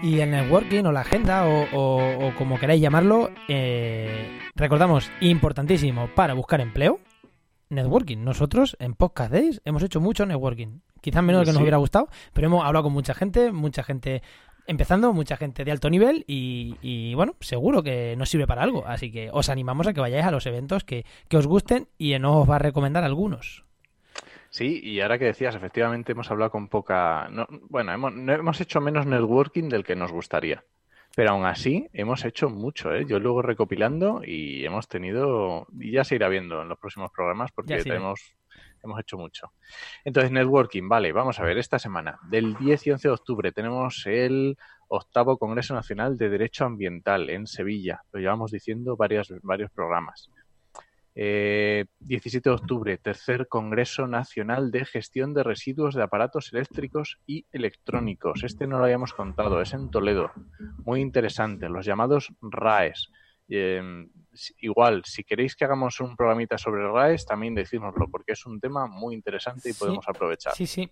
Y 0.08 0.22
el 0.22 0.32
networking 0.32 0.86
o 0.86 0.94
la 0.94 1.02
agenda 1.02 1.44
o, 1.74 2.32
como 2.38 2.58
queráis 2.58 2.82
llamarlo, 2.82 3.30
eh, 3.50 4.40
recordamos, 4.56 5.12
importantísimo 5.20 6.08
para 6.16 6.34
buscar 6.34 6.62
empleo, 6.62 7.02
networking. 7.68 8.20
Nosotros 8.24 8.78
en 8.80 8.94
Podcast 8.94 9.34
Days 9.34 9.62
hemos 9.66 9.84
hecho 9.84 10.00
mucho 10.00 10.26
networking. 10.26 10.80
Quizás 11.02 11.22
menos 11.22 11.42
de 11.42 11.48
que 11.48 11.52
nos 11.52 11.62
hubiera 11.62 11.76
gustado, 11.76 12.08
pero 12.32 12.48
hemos 12.48 12.64
hablado 12.64 12.84
con 12.84 12.94
mucha 12.94 13.14
gente, 13.14 13.52
mucha 13.52 13.84
gente 13.84 14.22
empezando, 14.66 15.12
mucha 15.12 15.36
gente 15.36 15.66
de 15.66 15.72
alto 15.72 15.90
nivel 15.90 16.24
y, 16.26 17.14
bueno, 17.16 17.36
seguro 17.42 17.84
que 17.84 18.16
nos 18.16 18.30
sirve 18.30 18.48
para 18.48 18.64
algo. 18.64 18.88
Así 18.88 19.12
que 19.12 19.30
os 19.34 19.50
animamos 19.50 19.88
a 19.88 19.94
que 19.94 20.00
vayáis 20.00 20.24
a 20.24 20.32
los 20.32 20.46
eventos 20.46 20.86
que, 20.86 21.04
os 21.34 21.48
gusten 21.48 21.90
y 21.98 22.18
nos 22.18 22.44
os 22.44 22.50
va 22.50 22.56
a 22.56 22.60
recomendar 22.60 23.04
algunos. 23.04 23.67
Sí, 24.58 24.80
y 24.82 25.02
ahora 25.02 25.20
que 25.20 25.26
decías, 25.26 25.54
efectivamente 25.54 26.14
hemos 26.14 26.32
hablado 26.32 26.50
con 26.50 26.68
poca... 26.68 27.30
bueno, 27.70 27.94
hemos, 27.94 28.12
hemos 28.12 28.60
hecho 28.60 28.82
menos 28.82 29.06
networking 29.06 29.70
del 29.70 29.84
que 29.84 29.96
nos 29.96 30.12
gustaría. 30.12 30.64
Pero 31.16 31.30
aún 31.30 31.46
así, 31.46 31.88
hemos 31.94 32.26
hecho 32.26 32.50
mucho, 32.50 32.92
¿eh? 32.92 33.06
Yo 33.08 33.20
luego 33.20 33.44
recopilando 33.44 34.22
y 34.26 34.66
hemos 34.66 34.88
tenido, 34.88 35.68
y 35.80 35.92
ya 35.92 36.04
se 36.04 36.16
irá 36.16 36.28
viendo 36.28 36.64
en 36.64 36.70
los 36.70 36.80
próximos 36.80 37.12
programas 37.12 37.52
porque 37.52 37.84
tenemos, 37.84 38.36
hemos 38.84 39.00
hecho 39.00 39.20
mucho. 39.20 39.52
Entonces, 40.04 40.32
networking, 40.32 40.90
vale, 40.90 41.12
vamos 41.12 41.40
a 41.40 41.44
ver, 41.44 41.60
esta 41.60 41.78
semana, 41.78 42.18
del 42.28 42.56
10 42.56 42.88
y 42.88 42.92
11 42.94 43.10
de 43.10 43.14
octubre, 43.14 43.52
tenemos 43.52 44.08
el 44.08 44.58
octavo 44.88 45.38
Congreso 45.38 45.76
Nacional 45.76 46.18
de 46.18 46.30
Derecho 46.30 46.66
Ambiental 46.66 47.30
en 47.30 47.46
Sevilla. 47.46 48.02
Lo 48.12 48.20
llevamos 48.20 48.50
diciendo 48.50 48.98
varios 48.98 49.30
programas. 49.72 50.32
17 51.18 51.88
eh, 52.38 52.42
de 52.44 52.50
octubre, 52.52 52.98
tercer 53.00 53.48
Congreso 53.48 54.06
Nacional 54.06 54.70
de 54.70 54.86
Gestión 54.86 55.34
de 55.34 55.42
Residuos 55.42 55.96
de 55.96 56.04
Aparatos 56.04 56.54
Eléctricos 56.54 57.18
y 57.26 57.48
Electrónicos. 57.52 58.44
Este 58.44 58.68
no 58.68 58.78
lo 58.78 58.84
habíamos 58.84 59.14
contado, 59.14 59.60
es 59.60 59.74
en 59.74 59.90
Toledo. 59.90 60.32
Muy 60.86 61.02
interesante, 61.02 61.70
los 61.70 61.88
llamados 61.88 62.32
RAES. 62.40 63.10
Em, 63.50 64.10
igual, 64.60 65.02
si 65.06 65.24
queréis 65.24 65.56
que 65.56 65.66
hagamos 65.66 66.00
un 66.02 66.16
programita 66.16 66.60
sobre 66.60 66.88
RAES, 66.88 67.26
también 67.26 67.56
decídnoslo, 67.56 68.08
porque 68.12 68.34
es 68.34 68.46
un 68.46 68.60
tema 68.60 68.86
muy 68.86 69.16
interesante 69.16 69.72
y 69.72 69.74
podemos 69.74 70.08
aprovechar. 70.08 70.54
Sí, 70.54 70.68
sí. 70.68 70.88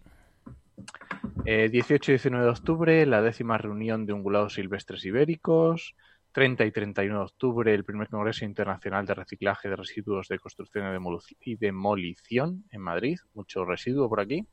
18 1.46 1.46
eh, 1.46 2.16
y 2.16 2.18
19 2.18 2.46
de 2.46 2.52
octubre, 2.52 3.06
la 3.06 3.22
décima 3.22 3.60
reunión 3.60 4.08
de 4.08 4.14
ungulados 4.14 4.56
silvestres 4.56 5.06
ibéricos. 5.06 5.96
30 6.36 6.66
y 6.66 6.72
31 6.72 7.18
de 7.18 7.24
octubre 7.24 7.74
el 7.74 7.86
primer 7.86 8.10
Congreso 8.10 8.44
Internacional 8.44 9.06
de 9.06 9.14
Reciclaje 9.14 9.70
de 9.70 9.78
Residuos 9.78 10.28
de 10.28 10.38
Construcción 10.38 10.86
y 11.40 11.56
Demolición 11.56 12.66
en 12.72 12.82
Madrid. 12.82 13.18
Mucho 13.34 13.64
residuo 13.64 14.10
por 14.10 14.20
aquí. 14.20 14.46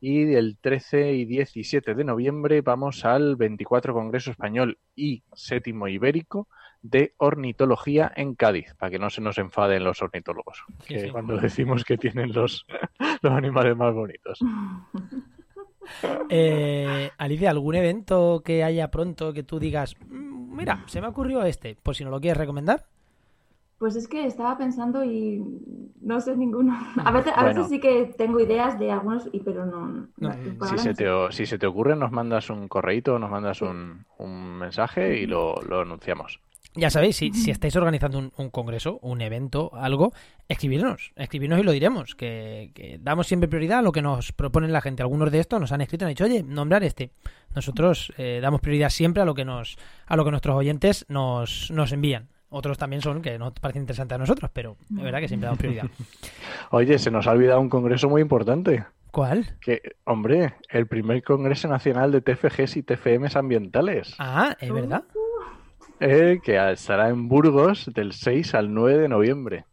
Y 0.00 0.32
el 0.32 0.56
13 0.58 1.12
y 1.12 1.26
17 1.26 1.94
de 1.94 2.02
noviembre 2.02 2.62
vamos 2.62 3.04
al 3.04 3.36
24 3.36 3.92
Congreso 3.92 4.30
Español 4.30 4.78
y 4.94 5.22
séptimo 5.34 5.86
Ibérico 5.86 6.48
de 6.80 7.12
Ornitología 7.18 8.10
en 8.16 8.34
Cádiz, 8.34 8.74
para 8.78 8.90
que 8.90 8.98
no 8.98 9.10
se 9.10 9.20
nos 9.20 9.36
enfaden 9.36 9.84
los 9.84 10.00
ornitólogos, 10.00 10.64
que 10.86 11.12
cuando 11.12 11.36
decimos 11.36 11.84
que 11.84 11.98
tienen 11.98 12.32
los, 12.32 12.64
los 13.20 13.32
animales 13.34 13.76
más 13.76 13.92
bonitos. 13.92 14.38
Eh, 16.28 17.10
Alicia, 17.16 17.50
¿algún 17.50 17.74
evento 17.74 18.42
que 18.44 18.64
haya 18.64 18.90
pronto 18.90 19.32
que 19.32 19.42
tú 19.42 19.58
digas, 19.58 19.94
mm, 20.00 20.25
mira, 20.56 20.82
se 20.86 21.00
me 21.00 21.08
ocurrió 21.08 21.42
este, 21.42 21.76
por 21.82 21.94
si 21.94 22.04
no 22.04 22.10
lo 22.10 22.20
quieres 22.20 22.38
recomendar? 22.38 22.84
Pues 23.78 23.94
es 23.94 24.08
que 24.08 24.26
estaba 24.26 24.56
pensando 24.56 25.04
y 25.04 25.44
no 26.00 26.20
sé 26.20 26.34
ninguno. 26.34 26.74
A 27.04 27.10
veces, 27.12 27.32
a 27.36 27.44
veces 27.44 27.68
sí 27.68 27.78
que 27.78 28.14
tengo 28.16 28.40
ideas 28.40 28.78
de 28.78 28.90
algunos, 28.90 29.28
y 29.32 29.40
pero 29.40 29.66
no. 29.66 30.08
si, 30.66 30.78
se 30.78 30.94
te, 30.94 31.04
si 31.30 31.44
se 31.44 31.58
te 31.58 31.66
ocurre, 31.66 31.94
nos 31.94 32.10
mandas 32.10 32.48
un 32.48 32.68
correíto, 32.68 33.18
nos 33.18 33.30
mandas 33.30 33.60
un, 33.60 34.06
un 34.18 34.58
mensaje 34.58 35.18
y 35.20 35.26
lo, 35.26 35.60
lo 35.62 35.82
anunciamos. 35.82 36.40
Ya 36.76 36.90
sabéis, 36.90 37.16
si, 37.16 37.32
si 37.32 37.50
estáis 37.52 37.74
organizando 37.76 38.18
un, 38.18 38.50
congreso, 38.50 38.98
un 39.02 39.20
evento, 39.20 39.70
algo, 39.74 40.12
escribirnos, 40.48 41.12
escribirnos 41.16 41.60
y 41.60 41.62
lo 41.62 41.72
diremos, 41.72 42.14
que, 42.14 42.98
damos 43.00 43.26
siempre 43.26 43.48
prioridad 43.48 43.80
a 43.80 43.82
lo 43.82 43.92
que 43.92 44.02
nos 44.02 44.32
proponen 44.32 44.72
la 44.72 44.80
gente. 44.80 45.02
Algunos 45.02 45.30
de 45.30 45.40
estos 45.40 45.60
nos 45.60 45.72
han 45.72 45.80
escrito 45.80 46.04
y 46.04 46.06
han 46.06 46.10
dicho, 46.10 46.24
oye, 46.24 46.42
nombrar 46.42 46.84
este. 46.84 47.10
Nosotros 47.54 48.12
eh, 48.18 48.40
damos 48.42 48.60
prioridad 48.60 48.90
siempre 48.90 49.22
a 49.22 49.24
lo 49.24 49.34
que 49.34 49.44
nos, 49.44 49.76
a 50.06 50.16
lo 50.16 50.24
que 50.24 50.30
nuestros 50.30 50.56
oyentes 50.56 51.06
nos, 51.08 51.70
nos 51.70 51.92
envían. 51.92 52.28
Otros 52.48 52.78
también 52.78 53.02
son 53.02 53.22
que 53.22 53.38
no 53.38 53.52
parecen 53.52 53.82
interesantes 53.82 54.14
a 54.14 54.18
nosotros, 54.18 54.50
pero 54.52 54.76
es 54.90 55.02
verdad 55.02 55.20
que 55.20 55.28
siempre 55.28 55.46
damos 55.46 55.58
prioridad. 55.58 55.86
Oye, 56.70 56.98
se 56.98 57.10
nos 57.10 57.26
ha 57.26 57.32
olvidado 57.32 57.60
un 57.60 57.68
congreso 57.68 58.08
muy 58.08 58.22
importante. 58.22 58.84
¿Cuál? 59.10 59.56
Que, 59.60 59.80
hombre, 60.04 60.54
el 60.68 60.86
primer 60.86 61.22
Congreso 61.22 61.68
Nacional 61.68 62.12
de 62.12 62.20
TFGs 62.20 62.76
y 62.76 62.82
TFMs 62.82 63.34
ambientales. 63.34 64.14
Ah, 64.18 64.56
es 64.60 64.70
verdad. 64.70 65.04
Eh, 66.00 66.40
que 66.42 66.72
estará 66.72 67.08
en 67.08 67.28
Burgos 67.28 67.90
del 67.94 68.12
6 68.12 68.54
al 68.54 68.72
9 68.72 68.98
de 68.98 69.08
noviembre. 69.08 69.64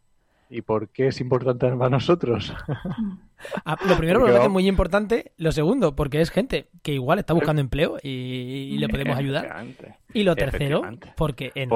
¿Y 0.49 0.61
por 0.61 0.89
qué 0.89 1.07
es 1.07 1.19
importante 1.19 1.67
para 1.71 1.89
nosotros? 1.89 2.53
Ah, 3.65 3.77
lo 3.89 3.97
primero, 3.97 4.21
porque 4.21 4.41
es 4.41 4.49
muy 4.49 4.65
importante. 4.69 5.33
Lo 5.35 5.51
segundo, 5.51 5.97
porque 5.97 6.21
es 6.21 6.31
gente 6.31 6.69
que 6.81 6.93
igual 6.93 7.19
está 7.19 7.33
buscando 7.33 7.61
empleo 7.61 7.97
y, 8.01 8.77
le 8.77 8.87
podemos 8.87 9.17
ayudar. 9.17 9.65
Y 10.13 10.23
lo 10.23 10.33
tercero, 10.33 10.81
porque 11.17 11.51
en, 11.53 11.69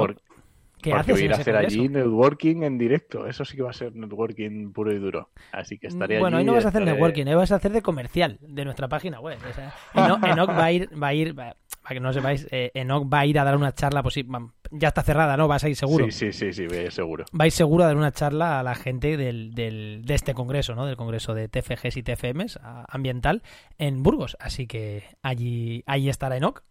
¿Qué 0.82 0.92
Porque 0.92 1.12
haces 1.12 1.14
voy 1.14 1.22
a 1.22 1.26
en 1.26 1.26
ir 1.26 1.34
a 1.34 1.38
hacer 1.42 1.56
allí 1.56 1.90
networking 1.90 2.64
en 2.64 2.78
directo. 2.78 3.26
Eso 3.26 3.44
sí 3.46 3.58
que 3.58 3.64
va 3.64 3.72
a 3.72 3.74
ser 3.74 3.96
networking 3.96 4.72
puro 4.72 4.94
y 4.94 5.00
duro. 5.00 5.30
Así 5.52 5.78
que 5.80 5.88
estaré 5.88 6.20
Bueno, 6.20 6.38
allí. 6.38 6.44
ahí 6.44 6.46
no 6.46 6.54
vas 6.54 6.66
a 6.66 6.70
hacer 6.70 6.84
estaré- 6.84 6.94
networking, 6.94 7.26
ahí 7.28 7.34
vas 7.36 7.52
a 7.52 7.56
hacer 7.56 7.72
de 7.72 7.82
comercial 7.82 8.38
de 8.42 8.64
nuestra 8.64 8.88
página 8.88 9.20
web. 9.20 9.40
O 9.50 9.54
sea, 9.54 9.74
Enoch, 9.96 10.24
Enoch 10.24 10.50
va 10.52 10.66
a 10.66 10.72
ir, 10.72 10.90
va 11.02 11.08
a 11.08 11.14
ir, 11.16 11.38
va- 11.38 11.56
para 11.88 11.96
que 11.96 12.00
no 12.02 12.08
lo 12.10 12.14
sepáis, 12.14 12.46
eh, 12.52 12.70
Enoch 12.74 13.08
va 13.12 13.20
a 13.20 13.26
ir 13.26 13.40
a 13.40 13.46
dar 13.46 13.56
una 13.56 13.72
charla, 13.74 14.02
pues 14.04 14.16
sí, 14.16 14.28
ya 14.72 14.90
está 14.90 15.04
cerrada, 15.04 15.38
¿no? 15.38 15.48
Vas 15.48 15.64
a 15.64 15.70
ir 15.70 15.76
seguro. 15.78 16.04
Sí, 16.06 16.12
sí, 16.12 16.34
sí, 16.34 16.52
sí, 16.52 16.68
voy 16.68 16.80
a 16.80 16.84
ir 16.84 16.92
seguro. 16.92 17.24
vais 17.32 17.54
seguro 17.54 17.86
a 17.86 17.88
dar 17.88 17.96
una 17.96 18.12
charla 18.12 18.60
a 18.60 18.64
la 18.64 18.76
gente 18.76 19.16
del, 19.16 19.54
del- 19.56 20.02
de 20.04 20.14
este 20.14 20.34
congreso, 20.34 20.76
¿no? 20.76 20.86
Del 20.86 20.98
congreso 20.98 21.34
de 21.34 21.48
TFGs 21.48 21.96
y 21.96 22.04
TFMs 22.04 22.60
ambiental 22.90 23.42
en 23.78 24.04
Burgos. 24.04 24.36
Así 24.42 24.68
que 24.68 25.04
allí, 25.22 25.84
allí 25.88 26.10
estará 26.10 26.36
Enoch. 26.36 26.62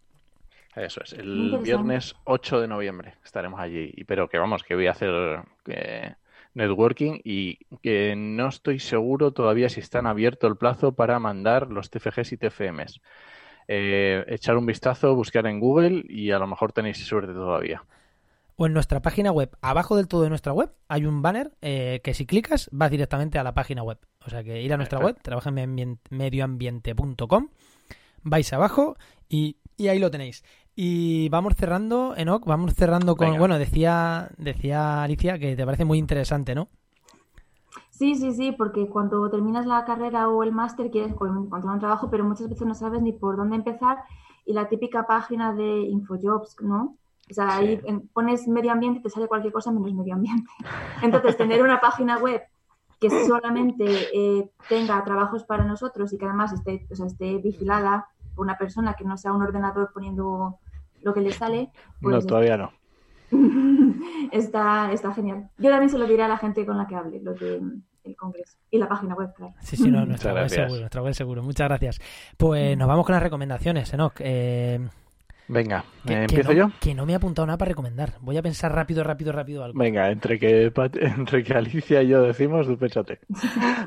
Eso 0.75 1.01
es. 1.03 1.13
El 1.13 1.57
viernes 1.63 2.15
8 2.25 2.61
de 2.61 2.67
noviembre 2.67 3.15
estaremos 3.25 3.59
allí. 3.59 3.91
Y- 3.95 4.03
Pero 4.03 4.29
que 4.29 4.37
vamos, 4.37 4.61
que 4.61 4.75
voy 4.75 4.85
a 4.85 4.91
hacer 4.91 5.39
eh, 5.65 6.13
networking 6.53 7.21
y 7.23 7.57
que 7.81 8.13
no 8.15 8.49
estoy 8.49 8.77
seguro 8.79 9.31
todavía 9.31 9.69
si 9.69 9.79
están 9.79 10.05
abierto 10.05 10.45
el 10.45 10.55
plazo 10.57 10.91
para 10.91 11.17
mandar 11.19 11.71
los 11.71 11.89
TFGs 11.89 12.33
y 12.33 12.37
TFMs. 12.37 13.01
Eh, 13.67 14.23
echar 14.27 14.57
un 14.57 14.65
vistazo, 14.65 15.13
buscar 15.15 15.45
en 15.47 15.59
Google 15.59 16.05
y 16.07 16.31
a 16.31 16.39
lo 16.39 16.47
mejor 16.47 16.71
tenéis 16.71 16.97
suerte 17.05 17.33
todavía. 17.33 17.83
O 18.55 18.65
en 18.65 18.73
nuestra 18.73 19.01
página 19.01 19.31
web, 19.31 19.55
abajo 19.61 19.95
del 19.97 20.07
todo 20.07 20.23
de 20.23 20.29
nuestra 20.29 20.53
web, 20.53 20.71
hay 20.87 21.05
un 21.05 21.21
banner 21.21 21.51
eh, 21.61 21.99
que 22.03 22.13
si 22.13 22.25
clicas 22.25 22.69
vas 22.71 22.89
directamente 22.89 23.37
a 23.37 23.43
la 23.43 23.53
página 23.53 23.83
web. 23.83 23.97
O 24.25 24.29
sea 24.29 24.43
que 24.43 24.61
ir 24.61 24.73
a 24.73 24.77
nuestra 24.77 24.99
Perfecto. 24.99 25.19
web, 25.19 25.23
trabajenmedioambiente.com, 25.23 27.49
vais 28.23 28.53
abajo 28.53 28.97
y, 29.29 29.57
y 29.77 29.87
ahí 29.89 29.99
lo 29.99 30.09
tenéis. 30.11 30.43
Y 30.75 31.29
vamos 31.29 31.55
cerrando, 31.55 32.13
Enoch, 32.17 32.45
vamos 32.45 32.73
cerrando 32.75 33.15
con, 33.15 33.27
Venga. 33.27 33.39
bueno, 33.39 33.57
decía, 33.59 34.29
decía 34.37 35.03
Alicia 35.03 35.39
que 35.39 35.55
te 35.55 35.65
parece 35.65 35.85
muy 35.85 35.97
interesante, 35.97 36.55
¿no? 36.55 36.69
Sí, 37.97 38.13
sí, 38.13 38.31
sí, 38.31 38.51
porque 38.51 38.87
cuando 38.87 39.27
terminas 39.31 39.65
la 39.65 39.83
carrera 39.83 40.29
o 40.29 40.43
el 40.43 40.51
máster 40.51 40.91
quieres 40.91 41.13
encontrar 41.13 41.65
un 41.65 41.79
trabajo, 41.79 42.11
pero 42.11 42.23
muchas 42.23 42.47
veces 42.47 42.67
no 42.67 42.75
sabes 42.75 43.01
ni 43.01 43.11
por 43.11 43.37
dónde 43.37 43.55
empezar 43.55 43.97
y 44.45 44.53
la 44.53 44.69
típica 44.69 45.07
página 45.07 45.51
de 45.51 45.79
Infojobs, 45.79 46.57
¿no? 46.61 46.95
O 47.29 47.33
sea, 47.33 47.57
Sí. 47.57 47.65
ahí 47.65 47.81
pones 48.13 48.47
medio 48.47 48.71
ambiente 48.71 48.99
y 48.99 49.01
te 49.01 49.09
sale 49.09 49.27
cualquier 49.27 49.51
cosa 49.51 49.71
menos 49.71 49.91
medio 49.95 50.13
ambiente. 50.13 50.47
Entonces, 51.01 51.37
tener 51.37 51.63
una 51.63 51.81
página 51.81 52.19
web 52.19 52.43
que 52.99 53.09
solamente 53.25 53.85
eh, 54.13 54.51
tenga 54.69 55.03
trabajos 55.03 55.43
para 55.43 55.63
nosotros 55.63 56.13
y 56.13 56.19
que 56.19 56.25
además 56.25 56.53
esté, 56.53 56.85
o 56.91 56.95
sea, 56.95 57.07
esté 57.07 57.39
vigilada 57.39 58.09
por 58.35 58.45
una 58.45 58.59
persona 58.59 58.93
que 58.93 59.05
no 59.05 59.17
sea 59.17 59.33
un 59.33 59.41
ordenador 59.41 59.89
poniendo 59.91 60.59
lo 61.01 61.13
que 61.15 61.21
le 61.21 61.31
sale, 61.31 61.71
No, 62.01 62.11
pues 62.11 62.27
todavía 62.27 62.57
no. 62.57 62.71
está, 64.31 64.91
está 64.91 65.13
genial. 65.13 65.49
Yo 65.57 65.69
también 65.69 65.89
se 65.89 65.97
lo 65.97 66.05
diré 66.07 66.23
a 66.23 66.27
la 66.27 66.37
gente 66.37 66.65
con 66.65 66.77
la 66.77 66.87
que 66.87 66.95
hable, 66.95 67.19
lo 67.21 67.33
del 67.33 67.81
congreso. 68.17 68.57
Y 68.71 68.77
la 68.77 68.87
página 68.87 69.15
web, 69.15 69.33
claro. 69.35 69.53
Sí, 69.61 69.75
sí, 69.75 69.89
no, 69.89 69.99
Muchas 70.05 70.07
nuestra 70.07 70.31
web 70.33 70.39
gracias. 70.41 70.65
seguro, 70.65 70.79
nuestra 70.81 71.01
web 71.01 71.13
seguro. 71.13 71.43
Muchas 71.43 71.67
gracias. 71.67 71.99
Pues 72.37 72.77
nos 72.77 72.87
vamos 72.87 73.05
con 73.05 73.13
las 73.13 73.23
recomendaciones, 73.23 73.93
Enoch. 73.93 74.15
Eh, 74.19 74.79
Venga, 75.49 75.85
que, 76.05 76.13
¿eh, 76.13 76.15
que 76.15 76.23
¿empiezo 76.23 76.49
no, 76.51 76.57
yo? 76.57 76.71
que 76.81 76.93
no 76.93 77.05
me 77.05 77.13
he 77.13 77.15
apuntado 77.15 77.45
nada 77.45 77.57
para 77.57 77.69
recomendar. 77.69 78.13
Voy 78.19 78.35
a 78.37 78.41
pensar 78.41 78.73
rápido, 78.73 79.03
rápido, 79.03 79.31
rápido 79.31 79.63
algo. 79.63 79.79
Venga, 79.79 80.11
entre 80.11 80.37
que, 80.37 80.71
entre 81.01 81.43
que 81.43 81.53
Alicia 81.53 82.03
y 82.03 82.09
yo 82.09 82.21
decimos, 82.21 82.67
tú. 82.67 82.77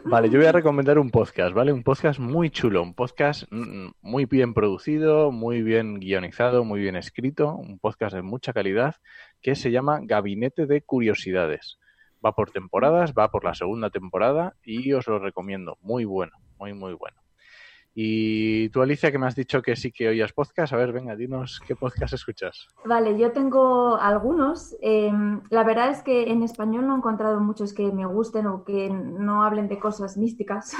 Vale, 0.05 0.31
yo 0.31 0.39
voy 0.39 0.47
a 0.47 0.53
recomendar 0.53 0.99
un 0.99 1.11
podcast, 1.11 1.55
¿vale? 1.55 1.73
Un 1.73 1.83
podcast 1.83 2.19
muy 2.19 2.51
chulo, 2.51 2.83
un 2.83 2.95
podcast 2.95 3.45
mm, 3.51 3.91
muy 4.01 4.25
bien 4.25 4.55
producido, 4.55 5.33
muy 5.33 5.63
bien 5.63 6.01
guionizado, 6.01 6.65
muy 6.65 6.81
bien 6.81 6.97
escrito, 6.97 7.55
un 7.55 7.79
podcast 7.79 8.15
de 8.15 8.23
mucha 8.23 8.53
calidad 8.53 8.97
que 9.43 9.55
se 9.55 9.71
llama 9.71 10.01
Gabinete 10.03 10.67
de 10.67 10.83
Curiosidades. 10.83 11.79
Va 12.25 12.35
por 12.35 12.51
temporadas, 12.51 13.13
va 13.13 13.31
por 13.31 13.45
la 13.45 13.55
segunda 13.55 13.91
temporada 13.91 14.55
y 14.63 14.93
os 14.93 15.07
lo 15.07 15.19
recomiendo. 15.19 15.79
Muy 15.83 16.05
bueno, 16.05 16.33
muy, 16.59 16.73
muy 16.75 16.95
bueno. 16.95 17.21
Y 17.95 18.69
tú, 18.69 18.83
Alicia, 18.83 19.11
que 19.11 19.19
me 19.19 19.27
has 19.27 19.35
dicho 19.35 19.63
que 19.63 19.75
sí 19.75 19.91
que 19.91 20.09
oías 20.09 20.33
podcast, 20.33 20.73
a 20.73 20.77
ver, 20.77 20.93
venga, 20.93 21.17
dinos 21.17 21.61
qué 21.67 21.75
podcast 21.75 22.15
escuchas. 22.15 22.69
Vale, 22.85 23.19
yo 23.19 23.33
tengo 23.33 23.97
algunos. 23.97 24.77
Eh, 24.81 25.13
la 25.51 25.65
verdad 25.65 25.91
es 25.91 26.03
que 26.03 26.31
en 26.31 26.43
español 26.43 26.87
no 26.87 26.95
he 26.95 26.99
encontrado 26.99 27.41
muchos 27.41 27.75
que 27.75 27.91
me 27.91 28.07
gusten 28.07 28.47
o 28.47 28.65
que 28.65 28.91
no 28.91 29.43
hablen 29.43 29.69
de 29.69 29.81
cosas 29.81 30.17
místicas. 30.17 30.73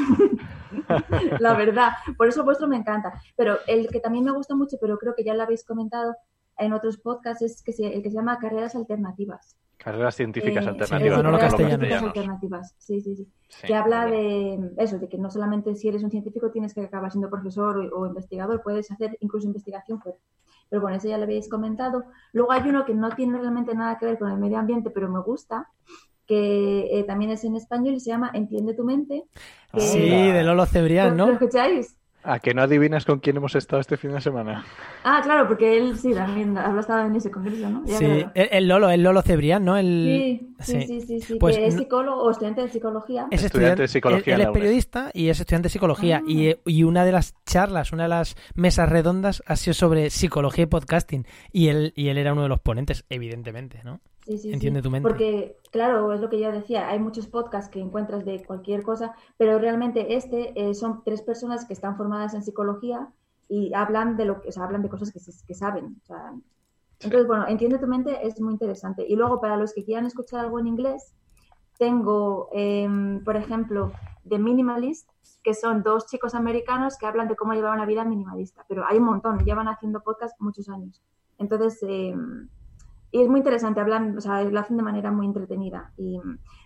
la 1.41 1.55
verdad. 1.55 1.93
Por 2.17 2.29
eso 2.29 2.45
vuestro 2.45 2.69
me 2.69 2.77
encanta. 2.77 3.21
Pero 3.37 3.59
el 3.67 3.89
que 3.89 4.01
también 4.01 4.25
me 4.25 4.33
gusta 4.33 4.55
mucho, 4.55 4.77
pero 4.81 4.97
creo 4.97 5.15
que 5.17 5.25
ya 5.25 5.35
lo 5.35 5.43
habéis 5.43 5.65
comentado 5.65 6.15
en 6.61 6.73
otros 6.73 6.99
podcasts, 6.99 7.43
es 7.43 7.63
que 7.63 7.73
se- 7.73 7.93
el 7.95 8.03
que 8.03 8.11
se 8.11 8.17
llama 8.17 8.39
Carreras 8.39 8.75
Alternativas. 8.77 9.57
Carreras 9.77 10.15
científicas 10.15 10.67
Eh, 10.67 10.69
alternativas. 10.69 11.19
sí. 11.19 11.23
Carreras 11.25 11.41
castellanos. 11.57 12.03
alternativas. 12.03 12.75
Sí, 12.79 13.01
sí, 13.01 13.17
sí. 13.17 13.29
Sí, 13.49 13.67
que 13.67 13.75
habla 13.75 14.05
bien. 14.07 14.75
de 14.75 14.85
eso, 14.85 14.99
de 14.99 15.09
que 15.09 15.17
no 15.19 15.31
solamente 15.31 15.75
si 15.75 15.89
eres 15.89 16.03
un 16.03 16.11
científico 16.11 16.51
tienes 16.51 16.75
que 16.75 16.83
acabar 16.83 17.11
siendo 17.11 17.31
profesor 17.31 17.79
o, 17.79 18.01
o 18.01 18.07
investigador, 18.07 18.63
puedes 18.63 18.91
hacer 18.91 19.17
incluso 19.21 19.47
investigación 19.47 20.01
fuera. 20.01 20.19
Pero 20.69 20.83
bueno, 20.83 20.99
eso 20.99 21.09
ya 21.09 21.17
lo 21.17 21.25
habéis 21.25 21.49
comentado. 21.49 22.05
Luego 22.33 22.53
hay 22.53 22.69
uno 22.69 22.85
que 22.85 22.95
no 22.95 23.09
tiene 23.11 23.39
realmente 23.39 23.75
nada 23.75 23.97
que 23.99 24.07
ver 24.07 24.19
con 24.19 24.31
el 24.31 24.39
medio 24.39 24.59
ambiente, 24.59 24.91
pero 24.91 25.09
me 25.09 25.21
gusta, 25.21 25.69
que 26.27 26.99
eh, 26.99 27.05
también 27.05 27.31
es 27.33 27.43
en 27.45 27.57
español 27.57 27.95
y 27.95 28.01
se 28.01 28.11
llama 28.11 28.31
Entiende 28.35 28.75
tu 28.75 28.85
mente. 28.85 29.25
que- 29.73 29.81
Sí, 29.81 30.09
de 30.31 30.43
Lolo 30.45 30.67
Cebrián, 30.67 31.11
¿Lo, 31.11 31.15
¿no? 31.17 31.27
lo 31.29 31.33
escucháis? 31.33 31.97
¿A 32.23 32.39
que 32.39 32.53
no 32.53 32.63
adivinas 32.63 33.07
con 33.07 33.19
quién 33.21 33.39
hemos 33.39 33.55
estado 33.55 33.81
este 33.81 33.97
fin 33.97 34.13
de 34.13 34.21
semana? 34.21 34.65
Ah, 35.05 35.21
claro, 35.23 35.49
porque 35.49 35.79
él 35.79 35.97
sí, 35.97 36.13
también 36.13 36.57
habrá 36.59 36.81
estado 36.81 37.07
en 37.07 37.17
ese 37.17 37.31
congreso, 37.31 37.71
¿no? 37.71 37.83
Ya 37.87 37.97
Sí, 37.97 38.27
el, 38.35 38.49
el 38.53 38.69
Lolo, 38.69 38.91
el 38.91 39.03
Lolo 39.03 39.23
Cebrián, 39.23 39.65
¿no? 39.65 39.77
El, 39.77 40.51
Sí, 40.61 40.83
sí, 40.83 41.01
sí. 41.01 41.21
sí, 41.21 41.35
Pues 41.37 41.57
que 41.57 41.67
es 41.67 41.75
psicólogo 41.75 42.23
o 42.23 42.31
estudiante 42.31 42.61
de 42.63 42.69
psicología. 42.69 43.27
Es 43.31 43.43
Estudiante 43.43 43.83
de 43.83 43.89
psicología 43.89 44.35
Él, 44.35 44.43
él 44.43 44.47
es 44.49 44.53
periodista 44.53 45.11
y 45.15 45.29
es 45.29 45.41
estudiante 45.41 45.67
de 45.67 45.71
psicología. 45.71 46.19
Ah. 46.23 46.29
Y, 46.29 46.55
y 46.67 46.83
una 46.83 47.05
de 47.05 47.13
las 47.13 47.35
charlas, 47.47 47.93
una 47.93 48.03
de 48.03 48.11
las 48.11 48.37
mesas 48.55 48.89
redondas 48.89 49.43
ha 49.47 49.57
sido 49.57 49.73
sobre 49.75 50.11
psicología 50.11 50.65
y 50.65 50.67
podcasting. 50.67 51.27
Y 51.53 51.69
él, 51.69 51.93
y 51.97 52.09
él 52.09 52.19
era 52.19 52.33
uno 52.33 52.43
de 52.43 52.49
los 52.49 52.61
ponentes, 52.61 53.05
evidentemente, 53.09 53.81
¿no? 53.85 54.01
Sí, 54.31 54.39
sí, 54.39 54.43
sí. 54.49 54.55
Entiende 54.55 54.81
tu 54.81 54.91
mente. 54.93 55.09
Porque, 55.09 55.57
claro, 55.73 56.13
es 56.13 56.21
lo 56.21 56.31
que 56.31 56.39
yo 56.39 56.53
decía, 56.53 56.89
hay 56.89 57.01
muchos 57.01 57.27
podcasts 57.27 57.69
que 57.69 57.81
encuentras 57.81 58.25
de 58.25 58.45
cualquier 58.45 58.85
cosa, 58.85 59.13
pero 59.37 59.59
realmente 59.59 60.15
este 60.15 60.53
eh, 60.55 60.73
son 60.75 61.03
tres 61.05 61.21
personas 61.21 61.65
que 61.65 61.73
están 61.73 61.97
formadas 61.97 62.35
en 62.35 62.45
psicología 62.45 63.09
y 63.49 63.75
hablan 63.75 64.17
de 64.17 64.27
lo 64.27 64.41
que, 64.41 64.51
o 64.51 64.53
sea, 64.53 64.63
hablan 64.63 64.83
de 64.83 64.89
cosas 64.89 65.11
que, 65.11 65.55
saben. 65.55 65.97
o 66.01 66.07
sea. 66.07 66.33
entonces, 67.01 67.27
bueno, 67.27 67.49
entiende 67.49 67.81
tu 67.81 67.89
mente 67.89 68.25
es 68.25 68.41
muy 68.41 68.53
interesante. 68.53 69.05
Y 69.05 69.17
luego, 69.17 69.41
para 69.41 69.57
los 69.57 69.75
que 69.75 69.85
quieran 69.85 70.07
escuchar 70.07 70.45
algo 70.45 70.61
en 70.61 70.69
inglés, 70.69 71.13
tengo, 71.77 72.51
em, 72.53 73.25
por 73.25 73.37
ejemplo, 73.37 73.91
The 74.29 74.39
Minimalist, 74.39 75.09
que 75.43 75.55
son 75.55 75.83
dos 75.83 76.07
chicos 76.07 76.37
americanos 76.37 76.97
que 76.99 77.07
hablan 77.07 77.27
de 77.27 77.35
cómo 77.35 77.55
llevar 77.55 77.75
una 77.75 77.87
vida 77.87 78.05
minimalista, 78.05 78.65
pero 78.69 78.85
hay 78.87 78.99
un 78.99 79.07
montón, 79.07 79.45
llevan 79.45 79.67
haciendo 79.67 80.03
podcast 80.03 80.41
muchos 80.41 80.69
años. 80.69 81.03
Entonces, 81.37 81.83
em, 81.83 82.49
y 83.13 83.23
es 83.23 83.29
muy 83.29 83.39
interesante, 83.41 83.81
hablan, 83.81 84.17
o 84.17 84.21
sea, 84.21 84.43
lo 84.45 84.61
hacen 84.61 84.77
de 84.77 84.83
manera 84.83 85.11
muy 85.11 85.27
entretenida. 85.27 85.93
Y 85.97 86.21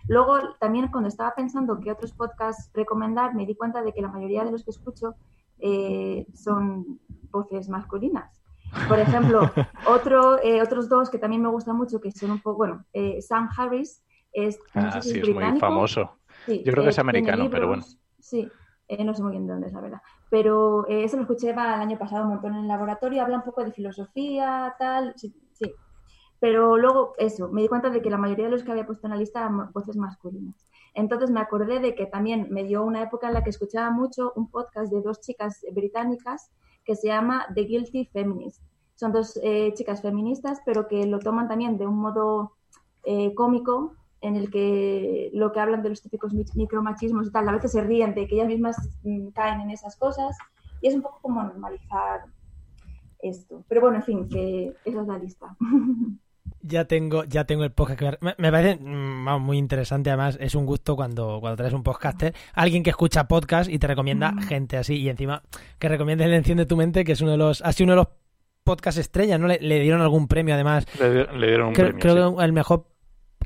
luego 0.07 0.37
también 0.59 0.89
cuando 0.89 1.09
estaba 1.09 1.33
pensando 1.35 1.79
qué 1.79 1.91
otros 1.91 2.13
podcasts 2.13 2.69
recomendar, 2.73 3.33
me 3.33 3.45
di 3.45 3.55
cuenta 3.55 3.81
de 3.81 3.93
que 3.93 4.01
la 4.01 4.09
mayoría 4.09 4.43
de 4.43 4.51
los 4.51 4.63
que 4.63 4.71
escucho 4.71 5.15
eh, 5.59 6.27
son 6.33 6.99
voces 7.31 7.69
masculinas. 7.69 8.41
Por 8.87 8.99
ejemplo, 8.99 9.41
otro, 9.87 10.41
eh, 10.43 10.61
otros 10.61 10.87
dos 10.89 11.09
que 11.09 11.17
también 11.17 11.41
me 11.41 11.49
gustan 11.49 11.77
mucho, 11.77 11.99
que 11.99 12.11
son 12.11 12.31
un 12.31 12.39
poco, 12.39 12.57
bueno, 12.57 12.85
eh, 12.93 13.21
Sam 13.21 13.49
Harris 13.57 14.03
es, 14.31 14.59
no 14.73 14.81
Ah, 14.81 14.91
sé 14.91 15.01
si 15.01 15.13
sí, 15.13 15.19
es 15.21 15.29
es 15.29 15.35
muy 15.35 15.59
famoso. 15.59 16.19
Sí, 16.45 16.61
Yo 16.63 16.71
creo 16.71 16.83
que 16.83 16.89
es 16.89 16.95
tiene 16.95 17.09
americano, 17.09 17.49
pero 17.49 17.67
bueno. 17.67 17.83
Sí, 18.19 18.51
eh, 18.87 19.03
no 19.03 19.13
sé 19.13 19.23
muy 19.23 19.31
bien 19.31 19.47
de 19.47 19.53
dónde 19.53 19.67
es 19.67 19.73
la 19.73 19.81
verdad. 19.81 20.01
Pero 20.29 20.87
eh, 20.87 21.03
eso 21.05 21.15
lo 21.17 21.23
escuché 21.23 21.49
el 21.51 21.57
año 21.57 21.97
pasado 21.97 22.23
un 22.23 22.29
montón 22.29 22.53
en 22.53 22.61
el 22.61 22.67
laboratorio, 22.67 23.23
habla 23.23 23.37
un 23.37 23.43
poco 23.43 23.63
de 23.63 23.71
filosofía, 23.71 24.75
tal, 24.77 25.13
sí, 25.15 25.33
sí. 25.53 25.73
Pero 26.39 26.77
luego, 26.77 27.13
eso, 27.17 27.49
me 27.49 27.61
di 27.61 27.67
cuenta 27.67 27.89
de 27.89 28.01
que 28.01 28.09
la 28.09 28.17
mayoría 28.17 28.45
de 28.45 28.51
los 28.51 28.63
que 28.63 28.71
había 28.71 28.85
puesto 28.85 29.07
en 29.07 29.11
la 29.11 29.17
lista 29.17 29.39
eran 29.39 29.71
voces 29.71 29.95
masculinas. 29.95 30.55
Entonces 30.93 31.29
me 31.31 31.39
acordé 31.39 31.79
de 31.79 31.95
que 31.95 32.05
también 32.05 32.47
me 32.51 32.63
dio 32.63 32.83
una 32.83 33.01
época 33.03 33.27
en 33.27 33.33
la 33.33 33.43
que 33.43 33.49
escuchaba 33.49 33.89
mucho 33.89 34.31
un 34.35 34.49
podcast 34.49 34.91
de 34.91 35.01
dos 35.01 35.21
chicas 35.21 35.65
británicas 35.73 36.51
que 36.85 36.95
se 36.95 37.07
llama 37.07 37.47
The 37.53 37.61
Guilty 37.61 38.05
Feminist. 38.05 38.61
Son 38.95 39.11
dos 39.11 39.37
eh, 39.43 39.73
chicas 39.73 40.01
feministas, 40.01 40.61
pero 40.65 40.87
que 40.87 41.05
lo 41.05 41.19
toman 41.19 41.47
también 41.47 41.77
de 41.77 41.87
un 41.87 41.97
modo 41.97 42.53
eh, 43.03 43.33
cómico, 43.35 43.93
en 44.21 44.35
el 44.37 44.49
que 44.49 45.29
lo 45.33 45.51
que 45.51 45.59
hablan 45.59 45.83
de 45.83 45.89
los 45.89 46.01
típicos 46.01 46.33
mi- 46.33 46.45
micromachismos 46.55 47.27
y 47.27 47.31
tal, 47.31 47.47
a 47.49 47.51
veces 47.51 47.73
se 47.73 47.81
ríen 47.81 48.15
de 48.15 48.27
que 48.27 48.35
ellas 48.35 48.47
mismas 48.47 48.77
mm, 49.03 49.29
caen 49.29 49.61
en 49.61 49.71
esas 49.71 49.97
cosas, 49.97 50.35
y 50.81 50.87
es 50.87 50.95
un 50.95 51.01
poco 51.01 51.19
como 51.21 51.43
normalizar 51.43 52.25
esto. 53.19 53.63
Pero 53.67 53.81
bueno, 53.81 53.97
en 53.97 54.03
fin, 54.03 54.29
que 54.29 54.73
esa 54.85 55.01
es 55.01 55.07
la 55.07 55.17
lista. 55.17 55.55
Ya 56.67 56.85
tengo, 56.85 57.23
ya 57.25 57.45
tengo 57.45 57.63
el 57.63 57.71
podcast 57.71 57.99
que 57.99 58.17
me, 58.21 58.33
me 58.37 58.51
parece 58.51 58.79
mm, 58.81 59.25
vamos, 59.25 59.41
muy 59.41 59.57
interesante. 59.57 60.09
Además, 60.09 60.37
es 60.41 60.55
un 60.55 60.65
gusto 60.65 60.95
cuando, 60.95 61.39
cuando 61.39 61.57
traes 61.57 61.73
un 61.73 61.83
podcaster, 61.83 62.33
alguien 62.53 62.81
que 62.83 62.89
escucha 62.89 63.27
podcast 63.27 63.69
y 63.69 63.77
te 63.79 63.87
recomienda 63.87 64.31
Mm. 64.31 64.41
gente 64.43 64.77
así. 64.77 64.95
Y 64.95 65.09
encima 65.09 65.43
que 65.79 65.89
recomiende 65.89 66.23
el 66.25 66.33
Enciende 66.33 66.65
tu 66.65 66.75
mente, 66.77 67.03
que 67.03 67.11
es 67.11 67.21
uno 67.21 67.31
de 67.31 67.37
los, 67.37 67.61
ha 67.61 67.71
sido 67.71 67.85
uno 67.85 67.93
de 67.93 67.97
los 67.97 68.07
podcast 68.63 68.97
estrella, 68.97 69.37
¿no? 69.37 69.47
Le, 69.47 69.59
le 69.61 69.79
dieron 69.79 70.01
algún 70.01 70.27
premio 70.27 70.55
además. 70.55 70.87
Le, 70.99 71.25
le 71.37 71.47
dieron 71.47 71.67
un 71.67 71.73
Creo, 71.73 71.87
premio. 71.89 72.01
creo 72.01 72.29
sí. 72.31 72.35
que 72.37 72.43
el 72.45 72.53
mejor 72.53 72.87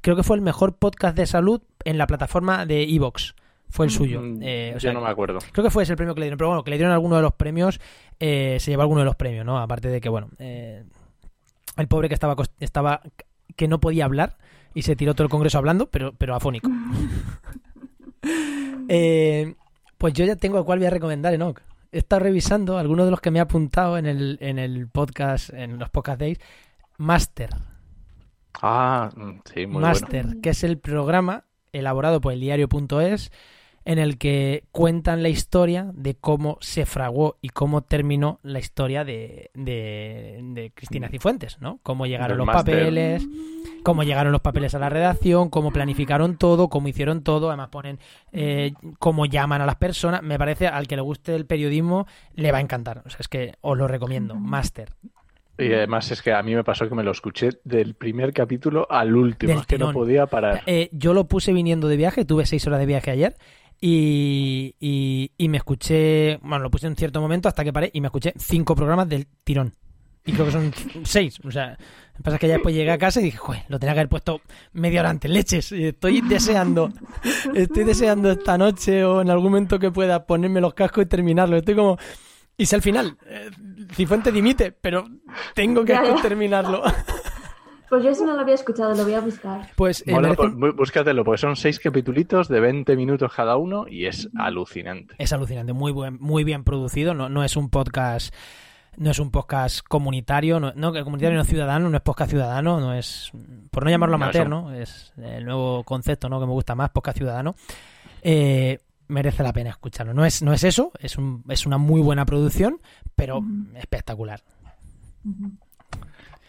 creo 0.01 0.15
que 0.15 0.23
fue 0.23 0.37
el 0.37 0.41
mejor 0.41 0.77
podcast 0.77 1.17
de 1.17 1.25
salud 1.25 1.61
en 1.83 1.97
la 1.97 2.07
plataforma 2.07 2.65
de 2.65 2.83
Evox. 2.83 3.35
Fue 3.71 3.85
el 3.85 3.91
suyo. 3.91 4.21
Mm, 4.21 4.39
Eh, 4.41 4.69
o 4.71 4.73
yo 4.75 4.79
sea, 4.79 4.93
no 4.93 5.01
me 5.01 5.09
acuerdo. 5.09 5.39
Creo 5.51 5.63
que 5.65 5.69
fue 5.69 5.83
ese 5.83 5.91
el 5.93 5.97
premio 5.97 6.15
que 6.15 6.21
le 6.21 6.25
dieron, 6.27 6.37
pero 6.37 6.47
bueno, 6.47 6.63
que 6.63 6.71
le 6.71 6.77
dieron 6.77 6.93
alguno 6.93 7.17
de 7.17 7.21
los 7.21 7.33
premios, 7.33 7.79
eh, 8.19 8.57
se 8.61 8.71
llevó 8.71 8.81
alguno 8.83 9.01
de 9.01 9.05
los 9.05 9.15
premios, 9.15 9.45
¿no? 9.45 9.59
Aparte 9.59 9.89
de 9.89 9.99
que, 10.01 10.07
bueno, 10.09 10.29
eh, 10.39 10.85
el 11.81 11.87
pobre 11.87 12.07
que 12.07 12.13
estaba, 12.13 12.35
cos- 12.35 12.51
estaba 12.59 13.01
que 13.55 13.67
no 13.67 13.79
podía 13.79 14.05
hablar 14.05 14.37
y 14.73 14.83
se 14.83 14.95
tiró 14.95 15.13
todo 15.15 15.23
el 15.25 15.29
congreso 15.31 15.57
hablando, 15.57 15.89
pero, 15.89 16.13
pero 16.13 16.35
afónico. 16.35 16.69
Eh, 18.91 19.55
pues 19.97 20.13
yo 20.13 20.25
ya 20.25 20.35
tengo 20.35 20.57
a 20.57 20.65
cuál 20.65 20.79
voy 20.79 20.87
a 20.87 20.91
recomendar, 20.91 21.33
Enoch. 21.33 21.59
He 21.91 21.99
estado 21.99 22.21
revisando 22.21 22.77
algunos 22.77 23.05
de 23.05 23.11
los 23.11 23.21
que 23.21 23.31
me 23.31 23.39
he 23.39 23.41
apuntado 23.41 23.97
en 23.97 24.05
el, 24.05 24.37
en 24.41 24.59
el 24.59 24.87
podcast, 24.87 25.51
en 25.53 25.77
los 25.79 25.89
podcast 25.89 26.19
days. 26.19 26.39
Master, 26.97 27.49
Ah, 28.61 29.09
mm, 29.15 29.31
sí, 29.53 29.67
muy 29.67 29.81
Master, 29.81 30.25
bueno. 30.25 30.41
que 30.41 30.49
es 30.49 30.63
el 30.63 30.79
programa 30.79 31.45
elaborado 31.71 32.19
por 32.19 32.33
el 32.33 32.39
diario.es 32.41 33.31
en 33.85 33.99
el 33.99 34.17
que 34.17 34.63
cuentan 34.71 35.23
la 35.23 35.29
historia 35.29 35.91
de 35.93 36.15
cómo 36.15 36.57
se 36.61 36.85
fraguó 36.85 37.37
y 37.41 37.49
cómo 37.49 37.81
terminó 37.81 38.39
la 38.43 38.59
historia 38.59 39.03
de, 39.03 39.51
de, 39.53 40.39
de 40.41 40.71
Cristina 40.71 41.09
Cifuentes, 41.09 41.59
¿no? 41.59 41.79
Cómo 41.83 42.05
llegaron 42.05 42.37
los 42.37 42.47
papeles, 42.47 43.27
cómo 43.83 44.03
llegaron 44.03 44.31
los 44.31 44.41
papeles 44.41 44.75
a 44.75 44.79
la 44.79 44.89
redacción, 44.89 45.49
cómo 45.49 45.71
planificaron 45.71 46.37
todo, 46.37 46.69
cómo 46.69 46.87
hicieron 46.87 47.23
todo, 47.23 47.49
además 47.49 47.69
ponen 47.69 47.99
eh, 48.31 48.73
cómo 48.99 49.25
llaman 49.25 49.61
a 49.61 49.65
las 49.65 49.75
personas. 49.75 50.21
Me 50.21 50.37
parece 50.37 50.67
al 50.67 50.87
que 50.87 50.95
le 50.95 51.01
guste 51.01 51.35
el 51.35 51.45
periodismo 51.45 52.07
le 52.35 52.51
va 52.51 52.59
a 52.59 52.61
encantar. 52.61 53.03
O 53.05 53.09
sea, 53.09 53.19
es 53.19 53.27
que 53.27 53.55
os 53.61 53.77
lo 53.77 53.87
recomiendo. 53.87 54.35
Master. 54.35 54.89
Y 55.57 55.73
además 55.73 56.09
es 56.11 56.21
que 56.21 56.31
a 56.31 56.41
mí 56.41 56.55
me 56.55 56.63
pasó 56.63 56.87
que 56.87 56.95
me 56.95 57.03
lo 57.03 57.11
escuché 57.11 57.49
del 57.65 57.93
primer 57.93 58.31
capítulo 58.31 58.87
al 58.89 59.13
último, 59.13 59.51
Del 59.51 59.61
es 59.61 59.67
que 59.67 59.77
no 59.77 59.91
podía 59.91 60.25
parar. 60.25 60.61
Eh, 60.65 60.89
yo 60.93 61.13
lo 61.13 61.25
puse 61.25 61.51
viniendo 61.51 61.89
de 61.89 61.97
viaje, 61.97 62.23
tuve 62.23 62.45
seis 62.45 62.65
horas 62.65 62.79
de 62.79 62.85
viaje 62.85 63.11
ayer 63.11 63.35
y, 63.81 64.75
y, 64.79 65.31
y 65.37 65.49
me 65.49 65.57
escuché, 65.57 66.37
bueno, 66.37 66.59
lo 66.59 66.71
puse 66.71 66.87
en 66.87 66.95
cierto 66.95 67.21
momento 67.21 67.47
hasta 67.47 67.63
que 67.63 67.73
paré 67.73 67.89
y 67.93 68.01
me 68.01 68.07
escuché 68.07 68.33
cinco 68.37 68.75
programas 68.75 69.07
del 69.07 69.27
tirón. 69.43 69.73
Y 70.25 70.33
creo 70.33 70.45
que 70.45 70.51
son 70.51 70.73
seis. 71.03 71.39
O 71.45 71.51
sea, 71.51 71.69
lo 71.69 72.17
que 72.17 72.23
pasa 72.23 72.35
es 72.35 72.41
que 72.41 72.47
ya 72.47 72.53
después 72.53 72.75
llegué 72.75 72.91
a 72.91 72.97
casa 72.97 73.21
y 73.21 73.25
dije, 73.25 73.37
joder, 73.37 73.63
lo 73.69 73.79
tenía 73.79 73.93
que 73.93 74.01
haber 74.01 74.09
puesto 74.09 74.41
media 74.73 74.99
hora 75.01 75.09
antes, 75.09 75.31
leches. 75.31 75.71
Y 75.71 75.87
estoy 75.87 76.21
deseando, 76.21 76.91
estoy 77.55 77.83
deseando 77.83 78.31
esta 78.31 78.57
noche 78.57 79.03
o 79.05 79.21
en 79.21 79.29
algún 79.29 79.45
momento 79.45 79.79
que 79.79 79.91
pueda 79.91 80.25
ponerme 80.25 80.61
los 80.61 80.73
cascos 80.73 81.05
y 81.05 81.07
terminarlo. 81.07 81.57
Estoy 81.57 81.75
como... 81.75 81.97
Y 82.57 82.65
si 82.65 82.75
al 82.75 82.81
final 82.81 83.17
eh, 83.25 83.49
Cifuente 83.93 84.33
dimite, 84.33 84.73
pero 84.73 85.05
tengo 85.55 85.85
que 85.85 85.97
terminarlo. 86.21 86.83
Pues 87.89 88.03
yo 88.03 88.11
eso 88.11 88.25
no 88.25 88.35
lo 88.35 88.41
había 88.41 88.53
escuchado, 88.53 88.93
lo 88.93 89.03
voy 89.03 89.13
a 89.13 89.21
buscar. 89.21 89.71
Pues 89.75 90.03
eh, 90.05 90.11
Mola, 90.11 90.29
merece 90.29 90.55
pues, 90.57 90.75
búscatelo, 90.75 91.23
porque 91.23 91.39
son 91.39 91.55
seis 91.55 91.79
capitulitos 91.79 92.47
de 92.47 92.59
20 92.59 92.95
minutos 92.95 93.33
cada 93.33 93.57
uno 93.57 93.85
y 93.89 94.05
es 94.05 94.29
alucinante. 94.37 95.15
Es 95.17 95.33
alucinante, 95.33 95.73
muy 95.73 95.91
buen, 95.91 96.17
muy 96.19 96.43
bien 96.43 96.63
producido. 96.63 97.15
No, 97.15 97.29
no 97.29 97.43
es 97.43 97.55
un 97.55 97.69
podcast, 97.69 98.33
no 98.95 99.09
es 99.09 99.17
un 99.17 99.31
podcast 99.31 99.81
comunitario, 99.87 100.59
no, 100.59 100.71
no 100.75 100.93
que 100.93 101.03
comunitario 101.03 101.35
no 101.35 101.41
es 101.41 101.47
ciudadano, 101.47 101.89
no 101.89 101.97
es 101.97 102.03
podcast 102.03 102.29
ciudadano, 102.29 102.79
no 102.79 102.93
es 102.93 103.31
por 103.71 103.83
no 103.83 103.89
llamarlo 103.89 104.15
amateur. 104.15 104.47
Es 104.75 105.11
el 105.17 105.45
nuevo 105.45 105.83
concepto, 105.83 106.29
¿no? 106.29 106.39
Que 106.39 106.45
me 106.45 106.53
gusta 106.53 106.75
más, 106.75 106.91
podcast 106.91 107.17
ciudadano. 107.17 107.55
Eh, 108.21 108.77
merece 109.07 109.41
la 109.41 109.51
pena 109.51 109.71
escucharlo. 109.71 110.13
No 110.13 110.25
es, 110.25 110.41
no 110.43 110.53
es 110.53 110.63
eso, 110.63 110.91
es 110.99 111.17
un, 111.17 111.43
es 111.49 111.65
una 111.65 111.77
muy 111.77 112.01
buena 112.01 112.25
producción, 112.25 112.81
pero 113.15 113.43
espectacular. 113.75 114.43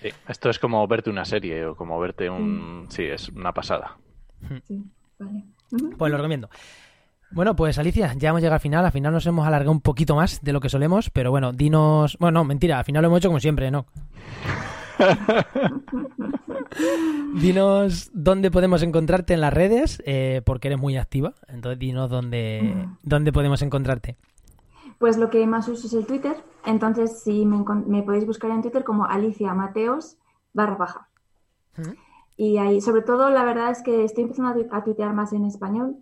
Sí, 0.01 0.09
esto 0.29 0.51
es 0.51 0.59
como 0.59 0.87
verte 0.87 1.11
una 1.11 1.25
serie 1.25 1.67
o 1.67 1.77
como 1.77 1.99
verte 2.01 2.31
un... 2.31 2.87
Sí, 2.89 3.05
es 3.05 3.29
una 3.29 3.53
pasada. 3.53 3.97
Sí, 4.67 4.83
vale. 5.19 5.45
Pues 5.97 6.11
lo 6.11 6.17
recomiendo. 6.17 6.49
Bueno, 7.33 7.55
pues 7.55 7.79
Alicia, 7.79 8.13
ya 8.17 8.31
hemos 8.31 8.41
llegado 8.41 8.55
al 8.55 8.61
final. 8.61 8.85
Al 8.85 8.93
final 8.93 9.13
nos 9.13 9.27
hemos 9.27 9.47
alargado 9.47 9.71
un 9.71 9.81
poquito 9.81 10.17
más 10.17 10.43
de 10.43 10.53
lo 10.53 10.61
que 10.61 10.69
solemos, 10.69 11.11
pero 11.11 11.31
bueno, 11.31 11.53
dinos. 11.53 12.17
Bueno, 12.19 12.41
no, 12.41 12.45
mentira, 12.45 12.79
al 12.79 12.85
final 12.85 13.03
lo 13.03 13.09
hemos 13.09 13.19
hecho 13.19 13.29
como 13.29 13.41
siempre, 13.41 13.71
¿no? 13.71 13.87
dinos 17.41 18.11
dónde 18.13 18.51
podemos 18.51 18.83
encontrarte 18.83 19.35
en 19.35 19.41
las 19.41 19.53
redes, 19.53 20.03
eh, 20.07 20.43
porque 20.45 20.69
eres 20.69 20.81
muy 20.81 20.97
activa. 20.97 21.35
Entonces, 21.47 21.79
dinos 21.79 22.11
dónde, 22.11 22.89
dónde 23.03 23.33
podemos 23.33 23.63
encontrarte. 23.63 24.17
Pues 25.01 25.17
lo 25.17 25.31
que 25.31 25.47
más 25.47 25.67
uso 25.67 25.87
es 25.87 25.95
el 25.95 26.05
Twitter. 26.07 26.37
Entonces, 26.65 27.23
si 27.23 27.47
me, 27.47 28.03
podéis 28.03 28.27
buscar 28.27 28.51
en 28.51 28.61
Twitter 28.61 28.85
como 28.85 29.07
Alicia 29.07 29.55
Mateos 29.55 30.19
barra 30.53 30.77
baja. 30.77 31.09
Y 32.37 32.59
ahí, 32.59 32.83
sobre 32.83 33.01
todo, 33.01 33.31
la 33.31 33.43
verdad 33.45 33.71
es 33.71 33.83
que 33.83 34.05
estoy 34.05 34.25
empezando 34.25 34.51
a, 34.51 34.55
tu- 34.55 34.69
a 34.75 34.85
tuitear 34.85 35.15
más 35.15 35.33
en 35.33 35.47
español. 35.47 35.97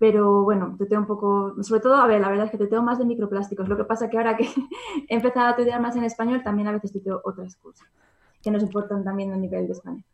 Pero 0.00 0.42
bueno, 0.42 0.74
tuiteo 0.76 0.98
un 0.98 1.06
poco, 1.06 1.54
sobre 1.62 1.80
todo, 1.80 1.94
a 1.94 2.08
ver, 2.08 2.20
la 2.20 2.28
verdad 2.28 2.46
es 2.46 2.50
que 2.50 2.58
tuiteo 2.58 2.82
más 2.82 2.98
de 2.98 3.04
microplásticos. 3.04 3.68
Lo 3.68 3.76
que 3.76 3.84
pasa 3.84 4.10
que 4.10 4.18
ahora 4.18 4.36
que 4.36 4.44
he 5.08 5.14
empezado 5.14 5.46
a 5.46 5.54
tuitear 5.54 5.80
más 5.80 5.94
en 5.94 6.02
español, 6.02 6.42
también 6.42 6.66
a 6.66 6.72
veces 6.72 6.90
tuiteo 6.90 7.20
otras 7.24 7.54
cosas 7.54 7.86
que 8.42 8.50
nos 8.50 8.62
importan 8.64 9.04
también 9.04 9.32
a 9.32 9.36
nivel 9.36 9.66
de 9.68 9.74
España. 9.74 10.04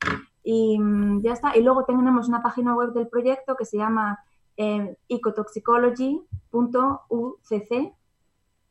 Y 0.43 0.79
mm, 0.79 1.23
ya 1.23 1.33
está. 1.33 1.57
Y 1.57 1.63
luego 1.63 1.85
tenemos 1.85 2.29
una 2.29 2.43
página 2.43 2.75
web 2.75 2.93
del 2.93 3.09
proyecto 3.09 3.57
que 3.57 3.65
se 3.65 3.79
llama 3.79 4.19
eh, 4.57 4.97
ecotoxicology.ucc. 5.09 7.73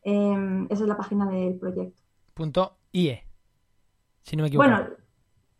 Eh, 0.06 0.66
esa 0.70 0.84
es 0.84 0.88
la 0.88 0.98
página 0.98 1.30
del 1.30 1.56
proyecto. 1.56 2.02
Punto 2.34 2.76
IE. 2.92 3.24
Si 4.24 4.36
no 4.36 4.44
me 4.44 4.48
equivoco. 4.50 4.68
Bueno, 4.70 4.86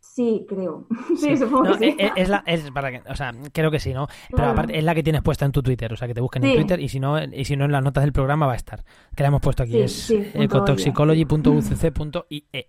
sí, 0.00 0.44
creo. 0.48 0.86
sí, 1.16 1.36
supongo 1.36 1.64
No, 1.64 1.78
que 1.78 1.92
sí. 1.92 1.96
es, 1.98 2.12
es 2.16 2.28
la, 2.28 2.42
es 2.46 2.70
para 2.70 2.90
que, 2.90 3.02
o 3.10 3.16
sea, 3.16 3.32
creo 3.52 3.70
que 3.70 3.80
sí, 3.80 3.92
¿no? 3.94 4.06
Pero 4.28 4.36
Claro. 4.36 4.52
aparte 4.52 4.76
es 4.78 4.84
la 4.84 4.94
que 4.94 5.02
tienes 5.02 5.22
puesta 5.22 5.44
en 5.46 5.52
tu 5.52 5.62
Twitter, 5.62 5.90
o 5.92 5.96
sea, 5.96 6.06
que 6.08 6.14
te 6.14 6.20
busquen 6.20 6.44
en 6.44 6.50
Sí. 6.50 6.56
Twitter 6.56 6.80
y 6.80 6.88
si 6.88 7.00
no, 7.00 7.22
y 7.22 7.44
si 7.44 7.56
no 7.56 7.64
en 7.64 7.72
las 7.72 7.82
notas 7.82 8.04
del 8.04 8.12
programa 8.12 8.46
va 8.46 8.52
a 8.52 8.56
estar. 8.56 8.84
Que 9.16 9.22
la 9.22 9.28
hemos 9.28 9.40
puesto 9.40 9.62
aquí, 9.62 9.72
Sí, 9.72 9.80
es 9.80 9.92
sí, 9.92 10.22
ecotoxicology.ucc.ie. 10.34 12.66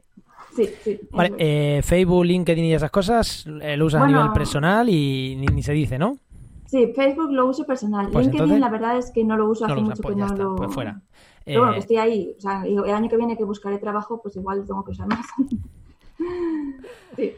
Sí, 0.55 0.69
sí. 0.83 0.99
Vale, 1.11 1.33
eh, 1.37 1.81
Facebook, 1.83 2.23
LinkedIn 2.25 2.63
y 2.65 2.73
esas 2.73 2.91
cosas 2.91 3.45
eh, 3.61 3.75
lo 3.75 3.85
usas 3.87 4.01
a 4.01 4.05
Bueno. 4.05 4.19
nivel 4.21 4.31
personal 4.33 4.87
y 4.87 5.35
ni, 5.35 5.47
ni 5.47 5.61
se 5.63 5.73
dice, 5.73 5.97
¿no? 5.99 6.17
Sí, 6.65 6.91
Facebook 6.95 7.31
lo 7.31 7.45
uso 7.47 7.65
personal. 7.65 8.09
Pues 8.11 8.25
LinkedIn, 8.25 8.43
entonces- 8.43 8.59
la 8.59 8.69
verdad 8.69 8.97
es 8.97 9.11
que 9.11 9.23
no 9.23 9.37
lo 9.37 9.49
uso 9.49 9.65
No 9.67 9.73
hace 9.73 9.81
lo 9.81 9.87
mucho 9.89 10.01
pues 10.01 10.15
que 10.15 10.19
ya 10.19 10.25
no 10.27 10.33
está, 10.33 10.43
lo. 10.43 10.55
pues 10.55 10.73
fuera. 10.73 11.01
Pero 11.45 11.59
bueno, 11.59 11.71
Eh, 11.71 11.75
que 11.75 11.79
estoy 11.81 11.97
ahí. 11.97 12.33
O 12.37 12.41
sea, 12.41 12.63
el 12.65 12.89
año 12.93 13.07
que 13.09 13.17
viene 13.17 13.37
que 13.37 13.43
buscaré 13.43 13.77
trabajo, 13.77 14.19
pues 14.21 14.35
igual 14.35 14.65
tengo 14.65 14.83
que 14.83 14.91
usar 14.91 15.07
más. 15.07 15.25
sí. 17.15 17.33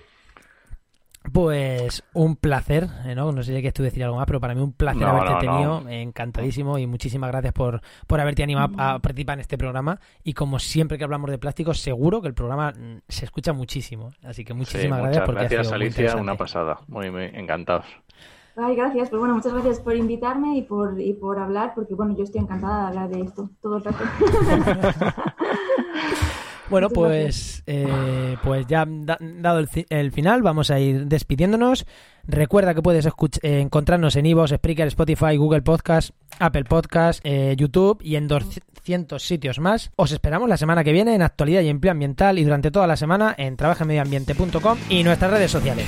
Pues 1.34 2.04
un 2.14 2.38
placer, 2.38 2.88
eh, 3.06 3.14
¿no? 3.14 3.34
No 3.34 3.44
sé 3.44 3.48
si 3.48 3.56
quieres 3.56 3.74
tú 3.74 3.84
decir 3.84 4.02
algo 4.02 4.16
más, 4.16 4.26
pero 4.26 4.40
para 4.40 4.56
mí 4.56 4.62
un 4.62 4.72
placer 4.72 5.02
No, 5.02 5.10
haberte 5.10 5.34
no, 5.34 5.40
tenido, 5.40 5.82
no. 5.82 5.90
encantadísimo 5.90 6.78
y 6.80 6.88
muchísimas 6.88 7.30
gracias 7.30 7.52
por, 7.52 7.82
por 8.08 8.22
haberte 8.22 8.44
animado 8.44 8.74
a 8.78 9.00
participar 9.00 9.34
en 9.34 9.42
este 9.42 9.58
programa. 9.58 10.00
Y 10.24 10.32
como 10.34 10.58
siempre 10.58 10.98
que 10.98 11.04
hablamos 11.04 11.30
de 11.30 11.38
plásticos, 11.38 11.80
seguro 11.82 12.22
que 12.22 12.30
el 12.30 12.34
programa 12.34 12.72
mm, 12.72 13.00
se 13.10 13.26
escucha 13.26 13.52
muchísimo. 13.52 14.12
Así 14.24 14.46
que 14.46 14.54
Sí, 14.54 14.58
muchísimas 14.58 15.00
muchas 15.00 15.04
gracias 15.04 15.26
porque 15.26 15.40
ha 15.40 15.44
gracias, 15.50 15.66
sido 15.68 15.76
Alicia, 15.76 16.16
una 16.16 16.36
pasada. 16.36 16.80
Muy, 16.88 17.12
muy 17.12 17.26
encantados. 17.26 17.86
Ay, 18.58 18.76
gracias. 18.76 19.10
Pues 19.10 19.20
bueno, 19.20 19.36
muchas 19.36 19.54
gracias 19.54 19.80
por 19.80 19.96
invitarme 19.96 20.58
y 20.58 20.64
por, 20.64 21.00
y 21.00 21.14
por 21.14 21.38
hablar, 21.40 21.74
porque 21.76 21.94
bueno, 21.94 22.16
yo 22.18 22.24
estoy 22.24 22.42
encantada 22.42 22.82
de 22.82 22.88
hablar 22.88 23.10
de 23.10 23.22
esto 23.22 23.50
todo 23.62 23.78
el 23.78 23.84
rato. 23.84 24.04
Bueno, 26.70 26.90
pues, 26.90 27.64
eh, 27.66 28.36
pues 28.44 28.68
ya 28.68 28.84
da- 28.86 29.18
dado 29.22 29.60
el, 29.60 29.70
el 29.88 30.12
final, 30.12 30.42
vamos 30.42 30.70
a 30.70 30.78
ir 30.82 31.06
despidiéndonos. 31.08 31.86
Recuerda 32.26 32.76
que 32.76 32.82
puedes 32.82 33.06
eh, 33.06 33.62
encontrarnos 33.62 34.18
en 34.18 34.26
Ivo, 34.26 34.46
Spreaker, 34.46 34.88
Spotify, 34.88 35.38
Google 35.38 35.62
Podcast, 35.62 36.10
Apple 36.40 36.66
Podcast, 36.66 37.22
eh, 37.24 37.56
YouTube 37.58 38.00
y 38.02 38.18
en 38.18 38.28
200 38.28 39.24
sitios 39.26 39.60
más. 39.60 39.92
Os 39.96 40.12
esperamos 40.12 40.50
la 40.50 40.58
semana 40.58 40.84
que 40.84 40.92
viene 40.92 41.16
en 41.16 41.22
Actualidad 41.22 41.62
y 41.62 41.70
Empleo 41.70 41.94
Ambiental 41.94 42.38
y 42.38 42.44
durante 42.44 42.70
toda 42.70 42.86
la 42.86 42.98
semana 42.98 43.34
en 43.38 43.56
trabajamedioambiente.com 43.56 44.78
y 44.90 45.04
nuestras 45.06 45.32
redes 45.32 45.52
sociales. 45.52 45.88